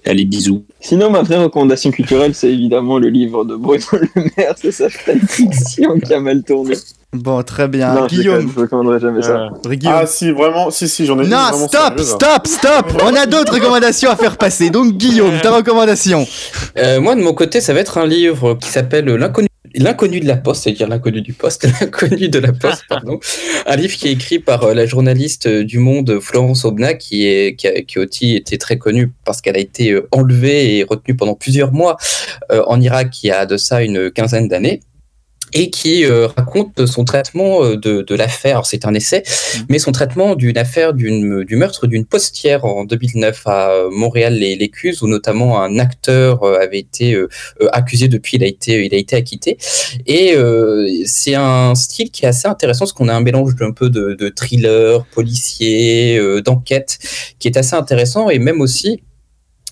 Allez, 0.06 0.24
bisous. 0.24 0.64
Sinon, 0.80 1.10
ma 1.10 1.22
vraie 1.22 1.36
recommandation 1.36 1.90
culturelle, 1.90 2.34
c'est 2.34 2.50
évidemment 2.50 2.98
le 2.98 3.08
livre 3.08 3.44
de 3.44 3.54
Bruno 3.54 3.84
Le 3.92 4.22
Maire, 4.36 4.54
c'est 4.56 4.72
sa 4.72 4.88
fiction 4.88 6.00
qui 6.00 6.14
a 6.14 6.20
mal 6.20 6.42
tourné. 6.42 6.74
Bon, 7.12 7.42
très 7.42 7.66
bien. 7.66 7.92
Non, 7.92 8.08
je 8.08 8.14
Guillaume. 8.14 8.38
déconne, 8.38 8.52
je 8.54 8.60
recommanderai 8.60 9.00
jamais 9.00 9.22
ça. 9.22 9.48
Guillaume. 9.66 9.94
Ah 9.96 10.06
si, 10.06 10.30
vraiment, 10.30 10.70
si, 10.70 10.88
si, 10.88 11.06
j'en 11.06 11.18
ai 11.18 11.24
une 11.24 11.30
Non, 11.30 11.38
vraiment 11.50 11.66
stop, 11.66 11.98
stop, 12.00 12.46
stop 12.46 12.86
On 13.02 13.14
a 13.16 13.26
d'autres 13.26 13.52
recommandations 13.54 14.10
à 14.10 14.16
faire 14.16 14.36
passer. 14.36 14.70
Donc, 14.70 14.96
Guillaume, 14.96 15.40
ta 15.42 15.50
recommandation 15.50 16.24
Euh, 16.78 17.00
moi, 17.00 17.16
de 17.16 17.20
mon 17.20 17.34
côté, 17.34 17.60
ça 17.60 17.74
va 17.74 17.80
être 17.80 17.98
un 17.98 18.06
livre 18.06 18.54
qui 18.54 18.68
s'appelle 18.68 19.06
L'inconnu. 19.06 19.49
L'inconnu 19.74 20.20
de 20.20 20.26
la 20.26 20.36
poste, 20.36 20.64
c'est-à-dire 20.64 20.88
l'inconnu 20.88 21.22
du 21.22 21.32
poste, 21.32 21.68
l'inconnu 21.80 22.28
de 22.28 22.38
la 22.38 22.52
poste, 22.52 22.84
pardon. 22.88 23.20
Un 23.66 23.76
livre 23.76 23.94
qui 23.94 24.08
est 24.08 24.12
écrit 24.12 24.38
par 24.38 24.64
euh, 24.64 24.74
la 24.74 24.86
journaliste 24.86 25.46
euh, 25.46 25.64
du 25.64 25.78
Monde 25.78 26.18
Florence 26.20 26.64
Aubenas, 26.64 26.94
qui 26.94 27.26
est 27.26 27.56
qui 27.56 27.68
a, 27.68 27.82
qui 27.82 27.98
aussi 27.98 28.36
été 28.36 28.58
très 28.58 28.78
connue 28.78 29.12
parce 29.24 29.40
qu'elle 29.40 29.56
a 29.56 29.60
été 29.60 29.92
euh, 29.92 30.08
enlevée 30.12 30.76
et 30.76 30.84
retenue 30.84 31.16
pendant 31.16 31.34
plusieurs 31.34 31.72
mois 31.72 31.96
en 32.50 32.80
Irak 32.80 33.22
il 33.22 33.28
y 33.28 33.30
a 33.30 33.46
de 33.46 33.56
ça 33.56 33.82
une 33.82 34.10
quinzaine 34.10 34.48
d'années 34.48 34.80
et 35.52 35.70
qui 35.70 36.04
euh, 36.04 36.26
raconte 36.26 36.86
son 36.86 37.04
traitement 37.04 37.62
euh, 37.64 37.76
de, 37.76 38.02
de 38.02 38.14
l'affaire. 38.14 38.66
C'est 38.66 38.86
un 38.86 38.94
essai, 38.94 39.22
mais 39.68 39.78
son 39.78 39.92
traitement 39.92 40.34
d'une 40.34 40.58
affaire 40.58 40.94
d'une, 40.94 41.44
du 41.44 41.56
meurtre 41.56 41.86
d'une 41.86 42.04
postière 42.04 42.64
en 42.64 42.84
2009 42.84 43.42
à 43.46 43.70
euh, 43.70 43.90
Montréal-les-Lécuse, 43.90 45.02
où 45.02 45.08
notamment 45.08 45.60
un 45.62 45.78
acteur 45.78 46.42
euh, 46.42 46.58
avait 46.60 46.78
été 46.78 47.14
euh, 47.14 47.28
euh, 47.62 47.68
accusé 47.72 48.08
depuis, 48.08 48.36
il 48.36 48.44
a 48.44 48.46
été, 48.46 48.84
il 48.84 48.94
a 48.94 48.98
été 48.98 49.16
acquitté. 49.16 49.58
Et 50.06 50.34
euh, 50.34 50.88
c'est 51.04 51.34
un 51.34 51.74
style 51.74 52.10
qui 52.10 52.24
est 52.24 52.28
assez 52.28 52.48
intéressant, 52.48 52.80
parce 52.80 52.92
qu'on 52.92 53.08
a 53.08 53.14
un 53.14 53.20
mélange 53.20 53.54
d'un 53.56 53.72
peu 53.72 53.90
de, 53.90 54.14
de 54.14 54.28
thriller, 54.28 55.04
policier, 55.06 56.18
euh, 56.18 56.40
d'enquête, 56.40 56.98
qui 57.38 57.48
est 57.48 57.56
assez 57.56 57.74
intéressant, 57.74 58.30
et 58.30 58.38
même 58.38 58.60
aussi 58.60 59.02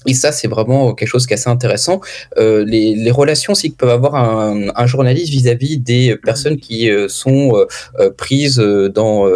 et 0.07 0.15
ça, 0.15 0.33
c'est 0.33 0.49
vraiment 0.49 0.95
quelque 0.95 1.09
chose 1.09 1.27
qui 1.27 1.35
est 1.35 1.37
assez 1.37 1.51
intéressant. 1.51 2.01
Euh, 2.39 2.65
les, 2.65 2.95
les 2.95 3.11
relations 3.11 3.53
aussi 3.53 3.73
que 3.73 3.77
peuvent 3.77 3.91
avoir 3.91 4.15
un, 4.15 4.69
un 4.75 4.87
journaliste 4.87 5.31
vis-à-vis 5.31 5.79
des 5.79 6.17
personnes 6.17 6.59
qui 6.59 6.91
euh, 6.91 7.09
sont 7.09 7.67
euh, 7.99 8.11
prises 8.11 8.59
dans 8.59 9.29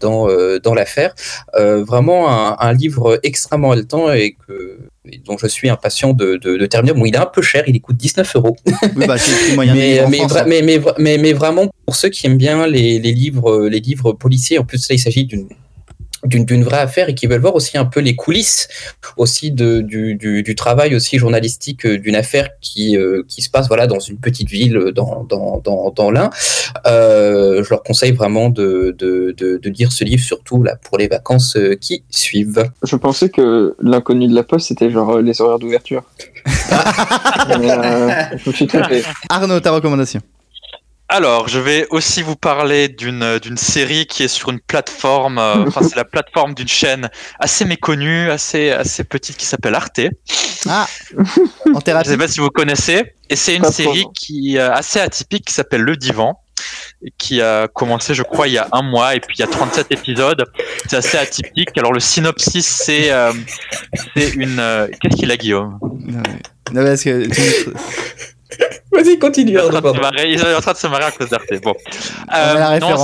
dans 0.00 0.28
dans 0.62 0.74
l'affaire. 0.74 1.14
Vraiment 1.56 2.28
un, 2.28 2.56
un 2.58 2.72
livre 2.72 3.18
extrêmement 3.22 3.72
haletant 3.72 4.12
et 4.12 4.36
que 4.46 4.78
et 5.10 5.18
dont 5.18 5.36
je 5.36 5.48
suis 5.48 5.68
impatient 5.68 6.12
de, 6.12 6.36
de, 6.36 6.56
de 6.56 6.66
terminer. 6.66 6.94
Bon, 6.94 7.04
il 7.04 7.14
est 7.14 7.18
un 7.18 7.26
peu 7.26 7.42
cher, 7.42 7.64
il 7.66 7.80
coûte 7.80 7.96
19 7.96 8.36
euros. 8.36 8.56
Oui, 8.96 9.06
bah, 9.06 9.16
mais, 9.58 9.96
France, 9.96 10.36
hein. 10.36 11.34
vraiment, 11.34 11.68
pour 11.86 11.96
ceux 11.96 12.08
qui 12.08 12.26
aiment 12.26 12.38
bien 12.38 12.68
les, 12.68 13.00
les 13.00 13.12
livres, 13.12 13.66
les 13.66 13.80
livres 13.80 14.12
policiers, 14.12 14.58
en 14.58 14.64
plus, 14.64 14.88
là, 14.88 14.94
il 14.94 15.00
s'agit 15.00 15.24
d'une 15.24 15.48
d'une 16.24 16.44
d'une 16.44 16.62
vraie 16.64 16.78
affaire 16.78 17.08
et 17.08 17.14
qui 17.14 17.26
veulent 17.26 17.40
voir 17.40 17.54
aussi 17.54 17.76
un 17.78 17.84
peu 17.84 18.00
les 18.00 18.14
coulisses 18.16 18.68
aussi 19.16 19.50
de, 19.50 19.80
du, 19.80 20.14
du, 20.14 20.42
du 20.42 20.54
travail 20.54 20.94
aussi 20.94 21.18
journalistique 21.18 21.86
euh, 21.86 21.98
d'une 21.98 22.14
affaire 22.14 22.50
qui, 22.60 22.96
euh, 22.96 23.22
qui 23.28 23.42
se 23.42 23.50
passe 23.50 23.68
voilà 23.68 23.86
dans 23.86 23.98
une 24.00 24.18
petite 24.18 24.48
ville 24.48 24.76
euh, 24.76 24.92
dans, 24.92 25.24
dans, 25.24 25.58
dans, 25.58 25.90
dans 25.90 26.10
l'Ain. 26.10 26.30
Euh, 26.86 27.62
je 27.64 27.70
leur 27.70 27.82
conseille 27.82 28.12
vraiment 28.12 28.50
de, 28.50 28.94
de, 28.98 29.34
de, 29.36 29.58
de 29.58 29.70
lire 29.70 29.92
ce 29.92 30.04
livre, 30.04 30.22
surtout 30.22 30.62
là 30.62 30.76
pour 30.76 30.98
les 30.98 31.08
vacances 31.08 31.56
qui 31.80 32.04
suivent. 32.10 32.70
Je 32.82 32.96
pensais 32.96 33.28
que 33.28 33.74
l'inconnu 33.80 34.28
de 34.28 34.34
la 34.34 34.42
poste, 34.42 34.68
c'était 34.68 34.90
genre 34.90 35.18
les 35.18 35.40
horaires 35.40 35.58
d'ouverture. 35.58 36.04
Mais, 37.60 37.70
euh, 37.70 38.10
je 38.36 38.50
me 38.50 38.54
suis 38.54 38.66
trompé. 38.66 39.02
Arnaud, 39.28 39.60
ta 39.60 39.70
recommandation 39.72 40.20
Alors, 41.14 41.46
je 41.48 41.58
vais 41.58 41.86
aussi 41.90 42.22
vous 42.22 42.36
parler 42.36 42.88
d'une 42.88 43.38
d'une 43.38 43.58
série 43.58 44.06
qui 44.06 44.22
est 44.22 44.28
sur 44.28 44.48
une 44.48 44.60
plateforme. 44.60 45.38
euh, 45.38 45.64
Enfin, 45.66 45.82
c'est 45.82 45.96
la 45.96 46.04
plateforme 46.06 46.54
d'une 46.54 46.68
chaîne 46.68 47.10
assez 47.38 47.66
méconnue, 47.66 48.30
assez 48.30 48.70
assez 48.70 49.04
petite 49.04 49.36
qui 49.36 49.44
s'appelle 49.44 49.74
Arte. 49.74 50.00
Ah, 50.68 50.86
en 51.74 51.80
Je 51.80 51.84
thérapie. 51.84 52.08
sais 52.08 52.16
pas 52.16 52.28
si 52.28 52.40
vous 52.40 52.48
connaissez. 52.48 53.14
Et 53.28 53.36
c'est 53.36 53.54
une 53.56 53.64
série 53.70 54.06
qui 54.14 54.56
est 54.56 54.60
assez 54.60 55.00
atypique 55.00 55.44
qui 55.46 55.52
s'appelle 55.54 55.82
Le 55.82 55.96
Divan. 55.96 56.38
et 57.04 57.12
Qui 57.18 57.42
a 57.42 57.68
commencé, 57.68 58.14
je 58.14 58.22
crois, 58.22 58.48
il 58.48 58.54
y 58.54 58.58
a 58.58 58.68
un 58.72 58.82
mois, 58.82 59.14
et 59.14 59.20
puis 59.20 59.36
il 59.36 59.40
y 59.40 59.44
a 59.44 59.48
37 59.48 59.88
épisodes. 59.90 60.44
C'est 60.88 60.96
assez 60.96 61.18
atypique. 61.18 61.76
Alors, 61.76 61.92
le 61.92 62.00
synopsis, 62.00 62.66
c'est 62.66 63.10
euh, 63.10 63.32
c'est 64.16 64.30
une. 64.30 64.58
euh, 64.60 64.88
Qu'est-ce 65.00 65.16
qu'il 65.16 65.30
a, 65.30 65.36
Guillaume? 65.36 65.78
Non, 65.82 66.22
mais- 66.26 66.40
non, 66.80 66.84
parce 66.86 67.02
que 67.04 67.26
tu- 67.26 67.70
Vas-y, 69.02 69.18
continue. 69.18 69.52
Il 69.52 69.56
est 69.56 69.60
en 69.60 69.68
train 69.68 69.80
de 69.80 69.96
se 69.96 70.00
marrer, 70.00 70.32
il 70.32 70.40
est 70.40 70.54
en 70.54 70.60
train 70.60 70.72
de 70.72 70.78
se 70.78 70.86
marrer 70.86 71.04
à 71.04 71.10
cause 71.10 71.28
d'Arte. 71.28 71.44
Bon. 71.62 71.74
Euh, 72.34 72.78
non, 72.78 72.96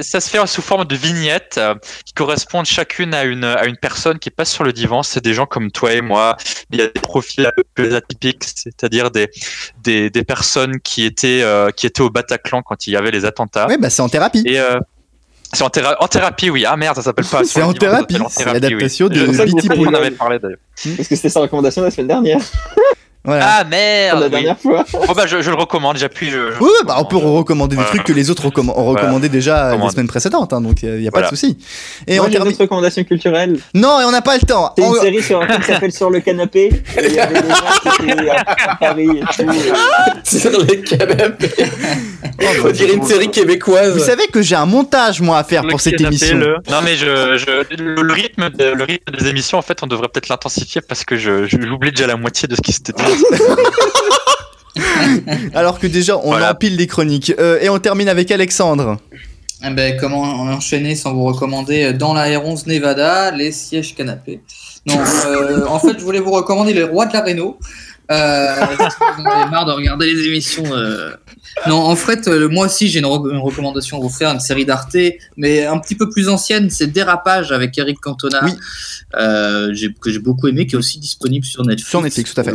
ça 0.00 0.20
se 0.20 0.30
fait 0.30 0.46
sous 0.46 0.62
forme 0.62 0.84
de 0.84 0.96
vignettes 0.96 1.56
euh, 1.58 1.74
qui 2.04 2.12
correspondent 2.12 2.66
chacune 2.66 3.14
à 3.14 3.24
une, 3.24 3.44
à 3.44 3.66
une 3.66 3.76
personne 3.76 4.18
qui 4.18 4.30
passe 4.30 4.50
sur 4.50 4.64
le 4.64 4.72
divan. 4.72 5.02
C'est 5.02 5.22
des 5.22 5.34
gens 5.34 5.46
comme 5.46 5.70
toi 5.70 5.92
et 5.92 6.00
moi. 6.00 6.36
Il 6.70 6.78
y 6.78 6.82
a 6.82 6.86
des 6.86 7.00
profils 7.00 7.44
un 7.46 7.52
peu 7.56 7.64
plus 7.74 7.94
atypiques, 7.94 8.44
c'est-à-dire 8.44 9.10
des, 9.10 9.28
des, 9.82 10.10
des 10.10 10.24
personnes 10.24 10.80
qui 10.80 11.04
étaient, 11.04 11.42
euh, 11.42 11.70
qui 11.70 11.86
étaient 11.86 12.02
au 12.02 12.10
Bataclan 12.10 12.62
quand 12.62 12.86
il 12.86 12.92
y 12.92 12.96
avait 12.96 13.10
les 13.10 13.24
attentats. 13.24 13.66
Ouais, 13.66 13.78
bah 13.78 13.90
c'est 13.90 14.02
en 14.02 14.08
thérapie. 14.08 14.42
Et 14.46 14.58
euh, 14.58 14.78
c'est 15.52 15.62
en, 15.62 15.70
théra- 15.70 15.96
en 16.00 16.08
thérapie, 16.08 16.50
oui. 16.50 16.64
Ah 16.66 16.76
merde, 16.76 16.96
ça 16.96 17.02
s'appelle 17.02 17.24
pas. 17.24 17.44
C'est 17.44 17.62
en 17.62 17.72
ça 17.72 17.78
thérapie, 17.78 18.20
en 18.20 18.28
c'est 18.28 18.44
thérapie, 18.44 18.60
l'adaptation 18.60 19.06
oui. 19.06 19.16
de 19.16 19.28
en 20.20 20.28
d'ailleurs. 20.28 20.58
Parce 20.96 21.08
que 21.08 21.16
c'était 21.16 21.28
sa 21.28 21.40
recommandation 21.40 21.82
la 21.82 21.90
semaine 21.90 22.08
dernière. 22.08 22.40
Voilà. 23.26 23.46
Ah 23.60 23.64
merde 23.64 24.18
la 24.20 24.24
oui. 24.26 24.30
dernière 24.30 24.58
fois. 24.58 24.84
Bon 24.92 25.12
bah 25.14 25.24
je, 25.26 25.40
je 25.40 25.50
le 25.50 25.56
recommande, 25.56 25.96
j'appuie. 25.96 26.28
Je, 26.30 26.52
je 26.52 26.58
Oui, 26.60 26.70
bah 26.86 26.96
on 26.98 27.04
peut 27.06 27.16
recommander 27.16 27.74
des 27.76 27.84
trucs 27.84 28.04
que 28.04 28.12
les 28.12 28.28
autres 28.30 28.46
recomm- 28.48 28.68
ont 28.70 28.82
Voilà. 28.84 29.00
recommandé 29.00 29.28
déjà 29.30 29.64
les 29.64 29.70
Recommande. 29.70 29.92
semaines 29.92 30.08
précédentes, 30.08 30.52
hein, 30.52 30.60
donc 30.60 30.82
il 30.82 30.90
n'y 30.98 31.08
a 31.08 31.10
pas 31.10 31.20
Voilà. 31.20 31.30
de 31.30 31.36
souci. 31.36 31.56
Et 32.06 32.16
Moi, 32.16 32.20
on 32.20 32.22
j'ai 32.24 32.26
une 32.28 32.32
termine. 32.36 32.52
autre 32.52 32.60
recommandation 32.62 33.04
culturelle. 33.04 33.58
Non, 33.72 34.00
et 34.00 34.04
on 34.04 34.10
n'a 34.10 34.20
pas 34.20 34.34
le 34.36 34.42
temps. 34.46 34.72
C'est 34.76 34.84
une 34.84 34.90
On- 34.90 35.00
série 35.00 35.22
sur 35.22 35.40
un 35.40 35.46
film 35.46 35.60
qui 35.60 35.66
s'appelle 35.72 35.92
Sur 35.92 36.10
le 36.10 36.20
canapé. 36.20 36.66
Et 36.98 37.06
il 37.06 37.12
y 37.14 37.18
avait 37.20 37.40
des 37.40 37.48
gens 37.48 37.92
qui 37.98 38.10
étaient 38.10 38.30
à 38.30 38.76
Paris 38.76 39.08
et 39.08 39.20
tout. 39.20 39.52
Sur 40.24 40.50
le 40.50 40.74
canapé. 40.82 41.50
Oh, 42.42 42.66
On 42.66 42.70
dirait 42.70 42.94
une 42.94 43.04
série 43.04 43.30
québécoise. 43.30 43.94
Vous 43.96 44.04
savez 44.04 44.26
que 44.26 44.42
j'ai 44.42 44.54
un 44.56 44.66
montage 44.66 45.20
moi 45.20 45.38
à 45.38 45.44
faire 45.44 45.62
Le 45.62 45.70
pour 45.70 45.80
cette 45.80 45.96
canapé, 45.96 46.16
émission. 46.16 46.36
le- 46.36 46.56
Non 46.70 46.78
mais 46.84 46.96
je, 46.96 47.36
je- 47.38 47.82
le, 47.82 48.02
le 48.02 48.12
rythme 48.12 48.50
de- 48.50 48.72
le 48.72 48.84
rythme 48.84 49.12
des 49.16 49.28
émissions 49.28 49.58
en 49.58 49.62
fait 49.62 49.78
on 49.82 49.86
devrait 49.86 50.08
peut-être 50.08 50.28
l'intensifier 50.28 50.80
parce 50.86 51.04
que 51.04 51.16
je 51.16 51.46
je- 51.46 51.56
j'oublie 51.60 51.90
déjà 51.90 52.06
la 52.06 52.16
moitié 52.16 52.48
de 52.48 52.54
ce 52.56 52.60
qui 52.60 52.72
s'était 52.72 52.92
dit. 52.92 53.02
Alors 55.54 55.78
que 55.78 55.86
déjà 55.86 56.16
on 56.18 56.28
Voilà. 56.30 56.52
empile 56.52 56.76
des 56.76 56.86
chroniques. 56.86 57.32
Euh, 57.38 57.58
et 57.60 57.68
on 57.68 57.78
termine 57.78 58.08
avec 58.08 58.30
Alexandre. 58.30 58.98
Eh 59.66 59.70
ben, 59.70 59.96
comment 59.98 60.20
enchaîner 60.22 60.94
sans 60.94 61.14
vous 61.14 61.24
recommander 61.24 61.84
euh, 61.84 61.92
dans 61.92 62.12
la 62.12 62.28
R11 62.28 62.68
Nevada 62.68 63.30
les 63.30 63.52
sièges 63.52 63.94
canapés? 63.94 64.40
Non, 64.86 64.98
euh, 65.26 65.64
en 65.66 65.78
fait, 65.78 65.98
je 65.98 66.04
voulais 66.04 66.18
vous 66.18 66.32
recommander 66.32 66.74
Les 66.74 66.82
Rois 66.82 67.06
de 67.06 67.12
la 67.14 67.22
Réno. 67.22 67.58
Euh, 68.10 68.54
ai 68.54 69.50
marre 69.50 69.64
de 69.64 69.72
regarder 69.72 70.12
les 70.12 70.26
émissions. 70.26 70.64
euh. 70.74 71.12
Non, 71.66 71.76
en 71.76 71.96
fait, 71.96 72.28
euh, 72.28 72.48
moi 72.50 72.66
aussi, 72.66 72.88
j'ai 72.88 72.98
une, 72.98 73.06
re- 73.06 73.30
une 73.30 73.38
recommandation 73.38 73.96
à 73.96 74.00
vous 74.00 74.10
faire, 74.10 74.30
une 74.30 74.40
série 74.40 74.66
d'Arte, 74.66 74.94
mais 75.38 75.64
un 75.64 75.78
petit 75.78 75.94
peu 75.94 76.10
plus 76.10 76.28
ancienne, 76.28 76.68
c'est 76.68 76.88
Dérapage 76.88 77.50
avec 77.50 77.78
Eric 77.78 77.98
Cantona, 78.00 78.40
Oui. 78.44 78.52
euh, 79.16 79.72
que 80.02 80.10
j'ai 80.10 80.18
beaucoup 80.18 80.48
aimé, 80.48 80.66
qui 80.66 80.74
est 80.74 80.78
aussi 80.78 80.98
disponible 80.98 81.46
sur 81.46 81.64
Netflix. 81.64 81.88
Sur 81.88 82.02
Netflix, 82.02 82.34
tout 82.34 82.40
à 82.42 82.44
fait. 82.44 82.54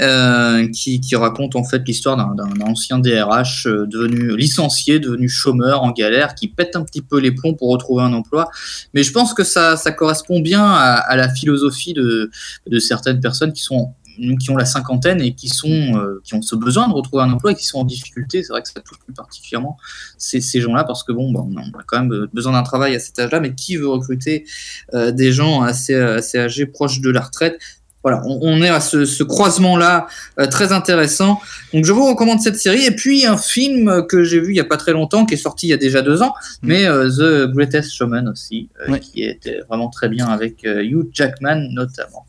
Euh, 0.00 0.68
qui, 0.68 1.00
raconte 1.16 1.56
en 1.56 1.64
fait 1.64 1.82
l'histoire 1.86 2.16
d'un- 2.16 2.60
ancien 2.60 2.98
DRH 2.98 3.66
euh, 3.66 3.86
devenu 3.86 4.36
licencié, 4.36 5.00
devenu 5.00 5.28
chômeur 5.28 5.82
en 5.82 5.90
galère, 5.90 6.34
qui 6.34 6.48
pète 6.48 6.76
un 6.76 6.84
petit 6.84 7.02
peu 7.02 7.18
les 7.18 7.32
plombs 7.32 7.54
pour 7.54 7.70
retrouver 7.70 8.02
un 8.02 8.12
emploi. 8.12 8.48
Mais 8.94 9.02
je 9.02 9.12
pense 9.12 9.34
que 9.34 9.44
ça, 9.44 9.76
correspond 9.96 10.40
bien 10.40 10.64
à, 10.64 11.16
la 11.16 11.28
philosophie 11.28 11.94
de, 11.94 12.30
certaines 12.78 13.20
personnes 13.20 13.52
qui 13.52 13.62
sont 13.62 13.94
qui 14.38 14.50
ont 14.50 14.58
la 14.58 14.66
cinquantaine 14.66 15.22
et 15.22 15.34
qui 15.34 15.48
sont 15.48 15.70
euh, 15.70 16.20
qui 16.22 16.34
ont 16.34 16.42
ce 16.42 16.54
besoin 16.54 16.86
de 16.86 16.92
retrouver 16.92 17.22
un 17.22 17.32
emploi 17.32 17.52
et 17.52 17.54
qui 17.54 17.66
sont 17.66 17.78
en 17.78 17.84
difficulté. 17.84 18.42
C'est 18.42 18.52
vrai 18.52 18.60
que 18.60 18.68
ça 18.68 18.80
touche 18.80 18.98
plus 18.98 19.14
particulièrement 19.14 19.78
ces, 20.18 20.60
gens-là 20.60 20.84
parce 20.84 21.02
que 21.02 21.12
bon, 21.12 21.32
bah, 21.32 21.40
on 21.42 21.56
a 21.56 21.82
quand 21.86 22.00
même 22.04 22.26
besoin 22.32 22.52
d'un 22.52 22.62
travail 22.62 22.94
à 22.94 22.98
cet 22.98 23.18
âge-là, 23.18 23.40
mais 23.40 23.54
qui 23.54 23.76
veut 23.76 23.88
recruter 23.88 24.44
des 24.92 25.32
gens 25.32 25.62
assez 25.62 25.96
âgés, 26.36 26.66
proches 26.66 27.00
de 27.00 27.10
la 27.10 27.22
retraite? 27.22 27.58
Voilà, 28.02 28.22
on, 28.26 28.38
on 28.42 28.62
est 28.62 28.68
à 28.68 28.80
ce, 28.80 29.04
ce 29.04 29.22
croisement-là 29.22 30.06
euh, 30.40 30.46
très 30.46 30.72
intéressant. 30.72 31.40
Donc 31.72 31.84
je 31.84 31.92
vous 31.92 32.06
recommande 32.06 32.40
cette 32.40 32.56
série 32.56 32.84
et 32.84 32.90
puis 32.90 33.26
un 33.26 33.36
film 33.36 34.04
que 34.08 34.24
j'ai 34.24 34.40
vu 34.40 34.50
il 34.52 34.56
y 34.56 34.60
a 34.60 34.64
pas 34.64 34.76
très 34.76 34.92
longtemps, 34.92 35.24
qui 35.24 35.34
est 35.34 35.38
sorti 35.38 35.66
il 35.66 35.70
y 35.70 35.72
a 35.72 35.76
déjà 35.76 36.02
deux 36.02 36.22
ans, 36.22 36.34
mais 36.62 36.84
euh, 36.86 37.08
The 37.08 37.50
Greatest 37.52 37.92
Showman 37.94 38.28
aussi, 38.28 38.68
euh, 38.80 38.92
Ouais. 38.92 39.00
qui 39.00 39.22
était 39.22 39.60
vraiment 39.68 39.88
très 39.88 40.08
bien 40.08 40.26
avec 40.26 40.64
euh, 40.64 40.82
Hugh 40.82 41.08
Jackman 41.12 41.68
notamment. 41.72 42.26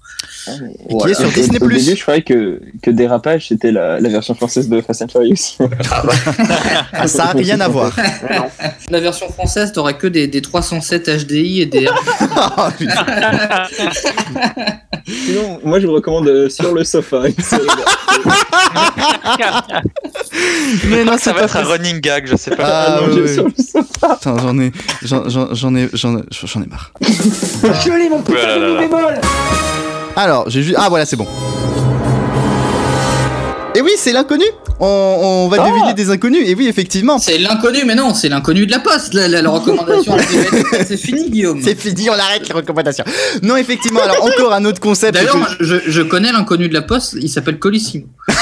Et 0.89 0.97
qui 0.97 1.09
est 1.09 1.13
sur 1.13 1.29
Disney+. 1.29 1.57
Au 1.61 1.67
début, 1.67 1.95
je 1.95 2.01
croyais 2.01 2.21
que, 2.21 2.61
que 2.81 2.91
Dérapage, 2.91 3.47
c'était 3.49 3.71
la, 3.71 3.99
la 3.99 4.09
version 4.09 4.35
française 4.35 4.67
de 4.69 4.81
Fast 4.81 5.01
and 5.01 5.07
Furious. 5.07 5.57
Ah, 6.91 7.07
ça 7.07 7.25
a 7.25 7.31
rien 7.31 7.59
à 7.61 7.67
voir. 7.67 7.95
La 8.89 8.99
version 8.99 9.29
française, 9.29 9.71
t'aurais 9.71 9.97
que 9.97 10.07
des, 10.07 10.27
des 10.27 10.41
307 10.41 11.25
HDI 11.27 11.61
et 11.61 11.65
des 11.65 11.87
Ah, 12.35 12.71
putain. 12.77 13.05
Sinon, 15.25 15.59
moi, 15.63 15.79
je 15.79 15.87
vous 15.87 15.93
recommande 15.93 16.27
euh, 16.27 16.49
Sur 16.49 16.73
le 16.73 16.83
sofa. 16.83 17.27
une 17.27 17.43
série 17.43 17.61
de- 17.65 17.83
Mais 20.89 21.03
non, 21.03 21.17
ça 21.17 21.31
va 21.33 21.39
pas 21.39 21.45
être 21.45 21.57
un 21.57 21.63
running 21.63 21.99
gag, 21.99 22.25
je 22.27 22.35
sais 22.35 22.51
pas. 22.51 22.63
Ah, 22.65 22.97
Allongé 22.97 23.21
ouais. 23.21 23.33
sur 23.33 23.45
le 23.45 23.51
sofa. 23.55 24.15
Putain, 24.15 24.35
j'en 24.41 24.57
ai, 24.59 24.71
j'en, 25.03 25.29
j'en- 25.29 25.53
j'en 25.53 25.75
ai, 25.75 25.89
j'en, 25.93 26.21
j'en 26.31 26.61
ai 26.61 26.67
marre. 26.67 26.91
Joli, 27.85 28.09
mon 28.09 28.21
putain 28.21 28.39
Voilà, 28.39 28.55
de 28.55 28.61
là, 28.61 28.67
là. 28.73 28.79
bémol 28.87 29.21
Alors, 30.15 30.49
j'ai 30.49 30.63
juste, 30.63 30.77
ah 30.79 30.87
voilà, 30.89 31.05
c'est 31.05 31.15
bon. 31.15 31.27
Et 33.75 33.81
oui, 33.81 33.91
c'est 33.97 34.11
l'inconnu. 34.11 34.45
On, 34.79 34.85
on 34.85 35.47
va 35.49 35.57
Ah. 35.63 35.69
deviner 35.69 35.93
des 35.93 36.09
inconnus. 36.09 36.43
Et 36.47 36.55
oui, 36.55 36.67
effectivement, 36.67 37.17
C'est 37.17 37.37
l'inconnu, 37.37 37.79
mais 37.85 37.95
non, 37.95 38.13
c'est 38.13 38.29
l'inconnu 38.29 38.65
de 38.65 38.71
la 38.71 38.79
poste. 38.79 39.13
La, 39.13 39.27
la- 39.27 39.41
la 39.41 39.49
recommandation, 39.49 40.15
c'est 40.87 40.97
fini, 40.97 41.29
Guillaume. 41.29 41.61
c'est 41.63 41.75
fini, 41.79 42.09
on 42.09 42.13
arrête 42.13 42.47
les 42.47 42.53
recommandations. 42.53 43.03
Non, 43.41 43.55
effectivement. 43.55 44.01
Alors 44.01 44.23
encore 44.23 44.53
un 44.53 44.65
autre 44.65 44.79
concept. 44.79 45.13
D'ailleurs, 45.15 45.57
que- 45.57 45.63
je, 45.63 45.75
je 45.87 46.01
connais 46.01 46.31
l'inconnu 46.31 46.67
de 46.69 46.73
la 46.73 46.81
poste. 46.81 47.15
Il 47.19 47.29
s'appelle 47.29 47.59
Colissimo. 47.59 48.05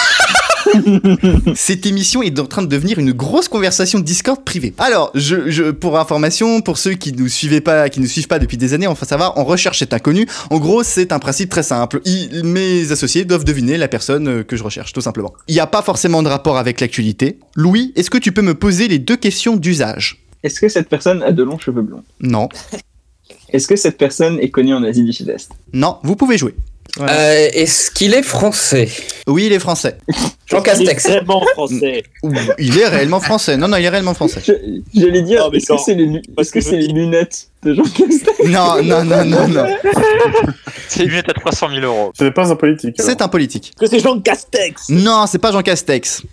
Cette 1.55 1.85
émission 1.85 2.21
est 2.21 2.39
en 2.39 2.45
train 2.45 2.61
de 2.61 2.67
devenir 2.67 2.99
une 2.99 3.11
grosse 3.11 3.47
conversation 3.47 3.99
Discord 3.99 4.43
privée. 4.43 4.73
Alors, 4.77 5.11
je, 5.15 5.49
je, 5.49 5.71
pour 5.71 5.99
information, 5.99 6.61
pour 6.61 6.77
ceux 6.77 6.93
qui 6.93 7.13
nous 7.13 7.27
suivaient 7.27 7.61
pas, 7.61 7.89
qui 7.89 7.99
nous 7.99 8.07
suivent 8.07 8.27
pas 8.27 8.39
depuis 8.39 8.57
des 8.57 8.73
années, 8.73 8.87
on 8.87 8.93
va 8.93 9.07
savoir, 9.07 9.37
on 9.37 9.43
recherche 9.43 9.79
cet 9.79 9.93
inconnu. 9.93 10.27
En 10.49 10.59
gros, 10.59 10.83
c'est 10.83 11.11
un 11.11 11.19
principe 11.19 11.49
très 11.49 11.63
simple. 11.63 12.01
Mes 12.43 12.91
associés 12.91 13.25
doivent 13.25 13.43
deviner 13.43 13.77
la 13.77 13.87
personne 13.87 14.27
euh, 14.27 14.43
que 14.43 14.55
je 14.55 14.63
recherche, 14.63 14.93
tout 14.93 15.01
simplement. 15.01 15.33
Il 15.47 15.53
n'y 15.53 15.59
a 15.59 15.67
pas 15.67 15.81
forcément 15.81 16.23
de 16.23 16.27
rapport 16.27 16.57
avec 16.57 16.81
l'actualité. 16.81 17.39
Louis, 17.55 17.93
est-ce 17.95 18.09
que 18.09 18.17
tu 18.17 18.31
peux 18.31 18.41
me 18.41 18.55
poser 18.55 18.87
les 18.87 18.99
deux 18.99 19.17
questions 19.17 19.55
d'usage? 19.55 20.23
Est-ce 20.43 20.59
que 20.59 20.69
cette 20.69 20.89
personne 20.89 21.21
a 21.23 21.31
de 21.31 21.43
longs 21.43 21.59
cheveux 21.59 21.81
blonds? 21.81 22.03
Non. 22.19 22.49
Est-ce 23.49 23.67
que 23.67 23.75
cette 23.75 23.97
personne 23.97 24.39
est 24.39 24.49
connue 24.49 24.73
en 24.73 24.83
Asie 24.83 25.03
du 25.03 25.13
Sud-Est? 25.13 25.51
Non, 25.73 25.97
vous 26.03 26.15
pouvez 26.15 26.37
jouer. 26.37 26.55
Voilà. 26.97 27.13
Euh, 27.13 27.49
Est-ce 27.53 27.89
qu'il 27.91 28.13
est 28.13 28.21
français 28.23 28.89
Oui, 29.25 29.45
il 29.45 29.53
est 29.53 29.59
français. 29.59 29.97
Jean 30.45 30.57
Il 30.57 30.57
est 30.57 30.63
Castex. 30.63 31.07
vraiment 31.07 31.41
français. 31.53 32.03
Ouh, 32.23 32.33
il 32.59 32.77
est 32.77 32.87
réellement 32.87 33.21
français. 33.21 33.55
Non, 33.55 33.69
non, 33.69 33.77
il 33.77 33.85
est 33.85 33.89
réellement 33.89 34.13
français. 34.13 34.41
Je- 34.45 34.53
J'allais 34.99 35.21
dire, 35.21 35.47
mais 35.51 35.59
est-ce 35.59 35.67
que 35.71 35.77
c'est 35.77 35.93
les, 35.93 36.05
lu- 36.05 36.21
parce 36.35 36.49
est-ce 36.49 36.53
que 36.53 36.59
que 36.59 36.65
c'est 36.65 36.81
je- 36.81 36.87
les 36.87 36.93
lunettes 36.93 37.47
de 37.63 37.73
Jean 37.75 37.83
Castex 37.83 38.39
Non, 38.45 38.83
non, 38.83 39.05
non, 39.05 39.23
non, 39.23 39.47
non. 39.47 39.65
C'est 40.89 41.03
une 41.03 41.09
lunette 41.11 41.29
à 41.29 41.33
300 41.33 41.69
000 41.69 41.81
euros. 41.85 42.11
Ce 42.17 42.25
n'est 42.25 42.31
pas 42.31 42.51
un 42.51 42.55
politique. 42.57 42.95
C'est 42.99 43.21
un 43.21 43.29
politique. 43.29 43.71
Que 43.79 43.87
c'est 43.87 43.99
Jean 43.99 44.19
Castex 44.19 44.89
Non, 44.89 45.25
c'est 45.27 45.39
pas 45.39 45.53
Jean 45.53 45.61
Castex. 45.61 46.23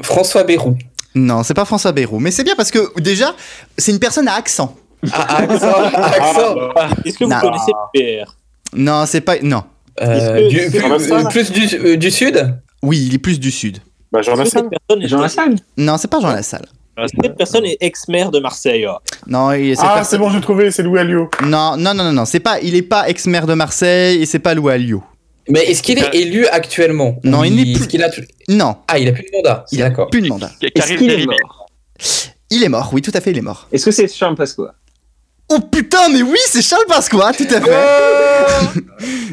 François 0.00 0.42
Bayrou. 0.42 0.76
Non, 1.14 1.44
c'est 1.44 1.54
pas 1.54 1.64
François 1.64 1.92
Bayrou. 1.92 2.18
Mais 2.18 2.32
c'est 2.32 2.42
bien 2.42 2.56
parce 2.56 2.72
que 2.72 2.98
déjà, 3.00 3.36
c'est 3.78 3.92
une 3.92 4.00
personne 4.00 4.26
à 4.26 4.34
accent. 4.34 4.74
Ah, 5.12 5.36
accent, 5.38 5.54
accent. 5.54 6.54
Ah, 6.56 6.72
bah, 6.74 6.88
Est-ce 7.04 7.18
que 7.18 7.24
vous 7.24 7.30
Non. 7.30 7.38
connaissez 7.40 7.72
PR 7.94 8.34
Non, 8.74 9.04
c'est 9.06 9.20
pas. 9.20 9.36
Non. 9.42 9.62
Euh, 10.00 10.48
du, 10.48 10.70
plus, 11.30 11.50
du, 11.52 11.76
euh, 11.76 11.96
du 11.96 12.10
sud 12.10 12.56
Oui, 12.82 13.04
il 13.08 13.14
est 13.14 13.18
plus 13.18 13.38
du 13.38 13.50
sud. 13.50 13.78
Bah, 14.10 14.22
Jean 14.22 14.36
Lassalle. 14.36 14.62
cette 14.62 14.70
personne 14.70 15.02
est, 15.02 15.08
Jean 15.08 15.20
Lassalle 15.20 15.54
Non, 15.76 15.96
c'est 15.98 16.08
pas 16.08 16.20
Jean 16.20 16.32
Lassalle. 16.32 16.66
cette 17.22 17.36
personne 17.36 17.64
est 17.64 17.76
ex-maire 17.80 18.30
de 18.30 18.38
Marseille 18.40 18.86
Non, 19.26 19.52
il 19.52 19.70
est. 19.70 19.74
Ah, 19.78 19.94
personne- 19.94 20.04
c'est 20.04 20.18
bon, 20.18 20.30
j'ai 20.30 20.40
trouvé, 20.40 20.70
c'est 20.70 20.82
Louis 20.82 20.98
Alliot. 20.98 21.30
Non, 21.44 21.76
non, 21.76 21.94
non, 21.94 22.04
non, 22.04 22.12
non. 22.12 22.24
C'est 22.24 22.40
pas. 22.40 22.60
Il 22.60 22.74
est 22.74 22.82
pas 22.82 23.08
ex-maire 23.08 23.46
de 23.46 23.54
Marseille 23.54 24.22
et 24.22 24.26
c'est 24.26 24.38
pas 24.38 24.54
Louis 24.54 24.72
Alliot. 24.72 25.02
Mais 25.48 25.60
est-ce 25.64 25.82
qu'il 25.82 25.98
est 25.98 26.14
élu 26.14 26.46
actuellement 26.46 27.18
Non, 27.24 27.42
il 27.42 27.56
n'est 27.56 27.72
plus- 27.72 28.00
a... 28.02 28.08
Non, 28.48 28.76
Ah, 28.86 28.98
il 28.98 29.08
a 29.08 29.12
plus 29.12 29.24
de 29.24 29.36
mandat. 29.36 29.64
il 29.72 29.82
a 29.82 29.88
D'accord. 29.88 30.08
plus 30.08 30.20
de 30.22 30.28
mandat. 30.28 30.50
Est-ce 30.62 30.94
qu'il 30.94 31.10
est 31.10 31.26
mort 31.26 31.66
Il 32.50 32.62
est 32.62 32.68
mort. 32.68 32.90
Oui, 32.92 33.02
tout 33.02 33.10
à 33.14 33.20
fait, 33.20 33.32
il 33.32 33.38
est 33.38 33.42
mort. 33.42 33.66
Est-ce 33.72 33.86
que 33.86 33.90
c'est 33.90 34.06
Charles 34.12 34.36
Pasqua? 34.36 34.74
Oh 35.54 35.60
putain, 35.60 36.08
mais 36.10 36.22
oui, 36.22 36.38
c'est 36.46 36.62
Charles 36.62 36.86
Pasqua, 36.88 37.32
tout 37.36 37.46
à 37.50 37.60
fait. 37.60 38.80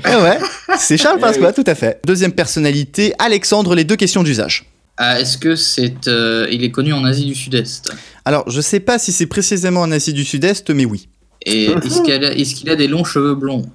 Eh 0.06 0.16
ouais, 0.16 0.38
c'est 0.78 0.98
Charles 0.98 1.20
Pasqua, 1.20 1.54
tout 1.54 1.64
à 1.66 1.76
fait. 1.76 2.02
Deuxième 2.06 2.34
personnalité, 2.34 3.14
Alexandre, 3.20 3.74
les 3.74 3.86
deux 3.86 3.96
questions 3.96 4.22
d'usage. 4.22 4.66
Ah, 4.98 5.20
Est-ce 5.20 5.38
que 5.38 5.56
c'est, 5.56 6.08
euh, 6.08 6.46
il 6.52 6.64
est 6.66 6.72
connu 6.72 6.92
en 6.92 7.06
Asie 7.06 7.26
du 7.26 7.36
Sud-Est? 7.36 7.92
Alors, 8.26 8.50
je 8.50 8.60
sais 8.60 8.82
pas 8.82 9.00
si 9.00 9.14
c'est 9.14 9.28
précisément 9.28 9.82
en 9.82 9.92
Asie 9.94 10.12
du 10.12 10.26
Sud-Est, 10.26 10.70
mais 10.72 10.84
oui. 10.84 11.08
Et 11.46 11.68
est-ce 11.68 12.02
qu'il 12.02 12.12
a, 12.14 12.34
est-ce 12.34 12.54
qu'il 12.54 12.70
a 12.70 12.76
des 12.76 12.88
longs 12.88 13.06
cheveux 13.06 13.36
blonds? 13.36 13.66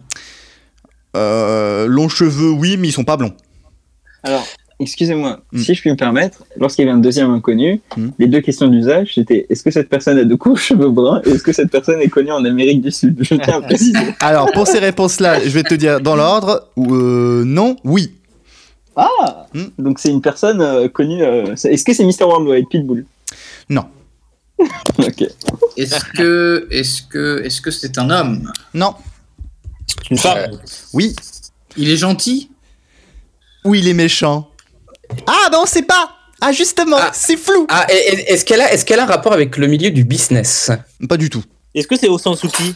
Euh, 1.17 1.87
longs 1.87 2.11
cheveux, 2.11 2.51
oui, 2.51 2.77
mais 2.77 2.89
ils 2.89 2.93
sont 2.93 3.05
pas 3.05 3.17
blonds. 3.17 3.35
Alors, 4.23 4.47
excusez-moi, 4.81 5.41
Hmm. 5.53 5.59
si 5.59 5.75
je 5.75 5.81
puis 5.81 5.91
me 5.91 5.97
permettre, 5.97 6.45
lorsqu'il 6.57 6.85
y 6.85 6.89
avait 6.89 6.97
un 6.97 7.01
deuxième 7.01 7.31
inconnu, 7.31 7.81
Hmm. 7.97 8.09
les 8.19 8.27
deux 8.27 8.41
questions 8.41 8.69
d'usage, 8.69 9.13
c'était 9.15 9.47
est-ce 9.51 9.63
que 9.63 9.71
cette 9.71 9.89
personne 9.89 10.19
a 10.19 10.25
de 10.25 10.35
courts 10.35 10.59
cheveux 10.69 10.91
bruns 10.91 11.21
et 11.25 11.31
est-ce 11.31 11.43
que 11.43 11.53
cette 11.53 11.71
personne 11.71 12.01
est 12.01 12.09
connue 12.09 12.33
en 12.33 12.45
Amérique 12.45 12.81
du 12.83 12.91
Sud? 12.91 13.17
Je 13.21 13.35
tiens 13.37 13.59
à 13.59 13.61
préciser. 13.69 13.99
Alors, 14.21 14.51
pour 14.53 14.67
ces 14.67 14.79
réponses-là, 14.79 15.41
je 15.45 15.49
vais 15.51 15.63
te 15.63 15.75
dire 15.75 16.01
dans 16.01 16.17
l'ordre. 16.17 16.69
Euh, 16.79 17.45
non, 17.45 17.77
oui. 17.85 18.13
Ah 18.97 19.47
Hmm. 19.55 19.67
Donc 19.79 19.99
c'est 20.01 20.11
une 20.11 20.21
personne 20.23 20.61
euh, 20.61 20.89
connue. 20.89 21.23
euh, 21.23 21.55
Est-ce 21.55 21.85
que 21.85 21.93
c'est 21.95 22.05
Mr. 22.05 22.25
Worldwide, 22.25 22.67
Pitbull? 22.69 23.05
Non. 23.69 23.85
ok. 24.99 25.25
Est-ce 25.77 26.05
que, 26.17 26.67
est-ce 26.71 27.03
que, 27.03 27.43
est-ce 27.45 27.61
que 27.61 27.71
c'est 27.71 27.99
un 27.99 28.09
homme? 28.11 28.51
Non. 28.73 28.95
C'est 29.89 30.11
une 30.11 30.19
femme. 30.19 30.51
Oui. 30.93 31.15
Il 31.77 31.91
est 31.91 31.97
gentil? 31.97 32.51
Ou 33.65 33.75
il 33.75 33.89
est 33.89 33.95
méchant? 33.95 34.49
Ah, 35.27 35.49
ben 35.51 35.59
on 35.63 35.67
sait 35.67 35.83
pas 35.83 36.11
Ah, 36.41 36.53
justement, 36.53 36.97
Ah. 37.01 37.11
c'est 37.15 37.37
flou 37.37 37.67
Ah, 37.71 37.87
est-ce 37.89 38.45
qu'elle 38.45 38.61
a, 38.61 38.73
est-ce 38.73 38.85
qu'elle 38.85 39.01
a 39.01 39.05
un 39.05 39.07
rapport 39.07 39.33
avec 39.33 39.57
le 39.57 39.67
milieu 39.67 39.91
du 39.91 40.05
business? 40.05 40.71
Pas 41.09 41.17
du 41.17 41.31
tout. 41.31 41.43
Est-ce 41.75 41.87
que 41.89 41.97
c'est 41.97 42.09
Osansuki 42.09 42.75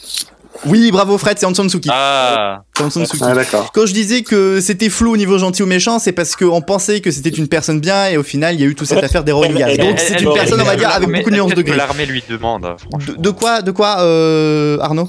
Oui, 0.67 0.91
bravo 0.91 1.19
Fred, 1.19 1.39
c'est 1.39 1.47
Hanson 1.47 1.69
Suki. 1.69 1.89
Ah, 1.93 2.63
C'est 2.77 2.83
Hanson 2.83 3.05
Suki. 3.05 3.23
Ah, 3.25 3.35
d'accord. 3.35 3.71
Quand 3.73 3.87
je 3.87 3.93
disais 3.93 4.23
que 4.23 4.61
c'était 4.61 4.89
flou 4.89 5.13
au 5.13 5.17
niveau 5.17 5.39
gentil 5.39 5.63
ou 5.63 5.67
méchant, 5.67 5.99
c'est 6.01 6.11
parce 6.13 6.35
qu'on 6.35 6.61
pensait 6.63 7.01
que 7.01 7.11
c'était 7.13 7.29
une 7.31 7.47
personne 7.47 7.79
bien 7.79 8.07
et 8.09 8.17
au 8.17 8.23
final, 8.25 8.55
il 8.57 8.61
y 8.61 8.65
a 8.65 8.67
eu 8.67 8.75
toute 8.75 8.89
cette 8.89 9.05
affaire 9.05 9.23
Gaz. 9.23 9.37
Elle- 9.69 9.79
Donc 9.79 9.99
c'est 10.01 10.21
une 10.21 10.33
personne, 10.33 10.61
on 10.61 10.65
va 10.65 10.75
dire, 10.77 10.89
avec 10.91 11.09
beaucoup 11.11 11.31
de 11.31 11.35
nuances 11.37 11.51
de 11.55 11.63
que 11.63 11.69
gris. 11.69 11.77
l'armée 11.77 12.07
lui 12.07 12.25
demande, 12.29 12.63
franchement. 12.79 13.13
De, 13.15 13.21
de 13.23 13.31
quoi, 13.31 13.63
de 13.63 13.71
quoi, 13.71 14.01
euh, 14.01 14.79
Arnaud? 14.81 15.09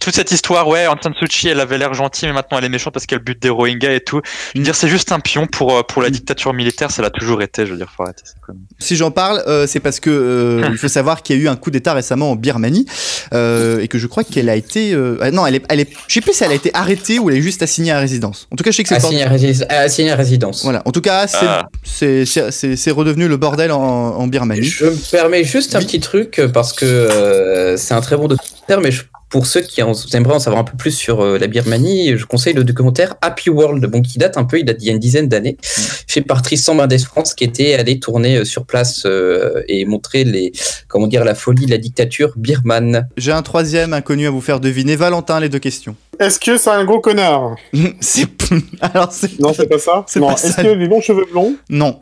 Toute 0.00 0.14
cette 0.14 0.30
histoire, 0.30 0.68
ouais, 0.68 0.86
Aung 0.86 0.98
San 1.02 1.12
Suu 1.18 1.26
Kyi, 1.26 1.48
elle 1.48 1.60
avait 1.60 1.78
l'air 1.78 1.92
gentille, 1.94 2.28
mais 2.28 2.34
maintenant 2.34 2.58
elle 2.58 2.64
est 2.64 2.68
méchante 2.68 2.92
parce 2.94 3.06
qu'elle 3.06 3.18
bute 3.18 3.42
des 3.42 3.48
Rohingyas 3.48 3.92
et 3.92 4.00
tout. 4.00 4.20
Je 4.54 4.60
veux 4.60 4.64
dire, 4.64 4.74
c'est 4.74 4.88
juste 4.88 5.10
un 5.12 5.20
pion 5.20 5.46
pour, 5.46 5.76
euh, 5.76 5.82
pour 5.82 6.00
la 6.00 6.10
dictature 6.10 6.54
militaire, 6.54 6.90
ça 6.90 7.02
l'a 7.02 7.10
toujours 7.10 7.42
été, 7.42 7.66
je 7.66 7.72
veux 7.72 7.76
dire, 7.76 7.90
faut 7.94 8.04
arrêter. 8.04 8.22
Si 8.78 8.94
j'en 8.96 9.10
parle, 9.10 9.42
euh, 9.46 9.66
c'est 9.66 9.80
parce 9.80 9.98
que 10.00 10.10
euh, 10.10 10.68
il 10.70 10.78
faut 10.78 10.88
savoir 10.88 11.22
qu'il 11.22 11.36
y 11.36 11.40
a 11.40 11.42
eu 11.42 11.48
un 11.48 11.56
coup 11.56 11.70
d'État 11.70 11.92
récemment 11.92 12.30
en 12.30 12.36
Birmanie 12.36 12.86
euh, 13.34 13.80
et 13.80 13.88
que 13.88 13.98
je 13.98 14.06
crois 14.06 14.22
qu'elle 14.24 14.48
a 14.48 14.54
été, 14.56 14.92
euh, 14.94 15.18
ah 15.20 15.30
non, 15.32 15.44
elle 15.46 15.56
est, 15.56 15.64
elle 15.68 15.80
est, 15.80 15.88
je 16.06 16.14
sais 16.14 16.20
plus 16.20 16.32
si 16.34 16.44
elle 16.44 16.52
a 16.52 16.54
été 16.54 16.70
arrêtée 16.74 17.18
ou 17.18 17.28
elle 17.28 17.36
est 17.36 17.42
juste 17.42 17.62
assignée 17.62 17.90
à 17.92 17.98
résidence. 17.98 18.46
En 18.52 18.56
tout 18.56 18.64
cas, 18.64 18.70
je 18.70 18.76
sais 18.76 18.82
que 18.84 18.88
c'est 18.88 18.94
le 18.96 19.00
bordel. 19.02 19.22
Assigné 19.28 19.48
à, 19.48 19.52
rési- 19.52 19.66
assigné 19.68 20.10
à 20.12 20.16
résidence. 20.16 20.62
Voilà. 20.62 20.82
En 20.84 20.92
tout 20.92 21.00
cas, 21.00 21.26
c'est, 21.26 21.46
Ah. 21.46 21.66
c'est, 21.84 22.90
redevenu 22.90 23.26
le 23.28 23.36
bordel 23.36 23.72
en, 23.72 23.80
en 23.80 24.26
Birmanie. 24.28 24.62
Je 24.64 24.86
me 24.86 25.10
permets 25.10 25.44
juste 25.44 25.74
un 25.74 25.80
Oui. 25.80 25.84
petit 25.86 26.00
truc 26.00 26.40
parce 26.54 26.72
que 26.72 26.84
euh, 26.86 27.76
c'est 27.76 27.94
un 27.94 28.00
très 28.00 28.16
bon 28.16 28.28
documentaire, 28.28 28.80
mais 28.80 28.90
je 28.92 29.02
pour 29.30 29.46
ceux 29.46 29.60
qui 29.60 29.82
en- 29.82 29.92
aimeraient 30.14 30.34
en 30.34 30.38
savoir 30.38 30.60
un 30.62 30.64
peu 30.64 30.76
plus 30.76 30.90
sur 30.92 31.20
euh, 31.20 31.38
la 31.38 31.46
Birmanie, 31.46 32.16
je 32.16 32.24
conseille 32.24 32.54
le 32.54 32.64
documentaire 32.64 33.14
Happy 33.20 33.50
World, 33.50 33.84
bon, 33.86 34.00
qui 34.02 34.18
date 34.18 34.36
un 34.38 34.44
peu, 34.44 34.58
il 34.58 34.64
date 34.64 34.78
d'il 34.78 34.86
y 34.86 34.90
a 34.90 34.92
une 34.94 34.98
dizaine 34.98 35.28
d'années, 35.28 35.56
fait 35.62 36.22
par 36.22 36.42
Tristan 36.42 36.74
Mendes 36.74 36.98
France, 37.00 37.34
qui 37.34 37.44
était 37.44 37.74
allé 37.74 38.00
tourner 38.00 38.36
euh, 38.38 38.44
sur 38.44 38.64
place 38.64 39.02
euh, 39.06 39.62
et 39.68 39.84
montrer 39.84 40.24
les, 40.24 40.52
comment 40.88 41.06
dire, 41.06 41.24
la 41.24 41.34
folie 41.34 41.66
de 41.66 41.70
la 41.70 41.78
dictature 41.78 42.32
birmane. 42.36 43.08
J'ai 43.16 43.32
un 43.32 43.42
troisième 43.42 43.92
inconnu 43.92 44.26
à 44.26 44.30
vous 44.30 44.40
faire 44.40 44.60
deviner. 44.60 44.96
Valentin, 44.96 45.40
les 45.40 45.48
deux 45.48 45.58
questions. 45.58 45.94
Est-ce 46.18 46.40
que 46.40 46.56
c'est 46.56 46.70
un 46.70 46.84
gros 46.84 47.00
connard? 47.00 47.54
C'est 48.00 48.26
alors 48.80 49.12
c'est 49.12 49.38
Non, 49.40 49.52
c'est 49.52 49.68
pas 49.68 49.78
ça. 49.78 50.04
C'est 50.08 50.20
non. 50.20 50.28
pas 50.28 50.32
Est-ce 50.34 50.52
ça. 50.54 50.62
qu'il 50.62 50.70
a 50.70 50.74
des 50.74 50.86
longs 50.86 51.00
cheveux 51.02 51.26
blonds? 51.30 51.54
Non. 51.68 52.00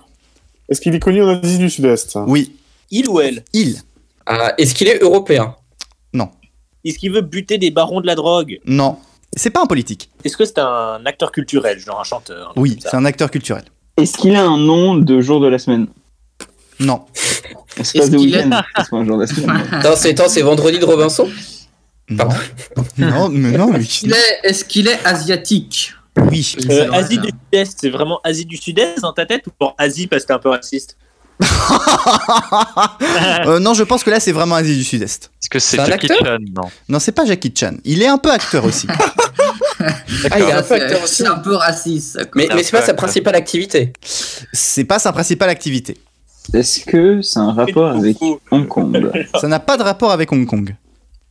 Est-ce 0.69 0.81
qu'il 0.81 0.95
est 0.95 1.01
connu 1.01 1.23
en 1.23 1.41
Asie 1.41 1.59
du 1.59 1.69
Sud-Est? 1.71 2.17
Oui, 2.27 2.55
Il 2.91 3.09
ou 3.09 3.21
elle? 3.21 3.43
Il. 3.53 3.77
Ah, 4.27 4.53
Est-ce 4.59 4.75
qu'il 4.75 4.89
est 4.89 5.03
européen? 5.03 5.55
Est-ce 6.87 6.99
qu'il 6.99 7.13
veut 7.13 7.21
buter 7.21 7.59
des 7.59 7.71
barons 7.71 8.01
de 8.01 8.07
la 8.07 8.15
drogue? 8.15 8.59
Non. 8.67 8.97
C'est 9.37 9.51
pas 9.51 9.61
un 9.63 9.67
politique. 9.67 10.09
Est-ce 10.25 10.37
que 10.37 10.45
c'est 10.45 10.59
un 10.59 11.05
acteur 11.05 11.33
culturel, 11.33 11.79
genre 11.79 12.01
un 12.01 12.05
chanteur 12.05 12.53
un 12.57 12.61
Oui, 12.61 12.79
c'est 12.81 12.95
un 12.95 13.05
acteur 13.05 13.31
culturel. 13.31 13.65
Est-ce 13.97 14.17
qu'il 14.17 14.35
a 14.37 14.43
un 14.45 14.57
nom 14.57 14.95
de 14.95 15.21
jour 15.21 15.41
de 15.41 15.49
la 15.49 15.59
semaine? 15.59 15.89
Non. 16.81 17.03
Weeknd, 17.79 17.85
c'est 17.85 18.91
pas 18.91 18.97
un 18.97 19.05
jour 19.05 19.17
de 19.17 19.23
la 19.23 19.27
semaine? 19.27 19.63
Attends, 19.73 19.97
c'est 19.97 20.11
attends, 20.11 20.29
c'est 20.29 20.43
vendredi 20.43 20.79
de 20.79 20.85
Robinson? 20.85 21.29
Non. 22.09 22.29
Pardon. 22.75 22.89
non, 22.99 23.29
mais 23.31 23.51
non, 23.57 23.71
mais 23.73 23.81
Il 24.03 24.13
est- 24.13 24.41
Est-ce 24.45 24.65
qu'il 24.65 24.87
est 24.89 25.05
asiatique? 25.05 25.93
Oui. 26.31 26.57
Euh, 26.71 26.91
Asie 26.93 27.19
du 27.19 27.29
Sud-Est, 27.29 27.79
c'est 27.81 27.91
vraiment 27.91 28.21
Asie 28.25 28.47
du 28.47 28.57
Sud-Est 28.57 29.01
dans 29.01 29.13
ta 29.13 29.27
tête 29.27 29.47
ou 29.47 29.51
pour 29.59 29.75
Asie 29.77 30.07
parce 30.07 30.23
que 30.23 30.29
t'es 30.29 30.35
un 30.35 30.39
peu 30.39 30.49
raciste? 30.51 30.97
Euh, 33.47 33.59
non, 33.61 33.75
je 33.75 33.83
pense 33.85 34.03
que 34.03 34.11
là 34.11 34.21
c'est 34.21 34.33
vraiment 34.33 34.55
Asie 34.57 34.77
du 34.77 34.85
Sud-Est. 34.85 35.31
Est-ce 35.41 35.49
que 35.49 35.59
c'est 35.59 35.79
un 35.79 35.87
Jackie 35.87 36.11
acteur 36.11 36.39
Chan 36.39 36.45
Non. 36.55 36.69
Non, 36.89 36.99
c'est 36.99 37.13
pas 37.13 37.25
Jackie 37.25 37.53
Chan. 37.57 37.75
Il 37.85 38.03
est 38.03 38.07
un 38.09 38.19
peu 38.19 38.31
acteur 38.31 38.65
aussi. 38.65 38.87
Ah, 40.31 40.41
il 40.41 40.47
est 40.47 40.53
un 40.53 40.63
peu 40.63 40.75
acteur 40.75 41.03
aussi. 41.05 41.25
Un 41.27 41.39
peu 41.39 41.55
raciste. 41.55 42.19
Mais, 42.35 42.47
C'est 42.47 42.55
mais 42.55 42.61
un 42.61 42.65
c'est 42.65 42.73
pas 42.73 42.83
sa 42.83 42.95
principale 42.95 43.35
activité. 43.35 43.93
c'est 44.53 44.85
pas 44.85 44.99
sa 44.99 45.13
principale 45.13 45.51
activité. 45.51 45.99
Est-ce 46.55 46.81
que 46.85 47.21
c'est 47.23 47.39
un 47.39 47.53
rapport 47.53 47.91
avec 47.91 48.17
Hong 48.51 48.67
Kong 48.67 49.11
Ça 49.41 49.49
n'a 49.49 49.61
pas 49.61 49.77
de 49.77 49.83
rapport 49.83 50.11
avec 50.13 50.33
Hong 50.33 50.47
Kong. 50.47 50.75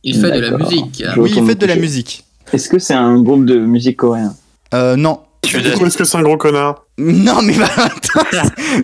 Il 0.04 0.20
fait 0.20 0.30
de 0.30 0.38
la 0.38 0.56
musique. 0.56 1.02
Oui, 1.16 1.32
il 1.36 1.44
fait 1.44 1.54
de 1.56 1.66
la 1.66 1.76
musique. 1.76 2.24
Est-ce 2.52 2.68
que 2.68 2.78
c'est 2.78 2.94
un 2.94 3.20
groupe 3.20 3.44
de 3.44 3.56
musique 3.56 3.96
coréen? 3.96 4.34
Euh, 4.74 4.94
non. 4.96 5.20
Sud-Est. 5.46 5.70
Du 5.72 5.78
coup, 5.78 5.86
Est-ce 5.86 5.96
que 5.96 6.04
c'est 6.04 6.16
un 6.18 6.22
gros 6.22 6.36
connard 6.36 6.84
Non, 6.98 7.40
mais 7.42 7.52
Valentin, 7.54 8.22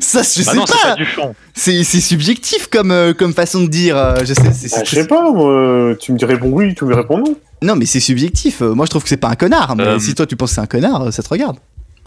ça, 0.00 0.22
je 0.22 0.44
Bah 0.44 0.50
sais 0.52 0.56
non, 0.56 0.64
c'est 0.66 0.72
pas. 0.82 0.88
pas 0.90 0.94
du 0.96 1.04
fond. 1.06 1.34
C'est 1.54 1.84
c'est 1.84 2.00
subjectif 2.00 2.68
comme, 2.68 2.90
euh, 2.90 3.12
comme 3.14 3.32
façon 3.34 3.62
de 3.62 3.68
dire. 3.68 3.96
euh, 3.96 4.16
je 4.20 4.34
sais, 4.34 4.34
c'est- 4.52 4.68
Ah, 4.72 4.78
c'est- 4.78 4.84
Je 4.86 4.94
sais 4.94 5.06
pas, 5.06 5.30
moi. 5.32 5.94
Tu 6.00 6.12
me 6.12 6.18
dis 6.18 6.24
réponds 6.24 6.50
oui, 6.50 6.74
tu 6.74 6.84
me 6.84 6.94
réponds 6.94 7.18
non. 7.18 7.34
Non, 7.62 7.76
mais 7.76 7.86
c'est 7.86 8.00
subjectif. 8.00 8.60
Euh, 8.62 8.74
Moi, 8.74 8.86
je 8.86 8.90
trouve 8.90 9.02
que 9.04 9.08
c'est 9.08 9.16
pas 9.16 9.28
un 9.28 9.36
connard. 9.36 9.76
Mais 9.76 9.84
Euh. 9.84 9.98
si 9.98 10.14
toi, 10.14 10.26
tu 10.26 10.34
penses 10.36 10.50
que 10.50 10.54
c'est 10.56 10.60
un 10.60 10.66
connard, 10.66 11.02
euh, 11.02 11.10
ça 11.10 11.22
te 11.22 11.28
regarde. 11.28 11.56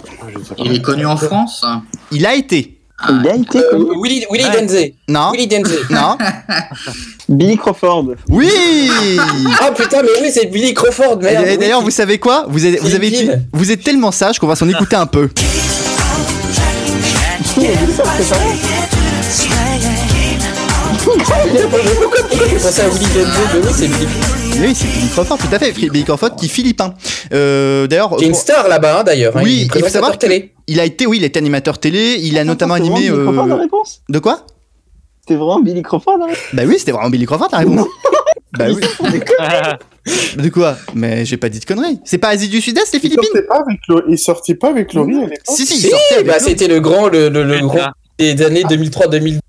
Je 0.03 0.43
sais 0.43 0.55
pas. 0.55 0.63
Il 0.65 0.73
est 0.73 0.81
connu 0.81 1.05
en 1.05 1.15
France. 1.17 1.63
Il 2.11 2.25
a 2.25 2.35
été. 2.35 2.74
Ah, 2.97 3.09
Il 3.21 3.27
a 3.29 3.35
été 3.35 3.57
Euh, 3.59 3.71
connu. 3.71 3.85
Willy, 4.01 4.25
Willy 4.31 4.45
Ouais. 4.45 4.61
Denze. 4.61 4.77
Non. 5.09 5.31
Willy 5.31 5.47
Denze. 5.47 5.71
Non. 5.89 6.17
Billy 7.29 7.57
Crawford. 7.57 8.05
Oui. 8.29 8.49
Ah 9.59 9.71
putain, 9.71 10.01
mais 10.03 10.09
oui, 10.21 10.29
c'est 10.33 10.45
Billy 10.45 10.73
Crawford, 10.73 11.19
Et 11.21 11.25
merde. 11.25 11.59
D'ailleurs, 11.59 11.79
oui. 11.79 11.85
vous 11.85 11.91
savez 11.91 12.19
quoi? 12.19 12.45
Vous, 12.47 12.63
avez, 12.65 12.77
vous, 12.77 12.93
avez 12.95 13.07
été- 13.07 13.29
vous 13.51 13.71
êtes 13.71 13.83
tellement 13.83 14.11
sage 14.11 14.39
qu'on 14.39 14.47
va 14.47 14.55
s'en 14.55 14.69
écouter 14.69 14.95
un 14.95 15.07
peu. 15.07 15.29
Pourquoi, 21.03 21.35
pourquoi 22.01 22.47
tu 22.47 22.55
pensais 22.55 22.81
à 22.81 22.87
Willy 22.89 23.05
Denze? 23.13 23.27
Mais 23.53 23.59
oui, 23.67 23.73
c'est 23.75 23.87
Billy. 23.87 24.07
Oui, 24.61 24.73
c'est 24.73 24.87
Billy 24.87 25.09
Crawford, 25.11 25.37
tout 25.37 25.47
à 25.53 25.59
fait. 25.59 25.71
Billy 25.71 26.03
Crawford 26.03 26.35
qui 26.35 26.45
est 26.45 26.49
philippin. 26.49 26.93
Euh, 27.33 27.87
D'ailleurs, 27.87 28.15
Qui 28.17 28.25
est 28.25 28.27
une 28.27 28.33
star 28.33 28.67
là-bas, 28.67 28.99
hein, 28.99 29.03
d'ailleurs. 29.03 29.35
hein, 29.37 29.41
Oui, 29.43 29.67
il 29.73 29.79
faut 29.81 29.89
savoir 29.89 30.17
télé. 30.17 30.53
il 30.67 30.79
a 30.79 30.85
été, 30.85 31.05
oui, 31.05 31.17
il 31.17 31.23
était 31.23 31.39
animateur 31.39 31.77
télé. 31.77 32.17
Il 32.21 32.37
a 32.37 32.43
notamment 32.43 32.73
animé. 32.75 32.95
C'était 33.07 33.09
vraiment 33.11 33.31
Billy 33.31 33.35
Crawford 33.35 33.47
la 33.47 33.55
euh, 33.55 33.59
réponse 33.59 34.01
De 34.09 34.19
quoi? 34.19 34.45
C'était 35.21 35.35
vraiment 35.35 35.59
Billy 35.59 35.81
Crawford 35.81 36.17
la 36.19 36.25
réponse 36.27 36.43
Bah 36.53 36.63
oui, 36.65 36.75
c'était 36.79 36.91
vraiment 36.91 37.09
Billy 37.09 37.25
Crawford 37.25 37.49
la 37.51 37.57
réponse. 37.59 37.87
bah 38.57 38.65
oui. 38.69 38.81
De 40.37 40.49
quoi? 40.49 40.77
Mais 40.93 41.25
j'ai 41.25 41.37
pas 41.37 41.49
dit 41.49 41.59
de 41.59 41.65
conneries. 41.65 41.99
C'est 42.05 42.19
pas 42.19 42.27
Asie 42.29 42.47
du 42.47 42.61
Sud-Est, 42.61 42.93
les 42.93 42.99
Il 42.99 43.01
Philippines? 43.01 43.23
sortait 43.33 43.47
pas 43.47 43.55
avec 43.67 43.79
Lo- 43.87 44.03
il 44.07 44.17
sortait 44.19 44.53
pas 44.55 44.69
avec 44.69 44.93
Laurie 44.93 45.15
à 45.17 45.21
l'époque 45.21 45.39
Si, 45.49 45.65
si, 45.65 45.73
il 45.77 45.79
Si, 45.81 45.89
sortait 45.89 46.13
avec 46.15 46.27
bah, 46.27 46.39
c'était 46.39 46.67
le 46.67 46.79
grand, 46.79 47.07
le, 47.07 47.29
le, 47.29 47.43
le 47.43 47.59
grand 47.59 47.87
des 48.19 48.39
années 48.43 48.61
2003-2004. 48.63 49.39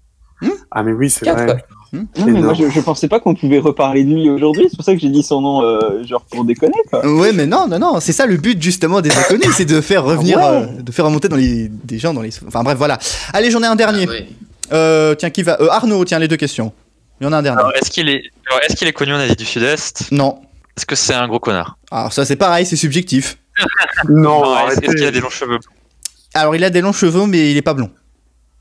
Ah 0.70 0.82
mais 0.82 0.92
oui, 0.92 1.10
c'est 1.10 1.28
vrai. 1.30 1.46
Non, 1.92 2.06
mais 2.26 2.40
moi 2.40 2.54
je, 2.54 2.68
je 2.68 2.80
pensais 2.80 3.08
pas 3.08 3.20
qu'on 3.20 3.34
pouvait 3.34 3.58
reparler 3.58 4.04
de 4.04 4.12
lui 4.14 4.28
aujourd'hui, 4.30 4.66
c'est 4.70 4.76
pour 4.76 4.84
ça 4.84 4.92
que 4.94 5.00
j'ai 5.00 5.08
dit 5.08 5.22
son 5.22 5.40
nom, 5.40 5.62
euh, 5.62 6.04
genre 6.04 6.22
pour 6.30 6.44
déconner 6.44 6.74
quoi. 6.90 7.06
Ouais, 7.06 7.32
mais 7.32 7.46
non, 7.46 7.66
non, 7.68 7.78
non, 7.78 8.00
c'est 8.00 8.12
ça 8.12 8.26
le 8.26 8.36
but 8.36 8.60
justement 8.60 9.00
des 9.00 9.10
inconnus, 9.16 9.54
c'est 9.56 9.64
de 9.64 9.80
faire 9.80 10.04
revenir, 10.04 10.38
Ouais. 10.38 10.44
euh, 10.44 10.66
de 10.82 10.92
faire 10.92 11.04
remonter 11.06 11.28
dans 11.28 11.36
les 11.36 11.68
des 11.68 11.98
gens 11.98 12.12
dans 12.12 12.22
les. 12.22 12.30
Enfin 12.46 12.62
bref, 12.62 12.76
voilà. 12.76 12.98
Allez, 13.32 13.50
j'en 13.50 13.62
ai 13.62 13.66
un 13.66 13.76
dernier. 13.76 14.06
oui. 14.08 14.26
Euh, 14.72 15.14
tiens, 15.14 15.30
qui 15.30 15.42
va 15.44 15.60
euh, 15.60 15.68
Arnaud, 15.70 16.04
tiens 16.04 16.18
les 16.18 16.26
deux 16.28 16.36
questions. 16.36 16.72
Il 17.20 17.24
y 17.24 17.26
en 17.28 17.32
a 17.32 17.38
un 17.38 17.42
dernier. 17.42 17.60
Alors, 17.60 17.72
est-ce 17.76 17.90
qu'il 17.90 18.08
est, 18.08 18.22
alors, 18.48 18.60
est-ce 18.68 18.74
qu'il 18.76 18.88
est 18.88 18.92
connu 18.92 19.12
en 19.14 19.18
Asie 19.18 19.36
du 19.36 19.44
Sud-Est? 19.44 20.10
Non. 20.10 20.40
Est-ce 20.76 20.84
que 20.84 20.96
c'est 20.96 21.14
un 21.14 21.26
gros 21.28 21.38
connard? 21.38 21.78
Alors 21.90 22.12
ça 22.12 22.24
c'est 22.26 22.36
pareil, 22.36 22.66
c'est 22.66 22.76
subjectif. 22.76 23.38
Non, 24.08 24.40
Non, 24.42 24.44
Est-ce 24.44 24.50
arrêtez. 24.64 24.86
est-ce 24.86 24.94
qu'il 24.96 25.04
a 25.06 25.10
des 25.12 25.20
longs 25.20 25.30
cheveux? 25.30 25.58
Alors 26.34 26.54
il 26.56 26.62
a 26.64 26.68
des 26.70 26.80
longs 26.82 26.92
cheveux, 26.92 27.24
mais 27.26 27.50
il 27.50 27.56
est 27.56 27.62
pas 27.62 27.72
blond. 27.72 27.90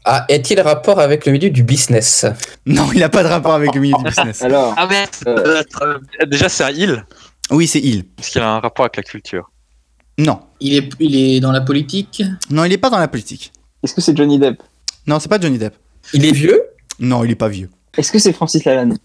Ah, 0.07 0.25
est-il 0.29 0.61
rapport 0.61 0.99
avec 0.99 1.25
le 1.25 1.31
milieu 1.31 1.49
du 1.49 1.63
business? 1.63 2.25
Non, 2.67 2.87
il 2.93 3.03
a 3.03 3.09
pas 3.09 3.23
de 3.23 3.27
rapport 3.27 3.53
avec 3.55 3.73
le 3.73 3.81
milieu 3.81 3.97
du 3.97 4.03
business. 4.03 4.41
Alors, 4.43 4.73
Ah 4.77 4.87
Euh. 5.27 5.63
Euh, 5.81 5.97
Déjà, 6.27 6.47
c'est 6.47 6.63
un 6.63 6.69
il. 6.69 7.03
Oui, 7.49 7.65
c'est 7.67 7.79
il. 7.79 8.05
Est-ce 8.19 8.29
qu'il 8.31 8.41
a 8.41 8.49
un 8.51 8.59
rapport 8.59 8.85
avec 8.85 8.97
la 8.97 9.03
culture? 9.03 9.49
Non, 10.17 10.39
Il 10.61 10.75
est, 10.77 10.89
il 10.99 11.15
est 11.15 11.39
dans 11.39 11.51
la 11.51 11.61
politique? 11.61 12.23
non, 12.49 12.63
il 12.63 12.71
est 12.71 12.77
pas 12.77 12.89
dans 12.89 12.99
la 12.99 13.07
politique. 13.07 13.51
est-ce 13.83 13.93
que 13.93 13.99
c'est 14.01 14.15
Johnny 14.15 14.39
Depp? 14.39 14.61
Non, 15.07 15.19
c'est 15.19 15.27
pas 15.27 15.39
Johnny 15.39 15.57
Depp. 15.57 15.75
Il 16.13 16.23
est 16.25 16.31
vieux? 16.31 16.61
Non, 16.99 17.23
il 17.25 17.31
est 17.31 17.35
pas 17.35 17.49
vieux. 17.49 17.69
Est-ce 17.97 18.11
que 18.11 18.19
c'est 18.19 18.31
Francis 18.31 18.63
Lalanne? 18.63 18.97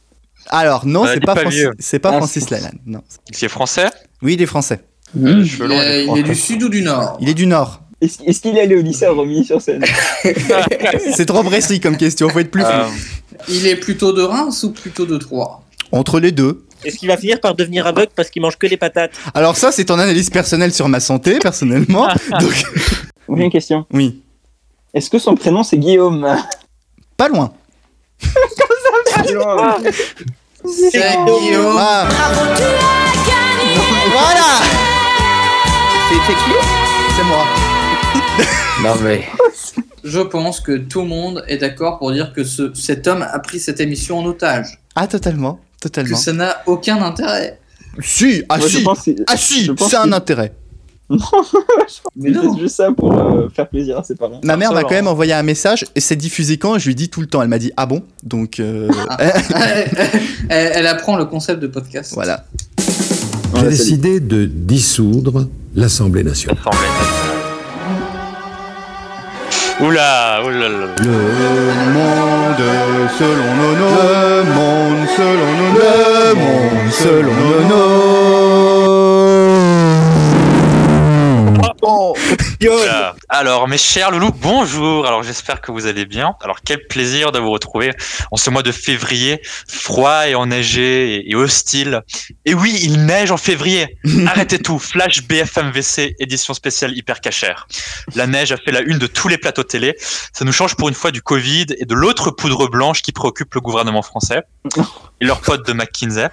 Alors 0.49 0.87
non, 0.87 1.05
Ah, 1.05 1.09
c'est 1.09 1.13
il 1.15 1.23
est 1.23 1.99
pas, 1.99 2.11
Ah, 2.11 2.17
Francis 2.19 2.51
Lalanne. 2.51 2.79
Non. 2.87 3.03
Qu'il 3.33 3.45
est 3.45 3.49
français? 3.49 3.91
Oui, 4.23 4.35
il 4.35 4.43
est 4.43 4.47
français. 4.47 4.81
Euh, 5.17 5.45
cheveux 5.45 5.69
Il 5.71 6.11
il 6.13 6.19
est 6.19 6.23
du 6.23 6.35
sud 6.35 6.63
ou 6.63 6.69
du 6.69 6.83
nord? 6.83 7.17
Il 7.21 7.29
est 7.29 7.35
du 7.35 7.47
Nord. 7.47 7.83
Est-ce 8.01 8.41
qu'il 8.41 8.57
est 8.57 8.63
allé 8.63 8.77
au 8.77 8.83
lycée 8.83 9.05
à 9.05 9.13
Romilly 9.13 9.45
sur 9.45 9.61
scène 9.61 9.85
C'est 11.15 11.27
trop 11.27 11.43
précis 11.43 11.81
comme 11.81 11.97
question. 11.97 12.29
Faut 12.31 12.39
être 12.39 12.51
plus. 12.51 12.65
Euh, 12.65 12.87
Il 13.49 13.67
est 13.67 13.77
plutôt 13.77 14.13
de 14.13 14.23
Reims 14.23 14.65
ou 14.65 14.73
plutôt 14.73 15.05
de 15.05 15.19
Troyes 15.19 15.61
Entre 15.93 16.19
les 16.19 16.33
deux. 16.33 16.65
Est-ce 16.83 16.97
qu'il 16.97 17.09
va 17.09 17.19
finir 17.19 17.41
par 17.41 17.55
devenir 17.55 17.87
aveugle 17.87 18.13
parce 18.17 18.31
qu'il 18.31 18.41
mange 18.41 18.57
que 18.57 18.67
des 18.67 18.79
patates 18.79 19.13
Alors 19.35 19.57
ça, 19.57 19.71
c'est 19.71 19.85
ton 19.85 19.99
analyse 19.99 20.31
personnelle 20.31 20.73
sur 20.73 20.89
ma 20.89 21.01
santé, 21.01 21.39
personnellement. 21.39 22.09
Donc 22.41 22.65
J'ai 23.37 23.45
une 23.45 23.51
question. 23.51 23.85
oui, 23.93 24.23
Est-ce 24.95 25.11
que 25.11 25.19
son 25.19 25.35
prénom 25.35 25.63
c'est 25.63 25.77
Guillaume 25.77 26.27
pas 27.21 27.29
loin. 27.29 27.53
C'est 28.19 29.23
Guillaume. 29.23 29.77
Ah. 31.79 32.09
Voilà, 34.11 34.49
C'est 36.09 36.33
qui 36.33 36.53
c'est 37.15 37.25
moi. 37.25 37.45
Non 38.83 38.95
mais. 39.03 39.25
Je 40.03 40.21
pense 40.21 40.61
que 40.61 40.77
tout 40.79 41.03
le 41.03 41.09
monde 41.09 41.45
est 41.49 41.59
d'accord 41.59 41.99
pour 41.99 42.13
dire 42.13 42.33
que 42.33 42.43
ce, 42.45 42.73
cet 42.75 43.07
homme 43.07 43.23
a 43.23 43.39
pris 43.41 43.61
cette 43.61 43.81
émission 43.81 44.19
en 44.19 44.25
otage. 44.25 44.81
Ah 44.97 45.07
totalement, 45.07 45.55
Que 45.79 45.89
totalement. 45.89 46.17
ça 46.17 46.33
n'a 46.33 46.57
aucun 46.67 47.03
intérêt. 47.03 47.59
Si, 48.01 48.43
ah 48.49 48.57
Moi, 48.59 48.69
si, 48.69 48.85
que- 49.15 49.23
ah 49.27 49.37
si, 49.37 49.65
je 49.65 49.73
pense 49.73 49.91
c'est 49.91 49.97
un 49.97 50.13
intérêt. 50.13 50.55
Mais 52.17 52.31
non. 52.31 52.55
fait 52.55 52.61
juste 52.63 52.77
ça 52.77 52.93
pour 52.93 53.13
euh, 53.13 53.49
faire 53.55 53.69
plaisir 53.69 53.99
à 53.99 54.05
ses 54.05 54.15
parents. 54.15 54.41
Ma 54.45 54.57
mère 54.57 54.73
m'a 54.73 54.83
quand 54.83 54.91
même 54.93 55.09
envoyé 55.09 55.33
un 55.33 55.43
message 55.43 55.85
et 55.97 56.01
c'est 56.01 56.15
diffusé 56.17 56.57
quand? 56.57 56.79
Je 56.79 56.87
lui 56.87 56.95
dis 56.95 57.09
tout 57.09 57.21
le 57.21 57.27
temps. 57.27 57.43
Elle 57.43 57.49
m'a 57.49 57.59
dit 57.59 57.73
ah 57.77 57.85
bon, 57.87 58.03
donc 58.23 58.61
euh, 58.61 58.89
elle, 59.19 59.33
elle- 60.49 60.73
elle 60.77 60.87
apprend 60.87 61.17
le 61.17 61.25
concept 61.27 61.61
de 61.61 61.67
podcast. 61.67 62.13
voilà. 62.15 62.45
J'ai 63.57 63.69
décidé 63.69 64.21
de 64.21 64.47
dissoudre 64.47 65.49
l'Assemblée 65.75 66.23
nationale. 66.23 66.59
Oula, 69.83 70.43
oula, 70.45 70.69
là. 70.69 70.87
Le 70.99 71.11
monde 71.95 72.63
selon 73.19 73.51
nos 73.61 73.75
Le 73.81 74.45
monde 74.45 75.09
selon 75.17 75.53
nos 75.59 75.73
Le 75.79 76.35
monde 76.35 76.91
selon 76.91 77.69
nos 77.69 78.70
Oula. 82.63 83.17
Alors, 83.31 83.69
mes 83.69 83.79
chers 83.79 84.11
loulous, 84.11 84.33
bonjour. 84.33 85.07
Alors, 85.07 85.23
j'espère 85.23 85.63
que 85.63 85.73
vous 85.73 85.87
allez 85.87 86.05
bien. 86.05 86.35
Alors, 86.43 86.61
quel 86.63 86.87
plaisir 86.89 87.33
de 87.33 87.39
vous 87.39 87.51
retrouver 87.51 87.93
en 88.31 88.37
ce 88.37 88.51
mois 88.51 88.63
de 88.63 88.71
février, 88.71 89.41
froid 89.67 90.29
et 90.29 90.35
enneigé 90.35 91.15
et, 91.15 91.31
et 91.31 91.35
hostile. 91.35 92.03
Et 92.45 92.53
oui, 92.53 92.79
il 92.83 93.07
neige 93.07 93.31
en 93.31 93.39
février. 93.39 93.97
Arrêtez 94.27 94.59
tout. 94.59 94.79
Flash 94.79 95.23
BFMVC, 95.27 96.17
édition 96.19 96.53
spéciale 96.53 96.95
hyper 96.95 97.23
cachère. 97.23 97.67
La 98.15 98.27
neige 98.27 98.53
a 98.53 98.59
fait 98.59 98.73
la 98.73 98.83
une 98.83 98.99
de 98.99 99.07
tous 99.07 99.29
les 99.29 99.39
plateaux 99.39 99.63
télé. 99.63 99.97
Ça 99.99 100.45
nous 100.45 100.53
change 100.53 100.77
pour 100.77 100.91
une 100.91 100.95
fois 100.95 101.13
du 101.13 101.23
Covid 101.23 101.67
et 101.79 101.87
de 101.87 101.95
l'autre 101.95 102.31
poudre 102.31 102.69
blanche 102.69 103.01
qui 103.01 103.13
préoccupe 103.13 103.55
le 103.55 103.63
gouvernement 103.63 104.03
français 104.03 104.43
et 105.21 105.25
leurs 105.25 105.41
potes 105.41 105.67
de 105.67 105.73
McKinsey. 105.73 106.29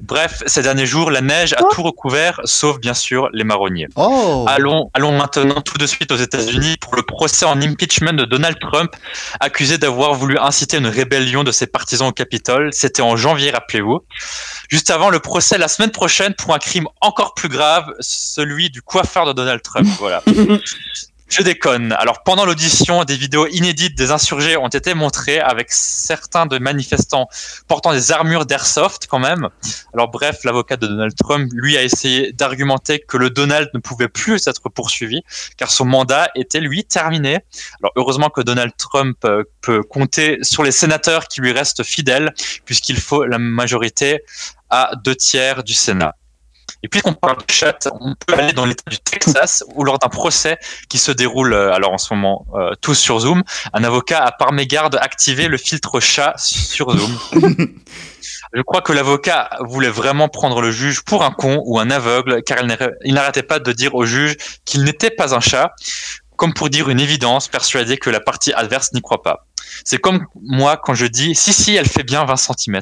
Bref, 0.00 0.42
ces 0.46 0.62
derniers 0.62 0.86
jours, 0.86 1.10
la 1.10 1.20
neige 1.20 1.54
a 1.54 1.62
tout 1.72 1.82
recouvert, 1.82 2.40
sauf 2.44 2.78
bien 2.78 2.94
sûr 2.94 3.28
les 3.32 3.44
marronniers. 3.44 3.88
Oh 3.96 4.44
Allons, 4.48 4.90
allons 4.94 5.16
maintenant 5.16 5.60
tout 5.60 5.76
de 5.76 5.86
suite 5.86 6.12
aux 6.12 6.16
États-Unis 6.16 6.76
pour 6.80 6.94
le 6.94 7.02
procès 7.02 7.44
en 7.44 7.60
impeachment 7.60 8.12
de 8.12 8.24
Donald 8.24 8.56
Trump, 8.60 8.92
accusé 9.40 9.76
d'avoir 9.76 10.14
voulu 10.14 10.38
inciter 10.38 10.76
une 10.76 10.86
rébellion 10.86 11.42
de 11.42 11.50
ses 11.50 11.66
partisans 11.66 12.08
au 12.08 12.12
Capitole. 12.12 12.72
C'était 12.72 13.02
en 13.02 13.16
janvier, 13.16 13.50
rappelez-vous. 13.50 14.00
Juste 14.68 14.90
avant 14.90 15.10
le 15.10 15.18
procès 15.18 15.58
la 15.58 15.68
semaine 15.68 15.90
prochaine 15.90 16.34
pour 16.34 16.54
un 16.54 16.58
crime 16.58 16.86
encore 17.00 17.34
plus 17.34 17.48
grave, 17.48 17.92
celui 17.98 18.70
du 18.70 18.82
coiffeur 18.82 19.26
de 19.26 19.32
Donald 19.32 19.62
Trump. 19.62 19.88
Voilà. 19.98 20.22
Je 21.28 21.42
déconne. 21.42 21.92
Alors 21.92 22.22
pendant 22.22 22.46
l'audition, 22.46 23.04
des 23.04 23.16
vidéos 23.16 23.46
inédites 23.48 23.96
des 23.96 24.10
insurgés 24.10 24.56
ont 24.56 24.68
été 24.68 24.94
montrées 24.94 25.38
avec 25.38 25.70
certains 25.70 26.46
de 26.46 26.58
manifestants 26.58 27.28
portant 27.66 27.92
des 27.92 28.12
armures 28.12 28.46
d'airsoft 28.46 29.06
quand 29.08 29.18
même. 29.18 29.48
Alors 29.92 30.08
bref, 30.08 30.44
l'avocat 30.44 30.78
de 30.78 30.86
Donald 30.86 31.14
Trump, 31.14 31.50
lui, 31.54 31.76
a 31.76 31.82
essayé 31.82 32.32
d'argumenter 32.32 32.98
que 33.00 33.18
le 33.18 33.28
Donald 33.28 33.68
ne 33.74 33.78
pouvait 33.78 34.08
plus 34.08 34.46
être 34.46 34.70
poursuivi 34.70 35.22
car 35.58 35.70
son 35.70 35.84
mandat 35.84 36.30
était 36.34 36.60
lui 36.60 36.84
terminé. 36.84 37.40
Alors 37.82 37.92
heureusement 37.96 38.30
que 38.30 38.40
Donald 38.40 38.72
Trump 38.78 39.18
euh, 39.26 39.44
peut 39.60 39.82
compter 39.82 40.38
sur 40.42 40.62
les 40.62 40.72
sénateurs 40.72 41.28
qui 41.28 41.42
lui 41.42 41.52
restent 41.52 41.82
fidèles 41.82 42.32
puisqu'il 42.64 42.98
faut 42.98 43.24
la 43.24 43.38
majorité 43.38 44.22
à 44.70 44.92
deux 45.04 45.14
tiers 45.14 45.62
du 45.62 45.74
Sénat. 45.74 46.17
Et 46.82 46.88
puisqu'on 46.88 47.14
parle 47.14 47.38
de 47.38 47.50
chat, 47.50 47.88
on 48.00 48.14
peut 48.14 48.34
aller 48.34 48.52
dans 48.52 48.64
l'État 48.64 48.88
du 48.88 48.98
Texas 48.98 49.64
où 49.74 49.82
lors 49.82 49.98
d'un 49.98 50.08
procès 50.08 50.58
qui 50.88 50.98
se 50.98 51.10
déroule 51.10 51.52
euh, 51.52 51.72
alors 51.72 51.92
en 51.92 51.98
ce 51.98 52.14
moment 52.14 52.46
euh, 52.54 52.72
tous 52.80 52.94
sur 52.94 53.18
Zoom, 53.18 53.42
un 53.72 53.84
avocat 53.84 54.24
a 54.24 54.32
par 54.32 54.52
mégarde 54.52 54.96
activé 55.00 55.48
le 55.48 55.56
filtre 55.56 55.98
chat 55.98 56.34
sur 56.36 56.96
Zoom. 56.96 57.18
Je 58.54 58.62
crois 58.62 58.80
que 58.80 58.92
l'avocat 58.92 59.50
voulait 59.60 59.90
vraiment 59.90 60.28
prendre 60.28 60.60
le 60.60 60.70
juge 60.70 61.02
pour 61.02 61.24
un 61.24 61.30
con 61.30 61.62
ou 61.66 61.78
un 61.80 61.90
aveugle 61.90 62.42
car 62.44 62.58
il 63.04 63.14
n'arrêtait 63.14 63.42
pas 63.42 63.58
de 63.58 63.72
dire 63.72 63.94
au 63.94 64.06
juge 64.06 64.36
qu'il 64.64 64.84
n'était 64.84 65.10
pas 65.10 65.34
un 65.34 65.40
chat 65.40 65.74
comme 66.36 66.54
pour 66.54 66.70
dire 66.70 66.88
une 66.88 67.00
évidence, 67.00 67.48
persuadé 67.48 67.96
que 67.96 68.10
la 68.10 68.20
partie 68.20 68.52
adverse 68.52 68.92
n'y 68.92 69.02
croit 69.02 69.22
pas. 69.22 69.46
C'est 69.84 69.98
comme 69.98 70.24
moi 70.40 70.76
quand 70.76 70.94
je 70.94 71.06
dis 71.06 71.34
si 71.34 71.52
si 71.52 71.74
elle 71.74 71.88
fait 71.88 72.04
bien 72.04 72.24
20 72.24 72.36
cm. 72.36 72.80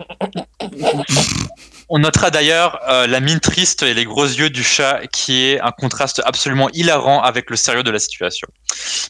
On 1.94 1.98
notera 1.98 2.30
d'ailleurs 2.30 2.80
euh, 2.88 3.06
la 3.06 3.20
mine 3.20 3.38
triste 3.38 3.82
et 3.82 3.92
les 3.92 4.06
gros 4.06 4.24
yeux 4.24 4.48
du 4.48 4.64
chat 4.64 5.02
qui 5.12 5.44
est 5.44 5.60
un 5.60 5.72
contraste 5.72 6.22
absolument 6.24 6.70
hilarant 6.72 7.20
avec 7.20 7.50
le 7.50 7.56
sérieux 7.56 7.82
de 7.82 7.90
la 7.90 7.98
situation. 7.98 8.48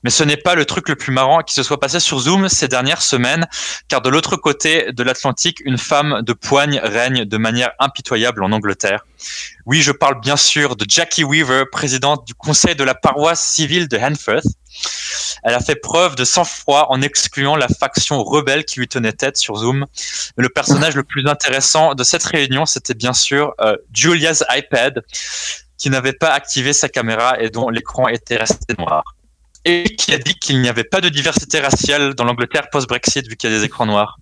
Mais 0.02 0.10
ce 0.10 0.24
n'est 0.24 0.36
pas 0.36 0.56
le 0.56 0.64
truc 0.64 0.88
le 0.88 0.96
plus 0.96 1.12
marrant 1.12 1.42
qui 1.42 1.54
se 1.54 1.62
soit 1.62 1.78
passé 1.78 2.00
sur 2.00 2.18
Zoom 2.18 2.48
ces 2.48 2.66
dernières 2.66 3.02
semaines, 3.02 3.46
car 3.86 4.02
de 4.02 4.08
l'autre 4.08 4.34
côté 4.34 4.90
de 4.90 5.02
l'Atlantique, 5.04 5.62
une 5.64 5.78
femme 5.78 6.22
de 6.22 6.32
poigne 6.32 6.80
règne 6.82 7.24
de 7.24 7.36
manière 7.36 7.70
impitoyable 7.78 8.42
en 8.42 8.50
Angleterre. 8.50 9.04
Oui, 9.66 9.82
je 9.82 9.92
parle 9.92 10.20
bien 10.20 10.36
sûr 10.36 10.76
de 10.76 10.84
Jackie 10.88 11.24
Weaver, 11.24 11.64
présidente 11.70 12.26
du 12.26 12.34
conseil 12.34 12.74
de 12.74 12.84
la 12.84 12.94
paroisse 12.94 13.42
civile 13.42 13.88
de 13.88 13.96
Hanforth. 13.98 14.46
Elle 15.42 15.54
a 15.54 15.60
fait 15.60 15.76
preuve 15.76 16.14
de 16.14 16.24
sang-froid 16.24 16.86
en 16.90 17.02
excluant 17.02 17.56
la 17.56 17.68
faction 17.68 18.22
rebelle 18.22 18.64
qui 18.64 18.80
lui 18.80 18.88
tenait 18.88 19.12
tête 19.12 19.36
sur 19.36 19.56
Zoom. 19.56 19.86
Le 20.36 20.48
personnage 20.48 20.94
le 20.94 21.02
plus 21.02 21.26
intéressant 21.26 21.94
de 21.94 22.04
cette 22.04 22.24
réunion, 22.24 22.66
c'était 22.66 22.94
bien 22.94 23.12
sûr 23.12 23.54
euh, 23.60 23.76
Julia's 23.92 24.44
iPad, 24.50 25.02
qui 25.78 25.90
n'avait 25.90 26.12
pas 26.12 26.30
activé 26.30 26.72
sa 26.72 26.88
caméra 26.88 27.40
et 27.40 27.50
dont 27.50 27.68
l'écran 27.68 28.08
était 28.08 28.36
resté 28.36 28.74
noir. 28.78 29.02
Et 29.64 29.84
qui 29.84 30.12
a 30.12 30.18
dit 30.18 30.34
qu'il 30.34 30.60
n'y 30.60 30.68
avait 30.68 30.84
pas 30.84 31.00
de 31.00 31.08
diversité 31.08 31.60
raciale 31.60 32.14
dans 32.14 32.24
l'Angleterre 32.24 32.68
post-Brexit 32.70 33.28
vu 33.28 33.36
qu'il 33.36 33.50
y 33.50 33.54
a 33.54 33.56
des 33.56 33.64
écrans 33.64 33.86
noirs. 33.86 34.18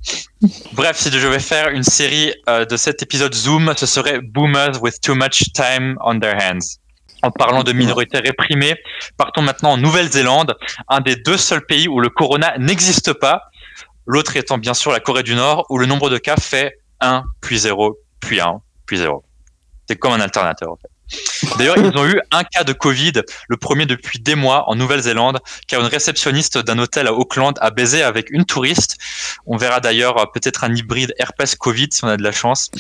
Bref, 0.72 0.98
si 0.98 1.10
je 1.10 1.26
vais 1.26 1.38
faire 1.38 1.68
une 1.70 1.82
série 1.82 2.34
euh, 2.48 2.66
de 2.66 2.76
cet 2.76 3.02
épisode 3.02 3.34
Zoom, 3.34 3.72
ce 3.76 3.86
serait 3.86 4.20
Boomers 4.20 4.82
with 4.82 5.00
too 5.00 5.14
much 5.14 5.44
time 5.54 5.96
on 6.04 6.20
their 6.20 6.36
hands. 6.36 6.78
En 7.22 7.30
parlant 7.30 7.62
de 7.62 7.72
minorités 7.72 8.18
réprimées, 8.18 8.76
partons 9.16 9.42
maintenant 9.42 9.72
en 9.72 9.76
Nouvelle-Zélande, 9.76 10.56
un 10.88 11.00
des 11.00 11.16
deux 11.16 11.36
seuls 11.36 11.64
pays 11.64 11.88
où 11.88 12.00
le 12.00 12.08
corona 12.08 12.56
n'existe 12.58 13.12
pas, 13.14 13.42
l'autre 14.06 14.36
étant 14.36 14.58
bien 14.58 14.74
sûr 14.74 14.90
la 14.90 15.00
Corée 15.00 15.22
du 15.22 15.34
Nord, 15.34 15.66
où 15.70 15.78
le 15.78 15.86
nombre 15.86 16.10
de 16.10 16.18
cas 16.18 16.36
fait 16.36 16.78
1, 17.00 17.24
puis 17.40 17.58
0, 17.58 17.98
puis 18.20 18.40
1, 18.40 18.60
puis 18.86 18.98
0. 18.98 19.22
C'est 19.88 19.96
comme 19.96 20.12
un 20.12 20.20
alternateur 20.20 20.72
en 20.72 20.76
fait. 20.76 20.88
D'ailleurs, 21.58 21.76
ils 21.78 21.96
ont 21.96 22.06
eu 22.06 22.20
un 22.30 22.44
cas 22.44 22.64
de 22.64 22.72
Covid, 22.72 23.12
le 23.48 23.56
premier 23.56 23.86
depuis 23.86 24.18
des 24.18 24.34
mois 24.34 24.68
en 24.68 24.74
Nouvelle-Zélande, 24.76 25.38
car 25.66 25.80
une 25.80 25.86
réceptionniste 25.86 26.58
d'un 26.58 26.78
hôtel 26.78 27.06
à 27.06 27.14
Auckland 27.14 27.54
a 27.60 27.70
baisé 27.70 28.02
avec 28.02 28.30
une 28.30 28.44
touriste. 28.44 28.96
On 29.46 29.56
verra 29.56 29.80
d'ailleurs 29.80 30.18
euh, 30.18 30.24
peut-être 30.32 30.64
un 30.64 30.74
hybride 30.74 31.14
herpès 31.18 31.54
Covid 31.54 31.88
si 31.90 32.04
on 32.04 32.08
a 32.08 32.16
de 32.16 32.22
la 32.22 32.32
chance. 32.32 32.70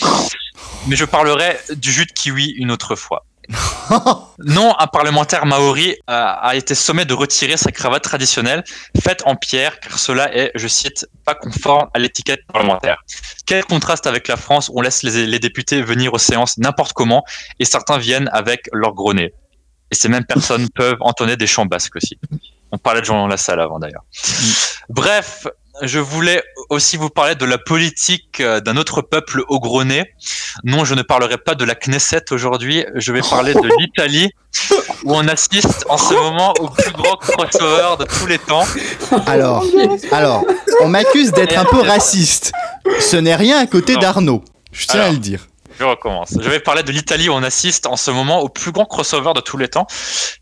Mais 0.86 0.96
je 0.96 1.04
parlerai 1.04 1.58
du 1.74 1.92
jus 1.92 2.06
de 2.06 2.12
kiwi 2.12 2.50
une 2.56 2.70
autre 2.70 2.96
fois. 2.96 3.24
Non, 4.38 4.74
un 4.78 4.86
parlementaire 4.86 5.44
maori 5.46 5.90
euh, 5.90 5.94
a 6.06 6.54
été 6.54 6.74
sommé 6.74 7.04
de 7.04 7.14
retirer 7.14 7.56
sa 7.56 7.72
cravate 7.72 8.02
traditionnelle 8.02 8.64
faite 9.02 9.22
en 9.26 9.36
pierre 9.36 9.80
car 9.80 9.98
cela 9.98 10.34
est, 10.34 10.52
je 10.54 10.68
cite, 10.68 11.06
pas 11.24 11.34
conforme 11.34 11.88
à 11.92 11.98
l'étiquette 11.98 12.40
parlementaire. 12.52 13.02
Quel 13.46 13.64
contraste 13.64 14.06
avec 14.06 14.28
la 14.28 14.36
France 14.36 14.68
où 14.68 14.74
on 14.76 14.80
laisse 14.80 15.02
les, 15.02 15.26
les 15.26 15.38
députés 15.38 15.82
venir 15.82 16.14
aux 16.14 16.18
séances 16.18 16.58
n'importe 16.58 16.92
comment 16.92 17.24
et 17.58 17.64
certains 17.64 17.98
viennent 17.98 18.30
avec 18.32 18.68
leur 18.72 18.94
gros 18.94 19.14
nez. 19.14 19.34
Et 19.90 19.94
ces 19.94 20.08
mêmes 20.08 20.24
personnes 20.24 20.68
peuvent 20.74 20.98
entonner 21.00 21.36
des 21.36 21.46
chants 21.46 21.66
basques 21.66 21.96
aussi. 21.96 22.18
On 22.72 22.78
parlait 22.78 23.00
de 23.00 23.06
Jean 23.06 23.26
Lassalle 23.26 23.60
avant 23.60 23.80
d'ailleurs. 23.80 24.04
Bref, 24.88 25.46
je 25.82 25.98
voulais 25.98 26.42
aussi 26.68 26.96
vous 26.96 27.10
parler 27.10 27.34
de 27.34 27.44
la 27.44 27.58
politique 27.58 28.40
euh, 28.40 28.60
d'un 28.60 28.76
autre 28.76 29.02
peuple 29.02 29.42
au 29.48 29.84
nez. 29.84 30.04
Non, 30.64 30.84
je 30.84 30.94
ne 30.94 31.02
parlerai 31.02 31.38
pas 31.38 31.54
de 31.54 31.64
la 31.64 31.74
Knesset 31.74 32.32
aujourd'hui, 32.32 32.84
je 32.94 33.12
vais 33.12 33.22
parler 33.22 33.54
de 33.54 33.68
l'Italie, 33.78 34.30
où 35.04 35.14
on 35.14 35.26
assiste 35.28 35.84
en 35.88 35.98
ce 35.98 36.14
moment 36.14 36.54
au 36.60 36.68
plus 36.68 36.92
grand 36.92 37.16
crossover 37.16 37.96
de 37.98 38.04
tous 38.04 38.26
les 38.26 38.38
temps. 38.38 38.64
Alors, 39.26 39.64
alors, 40.12 40.44
on 40.82 40.88
m'accuse 40.88 41.32
d'être 41.32 41.56
un 41.56 41.64
peu 41.64 41.80
raciste. 41.80 42.52
Ce 43.00 43.16
n'est 43.16 43.36
rien 43.36 43.58
à 43.58 43.66
côté 43.66 43.96
d'Arnaud. 43.96 44.44
Je 44.72 44.86
tiens 44.86 45.02
à 45.02 45.10
le 45.10 45.18
dire. 45.18 45.46
Je 45.78 45.84
recommence. 45.84 46.34
Je 46.38 46.50
vais 46.50 46.60
parler 46.60 46.82
de 46.82 46.92
l'Italie 46.92 47.30
où 47.30 47.32
on 47.32 47.42
assiste 47.42 47.86
en 47.86 47.96
ce 47.96 48.10
moment 48.10 48.40
au 48.40 48.50
plus 48.50 48.70
grand 48.70 48.84
crossover 48.84 49.32
de 49.34 49.40
tous 49.40 49.56
les 49.56 49.68
temps, 49.68 49.86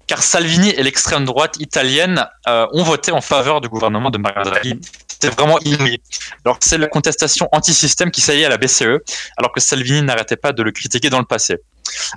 car 0.08 0.20
Salvini 0.20 0.70
et 0.70 0.82
l'extrême 0.82 1.24
droite 1.24 1.54
italienne 1.60 2.26
euh, 2.48 2.66
ont 2.72 2.82
voté 2.82 3.12
en 3.12 3.20
faveur 3.20 3.60
du 3.60 3.68
gouvernement 3.68 4.10
de 4.10 4.18
Mario 4.18 4.42
Draghi. 4.42 4.80
C'était 5.20 5.34
vraiment 5.34 5.58
inouï. 5.60 6.00
Alors 6.44 6.58
c'est 6.60 6.78
la 6.78 6.86
contestation 6.86 7.48
anti-système 7.50 8.12
qui 8.12 8.20
s'allie 8.20 8.44
à 8.44 8.48
la 8.48 8.56
BCE, 8.56 9.00
alors 9.36 9.52
que 9.52 9.60
Salvini 9.60 10.02
n'arrêtait 10.02 10.36
pas 10.36 10.52
de 10.52 10.62
le 10.62 10.70
critiquer 10.70 11.10
dans 11.10 11.18
le 11.18 11.24
passé. 11.24 11.56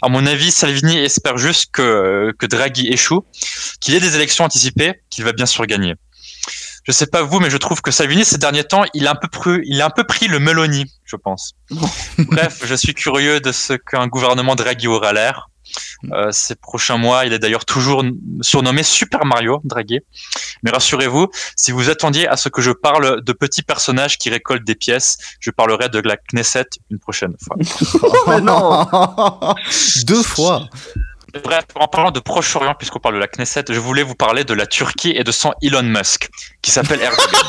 À 0.03 0.09
mon 0.09 0.25
avis, 0.27 0.51
Salvini 0.51 0.97
espère 0.97 1.37
juste 1.37 1.71
que, 1.71 2.31
que 2.37 2.45
Draghi 2.45 2.89
échoue, 2.89 3.25
qu'il 3.79 3.95
y 3.95 3.97
ait 3.97 4.01
des 4.01 4.15
élections 4.15 4.43
anticipées, 4.43 5.01
qu'il 5.09 5.23
va 5.23 5.31
bien 5.31 5.47
sûr 5.47 5.65
gagner. 5.65 5.95
Je 6.83 6.91
sais 6.91 7.07
pas 7.07 7.23
vous, 7.23 7.39
mais 7.39 7.49
je 7.49 7.57
trouve 7.57 7.81
que 7.81 7.91
Salvini 7.91 8.25
ces 8.25 8.37
derniers 8.37 8.63
temps, 8.63 8.83
il 8.93 9.07
a 9.07 9.11
un 9.11 9.15
peu 9.15 9.27
pris, 9.27 9.61
il 9.65 9.81
a 9.81 9.85
un 9.87 9.91
peu 9.91 10.03
pris 10.03 10.27
le 10.27 10.39
Meloni, 10.39 10.85
je 11.05 11.15
pense. 11.15 11.53
Bref, 12.17 12.61
je 12.65 12.75
suis 12.75 12.93
curieux 12.93 13.39
de 13.39 13.51
ce 13.51 13.73
qu'un 13.73 14.07
gouvernement 14.07 14.55
Draghi 14.55 14.87
aura 14.87 15.13
l'air. 15.13 15.49
Euh, 16.11 16.31
ces 16.31 16.55
prochains 16.55 16.97
mois, 16.97 17.25
il 17.25 17.33
est 17.33 17.39
d'ailleurs 17.39 17.65
toujours 17.65 18.03
surnommé 18.41 18.83
Super 18.83 19.25
Mario 19.25 19.61
Draghi. 19.63 19.99
Mais 20.63 20.71
rassurez-vous, 20.71 21.27
si 21.55 21.71
vous 21.71 21.89
attendiez 21.89 22.27
à 22.27 22.37
ce 22.37 22.49
que 22.49 22.61
je 22.61 22.71
parle 22.71 23.21
de 23.21 23.33
petits 23.33 23.63
personnages 23.63 24.17
qui 24.17 24.29
récoltent 24.29 24.63
des 24.63 24.75
pièces, 24.75 25.17
je 25.39 25.51
parlerai 25.51 25.89
de 25.89 25.99
la 25.99 26.17
Knesset 26.17 26.65
une 26.89 26.99
prochaine 26.99 27.35
fois. 27.43 27.57
Deux 30.05 30.23
fois. 30.23 30.69
Bref, 31.43 31.65
en 31.75 31.87
parlant 31.87 32.11
de 32.11 32.19
Proche-Orient, 32.19 32.75
puisqu'on 32.75 32.99
parle 32.99 33.15
de 33.15 33.19
la 33.19 33.27
Knesset, 33.27 33.65
je 33.69 33.79
voulais 33.79 34.03
vous 34.03 34.15
parler 34.15 34.43
de 34.43 34.53
la 34.53 34.65
Turquie 34.65 35.13
et 35.15 35.23
de 35.23 35.31
son 35.31 35.53
Elon 35.61 35.83
Musk, 35.83 36.29
qui 36.61 36.71
s'appelle 36.71 36.99
Erdogan. 37.01 37.41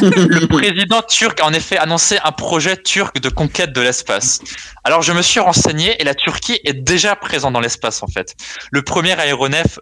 Le 0.02 0.46
président 0.46 1.02
turc 1.02 1.40
a 1.40 1.44
en 1.44 1.52
effet 1.52 1.76
annoncé 1.76 2.18
un 2.24 2.32
projet 2.32 2.76
turc 2.76 3.20
de 3.20 3.28
conquête 3.28 3.72
de 3.72 3.80
l'espace. 3.80 4.40
Alors 4.84 5.02
je 5.02 5.12
me 5.12 5.20
suis 5.20 5.40
renseigné 5.40 6.00
et 6.00 6.04
la 6.04 6.14
Turquie 6.14 6.60
est 6.64 6.72
déjà 6.72 7.14
présente 7.14 7.52
dans 7.52 7.60
l'espace 7.60 8.02
en 8.02 8.06
fait. 8.06 8.34
Le 8.70 8.82
premier 8.82 9.12
aéronef 9.12 9.78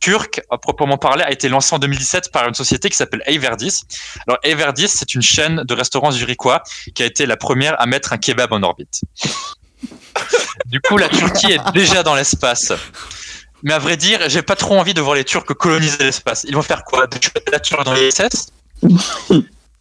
turc, 0.00 0.40
à 0.50 0.58
proprement 0.58 0.96
parler, 0.96 1.24
a 1.24 1.32
été 1.32 1.48
lancé 1.48 1.74
en 1.74 1.80
2017 1.80 2.30
par 2.30 2.46
une 2.46 2.54
société 2.54 2.88
qui 2.88 2.96
s'appelle 2.96 3.22
Everdis. 3.26 3.82
Alors 4.28 4.38
Everdis, 4.44 4.88
c'est 4.88 5.14
une 5.14 5.22
chaîne 5.22 5.64
de 5.64 5.74
restaurants 5.74 6.12
zurichois 6.12 6.62
qui 6.94 7.02
a 7.02 7.06
été 7.06 7.26
la 7.26 7.36
première 7.36 7.80
à 7.80 7.86
mettre 7.86 8.12
un 8.12 8.18
kebab 8.18 8.52
en 8.52 8.62
orbite. 8.62 9.00
Du 10.66 10.80
coup, 10.80 10.96
la 10.98 11.08
Turquie 11.08 11.52
est 11.52 11.72
déjà 11.72 12.02
dans 12.02 12.14
l'espace. 12.14 12.72
Mais 13.62 13.72
à 13.72 13.78
vrai 13.78 13.96
dire, 13.96 14.20
j'ai 14.28 14.42
pas 14.42 14.54
trop 14.56 14.78
envie 14.78 14.94
de 14.94 15.00
voir 15.00 15.14
les 15.16 15.24
Turcs 15.24 15.44
coloniser 15.46 15.96
l'espace. 15.98 16.44
Ils 16.48 16.54
vont 16.54 16.62
faire 16.62 16.84
quoi? 16.84 17.06
De 17.06 17.18
tuer 17.18 17.42
la 17.50 17.58
Turque 17.60 17.84
dans 17.84 17.94
l'ISS 17.94 18.52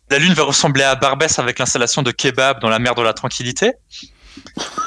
La 0.09 0.19
Lune 0.19 0.33
va 0.33 0.43
ressembler 0.43 0.83
à 0.83 0.95
Barbès 0.95 1.37
avec 1.37 1.59
l'installation 1.59 2.01
de 2.01 2.11
kebab 2.11 2.61
dans 2.61 2.69
la 2.69 2.79
mer 2.79 2.95
de 2.95 3.01
la 3.01 3.13
tranquillité 3.13 3.73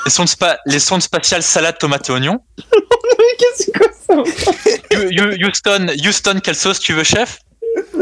les 0.04 0.10
sondes, 0.10 0.28
spa- 0.28 0.58
les 0.64 0.78
sondes 0.78 1.02
spatiales 1.02 1.42
salade, 1.42 1.76
tomate 1.78 2.08
et 2.08 2.12
oignon 2.12 2.38
Qu'est-ce 3.38 3.70
que 3.70 5.12
you- 5.12 5.46
Houston, 5.46 5.88
Houston, 6.04 6.40
quelle 6.42 6.54
sauce 6.54 6.78
tu 6.80 6.92
veux, 6.94 7.02
chef? 7.04 7.38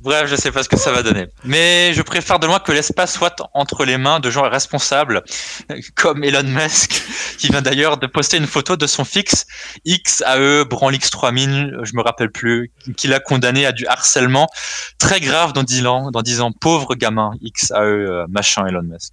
Bref, 0.00 0.28
je 0.28 0.36
sais 0.36 0.52
pas 0.52 0.62
ce 0.62 0.68
que 0.68 0.76
ça 0.76 0.92
va 0.92 1.02
donner. 1.02 1.26
Mais 1.44 1.92
je 1.94 2.02
préfère 2.02 2.38
de 2.38 2.46
loin 2.46 2.58
que 2.58 2.72
l'espace 2.72 3.12
soit 3.12 3.36
entre 3.54 3.84
les 3.84 3.98
mains 3.98 4.20
de 4.20 4.30
gens 4.30 4.48
responsables, 4.48 5.22
comme 5.94 6.24
Elon 6.24 6.44
Musk, 6.44 7.02
qui 7.38 7.48
vient 7.48 7.62
d'ailleurs 7.62 7.96
de 7.96 8.06
poster 8.06 8.36
une 8.36 8.46
photo 8.46 8.76
de 8.76 8.86
son 8.86 9.04
fixe 9.04 9.46
XAE 9.86 10.64
Branlix 10.64 11.10
3000, 11.10 11.78
je 11.82 11.92
me 11.94 12.02
rappelle 12.02 12.30
plus, 12.30 12.72
qu'il 12.96 13.12
a 13.12 13.20
condamné 13.20 13.66
à 13.66 13.72
du 13.72 13.86
harcèlement 13.86 14.48
très 14.98 15.20
grave 15.20 15.52
dans 15.52 15.62
10 15.62 15.86
ans, 15.86 16.10
dans 16.10 16.22
10 16.22 16.40
ans. 16.40 16.52
Pauvre 16.52 16.94
gamin, 16.94 17.32
XAE 17.42 17.80
euh, 17.80 18.26
machin 18.28 18.66
Elon 18.66 18.82
Musk. 18.82 19.12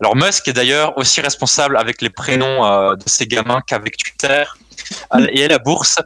Alors 0.00 0.16
Musk 0.16 0.46
est 0.48 0.52
d'ailleurs 0.52 0.96
aussi 0.96 1.20
responsable 1.20 1.76
avec 1.76 2.02
les 2.02 2.10
prénoms 2.10 2.64
euh, 2.64 2.94
de 2.94 3.02
ces 3.06 3.26
gamins 3.26 3.60
qu'avec 3.66 3.96
Twitter 3.96 4.44
et 5.32 5.44
à 5.44 5.48
la 5.48 5.58
bourse. 5.58 5.98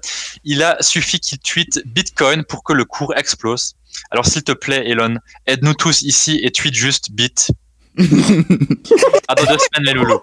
Il 0.44 0.62
a 0.62 0.76
suffi 0.80 1.20
qu'il 1.20 1.38
tweete 1.38 1.82
Bitcoin 1.86 2.44
pour 2.44 2.62
que 2.64 2.72
le 2.72 2.84
cours 2.84 3.14
explose. 3.16 3.74
Alors 4.10 4.26
s'il 4.26 4.42
te 4.42 4.52
plaît 4.52 4.88
Elon, 4.88 5.16
aide-nous 5.46 5.74
tous 5.74 6.02
ici 6.02 6.40
et 6.42 6.51
tweet 6.51 6.74
juste 6.74 7.12
Bit. 7.12 7.51
à 7.98 9.34
dans 9.34 9.44
deux 9.44 9.59
semaines 9.59 9.84
les 9.84 9.92
loulous. 9.92 10.20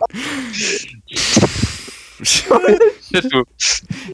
C'est 2.23 3.28
tout. 3.30 3.44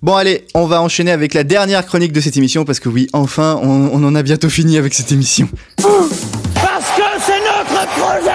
Bon 0.01 0.15
allez, 0.15 0.45
on 0.53 0.65
va 0.65 0.81
enchaîner 0.81 1.11
avec 1.11 1.33
la 1.33 1.43
dernière 1.43 1.85
chronique 1.85 2.13
de 2.13 2.21
cette 2.21 2.37
émission 2.37 2.63
parce 2.65 2.79
que 2.79 2.87
oui, 2.87 3.07
enfin, 3.13 3.59
on, 3.61 3.89
on 3.91 4.03
en 4.03 4.15
a 4.15 4.23
bientôt 4.23 4.49
fini 4.49 4.77
avec 4.77 4.93
cette 4.93 5.11
émission. 5.11 5.49
Parce 5.77 6.87
que 6.95 7.03
c'est 7.25 7.39
notre 7.39 7.87
projet 7.89 8.31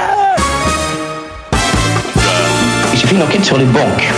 J'ai 2.95 3.07
fait 3.07 3.15
une 3.15 3.23
enquête 3.23 3.45
sur 3.45 3.57
les 3.57 3.65
banques. 3.65 4.13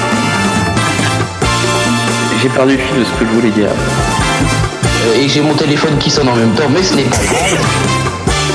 J'ai 2.45 2.51
perdu 2.51 2.73
le 2.77 2.79
fil 2.83 2.99
de 2.99 3.05
ce 3.05 3.11
que 3.13 3.25
je 3.25 3.31
voulais 3.31 3.49
dire. 3.53 3.71
Euh, 3.71 5.15
Et 5.19 5.27
j'ai 5.31 5.41
mon 5.41 5.55
téléphone 5.55 5.97
qui 5.99 6.11
sonne 6.11 6.29
en 6.29 6.37
même 6.37 6.51
temps, 6.51 6.69
mais 6.69 6.83
ce 6.83 6.95
n'est 6.95 7.05
pas 7.05 7.17
grave. 7.17 7.57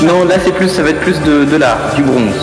Non, 0.03 0.25
là 0.25 0.35
c'est 0.45 0.51
plus, 0.53 0.69
ça 0.69 0.83
va 0.83 0.91
être 0.91 0.99
plus 0.99 1.19
de, 1.21 1.43
de 1.43 1.57
l'art, 1.57 1.95
du 1.95 2.03
bronze. 2.03 2.35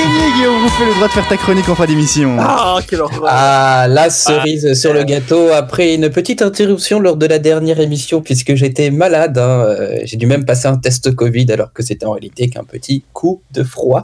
Gagné 0.00 0.32
Guillaume, 0.34 0.62
vous 0.62 0.68
faites 0.70 0.86
le 0.88 0.94
droit 0.94 1.08
de 1.08 1.12
faire 1.12 1.28
ta 1.28 1.36
chronique 1.36 1.68
en 1.68 1.74
fin 1.74 1.84
d'émission. 1.84 2.36
Ah, 2.40 2.78
quelle 2.88 3.02
horreur. 3.02 3.22
Ah, 3.26 3.86
la 3.86 4.08
cerise 4.08 4.72
sur 4.72 4.94
le 4.94 5.04
gâteau 5.04 5.48
après 5.52 5.94
une 5.94 6.08
petite 6.08 6.40
interruption 6.40 7.00
lors 7.00 7.16
de 7.18 7.26
la 7.26 7.38
dernière 7.38 7.80
émission 7.80 8.22
puisque 8.22 8.54
j'étais 8.54 8.90
malade. 8.90 9.36
hein. 9.36 9.64
Euh, 9.68 9.98
J'ai 10.04 10.16
dû 10.16 10.24
même 10.26 10.46
passer 10.46 10.68
un 10.68 10.78
test 10.78 11.14
Covid 11.14 11.52
alors 11.52 11.74
que 11.74 11.82
c'était 11.82 12.06
en 12.06 12.12
réalité 12.12 12.48
qu'un 12.48 12.64
petit 12.64 13.04
coup 13.12 13.42
de 13.52 13.62
froid. 13.62 14.02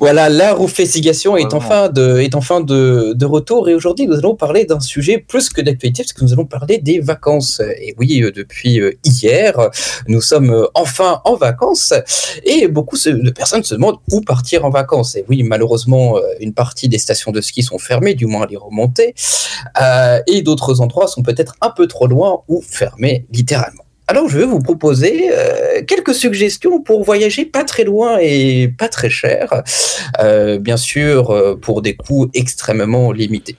Voilà, 0.00 0.30
la 0.30 0.54
roufestigation 0.54 1.36
est 1.36 1.52
enfin 1.52 1.90
de, 1.90 2.18
est 2.20 2.34
enfin 2.34 2.60
de, 2.62 3.12
de 3.14 3.26
retour 3.26 3.68
et 3.68 3.74
aujourd'hui 3.74 4.06
nous 4.06 4.14
allons 4.16 4.34
parler 4.36 4.64
d'un 4.64 4.80
sujet 4.80 5.18
plus 5.18 5.50
que 5.50 5.60
d'actualité 5.60 6.02
parce 6.02 6.14
que 6.14 6.24
nous 6.24 6.32
allons 6.32 6.46
parler 6.46 6.78
des 6.78 7.00
vacances. 7.00 7.60
Et 7.78 7.94
oui, 7.98 8.22
euh, 8.22 8.32
depuis 8.34 8.80
euh, 8.80 8.92
hier, 9.04 9.52
nous 10.08 10.22
sommes 10.22 10.66
enfin 10.72 11.20
en 11.26 11.34
vacances 11.36 11.92
et 12.44 12.68
beaucoup 12.68 12.96
de 12.96 13.30
personnes 13.30 13.62
se 13.64 13.74
demandent 13.74 13.98
où 14.10 14.22
partir 14.22 14.64
en 14.64 14.70
vacances. 14.70 14.93
Et 15.16 15.24
oui, 15.28 15.42
malheureusement, 15.42 16.16
euh, 16.16 16.20
une 16.40 16.54
partie 16.54 16.88
des 16.88 16.98
stations 16.98 17.32
de 17.32 17.40
ski 17.40 17.62
sont 17.62 17.78
fermées, 17.78 18.14
du 18.14 18.26
moins 18.26 18.46
les 18.46 18.56
remontées, 18.56 19.14
euh, 19.80 20.20
et 20.26 20.42
d'autres 20.42 20.80
endroits 20.80 21.08
sont 21.08 21.22
peut-être 21.22 21.56
un 21.60 21.70
peu 21.70 21.86
trop 21.86 22.06
loin 22.06 22.42
ou 22.48 22.62
fermés 22.62 23.26
littéralement. 23.32 23.82
Alors, 24.06 24.28
je 24.28 24.38
vais 24.38 24.44
vous 24.44 24.60
proposer 24.60 25.30
euh, 25.32 25.82
quelques 25.86 26.14
suggestions 26.14 26.82
pour 26.82 27.04
voyager 27.04 27.46
pas 27.46 27.64
très 27.64 27.84
loin 27.84 28.18
et 28.20 28.68
pas 28.68 28.88
très 28.88 29.08
cher, 29.08 29.62
bien 30.60 30.76
sûr 30.76 31.58
pour 31.60 31.80
des 31.80 31.96
coûts 31.96 32.28
extrêmement 32.34 33.12
limités. 33.12 33.56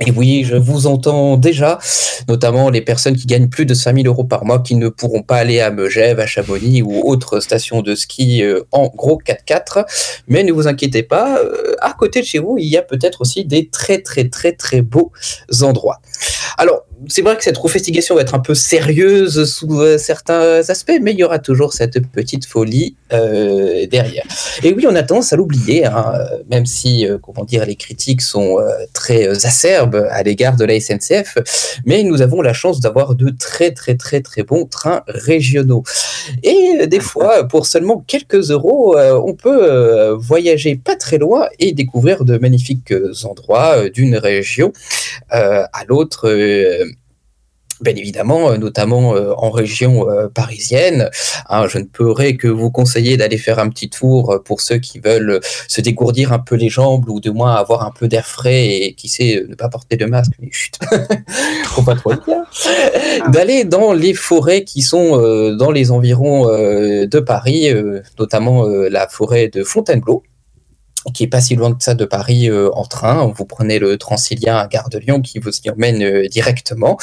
Et 0.00 0.10
oui, 0.10 0.44
je 0.44 0.56
vous 0.56 0.86
entends 0.86 1.36
déjà, 1.36 1.78
notamment 2.28 2.70
les 2.70 2.80
personnes 2.80 3.16
qui 3.16 3.26
gagnent 3.26 3.48
plus 3.48 3.66
de 3.66 3.74
5000 3.74 4.06
euros 4.06 4.24
par 4.24 4.44
mois 4.44 4.58
qui 4.58 4.74
ne 4.74 4.88
pourront 4.88 5.22
pas 5.22 5.36
aller 5.36 5.60
à 5.60 5.70
Megève, 5.70 6.18
à 6.18 6.26
Chamonix 6.26 6.82
ou 6.82 7.00
autre 7.08 7.40
station 7.40 7.82
de 7.82 7.94
ski 7.94 8.42
euh, 8.42 8.62
en 8.72 8.88
gros 8.88 9.20
4x4. 9.24 9.84
Mais 10.26 10.42
ne 10.42 10.52
vous 10.52 10.66
inquiétez 10.66 11.02
pas, 11.02 11.38
euh, 11.38 11.74
à 11.80 11.92
côté 11.92 12.20
de 12.20 12.26
chez 12.26 12.38
vous, 12.38 12.56
il 12.58 12.66
y 12.66 12.76
a 12.76 12.82
peut-être 12.82 13.20
aussi 13.20 13.44
des 13.44 13.68
très 13.68 13.98
très 13.98 14.28
très 14.28 14.52
très 14.52 14.82
beaux 14.82 15.12
endroits. 15.62 16.00
Alors, 16.58 16.84
c'est 17.08 17.22
vrai 17.22 17.36
que 17.36 17.44
cette 17.44 17.58
refestigation 17.58 18.14
va 18.14 18.22
être 18.22 18.34
un 18.34 18.40
peu 18.40 18.54
sérieuse 18.54 19.50
sous 19.50 19.80
euh, 19.80 19.98
certains 19.98 20.68
aspects, 20.68 20.98
mais 21.00 21.12
il 21.12 21.18
y 21.18 21.24
aura 21.24 21.38
toujours 21.38 21.72
cette 21.72 22.06
petite 22.08 22.46
folie 22.46 22.96
euh, 23.12 23.86
derrière. 23.86 24.24
Et 24.62 24.72
oui, 24.72 24.86
on 24.88 24.94
a 24.94 25.02
tendance 25.02 25.32
à 25.32 25.36
l'oublier, 25.36 25.84
hein, 25.84 26.12
euh, 26.14 26.38
même 26.50 26.66
si, 26.66 27.06
comment 27.22 27.44
dire, 27.44 27.66
les 27.66 27.76
critiques 27.76 28.22
sont 28.22 28.58
très 28.92 29.46
acerbes 29.46 30.06
à 30.10 30.22
l'égard 30.22 30.56
de 30.56 30.64
la 30.64 30.78
SNCF, 30.78 31.38
mais 31.84 32.02
nous 32.02 32.22
avons 32.22 32.42
la 32.42 32.52
chance 32.52 32.80
d'avoir 32.80 33.14
de 33.14 33.30
très 33.30 33.72
très 33.72 33.94
très 33.96 34.20
très 34.20 34.42
bons 34.42 34.66
trains 34.66 35.02
régionaux. 35.06 35.82
Et 36.42 36.86
des 36.86 37.00
fois, 37.00 37.48
pour 37.48 37.66
seulement 37.66 38.04
quelques 38.06 38.50
euros, 38.50 38.96
on 38.98 39.34
peut 39.34 40.10
voyager 40.18 40.76
pas 40.76 40.96
très 40.96 41.18
loin 41.18 41.48
et 41.58 41.72
découvrir 41.72 42.24
de 42.24 42.38
magnifiques 42.38 42.94
endroits 43.24 43.88
d'une 43.90 44.16
région 44.16 44.72
à 45.30 45.84
l'autre. 45.86 46.28
Bien 47.82 47.96
évidemment, 47.96 48.50
euh, 48.50 48.58
notamment 48.58 49.16
euh, 49.16 49.32
en 49.36 49.50
région 49.50 50.08
euh, 50.08 50.28
parisienne, 50.28 51.10
Hein, 51.48 51.66
je 51.66 51.78
ne 51.78 51.84
pourrais 51.84 52.36
que 52.36 52.46
vous 52.46 52.70
conseiller 52.70 53.16
d'aller 53.16 53.36
faire 53.36 53.58
un 53.58 53.68
petit 53.68 53.90
tour 53.90 54.40
pour 54.44 54.60
ceux 54.60 54.78
qui 54.78 55.00
veulent 55.00 55.40
se 55.68 55.80
dégourdir 55.80 56.32
un 56.32 56.38
peu 56.38 56.54
les 56.54 56.68
jambes 56.68 57.08
ou 57.08 57.20
du 57.20 57.30
moins 57.30 57.56
avoir 57.56 57.84
un 57.84 57.90
peu 57.90 58.08
d'air 58.08 58.26
frais 58.26 58.68
et 58.68 58.94
qui 58.94 59.08
sait 59.08 59.44
ne 59.48 59.54
pas 59.54 59.68
porter 59.68 59.96
de 59.96 60.06
masque. 60.06 60.32
Mais 60.40 60.48
chut, 60.50 60.78
faut 61.64 61.82
pas 61.82 61.96
trop 61.96 62.12
le 62.12 62.20
dire. 62.24 63.30
D'aller 63.32 63.64
dans 63.64 63.92
les 63.92 64.14
forêts 64.14 64.64
qui 64.64 64.82
sont 64.82 65.16
dans 65.56 65.70
les 65.70 65.90
environs 65.90 66.46
de 66.46 67.20
Paris, 67.20 67.68
notamment 68.18 68.64
la 68.66 69.08
forêt 69.08 69.48
de 69.48 69.64
Fontainebleau 69.64 70.22
qui 71.14 71.24
est 71.24 71.28
pas 71.28 71.40
si 71.40 71.56
loin 71.56 71.70
de 71.70 71.76
ça 71.80 71.94
de 71.94 72.04
Paris 72.04 72.48
euh, 72.48 72.70
en 72.74 72.84
train. 72.84 73.32
Vous 73.34 73.44
prenez 73.44 73.78
le 73.78 73.96
Transilien 73.98 74.56
à 74.56 74.66
Gare 74.68 74.88
de 74.88 74.98
Lyon 74.98 75.20
qui 75.20 75.38
vous 75.38 75.50
y 75.64 75.70
emmène 75.70 76.02
euh, 76.02 76.28
directement, 76.28 76.96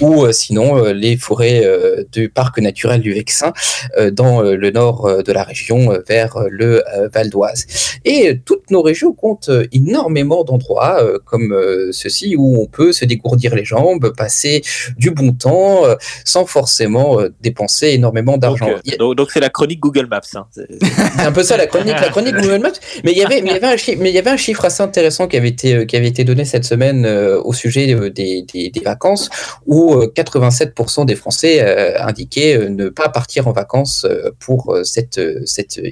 ou 0.00 0.24
euh, 0.24 0.32
sinon 0.32 0.76
euh, 0.78 0.92
les 0.92 1.16
forêts 1.16 1.62
euh, 1.64 2.04
du 2.12 2.28
parc 2.28 2.58
naturel 2.58 3.00
du 3.00 3.12
Vexin 3.12 3.52
euh, 3.98 4.10
dans 4.10 4.42
le 4.42 4.70
nord 4.70 5.22
de 5.22 5.32
la 5.32 5.42
région 5.42 5.98
vers 6.06 6.38
le 6.50 6.82
Val 7.12 7.30
d'Oise. 7.30 7.66
Et 8.04 8.40
toutes 8.44 8.70
nos 8.70 8.82
régions 8.82 9.12
comptent 9.12 9.50
énormément 9.72 10.44
d'endroits 10.44 11.02
euh, 11.02 11.18
comme 11.24 11.52
euh, 11.52 11.90
ceci 11.92 12.36
où 12.36 12.60
on 12.62 12.66
peut 12.66 12.92
se 12.92 13.04
dégourdir 13.04 13.54
les 13.54 13.64
jambes, 13.64 14.12
passer 14.16 14.62
du 14.96 15.10
bon 15.10 15.32
temps 15.32 15.84
euh, 15.86 15.94
sans 16.24 16.46
forcément 16.46 17.18
dépenser 17.40 17.88
énormément 17.88 18.36
d'argent. 18.38 18.70
Donc, 18.98 19.30
c'est 19.32 19.40
la 19.40 19.50
chronique 19.50 19.80
Google 19.80 20.06
Maps. 20.06 20.20
hein. 20.34 20.46
C'est 20.54 21.22
un 21.22 21.32
peu 21.32 21.42
ça 21.42 21.56
la 21.56 21.66
chronique, 21.66 21.98
la 22.00 22.08
chronique 22.08 22.34
Google 22.40 22.58
Maps. 22.58 22.72
Mais 23.04 23.12
il 23.12 23.18
y 23.18 23.24
avait, 23.24 23.42
il 23.46 23.52
y 23.52 24.18
avait 24.18 24.30
un 24.30 24.36
chiffre, 24.36 24.64
assez 24.64 24.82
intéressant 24.82 25.28
qui 25.28 25.36
avait 25.36 25.48
été, 25.48 25.74
euh, 25.74 25.84
qui 25.84 25.96
avait 25.96 26.08
été 26.08 26.24
donné 26.24 26.44
cette 26.44 26.64
semaine 26.64 27.04
euh, 27.04 27.40
au 27.42 27.52
sujet 27.52 27.94
euh, 27.94 28.10
des, 28.10 28.42
des, 28.42 28.80
vacances, 28.84 29.30
où 29.66 29.94
euh, 29.94 30.12
87% 30.14 31.06
des 31.06 31.16
Français 31.16 31.96
indiquaient 31.98 32.68
ne 32.68 32.88
pas 32.88 33.08
partir 33.08 33.48
en 33.48 33.52
vacances 33.52 34.06
pour 34.38 34.74
euh, 34.74 34.84
cet 34.84 35.20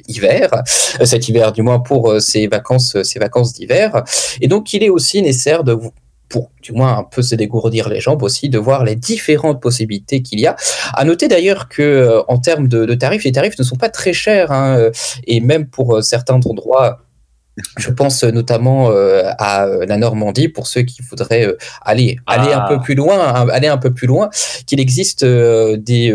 hiver, 0.08 0.50
cet 1.04 1.28
hiver 1.28 1.52
du 1.52 1.62
moins 1.62 1.80
pour 1.80 2.20
ces 2.20 2.46
vacances, 2.46 2.96
ces 3.02 3.18
vacances 3.18 3.52
d'hiver. 3.52 4.04
Et 4.40 4.48
donc 4.48 4.72
il 4.72 4.82
est 4.82 4.88
aussi 4.88 5.22
nécessaire 5.22 5.64
de 5.64 5.76
pour 6.28 6.50
du 6.62 6.72
moins 6.72 6.98
un 6.98 7.04
peu 7.04 7.22
se 7.22 7.34
dégourdir 7.34 7.88
les 7.88 8.00
jambes 8.00 8.22
aussi, 8.22 8.48
de 8.48 8.58
voir 8.58 8.84
les 8.84 8.96
différentes 8.96 9.60
possibilités 9.60 10.22
qu'il 10.22 10.40
y 10.40 10.46
a. 10.46 10.56
À 10.94 11.04
noter 11.04 11.28
d'ailleurs 11.28 11.68
que 11.68 12.22
en 12.28 12.38
termes 12.38 12.66
de, 12.66 12.92
tarifs, 12.94 13.24
les 13.24 13.32
tarifs 13.32 13.58
ne 13.58 13.64
sont 13.64 13.76
pas 13.76 13.88
très 13.88 14.12
chers, 14.12 14.50
hein, 14.50 14.90
et 15.26 15.40
même 15.40 15.68
pour 15.68 16.02
certains 16.02 16.40
endroits. 16.44 16.98
Je 17.78 17.90
pense 17.90 18.24
euh, 18.24 18.32
notamment 18.32 18.90
euh, 18.90 19.30
à 19.38 19.66
euh, 19.66 19.86
la 19.86 19.96
Normandie 19.96 20.48
pour 20.48 20.66
ceux 20.66 20.82
qui 20.82 21.02
voudraient 21.02 21.46
euh, 21.46 21.56
aller 21.82 22.18
aller 22.26 22.52
un 22.52 22.62
Ah. 22.64 22.66
peu 22.68 22.80
plus 22.80 22.96
loin, 22.96 23.16
hein, 23.20 23.46
aller 23.50 23.68
un 23.68 23.76
peu 23.78 23.94
plus 23.94 24.08
loin, 24.08 24.28
qu'il 24.66 24.80
existe 24.80 25.22
euh, 25.22 25.76
des 25.76 26.12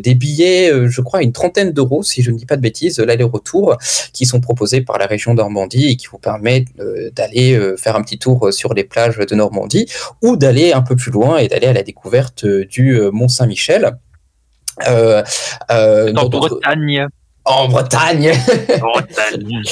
des 0.00 0.14
billets, 0.14 0.72
je 0.88 1.00
crois 1.02 1.22
une 1.22 1.32
trentaine 1.32 1.72
d'euros 1.72 2.02
si 2.02 2.22
je 2.22 2.30
ne 2.30 2.38
dis 2.38 2.46
pas 2.46 2.56
de 2.56 2.62
bêtises, 2.62 2.98
l'aller-retour, 3.00 3.76
qui 4.12 4.24
sont 4.24 4.40
proposés 4.40 4.80
par 4.80 4.96
la 4.98 5.06
région 5.06 5.34
Normandie 5.34 5.88
et 5.88 5.96
qui 5.96 6.06
vous 6.06 6.18
permettent 6.18 6.68
d'aller 7.14 7.58
faire 7.76 7.96
un 7.96 8.02
petit 8.02 8.18
tour 8.18 8.52
sur 8.52 8.72
les 8.74 8.84
plages 8.84 9.18
de 9.18 9.34
Normandie 9.34 9.86
ou 10.22 10.36
d'aller 10.36 10.72
un 10.72 10.82
peu 10.82 10.96
plus 10.96 11.10
loin 11.10 11.36
et 11.38 11.48
d'aller 11.48 11.66
à 11.66 11.72
la 11.72 11.82
découverte 11.82 12.46
du 12.46 13.00
Mont 13.12 13.28
Saint-Michel. 13.28 13.92
Euh, 14.88 15.22
euh, 15.70 16.10
En 16.10 16.12
dans 16.12 16.28
Bretagne. 16.28 17.08
En 17.48 17.68
Bretagne. 17.68 18.32
Bretagne. 18.80 19.62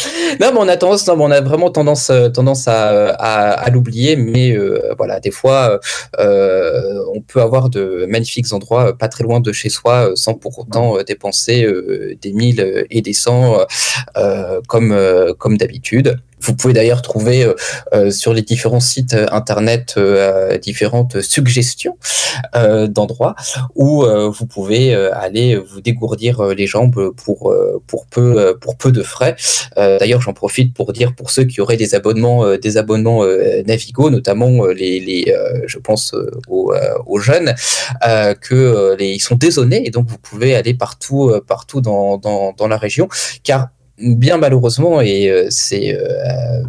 Non, 0.41 0.53
mais 0.53 0.59
on 0.59 0.69
a 0.69 0.77
tendance, 0.77 1.07
non, 1.07 1.17
mais 1.17 1.25
on 1.25 1.31
a 1.31 1.41
vraiment 1.41 1.71
tendance, 1.71 2.11
euh, 2.11 2.29
tendance 2.29 2.67
à, 2.69 3.11
à, 3.11 3.51
à 3.53 3.71
l'oublier, 3.71 4.17
mais 4.17 4.57
euh, 4.57 4.95
voilà, 4.97 5.21
des 5.21 5.31
fois, 5.31 5.79
euh, 6.19 6.99
on 7.15 7.21
peut 7.21 7.41
avoir 7.41 7.69
de 7.69 8.07
magnifiques 8.09 8.53
endroits 8.53 8.97
pas 8.97 9.09
très 9.09 9.25
loin 9.25 9.41
de 9.41 9.53
chez 9.53 9.69
soi, 9.69 10.13
sans 10.15 10.35
pour 10.35 10.59
autant 10.59 11.03
dépenser 11.03 11.65
euh, 11.65 12.17
des 12.21 12.33
mille 12.33 12.87
et 12.91 13.03
des 13.03 13.13
cents 13.13 13.59
comme 14.67 14.97
comme 15.39 15.57
d'habitude. 15.57 16.19
Vous 16.47 16.55
pouvez 16.55 16.75
d'ailleurs 16.75 17.03
trouver 17.03 17.45
euh, 17.45 17.55
euh, 17.93 18.11
sur 18.13 18.33
les 18.33 18.43
différents 18.43 18.81
sites 18.81 19.15
euh, 19.15 19.27
internet 19.33 19.99
différentes 20.63 21.21
suggestions 21.21 21.97
d'endroits 22.89 23.35
où 23.75 24.05
vous 24.05 24.47
pouvez 24.47 24.95
aller 24.95 25.57
vous 25.57 25.81
dégourdir 25.81 26.43
les 26.45 26.67
jambes 26.67 27.11
pour 27.17 27.55
pour 27.87 28.07
peu 28.07 28.57
pour 28.61 28.77
peu 28.77 28.93
de 28.93 29.03
frais. 29.03 29.37
D'ailleurs, 29.77 30.21
j'en 30.21 30.33
profite 30.33 30.75
pour 30.75 30.93
dire 30.93 31.15
pour 31.15 31.31
ceux 31.31 31.45
qui 31.45 31.61
auraient 31.61 31.77
des 31.77 31.95
abonnements 31.95 32.57
des 32.57 32.77
abonnements 32.77 33.25
Navigo, 33.67 34.11
notamment 34.11 34.67
les 34.67 35.01
les 35.01 35.35
je 35.67 35.79
pense 35.79 36.15
aux, 36.49 36.73
aux 37.07 37.19
jeunes 37.19 37.55
que 38.41 38.97
les, 38.99 39.09
ils 39.09 39.21
sont 39.21 39.37
désonnés 39.37 39.87
et 39.87 39.91
donc 39.91 40.07
vous 40.09 40.19
pouvez 40.19 40.55
aller 40.55 40.75
partout 40.75 41.33
partout 41.47 41.81
dans, 41.81 42.19
dans 42.19 42.53
dans 42.53 42.69
la 42.69 42.77
région 42.77 43.09
car 43.43 43.69
bien 43.99 44.37
malheureusement 44.37 45.01
et 45.01 45.31
euh, 45.31 45.47
c'est 45.51 45.95
euh, 45.95 46.63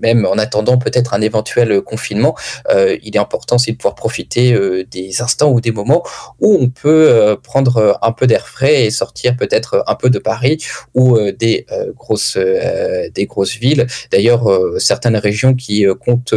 même 0.00 0.26
en 0.26 0.38
attendant 0.38 0.78
peut-être 0.78 1.12
un 1.14 1.20
éventuel 1.20 1.80
confinement, 1.80 2.36
euh, 2.70 2.96
il 3.02 3.16
est 3.16 3.18
important 3.18 3.56
aussi 3.56 3.72
de 3.72 3.78
pouvoir 3.78 3.96
profiter 3.96 4.56
des 4.88 5.22
instants 5.22 5.50
ou 5.50 5.60
des 5.60 5.72
moments 5.72 6.04
où 6.38 6.56
on 6.60 6.68
peut 6.68 7.36
prendre 7.42 7.98
un 8.00 8.12
peu 8.12 8.28
d'air 8.28 8.46
frais 8.46 8.84
et 8.84 8.90
sortir 8.90 9.34
peut-être 9.36 9.82
un 9.88 9.94
peu 9.96 10.08
de 10.08 10.20
Paris 10.20 10.58
ou 10.94 11.18
des 11.32 11.66
grosses 11.96 12.36
des 12.36 13.26
grosses 13.26 13.56
villes. 13.56 13.88
D'ailleurs, 14.12 14.46
certaines 14.78 15.16
régions 15.16 15.54
qui 15.54 15.84
comptent 15.98 16.34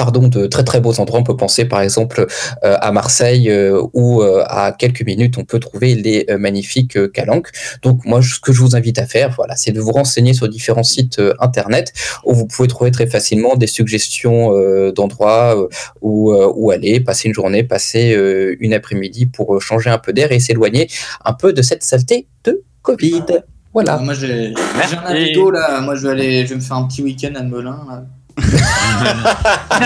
pardon, 0.00 0.28
de 0.28 0.46
très 0.46 0.64
très 0.64 0.80
beaux 0.80 0.98
endroits. 0.98 1.20
On 1.20 1.24
peut 1.24 1.36
penser 1.36 1.66
par 1.66 1.82
exemple 1.82 2.26
euh, 2.64 2.76
à 2.80 2.90
Marseille 2.90 3.50
euh, 3.50 3.82
où 3.92 4.22
euh, 4.22 4.42
à 4.46 4.72
quelques 4.72 5.02
minutes 5.02 5.36
on 5.36 5.44
peut 5.44 5.60
trouver 5.60 5.94
les 5.94 6.24
euh, 6.30 6.38
magnifiques 6.38 6.96
euh, 6.96 7.06
calanques. 7.06 7.50
Donc 7.82 8.06
moi 8.06 8.22
ce 8.22 8.40
que 8.40 8.50
je 8.54 8.60
vous 8.60 8.74
invite 8.74 8.98
à 8.98 9.06
faire, 9.06 9.34
voilà, 9.36 9.56
c'est 9.56 9.72
de 9.72 9.80
vous 9.80 9.92
renseigner 9.92 10.32
sur 10.32 10.48
différents 10.48 10.88
sites 10.94 11.18
euh, 11.18 11.34
internet 11.38 11.92
où 12.24 12.32
vous 12.32 12.46
pouvez 12.46 12.66
trouver 12.66 12.90
très 12.90 13.06
facilement 13.06 13.56
des 13.56 13.66
suggestions 13.66 14.56
euh, 14.56 14.90
d'endroits 14.90 15.54
euh, 15.54 15.68
où, 16.00 16.32
euh, 16.32 16.50
où 16.56 16.70
aller, 16.70 17.00
passer 17.00 17.28
une 17.28 17.34
journée, 17.34 17.62
passer 17.62 18.14
euh, 18.14 18.56
une 18.60 18.72
après-midi 18.72 19.26
pour 19.26 19.54
euh, 19.54 19.60
changer 19.60 19.90
un 19.90 19.98
peu 19.98 20.14
d'air 20.14 20.32
et 20.32 20.40
s'éloigner 20.40 20.88
un 21.26 21.34
peu 21.34 21.52
de 21.52 21.60
cette 21.60 21.84
saleté 21.84 22.26
de 22.44 22.62
Covid. 22.80 23.26
Voilà. 23.74 23.98
Moi 23.98 24.14
j'ai 24.14 24.54
un 24.54 25.12
Navigo 25.12 25.50
là, 25.50 25.82
moi 25.82 25.94
je 25.94 26.02
vais 26.06 26.12
aller, 26.14 26.46
je 26.46 26.50
vais 26.50 26.56
me 26.56 26.60
faire 26.60 26.78
un 26.78 26.88
petit 26.88 27.02
week-end 27.02 27.34
à 27.36 27.42
Melun. 27.42 27.84
Là. 27.86 28.04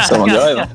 Ça 0.09 0.17
vend 0.19 0.25
du 0.25 0.35
rêve. 0.35 0.67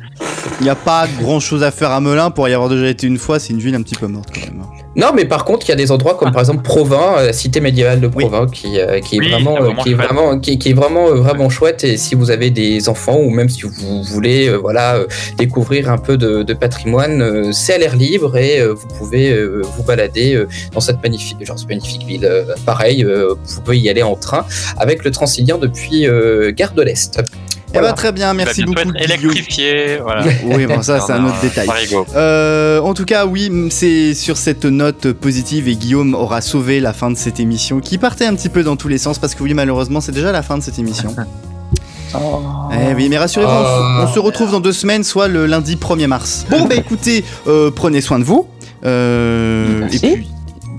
Il 0.59 0.63
n'y 0.63 0.69
a 0.69 0.75
pas 0.75 1.07
grand 1.21 1.39
chose 1.39 1.63
à 1.63 1.71
faire 1.71 1.91
à 1.91 2.01
Melun 2.01 2.31
pour 2.31 2.47
y 2.49 2.53
avoir 2.53 2.69
déjà 2.69 2.87
été 2.87 3.07
une 3.07 3.17
fois, 3.17 3.39
c'est 3.39 3.53
une 3.53 3.59
ville 3.59 3.75
un 3.75 3.81
petit 3.81 3.95
peu 3.95 4.07
morte 4.07 4.29
quand 4.33 4.41
même. 4.41 4.63
Non, 4.95 5.11
mais 5.15 5.23
par 5.23 5.45
contre, 5.45 5.65
il 5.67 5.69
y 5.69 5.71
a 5.71 5.75
des 5.77 5.91
endroits 5.91 6.15
comme 6.15 6.31
par 6.31 6.41
exemple 6.41 6.63
Provins, 6.63 7.17
euh, 7.19 7.27
la 7.27 7.33
cité 7.33 7.61
médiévale 7.61 8.01
de 8.01 8.07
Provins, 8.07 8.47
qui, 8.47 8.79
euh, 8.79 8.99
qui 8.99 9.15
est 9.15 9.19
Oui, 9.19 9.29
vraiment, 9.29 9.55
euh, 9.61 9.71
qui 9.81 9.91
est 9.91 9.95
chouette. 9.95 10.07
vraiment, 10.07 10.39
qui, 10.39 10.59
qui 10.59 10.69
est 10.71 10.73
vraiment, 10.73 11.07
euh, 11.07 11.13
vraiment 11.15 11.49
chouette. 11.49 11.83
Et 11.85 11.95
si 11.95 12.15
vous 12.15 12.31
avez 12.31 12.49
des 12.49 12.89
enfants 12.89 13.17
ou 13.17 13.29
même 13.29 13.47
si 13.47 13.61
vous 13.61 14.03
voulez, 14.03 14.49
euh, 14.49 14.57
voilà, 14.57 14.95
euh, 14.95 15.07
découvrir 15.37 15.89
un 15.89 15.97
peu 15.99 16.17
de, 16.17 16.43
de 16.43 16.53
patrimoine, 16.53 17.21
euh, 17.21 17.51
c'est 17.53 17.75
à 17.75 17.77
l'air 17.77 17.95
libre 17.95 18.35
et 18.35 18.59
euh, 18.59 18.73
vous 18.73 18.87
pouvez 18.97 19.29
euh, 19.31 19.61
vous 19.77 19.83
balader 19.83 20.33
euh, 20.35 20.47
dans 20.73 20.81
cette 20.81 21.01
magnifique, 21.01 21.37
genre 21.45 21.57
cette 21.57 21.69
magnifique 21.69 22.03
ville. 22.05 22.25
Euh, 22.25 22.43
pareil, 22.65 23.05
euh, 23.05 23.35
vous 23.41 23.61
pouvez 23.61 23.77
y 23.79 23.89
aller 23.89 24.03
en 24.03 24.15
train 24.15 24.45
avec 24.77 25.05
le 25.05 25.11
Transilien 25.11 25.57
depuis 25.57 26.07
euh, 26.07 26.51
Gare 26.51 26.73
de 26.73 26.81
l'Est. 26.81 27.21
Eh 27.73 27.79
ben, 27.79 27.93
très 27.93 28.11
bien, 28.11 28.33
merci 28.33 28.63
beaucoup. 28.63 28.79
électrifié. 28.97 29.97
Voilà. 30.01 30.23
Oui, 30.45 30.65
bon, 30.65 30.81
ça, 30.81 30.99
c'est 31.05 31.13
un 31.13 31.25
autre 31.25 31.39
détail. 31.41 31.67
Euh, 32.15 32.79
en 32.81 32.93
tout 32.93 33.05
cas, 33.05 33.25
oui, 33.25 33.51
c'est 33.69 34.13
sur 34.13 34.37
cette 34.37 34.65
note 34.65 35.11
positive 35.13 35.67
et 35.67 35.75
Guillaume 35.75 36.13
aura 36.15 36.41
sauvé 36.41 36.79
la 36.79 36.93
fin 36.93 37.11
de 37.11 37.17
cette 37.17 37.39
émission 37.39 37.79
qui 37.79 37.97
partait 37.97 38.25
un 38.25 38.35
petit 38.35 38.49
peu 38.49 38.63
dans 38.63 38.75
tous 38.75 38.87
les 38.87 38.97
sens 38.97 39.19
parce 39.19 39.35
que 39.35 39.43
oui, 39.43 39.53
malheureusement, 39.53 40.01
c'est 40.01 40.11
déjà 40.11 40.31
la 40.31 40.41
fin 40.41 40.57
de 40.57 40.63
cette 40.63 40.79
émission. 40.79 41.15
Eh 42.71 42.95
oui, 42.95 43.07
mais 43.07 43.19
rassurez-vous, 43.19 43.51
on, 43.51 43.63
se- 44.07 44.09
on 44.09 44.13
se 44.15 44.19
retrouve 44.19 44.49
dans 44.51 44.59
deux 44.59 44.71
semaines, 44.73 45.03
soit 45.03 45.27
le 45.27 45.45
lundi 45.45 45.75
1er 45.75 46.07
mars. 46.07 46.43
Bon, 46.49 46.65
bah 46.65 46.73
écoutez, 46.75 47.23
euh, 47.45 47.69
prenez 47.69 48.01
soin 48.01 48.17
de 48.17 48.23
vous. 48.23 48.47
Euh, 48.83 49.87
et 49.91 49.99
puis. 49.99 50.27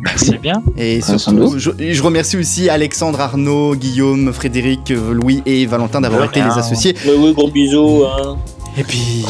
Merci 0.00 0.38
bien. 0.38 0.62
Et 0.76 1.00
surtout, 1.00 1.58
je, 1.58 1.70
je 1.78 2.02
remercie 2.02 2.36
aussi 2.36 2.68
Alexandre, 2.70 3.20
Arnaud, 3.20 3.74
Guillaume, 3.74 4.32
Frédéric, 4.32 4.90
Louis 4.90 5.42
et 5.46 5.66
Valentin 5.66 6.00
d'avoir 6.00 6.24
été 6.24 6.40
les 6.40 6.58
associés. 6.58 6.94
Ouais, 7.06 7.14
ouais, 7.16 7.32
gros 7.32 7.50
bisous. 7.50 8.04
Hein. 8.04 8.36
Et 8.78 8.84
puis, 8.84 9.24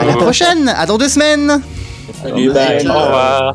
à 0.00 0.04
la 0.04 0.14
prochaine, 0.14 0.68
à 0.68 0.86
dans 0.86 0.98
deux 0.98 1.08
semaines. 1.08 1.60
Salut, 2.22 2.52
bye. 2.52 2.86
Au 2.86 2.92
revoir. 2.92 3.54